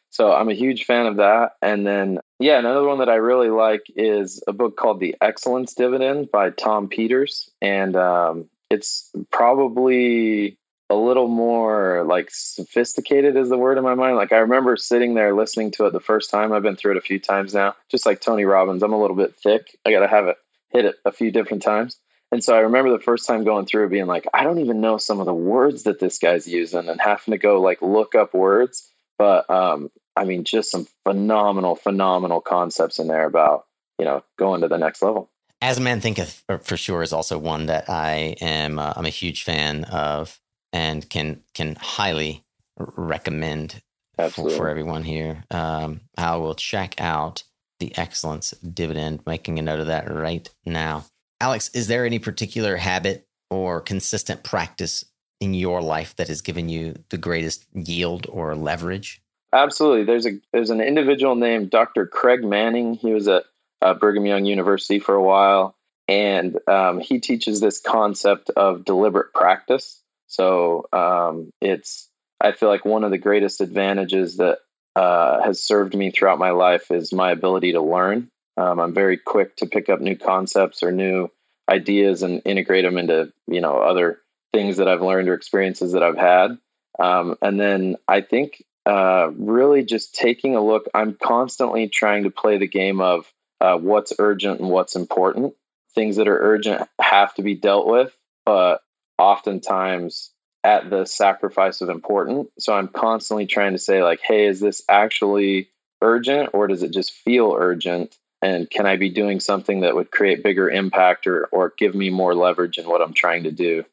So 0.09 0.31
I'm 0.31 0.49
a 0.49 0.53
huge 0.53 0.85
fan 0.85 1.05
of 1.05 1.17
that. 1.17 1.53
And 1.61 1.85
then, 1.85 2.19
yeah, 2.39 2.57
another 2.59 2.83
one 2.83 2.99
that 2.99 3.09
I 3.09 3.15
really 3.15 3.49
like 3.49 3.83
is 3.95 4.41
a 4.47 4.53
book 4.53 4.77
called 4.77 4.99
The 4.99 5.15
Excellence 5.21 5.73
Dividend 5.73 6.31
by 6.31 6.49
Tom 6.51 6.87
Peters. 6.87 7.49
And 7.61 7.95
um, 7.95 8.49
it's 8.69 9.11
probably 9.31 10.57
a 10.89 10.95
little 10.95 11.27
more 11.27 12.05
like 12.07 12.29
sophisticated 12.31 13.35
is 13.35 13.49
the 13.49 13.57
word 13.57 13.77
in 13.77 13.83
my 13.83 13.95
mind. 13.95 14.15
Like 14.15 14.31
I 14.31 14.37
remember 14.37 14.77
sitting 14.77 15.15
there 15.15 15.35
listening 15.35 15.71
to 15.71 15.85
it 15.85 15.93
the 15.93 15.99
first 15.99 16.31
time. 16.31 16.53
I've 16.53 16.63
been 16.63 16.77
through 16.77 16.93
it 16.93 16.97
a 16.97 17.01
few 17.01 17.19
times 17.19 17.53
now. 17.53 17.75
Just 17.89 18.05
like 18.05 18.21
Tony 18.21 18.45
Robbins, 18.45 18.83
I'm 18.83 18.93
a 18.93 18.99
little 18.99 19.17
bit 19.17 19.35
thick. 19.35 19.77
I 19.85 19.91
got 19.91 19.99
to 19.99 20.07
have 20.07 20.27
it 20.27 20.37
hit 20.69 20.85
it 20.85 20.95
a 21.05 21.11
few 21.11 21.31
different 21.31 21.63
times. 21.63 21.97
And 22.31 22.43
so 22.43 22.55
I 22.55 22.59
remember 22.59 22.91
the 22.91 23.03
first 23.03 23.25
time 23.25 23.43
going 23.43 23.65
through 23.65 23.89
being 23.89 24.07
like, 24.07 24.27
I 24.33 24.43
don't 24.43 24.59
even 24.59 24.81
know 24.81 24.97
some 24.97 25.19
of 25.19 25.25
the 25.25 25.33
words 25.33 25.83
that 25.83 25.99
this 25.99 26.19
guy's 26.19 26.47
using 26.47 26.89
and 26.89 26.99
having 26.99 27.31
to 27.31 27.37
go 27.37 27.61
like 27.61 27.81
look 27.81 28.15
up 28.15 28.33
words. 28.33 28.91
But 29.17 29.49
um, 29.49 29.89
I 30.15 30.25
mean, 30.25 30.43
just 30.43 30.69
some 30.69 30.87
phenomenal, 31.05 31.75
phenomenal 31.75 32.41
concepts 32.41 32.99
in 32.99 33.07
there 33.07 33.25
about, 33.25 33.65
you 33.97 34.05
know, 34.05 34.23
going 34.37 34.61
to 34.61 34.67
the 34.67 34.77
next 34.77 35.01
level. 35.01 35.29
As 35.61 35.77
a 35.77 35.81
Man 35.81 36.01
Thinketh 36.01 36.43
for 36.61 36.77
sure 36.77 37.01
is 37.01 37.13
also 37.13 37.37
one 37.37 37.67
that 37.67 37.89
I 37.89 38.35
am, 38.41 38.77
uh, 38.77 38.93
I'm 38.95 39.05
a 39.05 39.09
huge 39.09 39.43
fan 39.43 39.85
of 39.85 40.39
and 40.73 41.09
can 41.09 41.41
can 41.55 41.75
highly 41.75 42.43
recommend 42.77 43.81
for, 44.17 44.49
for, 44.49 44.69
everyone 44.69 45.03
here. 45.03 45.43
Um, 45.49 46.01
I 46.17 46.35
will 46.35 46.55
check 46.55 46.99
out 46.99 47.43
the 47.79 47.95
excellence 47.97 48.51
dividend, 48.51 49.21
making 49.25 49.59
a 49.59 49.61
note 49.61 49.79
of 49.79 49.87
that 49.87 50.11
right 50.11 50.47
now. 50.65 51.05
Alex, 51.39 51.69
is 51.69 51.87
there 51.87 52.05
any 52.05 52.19
particular 52.19 52.77
habit 52.77 53.27
or 53.49 53.79
consistent 53.79 54.43
practice 54.43 55.05
in 55.39 55.53
your 55.53 55.81
life 55.81 56.15
that 56.15 56.27
has 56.27 56.41
given 56.41 56.69
you 56.69 56.95
the 57.09 57.17
greatest 57.17 57.65
yield 57.73 58.25
or 58.29 58.55
leverage? 58.55 59.21
Absolutely. 59.53 60.03
There's 60.03 60.25
a 60.25 60.39
there's 60.51 60.71
an 60.71 60.81
individual 60.81 61.35
named 61.35 61.69
Dr. 61.69 62.05
Craig 62.05 62.43
Manning. 62.43 62.95
He 62.95 63.13
was 63.13 63.27
at 63.27 63.43
uh, 63.81 63.93
Brigham 63.93 64.25
Young 64.25 64.45
University 64.45 64.99
for 64.99 65.15
a 65.15 65.23
while, 65.23 65.75
and 66.07 66.57
um, 66.67 66.99
he 66.99 67.19
teaches 67.19 67.59
this 67.59 67.79
concept 67.79 68.49
of 68.51 68.83
deliberate 68.83 69.33
practice. 69.33 70.01
So 70.27 70.85
um, 70.91 71.51
it's 71.61 72.09
I 72.41 72.51
feel 72.51 72.69
like 72.69 72.83
one 72.83 73.03
of 73.03 73.11
the 73.11 73.17
greatest 73.17 73.61
advantages 73.61 74.37
that 74.37 74.59
uh, 74.95 75.41
has 75.43 75.63
served 75.63 75.95
me 75.95 76.11
throughout 76.11 76.39
my 76.39 76.51
life 76.51 76.91
is 76.91 77.13
my 77.13 77.31
ability 77.31 77.71
to 77.73 77.81
learn. 77.81 78.29
Um, 78.57 78.79
I'm 78.79 78.93
very 78.93 79.17
quick 79.17 79.55
to 79.57 79.65
pick 79.65 79.89
up 79.89 80.01
new 80.01 80.15
concepts 80.15 80.83
or 80.83 80.91
new 80.91 81.29
ideas 81.69 82.23
and 82.23 82.41
integrate 82.45 82.85
them 82.85 82.97
into 82.97 83.31
you 83.47 83.61
know 83.61 83.77
other 83.77 84.19
things 84.53 84.77
that 84.77 84.87
I've 84.87 85.01
learned 85.01 85.29
or 85.29 85.33
experiences 85.33 85.91
that 85.91 86.03
I've 86.03 86.17
had. 86.17 86.57
Um, 86.99 87.35
and 87.41 87.59
then 87.59 87.97
I 88.07 88.21
think 88.21 88.63
uh, 88.85 89.29
really 89.37 89.83
just 89.83 90.15
taking 90.15 90.55
a 90.55 90.65
look. 90.65 90.87
I'm 90.93 91.15
constantly 91.21 91.89
trying 91.89 92.23
to 92.23 92.31
play 92.31 92.57
the 92.57 92.67
game 92.67 93.01
of 93.01 93.31
uh, 93.59 93.77
what's 93.77 94.13
urgent 94.17 94.59
and 94.59 94.69
what's 94.69 94.95
important. 94.95 95.53
Things 95.93 96.15
that 96.15 96.27
are 96.27 96.39
urgent 96.39 96.87
have 97.01 97.33
to 97.35 97.41
be 97.41 97.55
dealt 97.55 97.87
with, 97.87 98.15
but 98.45 98.81
oftentimes 99.17 100.31
at 100.63 100.89
the 100.89 101.05
sacrifice 101.05 101.81
of 101.81 101.89
important. 101.89 102.49
So 102.59 102.73
I'm 102.73 102.87
constantly 102.87 103.45
trying 103.45 103.73
to 103.73 103.79
say, 103.79 104.03
like, 104.03 104.21
hey, 104.21 104.45
is 104.45 104.59
this 104.59 104.81
actually 104.89 105.69
urgent 106.01 106.51
or 106.53 106.67
does 106.67 106.83
it 106.83 106.93
just 106.93 107.11
feel 107.11 107.55
urgent? 107.57 108.15
And 108.41 108.69
can 108.69 108.85
I 108.85 108.97
be 108.97 109.09
doing 109.09 109.39
something 109.39 109.81
that 109.81 109.95
would 109.95 110.11
create 110.11 110.43
bigger 110.43 110.69
impact 110.69 111.25
or, 111.25 111.45
or 111.45 111.73
give 111.77 111.95
me 111.95 112.09
more 112.09 112.35
leverage 112.35 112.77
in 112.77 112.87
what 112.87 113.01
I'm 113.01 113.13
trying 113.13 113.43
to 113.43 113.51
do? 113.51 113.83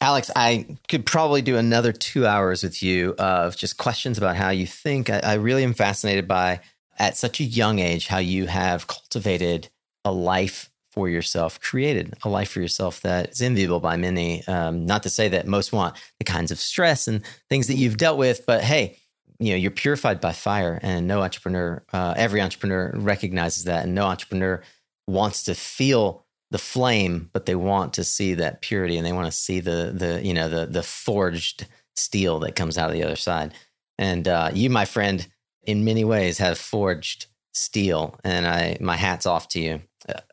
Alex, 0.00 0.30
I 0.36 0.76
could 0.88 1.06
probably 1.06 1.40
do 1.40 1.56
another 1.56 1.92
two 1.92 2.26
hours 2.26 2.62
with 2.62 2.82
you 2.82 3.14
of 3.18 3.56
just 3.56 3.78
questions 3.78 4.18
about 4.18 4.36
how 4.36 4.50
you 4.50 4.66
think. 4.66 5.08
I, 5.08 5.20
I 5.20 5.34
really 5.34 5.64
am 5.64 5.72
fascinated 5.72 6.28
by, 6.28 6.60
at 6.98 7.16
such 7.16 7.40
a 7.40 7.44
young 7.44 7.78
age, 7.78 8.08
how 8.08 8.18
you 8.18 8.46
have 8.46 8.86
cultivated 8.86 9.70
a 10.04 10.12
life 10.12 10.70
for 10.90 11.08
yourself, 11.08 11.60
created 11.60 12.14
a 12.22 12.28
life 12.28 12.50
for 12.50 12.60
yourself 12.60 13.00
that 13.02 13.30
is 13.30 13.42
enviable 13.42 13.80
by 13.80 13.96
many. 13.96 14.46
Um, 14.46 14.84
not 14.84 15.02
to 15.04 15.10
say 15.10 15.28
that 15.28 15.46
most 15.46 15.72
want 15.72 15.94
the 16.18 16.24
kinds 16.24 16.50
of 16.50 16.58
stress 16.58 17.08
and 17.08 17.22
things 17.48 17.66
that 17.68 17.76
you've 17.76 17.98
dealt 17.98 18.18
with, 18.18 18.44
but 18.46 18.62
hey, 18.62 18.98
you 19.38 19.50
know 19.50 19.56
you're 19.56 19.70
purified 19.70 20.20
by 20.20 20.32
fire, 20.32 20.78
and 20.82 21.06
no 21.06 21.22
entrepreneur, 21.22 21.84
uh, 21.92 22.14
every 22.16 22.40
entrepreneur 22.40 22.92
recognizes 22.94 23.64
that, 23.64 23.84
and 23.84 23.94
no 23.94 24.04
entrepreneur 24.04 24.62
wants 25.06 25.44
to 25.44 25.54
feel 25.54 26.24
the 26.50 26.58
flame, 26.58 27.30
but 27.32 27.46
they 27.46 27.54
want 27.54 27.92
to 27.94 28.04
see 28.04 28.34
that 28.34 28.62
purity, 28.62 28.96
and 28.96 29.06
they 29.06 29.12
want 29.12 29.26
to 29.26 29.36
see 29.36 29.60
the 29.60 29.92
the 29.94 30.20
you 30.24 30.34
know 30.34 30.48
the 30.48 30.66
the 30.66 30.82
forged 30.82 31.66
steel 31.94 32.38
that 32.40 32.56
comes 32.56 32.78
out 32.78 32.90
of 32.90 32.94
the 32.94 33.02
other 33.02 33.16
side. 33.16 33.54
And 33.98 34.28
uh, 34.28 34.50
you, 34.52 34.68
my 34.68 34.84
friend, 34.84 35.26
in 35.62 35.84
many 35.84 36.04
ways 36.04 36.38
have 36.38 36.58
forged 36.58 37.26
steel, 37.52 38.18
and 38.24 38.46
I 38.46 38.76
my 38.80 38.96
hats 38.96 39.26
off 39.26 39.48
to 39.50 39.60
you. 39.60 39.82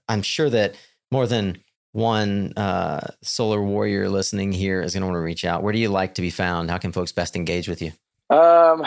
I'm 0.08 0.22
sure 0.22 0.50
that 0.50 0.76
more 1.12 1.26
than 1.28 1.58
one 1.94 2.54
uh, 2.58 3.08
solar 3.22 3.62
warrior 3.62 4.10
listening 4.10 4.52
here 4.52 4.82
is 4.82 4.94
going 4.94 5.02
to 5.02 5.08
want 5.08 5.16
to 5.16 5.22
reach 5.22 5.46
out. 5.46 5.64
Where 5.64 5.74
do 5.74 5.80
you 5.80 5.90
like 5.90 6.16
to 6.16 6.22
be 6.22 6.30
found? 6.30 6.70
How 6.70 6.78
can 6.78 6.92
folks 6.92 7.12
best 7.12 7.36
engage 7.36 7.68
with 7.68 7.82
you? 7.82 7.92
Um, 8.30 8.84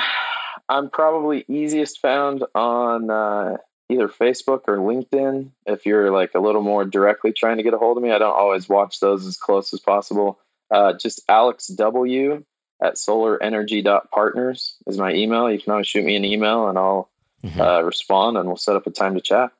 I'm 0.68 0.90
probably 0.90 1.44
easiest 1.48 2.00
found 2.00 2.44
on 2.54 3.10
uh, 3.10 3.56
either 3.88 4.08
Facebook 4.08 4.62
or 4.66 4.78
LinkedIn. 4.78 5.50
If 5.66 5.86
you're 5.86 6.10
like 6.10 6.32
a 6.34 6.40
little 6.40 6.62
more 6.62 6.84
directly 6.84 7.32
trying 7.32 7.58
to 7.58 7.62
get 7.62 7.74
a 7.74 7.78
hold 7.78 7.96
of 7.96 8.02
me, 8.02 8.10
I 8.10 8.18
don't 8.18 8.36
always 8.36 8.68
watch 8.68 9.00
those 9.00 9.26
as 9.26 9.36
close 9.36 9.72
as 9.72 9.80
possible. 9.80 10.40
Uh, 10.70 10.94
just 10.94 11.22
Alex 11.28 11.68
W 11.68 12.44
at 12.82 12.94
solarenergy.partners 12.94 14.76
is 14.86 14.98
my 14.98 15.12
email. 15.12 15.50
You 15.50 15.60
can 15.60 15.72
always 15.72 15.86
shoot 15.86 16.04
me 16.04 16.16
an 16.16 16.24
email 16.24 16.68
and 16.68 16.76
I'll 16.76 17.10
mm-hmm. 17.44 17.60
uh, 17.60 17.80
respond 17.82 18.36
and 18.36 18.48
we'll 18.48 18.56
set 18.56 18.76
up 18.76 18.86
a 18.86 18.90
time 18.90 19.14
to 19.14 19.20
chat. 19.20 19.52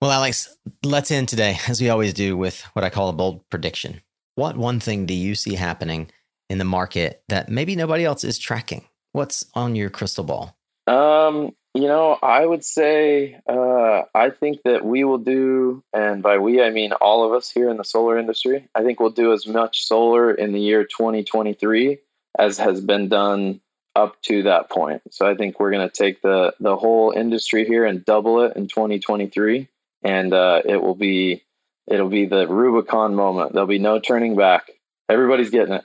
Well, 0.00 0.12
Alex, 0.12 0.56
let's 0.84 1.10
end 1.10 1.28
today, 1.28 1.58
as 1.68 1.80
we 1.80 1.88
always 1.88 2.14
do, 2.14 2.36
with 2.36 2.62
what 2.72 2.84
I 2.84 2.90
call 2.90 3.08
a 3.08 3.12
bold 3.12 3.48
prediction. 3.50 4.00
What 4.36 4.56
one 4.56 4.80
thing 4.80 5.06
do 5.06 5.14
you 5.14 5.34
see 5.34 5.54
happening 5.54 6.10
in 6.48 6.58
the 6.58 6.64
market 6.64 7.22
that 7.28 7.48
maybe 7.48 7.74
nobody 7.74 8.04
else 8.04 8.22
is 8.22 8.38
tracking? 8.38 8.86
What's 9.12 9.44
on 9.54 9.76
your 9.76 9.90
crystal 9.90 10.24
ball? 10.24 10.56
Um, 10.86 11.54
you 11.74 11.86
know, 11.86 12.18
I 12.22 12.44
would 12.44 12.64
say 12.64 13.40
uh, 13.48 14.02
I 14.14 14.30
think 14.30 14.62
that 14.64 14.84
we 14.84 15.04
will 15.04 15.18
do, 15.18 15.82
and 15.92 16.22
by 16.22 16.38
we 16.38 16.62
I 16.62 16.70
mean 16.70 16.92
all 16.92 17.24
of 17.24 17.32
us 17.32 17.50
here 17.50 17.70
in 17.70 17.76
the 17.76 17.84
solar 17.84 18.18
industry. 18.18 18.68
I 18.74 18.82
think 18.82 19.00
we'll 19.00 19.10
do 19.10 19.32
as 19.32 19.46
much 19.46 19.84
solar 19.84 20.32
in 20.32 20.52
the 20.52 20.60
year 20.60 20.84
2023 20.84 21.98
as 22.38 22.58
has 22.58 22.80
been 22.80 23.08
done 23.08 23.60
up 23.94 24.20
to 24.22 24.44
that 24.44 24.70
point. 24.70 25.02
So 25.10 25.26
I 25.26 25.34
think 25.34 25.58
we're 25.58 25.72
going 25.72 25.88
to 25.88 25.94
take 25.94 26.22
the 26.22 26.54
the 26.60 26.76
whole 26.76 27.10
industry 27.10 27.64
here 27.64 27.84
and 27.84 28.04
double 28.04 28.42
it 28.42 28.56
in 28.56 28.68
2023, 28.68 29.68
and 30.02 30.32
uh, 30.32 30.62
it 30.64 30.80
will 30.80 30.94
be 30.94 31.42
it'll 31.86 32.08
be 32.08 32.26
the 32.26 32.46
Rubicon 32.46 33.14
moment. 33.14 33.52
There'll 33.52 33.66
be 33.66 33.78
no 33.78 33.98
turning 33.98 34.36
back. 34.36 34.70
Everybody's 35.08 35.50
getting 35.50 35.74
it. 35.74 35.84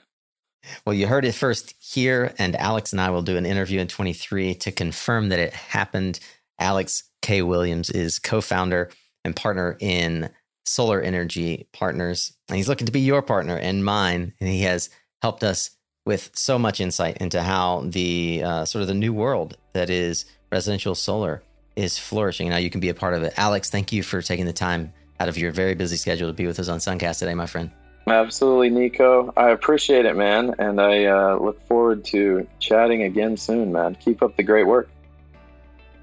Well, 0.84 0.94
you 0.94 1.06
heard 1.06 1.24
it 1.24 1.34
first 1.34 1.74
here, 1.78 2.34
and 2.38 2.56
Alex 2.56 2.92
and 2.92 3.00
I 3.00 3.10
will 3.10 3.22
do 3.22 3.36
an 3.36 3.46
interview 3.46 3.80
in 3.80 3.88
23 3.88 4.54
to 4.56 4.72
confirm 4.72 5.28
that 5.28 5.38
it 5.38 5.52
happened. 5.52 6.20
Alex 6.58 7.04
K. 7.22 7.42
Williams 7.42 7.90
is 7.90 8.18
co 8.18 8.40
founder 8.40 8.90
and 9.24 9.34
partner 9.34 9.76
in 9.80 10.30
Solar 10.64 11.00
Energy 11.00 11.68
Partners, 11.72 12.32
and 12.48 12.56
he's 12.56 12.68
looking 12.68 12.86
to 12.86 12.92
be 12.92 13.00
your 13.00 13.22
partner 13.22 13.56
and 13.56 13.84
mine. 13.84 14.32
And 14.40 14.48
he 14.48 14.62
has 14.62 14.90
helped 15.22 15.42
us 15.42 15.70
with 16.06 16.30
so 16.34 16.58
much 16.58 16.80
insight 16.80 17.16
into 17.18 17.42
how 17.42 17.82
the 17.86 18.42
uh, 18.44 18.64
sort 18.64 18.82
of 18.82 18.88
the 18.88 18.94
new 18.94 19.12
world 19.12 19.56
that 19.72 19.90
is 19.90 20.26
residential 20.52 20.94
solar 20.94 21.42
is 21.76 21.98
flourishing. 21.98 22.50
Now 22.50 22.58
you 22.58 22.70
can 22.70 22.80
be 22.80 22.90
a 22.90 22.94
part 22.94 23.14
of 23.14 23.22
it. 23.22 23.34
Alex, 23.36 23.70
thank 23.70 23.92
you 23.92 24.02
for 24.02 24.22
taking 24.22 24.46
the 24.46 24.52
time 24.52 24.92
out 25.18 25.28
of 25.28 25.38
your 25.38 25.50
very 25.50 25.74
busy 25.74 25.96
schedule 25.96 26.28
to 26.28 26.34
be 26.34 26.46
with 26.46 26.58
us 26.58 26.68
on 26.68 26.78
Suncast 26.78 27.20
today, 27.20 27.34
my 27.34 27.46
friend. 27.46 27.70
Absolutely, 28.06 28.68
Nico. 28.68 29.32
I 29.36 29.50
appreciate 29.50 30.04
it, 30.04 30.14
man. 30.14 30.54
And 30.58 30.80
I 30.80 31.06
uh, 31.06 31.36
look 31.36 31.60
forward 31.66 32.04
to 32.06 32.46
chatting 32.58 33.02
again 33.02 33.36
soon, 33.36 33.72
man. 33.72 33.94
Keep 33.94 34.22
up 34.22 34.36
the 34.36 34.42
great 34.42 34.66
work. 34.66 34.90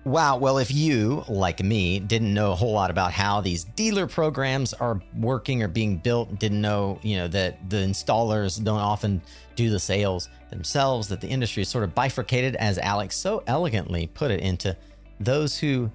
Wow. 0.03 0.37
Well, 0.37 0.57
if 0.57 0.71
you, 0.71 1.23
like 1.29 1.63
me, 1.63 1.99
didn't 1.99 2.33
know 2.33 2.53
a 2.53 2.55
whole 2.55 2.71
lot 2.71 2.89
about 2.89 3.11
how 3.11 3.39
these 3.39 3.65
dealer 3.65 4.07
programs 4.07 4.73
are 4.73 4.99
working 5.15 5.61
or 5.61 5.67
being 5.67 5.97
built, 5.97 6.39
didn't 6.39 6.59
know, 6.59 6.99
you 7.03 7.17
know, 7.17 7.27
that 7.27 7.69
the 7.69 7.77
installers 7.77 8.63
don't 8.63 8.79
often 8.79 9.21
do 9.55 9.69
the 9.69 9.79
sales 9.79 10.27
themselves, 10.49 11.07
that 11.09 11.21
the 11.21 11.27
industry 11.27 11.61
is 11.61 11.69
sort 11.69 11.83
of 11.83 11.93
bifurcated, 11.93 12.55
as 12.55 12.79
Alex 12.79 13.15
so 13.15 13.43
elegantly 13.45 14.07
put 14.07 14.31
it, 14.31 14.39
into 14.39 14.75
those 15.19 15.59
who 15.59 15.91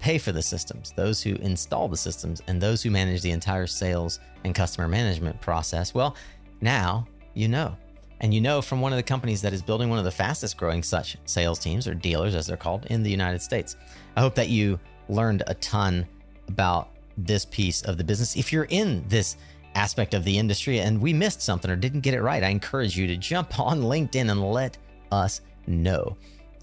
pay 0.00 0.18
for 0.18 0.32
the 0.32 0.42
systems, 0.42 0.92
those 0.92 1.22
who 1.22 1.34
install 1.36 1.88
the 1.88 1.96
systems, 1.96 2.42
and 2.46 2.60
those 2.60 2.82
who 2.82 2.90
manage 2.90 3.22
the 3.22 3.30
entire 3.30 3.66
sales 3.66 4.20
and 4.44 4.54
customer 4.54 4.88
management 4.88 5.40
process. 5.40 5.94
Well, 5.94 6.16
now 6.60 7.06
you 7.34 7.48
know. 7.48 7.76
And 8.20 8.34
you 8.34 8.40
know 8.40 8.60
from 8.60 8.80
one 8.80 8.92
of 8.92 8.96
the 8.96 9.02
companies 9.02 9.40
that 9.42 9.52
is 9.52 9.62
building 9.62 9.90
one 9.90 9.98
of 9.98 10.04
the 10.04 10.10
fastest 10.10 10.56
growing 10.56 10.82
such 10.82 11.16
sales 11.24 11.58
teams 11.58 11.86
or 11.86 11.94
dealers, 11.94 12.34
as 12.34 12.48
they're 12.48 12.56
called, 12.56 12.86
in 12.86 13.02
the 13.02 13.10
United 13.10 13.40
States. 13.40 13.76
I 14.16 14.20
hope 14.20 14.34
that 14.34 14.48
you 14.48 14.78
learned 15.08 15.44
a 15.46 15.54
ton 15.54 16.06
about 16.48 16.90
this 17.16 17.44
piece 17.44 17.82
of 17.82 17.96
the 17.96 18.04
business. 18.04 18.36
If 18.36 18.52
you're 18.52 18.66
in 18.70 19.04
this 19.08 19.36
aspect 19.74 20.14
of 20.14 20.24
the 20.24 20.36
industry 20.36 20.80
and 20.80 21.00
we 21.00 21.12
missed 21.12 21.42
something 21.42 21.70
or 21.70 21.76
didn't 21.76 22.00
get 22.00 22.14
it 22.14 22.22
right, 22.22 22.42
I 22.42 22.48
encourage 22.48 22.96
you 22.96 23.06
to 23.06 23.16
jump 23.16 23.60
on 23.60 23.82
LinkedIn 23.82 24.30
and 24.30 24.50
let 24.52 24.76
us 25.12 25.40
know. 25.66 26.16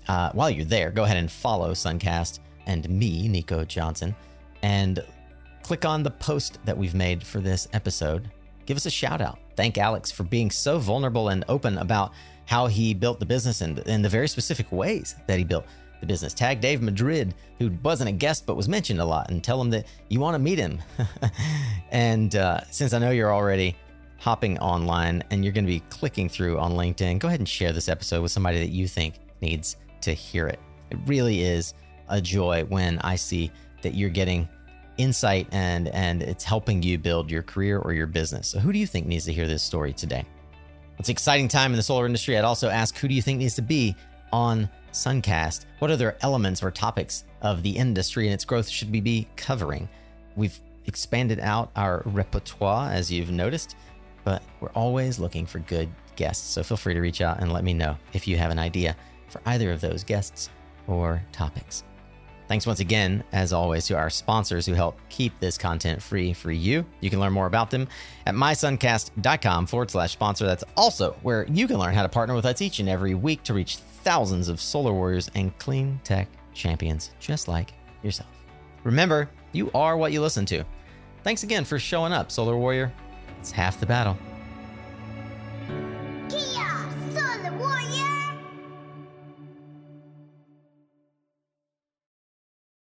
Uh, 0.08 0.32
while 0.34 0.50
you're 0.50 0.66
there, 0.66 0.92
go 0.92 1.04
ahead 1.04 1.18
and 1.18 1.32
follow 1.32 1.72
Suncast 1.72 2.40
and 2.66 2.88
me, 2.90 3.28
Nico 3.28 3.64
Johnson, 3.66 4.16
and 4.62 5.04
click 5.64 5.86
on 5.86 6.04
the 6.04 6.12
post 6.12 6.60
that 6.66 6.78
we've 6.78 6.96
made 6.96 7.24
for 7.24 7.40
this 7.40 7.68
episode. 7.74 8.30
Give 8.66 8.78
us 8.78 8.86
a 8.86 8.92
shout 8.92 9.22
out. 9.22 9.40
Thank 9.56 9.78
Alex 9.78 10.12
for 10.12 10.24
being 10.24 10.52
so 10.52 10.78
vulnerable 10.78 11.30
and 11.30 11.46
open 11.48 11.78
about 11.78 12.12
how 12.46 12.68
he 12.68 12.94
built 12.94 13.20
the 13.20 13.26
business 13.26 13.62
and, 13.62 13.80
in 13.80 14.02
the 14.02 14.10
very 14.10 14.28
specific 14.28 14.72
ways 14.72 15.16
that 15.28 15.38
he 15.38 15.44
built 15.44 15.66
the 16.00 16.06
business. 16.06 16.34
Tag 16.34 16.62
Dave 16.62 16.82
Madrid, 16.82 17.34
who 17.58 17.72
wasn't 17.84 18.10
a 18.10 18.14
guest 18.14 18.46
but 18.46 18.56
was 18.56 18.68
mentioned 18.68 19.00
a 19.00 19.06
lot, 19.06 19.30
and 19.30 19.44
tell 19.44 19.60
him 19.60 19.70
that 19.72 19.86
you 20.10 20.20
want 20.20 20.36
to 20.36 20.40
meet 20.40 20.60
him. 20.60 20.80
and 21.92 22.36
uh, 22.36 22.62
since 22.72 22.94
I 22.94 23.00
know 23.00 23.12
you're 23.12 23.34
already 23.34 23.76
hopping 24.20 24.58
online 24.60 25.24
and 25.32 25.44
you're 25.44 25.54
going 25.54 25.66
to 25.66 25.72
be 25.72 25.82
clicking 25.90 26.30
through 26.30 26.60
on 26.60 26.74
LinkedIn, 26.74 27.20
go 27.20 27.28
ahead 27.28 27.40
and 27.40 27.50
share 27.50 27.72
this 27.72 27.90
episode 27.90 28.22
with 28.22 28.32
somebody 28.32 28.60
that 28.60 28.70
you 28.70 28.88
think 28.88 29.16
needs 29.42 29.78
to 30.02 30.14
hear 30.14 30.48
it. 30.48 30.60
It 30.92 30.98
really 31.06 31.42
is 31.42 31.74
a 32.10 32.22
joy 32.22 32.64
when 32.66 33.00
I 33.00 33.16
see 33.16 33.52
that 33.82 33.94
you're 33.94 34.10
getting 34.10 34.48
insight 34.98 35.48
and 35.52 35.90
and 35.90 36.22
it's 36.22 36.44
helping 36.44 36.82
you 36.82 36.98
build 36.98 37.30
your 37.30 37.44
career 37.44 37.80
or 37.80 37.94
your 37.94 38.08
business. 38.08 38.48
So 38.48 38.60
who 38.60 38.72
do 38.72 38.80
you 38.80 38.88
think 38.88 39.08
needs 39.08 39.26
to 39.26 39.34
hear 39.34 39.48
this 39.48 39.64
story 39.64 39.94
today? 39.94 40.26
It's 40.98 41.10
an 41.10 41.14
exciting 41.14 41.48
time 41.48 41.72
in 41.72 41.78
the 41.78 41.84
solar 41.84 42.06
industry. 42.06 42.38
I'd 42.38 42.46
also 42.46 42.70
ask 42.70 42.98
who 42.98 43.08
do 43.08 43.14
you 43.14 43.22
think 43.22 43.40
needs 43.40 43.56
to 43.56 43.62
be 43.62 43.96
on 44.32 44.70
Suncast? 44.92 45.66
What 45.80 45.92
other 45.92 46.16
elements 46.22 46.64
or 46.64 46.72
topics 46.72 47.26
of 47.42 47.64
the 47.64 47.72
industry 47.72 48.28
and 48.28 48.34
its 48.34 48.46
growth 48.46 48.70
should 48.70 48.92
we 48.92 49.02
be 49.02 49.28
covering? 49.36 49.90
We've 50.36 50.58
expanded 50.86 51.40
out 51.40 51.72
our 51.76 52.02
repertoire 52.06 52.92
as 52.92 53.12
you've 53.12 53.32
noticed, 53.32 53.76
but 54.24 54.42
we're 54.62 54.70
always 54.70 55.20
looking 55.20 55.46
for 55.46 55.60
good 55.60 55.90
guests. 56.16 56.48
So 56.48 56.64
feel 56.64 56.78
free 56.78 56.94
to 56.94 57.02
reach 57.02 57.22
out 57.22 57.40
and 57.40 57.52
let 57.52 57.64
me 57.64 57.74
know 57.74 57.98
if 58.14 58.28
you 58.28 58.38
have 58.38 58.52
an 58.52 58.60
idea 58.60 58.96
for 59.28 59.42
either 59.46 59.72
of 59.72 59.82
those 59.82 60.04
guests 60.04 60.50
or 60.88 61.22
topics. 61.32 61.84
Thanks 62.48 62.68
once 62.68 62.80
again, 62.80 63.24
as 63.32 63.54
always, 63.54 63.88
to 63.88 63.96
our 63.96 64.10
sponsors 64.10 64.66
who 64.66 64.74
help 64.74 65.00
keep 65.10 65.40
this 65.40 65.58
content 65.58 66.02
free 66.02 66.32
for 66.34 66.52
you. 66.52 66.86
You 67.00 67.10
can 67.10 67.20
learn 67.20 67.34
more 67.34 67.48
about 67.48 67.72
them 67.72 67.88
at 68.26 68.36
mysuncast.com 68.36 69.66
forward 69.66 69.90
slash 69.90 70.14
sponsor. 70.14 70.46
That's 70.46 70.64
also 70.78 71.16
where 71.24 71.46
you 71.48 71.68
can 71.68 71.80
learn 71.80 71.96
how 71.96 72.04
to 72.04 72.10
partner 72.10 72.36
with 72.36 72.46
us 72.46 72.62
each 72.62 72.80
and 72.80 72.88
every 72.88 73.16
week 73.16 73.42
to 73.44 73.54
reach 73.54 73.78
thousands 73.78 74.48
of 74.48 74.62
solar 74.62 74.94
warriors 74.94 75.30
and 75.34 75.58
clean 75.58 76.00
tech 76.04 76.28
champions 76.54 77.12
just 77.20 77.48
like 77.48 77.74
yourself. 78.04 78.30
Remember, 78.84 79.30
you 79.52 79.72
are 79.74 79.98
what 79.98 80.12
you 80.12 80.22
listen 80.22 80.46
to. 80.48 80.64
Thanks 81.24 81.42
again 81.42 81.66
for 81.66 81.80
showing 81.80 82.14
up, 82.14 82.32
Solar 82.32 82.56
Warrior. 82.56 82.94
It's 83.40 83.52
half 83.52 83.80
the 83.80 83.86
battle. 83.88 84.16